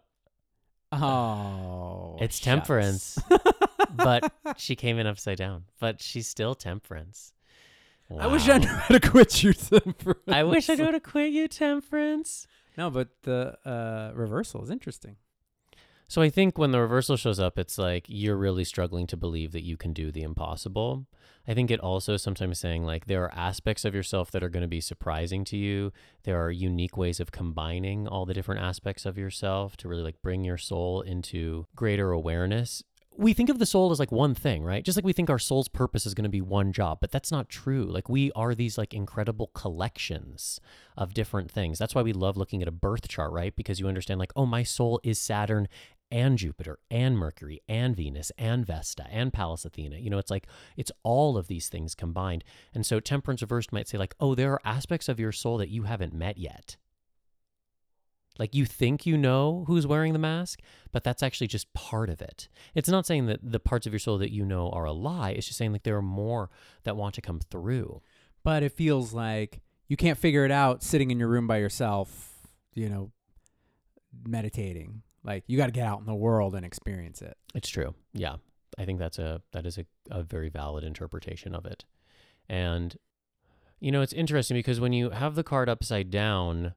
Oh, 0.91 2.17
It's 2.19 2.39
temperance. 2.39 3.19
but 3.95 4.31
she 4.57 4.75
came 4.75 4.97
in 4.99 5.07
upside 5.07 5.37
down. 5.37 5.65
But 5.79 6.01
she's 6.01 6.27
still 6.27 6.55
temperance. 6.55 7.33
I 8.19 8.27
wish 8.27 8.49
I 8.49 8.57
knew 8.57 8.67
Wow. 8.67 8.75
how 8.87 8.97
to 8.97 9.09
quit 9.09 9.43
you 9.43 9.53
temperance. 9.53 10.23
I 10.27 10.43
wish 10.43 10.69
I 10.69 10.75
knew 10.75 10.85
how 10.85 10.91
to 10.91 10.99
quit 11.11 11.31
you, 11.31 11.47
temperance. 11.47 12.47
No, 12.77 12.89
but 12.89 13.09
the 13.23 13.57
uh, 13.65 14.11
reversal 14.15 14.63
is 14.63 14.69
interesting. 14.69 15.17
So 16.07 16.23
I 16.23 16.29
think 16.31 16.57
when 16.57 16.71
the 16.71 16.81
reversal 16.81 17.17
shows 17.17 17.39
up, 17.39 17.59
it's 17.59 17.77
like 17.77 18.05
you're 18.07 18.35
really 18.35 18.63
struggling 18.63 19.05
to 19.07 19.17
believe 19.17 19.51
that 19.51 19.63
you 19.63 19.77
can 19.77 19.93
do 19.93 20.11
the 20.11 20.23
impossible. 20.23 21.05
I 21.47 21.53
think 21.53 21.69
it 21.69 21.79
also 21.79 22.17
sometimes 22.17 22.57
saying 22.59 22.83
like 22.83 23.05
there 23.05 23.23
are 23.25 23.33
aspects 23.35 23.85
of 23.85 23.93
yourself 23.93 24.31
that 24.31 24.41
are 24.43 24.49
going 24.49 24.63
to 24.63 24.67
be 24.67 24.81
surprising 24.81 25.43
to 25.45 25.57
you. 25.57 25.91
There 26.23 26.43
are 26.43 26.49
unique 26.49 26.97
ways 26.97 27.19
of 27.19 27.31
combining 27.31 28.07
all 28.07 28.25
the 28.25 28.33
different 28.33 28.61
aspects 28.61 29.05
of 29.05 29.19
yourself 29.19 29.77
to 29.77 29.87
really 29.87 30.01
like 30.01 30.19
bring 30.23 30.43
your 30.43 30.57
soul 30.57 31.01
into 31.01 31.67
greater 31.75 32.11
awareness. 32.11 32.81
We 33.17 33.33
think 33.33 33.49
of 33.49 33.59
the 33.59 33.65
soul 33.65 33.91
as 33.91 33.99
like 33.99 34.13
one 34.13 34.33
thing, 34.33 34.63
right? 34.63 34.83
Just 34.83 34.97
like 34.97 35.03
we 35.03 35.11
think 35.11 35.29
our 35.29 35.39
soul's 35.39 35.67
purpose 35.67 36.05
is 36.05 36.13
going 36.13 36.23
to 36.23 36.29
be 36.29 36.41
one 36.41 36.71
job, 36.71 36.99
but 37.01 37.11
that's 37.11 37.31
not 37.31 37.49
true. 37.49 37.83
Like 37.83 38.07
we 38.07 38.31
are 38.31 38.55
these 38.55 38.77
like 38.77 38.93
incredible 38.93 39.47
collections 39.47 40.61
of 40.95 41.13
different 41.13 41.51
things. 41.51 41.77
That's 41.77 41.93
why 41.93 42.01
we 42.01 42.13
love 42.13 42.37
looking 42.37 42.61
at 42.61 42.67
a 42.69 42.71
birth 42.71 43.09
chart, 43.09 43.33
right? 43.33 43.53
Because 43.53 43.77
you 43.77 43.89
understand 43.89 44.21
like, 44.21 44.31
oh, 44.37 44.45
my 44.45 44.63
soul 44.63 45.01
is 45.03 45.19
Saturn 45.19 45.67
and 46.11 46.37
Jupiter 46.37 46.79
and 46.89 47.17
Mercury 47.17 47.61
and 47.67 47.95
Venus 47.95 48.31
and 48.37 48.65
Vesta 48.65 49.05
and 49.11 49.33
Pallas 49.33 49.65
Athena. 49.65 49.97
You 49.97 50.09
know, 50.09 50.17
it's 50.17 50.31
like 50.31 50.47
it's 50.77 50.91
all 51.03 51.37
of 51.37 51.47
these 51.47 51.69
things 51.69 51.95
combined. 51.95 52.43
And 52.73 52.85
so 52.85 52.99
temperance 52.99 53.41
reversed 53.41 53.71
might 53.71 53.87
say 53.87 53.97
like, 53.97 54.15
"Oh, 54.19 54.35
there 54.35 54.53
are 54.53 54.61
aspects 54.65 55.09
of 55.09 55.19
your 55.19 55.31
soul 55.31 55.57
that 55.57 55.69
you 55.69 55.83
haven't 55.83 56.13
met 56.13 56.37
yet." 56.37 56.77
Like 58.39 58.55
you 58.55 58.65
think 58.65 59.05
you 59.05 59.17
know 59.17 59.65
who's 59.67 59.85
wearing 59.85 60.13
the 60.13 60.19
mask, 60.19 60.61
but 60.91 61.03
that's 61.03 61.21
actually 61.21 61.47
just 61.47 61.71
part 61.73 62.09
of 62.09 62.21
it. 62.21 62.47
It's 62.73 62.89
not 62.89 63.05
saying 63.05 63.25
that 63.25 63.39
the 63.43 63.59
parts 63.59 63.85
of 63.85 63.91
your 63.91 63.99
soul 63.99 64.17
that 64.19 64.31
you 64.31 64.45
know 64.45 64.69
are 64.69 64.85
a 64.85 64.93
lie. 64.93 65.31
It's 65.31 65.45
just 65.45 65.57
saying 65.57 65.73
like 65.73 65.83
there 65.83 65.97
are 65.97 66.01
more 66.01 66.49
that 66.83 66.95
want 66.95 67.15
to 67.15 67.21
come 67.21 67.39
through. 67.39 68.01
But 68.43 68.63
it 68.63 68.71
feels 68.71 69.13
like 69.13 69.61
you 69.89 69.97
can't 69.97 70.17
figure 70.17 70.45
it 70.45 70.51
out 70.51 70.81
sitting 70.81 71.11
in 71.11 71.19
your 71.19 71.27
room 71.27 71.47
by 71.47 71.57
yourself, 71.57 72.47
you 72.73 72.87
know, 72.87 73.11
meditating. 74.25 75.01
Like 75.23 75.43
you 75.47 75.57
got 75.57 75.65
to 75.65 75.73
get 75.73 75.85
out 75.85 75.99
in 75.99 76.05
the 76.05 76.15
world 76.15 76.55
and 76.55 76.65
experience 76.65 77.21
it. 77.21 77.37
It's 77.53 77.69
true. 77.69 77.93
Yeah. 78.13 78.37
I 78.77 78.85
think 78.85 78.99
that's 78.99 79.19
a 79.19 79.41
that 79.51 79.65
is 79.65 79.77
a, 79.77 79.85
a 80.09 80.23
very 80.23 80.47
valid 80.47 80.85
interpretation 80.85 81.53
of 81.53 81.65
it. 81.65 81.83
And 82.47 82.95
you 83.81 83.91
know, 83.91 84.01
it's 84.01 84.13
interesting 84.13 84.55
because 84.55 84.79
when 84.79 84.93
you 84.93 85.09
have 85.09 85.35
the 85.35 85.43
card 85.43 85.69
upside 85.69 86.09
down, 86.09 86.73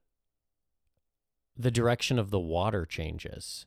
the 1.57 1.70
direction 1.70 2.19
of 2.19 2.31
the 2.31 2.41
water 2.41 2.87
changes. 2.87 3.66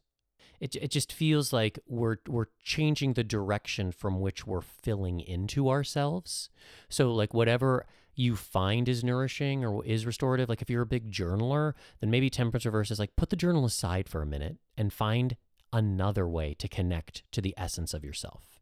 It 0.59 0.75
it 0.75 0.91
just 0.91 1.11
feels 1.11 1.51
like 1.51 1.79
we're 1.85 2.17
we're 2.27 2.47
changing 2.63 3.13
the 3.13 3.23
direction 3.23 3.91
from 3.91 4.21
which 4.21 4.47
we're 4.47 4.61
filling 4.61 5.19
into 5.19 5.69
ourselves. 5.69 6.49
So 6.89 7.11
like 7.11 7.33
whatever 7.33 7.85
you 8.15 8.35
find 8.35 8.87
is 8.87 9.03
nourishing 9.03 9.65
or 9.65 9.83
is 9.85 10.05
restorative, 10.05 10.47
like 10.47 10.61
if 10.61 10.69
you're 10.69 10.81
a 10.81 10.87
big 10.87 11.11
journaler, 11.11 11.73
then 11.99 12.09
maybe 12.09 12.29
temperance 12.29 12.65
reverse 12.65 12.89
is 12.89 12.99
like 12.99 13.15
put 13.17 13.29
the 13.29 13.35
journal 13.35 13.65
aside 13.65 14.07
for 14.07 14.21
a 14.21 14.25
minute 14.25 14.57
and 14.77 14.93
find 14.93 15.35
another 15.73 16.27
way 16.27 16.53
to 16.53 16.69
connect 16.69 17.23
to 17.33 17.41
the 17.41 17.53
essence 17.57 17.93
of 17.93 18.05
yourself. 18.05 18.61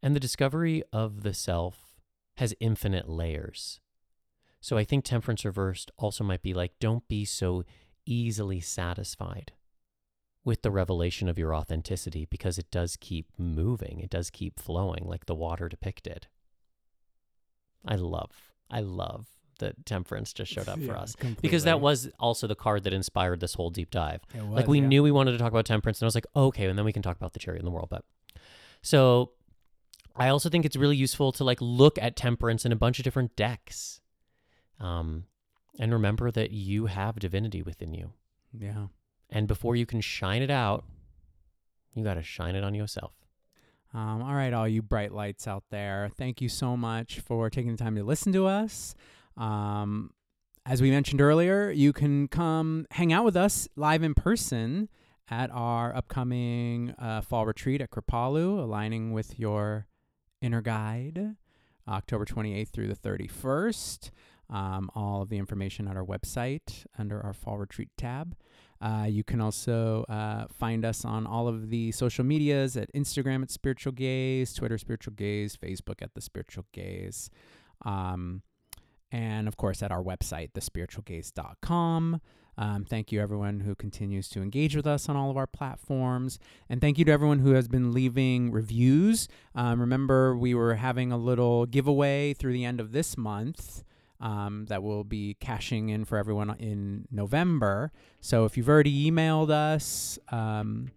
And 0.00 0.14
the 0.14 0.20
discovery 0.20 0.84
of 0.92 1.22
the 1.22 1.34
self 1.34 1.96
has 2.36 2.54
infinite 2.60 3.08
layers. 3.08 3.80
So 4.60 4.78
I 4.78 4.84
think 4.84 5.04
temperance 5.04 5.44
reversed 5.44 5.90
also 5.98 6.24
might 6.24 6.42
be 6.42 6.54
like 6.54 6.72
don't 6.78 7.06
be 7.08 7.24
so 7.24 7.64
easily 8.06 8.60
satisfied 8.60 9.52
with 10.44 10.62
the 10.62 10.70
revelation 10.70 11.28
of 11.28 11.38
your 11.38 11.54
authenticity 11.54 12.26
because 12.30 12.58
it 12.58 12.70
does 12.70 12.96
keep 12.96 13.26
moving, 13.38 14.00
it 14.00 14.10
does 14.10 14.30
keep 14.30 14.60
flowing 14.60 15.04
like 15.06 15.26
the 15.26 15.34
water 15.34 15.68
depicted. 15.68 16.26
I 17.86 17.96
love, 17.96 18.32
I 18.70 18.80
love 18.80 19.26
that 19.58 19.86
temperance 19.86 20.32
just 20.32 20.52
showed 20.52 20.68
up 20.68 20.78
for 20.80 20.92
Yeah, 20.92 21.00
us 21.00 21.16
because 21.40 21.64
that 21.64 21.80
was 21.80 22.10
also 22.18 22.46
the 22.46 22.54
card 22.54 22.84
that 22.84 22.92
inspired 22.92 23.40
this 23.40 23.54
whole 23.54 23.70
deep 23.70 23.90
dive. 23.90 24.20
It 24.34 24.42
like 24.42 24.68
we 24.68 24.80
yeah. 24.80 24.86
knew 24.86 25.02
we 25.02 25.12
wanted 25.12 25.32
to 25.32 25.38
talk 25.38 25.52
about 25.52 25.64
temperance, 25.64 26.00
and 26.00 26.06
I 26.06 26.08
was 26.08 26.14
like, 26.14 26.26
okay, 26.34 26.66
and 26.66 26.78
then 26.78 26.84
we 26.84 26.92
can 26.92 27.02
talk 27.02 27.16
about 27.16 27.32
the 27.32 27.38
chariot 27.38 27.60
in 27.60 27.64
the 27.64 27.70
world. 27.70 27.88
But 27.90 28.04
so 28.82 29.32
I 30.16 30.28
also 30.28 30.48
think 30.48 30.64
it's 30.64 30.76
really 30.76 30.96
useful 30.96 31.32
to 31.32 31.44
like 31.44 31.58
look 31.60 31.98
at 31.98 32.16
temperance 32.16 32.64
in 32.64 32.72
a 32.72 32.76
bunch 32.76 32.98
of 32.98 33.04
different 33.04 33.36
decks, 33.36 34.00
um, 34.80 35.24
and 35.78 35.92
remember 35.92 36.30
that 36.30 36.50
you 36.50 36.86
have 36.86 37.18
divinity 37.18 37.62
within 37.62 37.94
you. 37.94 38.12
Yeah. 38.52 38.86
And 39.30 39.48
before 39.48 39.76
you 39.76 39.86
can 39.86 40.00
shine 40.00 40.42
it 40.42 40.50
out, 40.50 40.84
you 41.94 42.04
got 42.04 42.14
to 42.14 42.22
shine 42.22 42.54
it 42.54 42.64
on 42.64 42.74
yourself. 42.74 43.12
Um, 43.92 44.22
all 44.22 44.34
right, 44.34 44.52
all 44.52 44.66
you 44.66 44.82
bright 44.82 45.12
lights 45.12 45.46
out 45.46 45.64
there, 45.70 46.10
thank 46.16 46.40
you 46.40 46.48
so 46.48 46.76
much 46.76 47.20
for 47.20 47.48
taking 47.48 47.70
the 47.70 47.82
time 47.82 47.94
to 47.94 48.02
listen 48.02 48.32
to 48.32 48.46
us. 48.46 48.94
Um, 49.36 50.10
as 50.66 50.82
we 50.82 50.90
mentioned 50.90 51.20
earlier, 51.20 51.70
you 51.70 51.92
can 51.92 52.26
come 52.26 52.86
hang 52.90 53.12
out 53.12 53.24
with 53.24 53.36
us 53.36 53.68
live 53.76 54.02
in 54.02 54.14
person 54.14 54.88
at 55.30 55.50
our 55.52 55.94
upcoming 55.94 56.94
uh, 56.98 57.20
fall 57.20 57.46
retreat 57.46 57.80
at 57.80 57.90
Kripalu, 57.90 58.58
aligning 58.58 59.12
with 59.12 59.38
your 59.38 59.86
inner 60.40 60.60
guide, 60.60 61.36
October 61.88 62.24
28th 62.24 62.70
through 62.70 62.88
the 62.88 62.96
31st. 62.96 64.10
Um, 64.50 64.90
all 64.94 65.22
of 65.22 65.30
the 65.30 65.38
information 65.38 65.88
at 65.88 65.96
our 65.96 66.04
website 66.04 66.84
under 66.98 67.20
our 67.20 67.32
fall 67.32 67.58
retreat 67.58 67.88
tab. 67.96 68.36
Uh, 68.80 69.06
you 69.08 69.24
can 69.24 69.40
also 69.40 70.04
uh, 70.08 70.44
find 70.52 70.84
us 70.84 71.04
on 71.04 71.26
all 71.26 71.48
of 71.48 71.70
the 71.70 71.90
social 71.92 72.24
medias 72.24 72.76
at 72.76 72.92
Instagram 72.92 73.42
at 73.42 73.50
Spiritual 73.50 73.92
Gayz, 73.92 74.54
Twitter 74.54 74.76
Spiritual 74.76 75.14
Gayz, 75.14 75.56
Facebook 75.56 76.02
at 76.02 76.14
The 76.14 76.20
Spiritual 76.20 76.66
Gayz, 76.74 77.30
um, 77.86 78.42
and 79.10 79.48
of 79.48 79.56
course 79.56 79.82
at 79.82 79.90
our 79.90 80.02
website, 80.02 80.52
thespiritualgayz.com. 80.52 82.20
Um, 82.56 82.84
thank 82.84 83.10
you, 83.10 83.20
everyone 83.20 83.60
who 83.60 83.74
continues 83.74 84.28
to 84.28 84.42
engage 84.42 84.76
with 84.76 84.86
us 84.86 85.08
on 85.08 85.16
all 85.16 85.30
of 85.30 85.36
our 85.36 85.46
platforms. 85.46 86.38
And 86.68 86.80
thank 86.80 86.98
you 86.98 87.04
to 87.06 87.12
everyone 87.12 87.40
who 87.40 87.52
has 87.52 87.68
been 87.68 87.92
leaving 87.92 88.52
reviews. 88.52 89.28
Um, 89.54 89.80
remember, 89.80 90.36
we 90.36 90.54
were 90.54 90.74
having 90.74 91.10
a 91.10 91.16
little 91.16 91.66
giveaway 91.66 92.32
through 92.32 92.52
the 92.52 92.64
end 92.64 92.80
of 92.80 92.92
this 92.92 93.16
month 93.16 93.82
um, 94.20 94.66
that 94.68 94.82
will 94.82 95.04
be 95.04 95.36
cashing 95.40 95.88
in 95.88 96.04
for 96.04 96.18
everyone 96.18 96.54
in 96.58 97.06
November. 97.10 97.92
So 98.20 98.44
if 98.44 98.56
you've 98.56 98.68
already 98.68 99.10
emailed 99.10 99.50
us 99.50 100.18
um, 100.30 100.90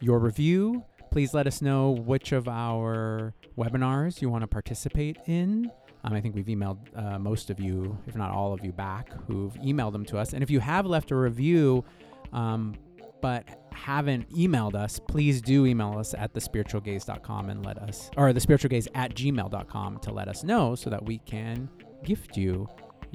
your 0.00 0.18
review, 0.18 0.84
please 1.10 1.34
let 1.34 1.46
us 1.46 1.62
know 1.62 1.90
which 1.90 2.32
of 2.32 2.48
our 2.48 3.34
webinars 3.56 4.20
you 4.20 4.28
want 4.28 4.42
to 4.42 4.48
participate 4.48 5.18
in. 5.26 5.70
Um, 6.04 6.12
I 6.12 6.20
think 6.20 6.34
we've 6.34 6.46
emailed 6.46 6.78
uh, 6.96 7.18
most 7.18 7.50
of 7.50 7.58
you, 7.58 7.98
if 8.06 8.14
not 8.14 8.30
all 8.30 8.52
of 8.52 8.64
you, 8.64 8.72
back 8.72 9.10
who've 9.26 9.54
emailed 9.54 9.92
them 9.92 10.04
to 10.06 10.18
us. 10.18 10.32
And 10.34 10.42
if 10.42 10.50
you 10.50 10.60
have 10.60 10.86
left 10.86 11.10
a 11.10 11.16
review, 11.16 11.84
um, 12.32 12.74
but 13.22 13.48
haven't 13.72 14.28
emailed 14.30 14.74
us, 14.74 15.00
please 15.08 15.40
do 15.40 15.64
email 15.64 15.98
us 15.98 16.14
at 16.14 16.34
thespiritualgayz.com 16.34 17.48
and 17.48 17.64
let 17.64 17.78
us, 17.78 18.10
or 18.16 18.30
thespiritualgayz 18.32 18.86
at 18.94 19.14
gmail.com 19.14 19.98
to 20.00 20.12
let 20.12 20.28
us 20.28 20.44
know 20.44 20.74
so 20.74 20.90
that 20.90 21.02
we 21.02 21.18
can 21.18 21.68
gift 22.04 22.36
you 22.36 22.68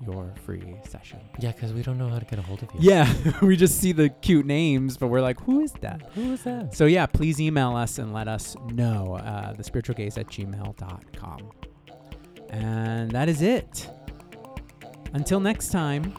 your 0.05 0.33
free 0.45 0.75
session. 0.87 1.19
Yeah, 1.39 1.51
because 1.51 1.73
we 1.73 1.81
don't 1.81 1.97
know 1.97 2.07
how 2.07 2.19
to 2.19 2.25
get 2.25 2.39
a 2.39 2.41
hold 2.41 2.63
of 2.63 2.69
you. 2.73 2.79
Yeah, 2.81 3.13
we 3.41 3.55
just 3.57 3.79
see 3.79 3.91
the 3.91 4.09
cute 4.09 4.45
names, 4.45 4.97
but 4.97 5.07
we're 5.07 5.21
like, 5.21 5.39
who 5.41 5.61
is 5.61 5.73
that? 5.81 6.01
Who 6.13 6.33
is 6.33 6.43
that? 6.43 6.73
So 6.75 6.85
yeah, 6.85 7.05
please 7.05 7.41
email 7.41 7.75
us 7.75 7.97
and 7.99 8.13
let 8.13 8.27
us 8.27 8.55
know. 8.71 9.15
Uh, 9.15 9.53
thespiritualgayz 9.53 10.17
at 10.17 10.27
gmail.com. 10.27 11.51
And 12.49 13.11
that 13.11 13.29
is 13.29 13.41
it. 13.41 13.89
Until 15.13 15.39
next 15.39 15.69
time. 15.69 16.13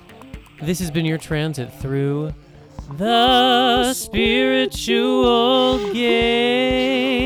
This 0.63 0.79
has 0.81 0.91
been 0.91 1.07
your 1.07 1.17
transit 1.17 1.73
through 1.81 2.35
the 2.99 3.95
spiritual 3.95 5.79
gayz. 5.95 7.21